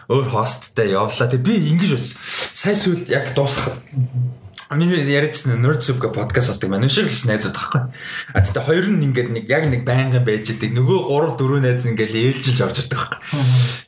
[0.07, 1.27] өөр хосттэй явлаа.
[1.27, 2.15] Тэг би ингэж бас
[2.55, 3.83] сая сүлд яг дуусгах
[4.71, 7.83] Миний яриадсан Nerd Soup гэх подкаст сонсдог маань шиг л найзууд байхгүй.
[8.35, 10.75] А тэгтээ хоёр нь ингээд нэг яг нэг байнгын байж идэг.
[10.75, 13.21] Нөгөө 3 4 найз ингээл ээлжилж орж ирдэг байхгүй.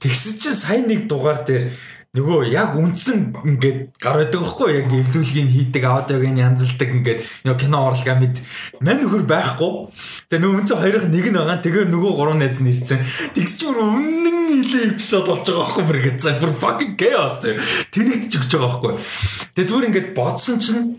[0.07, 1.75] Тэгсэн чинь сайн нэг дугаар дээр
[2.19, 7.61] нөгөө яг үндсэн ингээд гар байдаг байхгүй яг эвлүүлгийг хийдэг аудиог нь янзалдаг ингээд нөгөө
[7.63, 8.37] кино орлого мэд.
[8.83, 9.71] Мань нөхөр байхгүй.
[10.27, 11.63] Тэгээ нөгөө үндсэн хоёрын нэг нь байгаа.
[11.63, 12.99] Тэгээ нөгөө гурван найз нь ирсэн.
[13.39, 17.37] Тэгс чи бүр үнэн хилээ эпизод болж байгаа байхгүй бүр гэж бүр fucking chaos.
[17.95, 18.93] Тэнэгт ч өгч байгаа байхгүй.
[19.55, 20.99] Тэгээ зүгээр ингээд бодсон чинь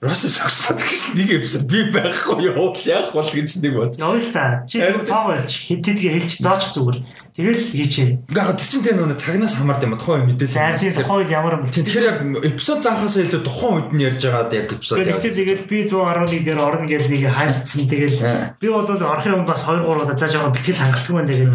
[0.00, 3.92] Russell Sox podcast нэг эпизод би байхгүй явуул яах бол гэж нэг бод.
[4.00, 4.64] Л та.
[4.64, 7.04] Чи тоо байлч хэд хэдгээ хэлж зооч зүгээр.
[7.36, 8.08] Тэгэл хийчээ.
[8.32, 10.56] Ингээ яг тийч тэ нүг цагнаас хамаард юм тухайн мэдээлэл.
[10.56, 11.68] За тийм тухайн үед ямар юм.
[11.68, 15.04] Тэгэхээр яг эпизод заахаас илүү тухайн үед нь ярьж байгаад яг эпизод.
[15.04, 17.84] Тэгэхээр тэгэл би 111 дээр орно гэж нэг хайрцсан.
[17.84, 18.16] Тэгэл
[18.56, 21.28] би бол орохын өмнө бас 2 3 удаа зааж байгаа бэлтгэл хангалтгүй байна.
[21.28, 21.52] Тэгээд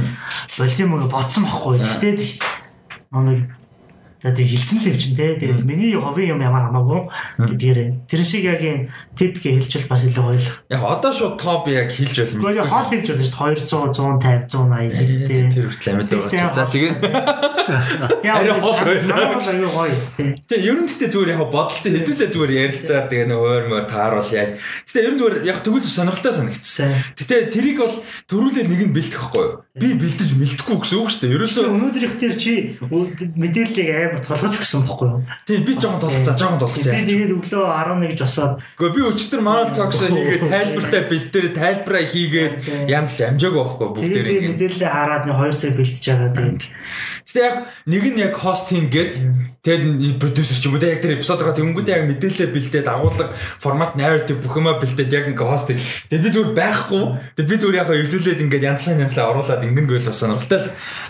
[0.61, 1.81] болдим мөнгө бодсон байхгүй.
[1.81, 2.09] Гэтэ
[3.09, 3.64] нэг
[4.25, 5.37] Тэгээ хилцэн л юм чинь те.
[5.37, 7.01] Тэгээд миний ховын юм ямар хамаагүй
[7.45, 7.79] гэдгээр
[8.09, 10.49] тэр шиг яг юм тэдгээ хэлчихвэл бас илүү л.
[10.73, 12.41] Яг одоо шууд топ яг хэлж болно.
[12.41, 15.37] Гэхдээ хоол хэлж болно шүү дээ 200 150 180 те.
[15.53, 16.53] Тэр хүртэл амьд байгаа.
[16.55, 16.97] За тэгээд
[18.25, 19.93] Яа хоол гоё.
[20.17, 24.29] Тэгээ ер нь гэхдээ зүгээр яг бодолцоо хэдүүлээ зүгээр ярилцаа тэгээ нөө өөр мөр тааруул
[24.33, 24.53] яа.
[24.85, 26.93] Гэтэ ер нь зүгээр яг тэгвэл сонирхолтой санагдсан.
[27.17, 27.95] Гэтэ тэрийг бол
[28.29, 29.65] төрүүлээ нэг нь бэлтгэхгүй юу?
[29.75, 31.35] Би бэлдэж мэлдэхгүй гэсэн үг шүү дээ.
[31.35, 32.53] Ерөөсөө өнөөдрийнх дээр чи
[33.33, 35.21] мэдээллийг амар тулгаж өгсөн бохгүй юу?
[35.43, 36.93] Тийм би жоохон толцоо, жоохон толцоо.
[36.95, 42.53] Би тэгээд өглөө 11 жосоод Гэхдээ би өчтөр Moral Talks хийгээд тайлбартай бэлдээр тайлбараа хийгээд
[42.87, 44.49] янз ч амжаагүй байхгүй тэгээд бүгдээр ингэ.
[44.55, 46.61] мэдээлэлээ хараад нэг 2 цаг бэлтэж байгаа тэгээд
[47.35, 49.19] Гэтэ яг нэг нь яг хост хийн гээд
[49.59, 54.39] тэгээд продюсер ч юм уу яг тэр эпизодоо тэнгүүдээ яг мэдээлэл бэлдээд агуулга формат narrative
[54.39, 55.67] бүх юмаа бэлдээд яг ингээ хост.
[55.73, 57.03] Тэгээд би зүгээр байхгүй.
[57.35, 60.69] Тэгээд би зүгээр яг эвлүүлээд ингээ янзлаа янзлаа оруулаад ингэн гээл бас сонирхолтой л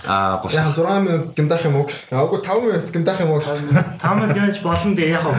[0.10, 0.42] аа.
[0.50, 1.88] Яг 6 минут гиндах юм уу?
[2.10, 3.44] Аагүй 5 минут гиндах юм уу?
[3.44, 3.60] 5
[4.16, 5.36] минут гэнэж болно дээ яг хав.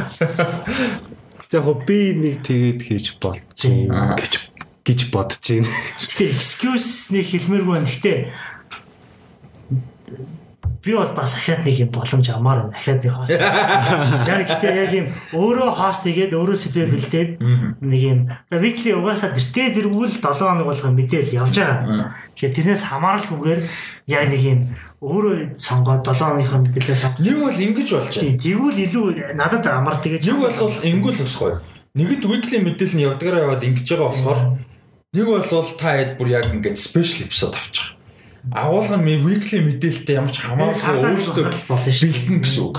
[1.49, 4.33] За яг би нэг тэгээд хийж болж байна гэж
[4.85, 5.70] гэж бодож байна.
[5.97, 7.89] Гэтэ excuse нэг хэлмээргүй байна.
[7.89, 8.12] Гэтэ
[10.86, 12.78] би бол бас ахаад нэг юм боломж амаар байна.
[12.78, 13.35] Ахаад нэг хост.
[13.35, 17.31] Яг гэтээ яг юм өөрөө хост хийгээд өөрөө сэдвээ бэлдээд
[17.83, 22.15] нэг юм за weekly угаасаа тэртээ тэргүүл 7 хоног болгоо мэдээл явж байгаа.
[22.39, 23.60] Тэгэхээр тэрнээс хамааралгүйгээр
[24.07, 24.60] яг нэг юм
[25.05, 28.41] өөрөө сонгоод 7 хоногийнхаа мэдээлэлээ сонгоод Нэг бол ингэж болж байна.
[28.41, 31.52] тэгвэл илүү надад амар тэгэж Нэг бол ингүүл усгүй.
[31.97, 34.41] Нэгэд weekly мэдээлэл нь явдгаараа яваад ингэж байгаа болохоор
[35.12, 35.44] нэг бол
[35.76, 37.92] та хэд бүр яг ингээд special episode авчих.
[38.52, 42.16] Агуулга нь weekly мэдээлэлтэй ямар ч хамаагүй Сардаа өөрөөсөө болно шүү дээ.
[42.16, 42.76] бэлдэн гэсэн үг.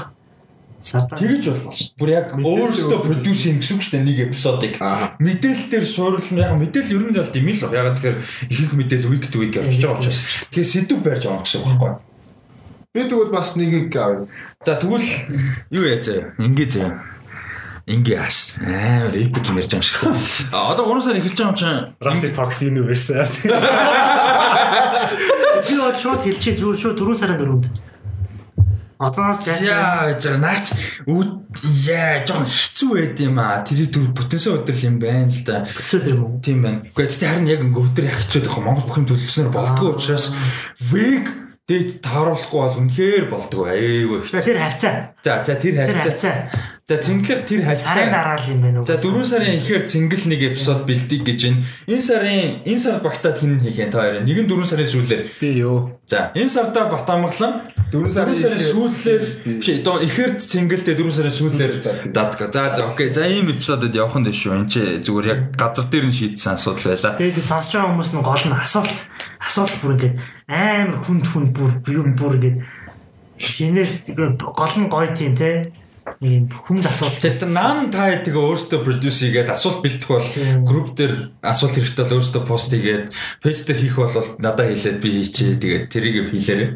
[0.88, 1.92] Сардаа Тэгэж болно шүү.
[1.92, 2.00] дээ.
[2.00, 4.74] Бүр яг өөрөөсөө produce хийн гэсэн үг шүү дээ нэг эпизодыг.
[4.80, 5.20] Аа.
[5.20, 6.48] Мэдээлэл дээр суурилна.
[6.48, 7.76] Яг мэдээлэл ер нь бол тийм л баг.
[7.76, 10.48] Яг тэгэхээр их их мэдээлэл week to week явчихж байгаа учраас.
[10.56, 11.92] Тэгээ сэдв барьж байгаа гэсэн үг байхгүй.
[12.96, 14.26] Би тэгвэл бас нэгийг авъя.
[14.64, 15.04] За тэгвэл
[15.76, 16.32] юу яа заяа.
[16.40, 17.04] Ингээ заяа.
[17.88, 18.60] Ингээ аш.
[18.64, 22.30] Аа, эпик юм ярьж байгаа юм шиг одоо 3 сар эхэлж байгаа юм чинь Rusty
[22.36, 23.16] Fox Universe.
[25.68, 27.66] би бол шууд хэлчихээ зүгээр шууд 4 сарын 4-нд
[28.98, 30.74] одоос яа гэж наач
[31.06, 31.30] үд
[31.86, 33.62] яа жоохон хэцүү байд юм аа.
[33.62, 35.64] Тэр түр потенциал өдрөл юм байна л да.
[35.66, 36.82] өцөд юм уу Тийм байна.
[36.94, 38.58] Гэхдээ тэ харин яг ингээ өдөр яг хэцүү байх.
[38.58, 40.34] Монгол бүхэн төлөвлөснөр болдгоо учраас
[40.90, 41.26] вег
[41.68, 43.66] дэд тааруулахгүй бол үнэхээр болдгоо.
[43.70, 48.08] Айгүй тэр хавцаа За за тэр хавцаа За цэнгэлэр тэр сарын хайцаа.
[48.16, 51.60] дараал юм байна уу За 4 сарын ихээр цэнгэл нэг эпизод бэлдэх гэж байна.
[51.84, 54.24] Энэ сарын энэ сар багтаад хин хийх юм та хоёрын.
[54.24, 55.22] Нэг нь 4 сарын сүүлээр.
[55.36, 56.00] Би юу?
[56.08, 59.24] За энэ сарда Батамглан 4 сарын 4 сарын ихээр- сүүлээр
[59.60, 61.74] биш доо ихээр цэнгэлтэй 4 сарын сүүлээр
[62.16, 62.48] датга.
[62.48, 63.12] За за окей.
[63.12, 64.56] За ийм эпизодод явах нь дэш шүү.
[64.56, 67.20] Энд чи зүгээр яг газар дээр нь шийдсэн асуудал байлаа.
[67.20, 68.96] тэгээд сонсож байгаа хүмүүс нь гол нь асуулт
[69.44, 70.16] асуулт бүр ингээд
[70.48, 71.72] амар хүнд хүнд бүр
[72.16, 72.64] бүр ингээд
[73.44, 75.68] хинээс гол нь гоё тийм те
[76.22, 80.66] юм хүнд асуулт Тэгээд наан та тэгээ өөрөөсөө продюс хийгээд асуулт бэлдэх бол Тийм.
[80.66, 81.14] групп дээр
[81.44, 83.06] асуулт хэрэгтэй бол өөрөөсөө пост хийгээд
[83.44, 85.60] пэйж дээр хийх бол надад хэлээд би хийчээ.
[85.62, 86.72] Тэгээд тэрийг хийлээрээ.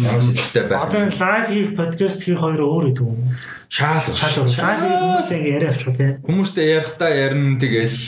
[0.00, 0.88] Ямар сэтгэлтэй байх.
[0.88, 3.28] одоо лайв хийх подкаст хийх хоёр өөр гэдэг юм
[3.68, 4.00] Шаал.
[4.00, 7.98] шал лайв хийх хүмүүс ингээд яриа авчих те Хүмүүстэй ярихтаа ярина тэгэл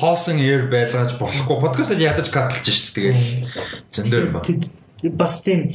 [0.00, 3.22] хоосон air байлгаж болохгүй подкастыг ядаж катлж шít тэгэл
[3.92, 4.40] зөндөө ба.
[4.40, 4.72] Тэг-
[5.12, 5.68] бас тийм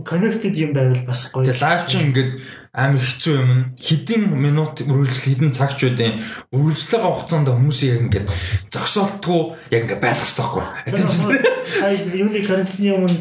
[0.00, 2.32] connected юм байвал бас гоё Тэгээ лайв чинь ингээд
[2.72, 3.50] амар хэцүү юм.
[3.76, 6.16] Хэдин минут үргэлжлэл хэдин цаг ч үдийн
[6.56, 8.26] үргэлжлэлээ хугацаанд хүмүүсийг яг ингээд
[8.72, 9.40] зогсоолтгүй
[9.76, 11.36] яг ингээд байх хэрэгтэй байхгүй.
[11.68, 13.20] Сая юуны карантины өмнө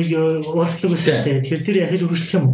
[0.00, 0.08] нэг
[0.48, 1.42] уулзлаг байсан шүү дээ.
[1.44, 2.46] Тэгэхээр тэр яхаж үргэлжлэх юм?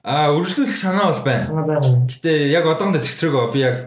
[0.00, 1.44] Аа үргэлжлүүлэх санаа бол байна.
[1.44, 2.08] Санаа байгаа юм.
[2.08, 3.78] Гэтэ яг одоохондоо зэгцрээгөө би яг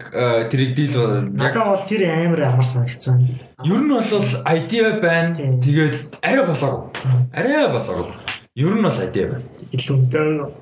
[0.46, 3.18] тэрийг дийл Надад бол тэр амар амар санагдсан.
[3.66, 5.34] ер нь бол idea байна.
[5.34, 6.86] Тэгээд арай болоогүй.
[7.34, 8.23] Арай болоогүй.
[8.54, 9.42] Ер нь бол idea байна.
[9.74, 9.96] Илүү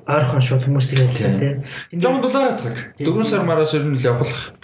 [0.09, 1.57] ойрхон шууд хүмүүс тэгээд хэлсэн тийм.
[2.01, 2.97] Жон доллараа таг.
[2.97, 4.57] 4 сар мараас ер нь л явуулах.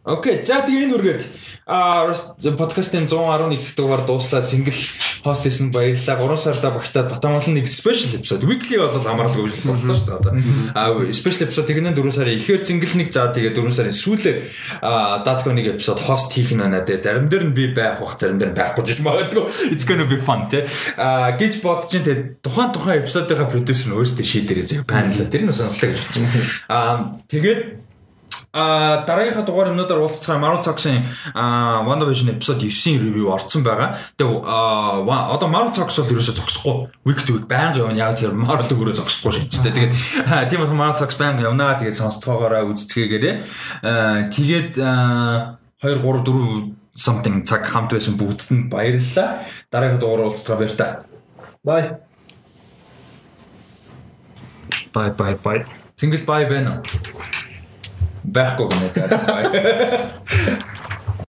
[0.00, 1.22] Окей, за тэгээ энэ үргээд
[1.68, 2.08] а
[2.56, 4.80] подкастын 111 дахь дугаар дууслаа цэнгэл
[5.24, 6.36] хост хийсэн баярлалаа.
[6.36, 8.44] 3 сарда багтаад Батамгалан нэг special episode.
[8.44, 10.32] Weekly бол хамаарлаг үйлдэл боллоо шүү дээ одоо.
[10.76, 14.38] А special episode тэгнэ 4 сарын ихээр цэнгэл нэг за тэгээ 4 сарын сүүлээр
[15.24, 17.00] датко нэг episode хост хийх нь байна тэгээ.
[17.00, 19.44] Зарим дээр нь би байх бах, зарим дээр нь байхгүй гэж магадгүй.
[19.72, 20.68] It's gonna be fun тий.
[21.00, 25.48] А гэж бодож чинь тэгээ тухайн тухайн episode-ийн продюсер нь өөрсдөө шийдэрээ зэ панел тэр
[25.48, 26.28] нь сонирхолтой гэж бодчих.
[26.68, 27.60] А тэгээд
[28.54, 31.02] А дараагийнхаа дугаар өнөөдөр уулзцгаа Marvel Talks-ын
[31.34, 33.98] WandaVision episode 9-ийн review орсон байгаа.
[34.14, 36.86] Тэгээ одоо Marvel Talks бол ерөөсө зогсохгүй.
[37.02, 37.98] Week to week байнга явна.
[37.98, 39.74] Яг тэгэхээр Marvel өөрөө зогсохгүй шинжтэй.
[39.74, 39.92] Тэгээд
[40.54, 41.74] тийм бол Marvel Talks байнга явнаа.
[41.82, 43.34] Тэгээд сонсцоогоороо үзцгээгээрээ.
[44.30, 49.42] Тэгээд а, 2 3 4 something цаг хамт байсан бүгдд нь баярлалаа.
[49.70, 50.86] Дараагийн дугаар уулзцгаа баяр та.
[51.66, 51.82] Бай.
[54.94, 55.66] Bye bye bye.
[55.98, 57.42] Single bye байна уу?
[58.34, 60.12] weg kom net uit.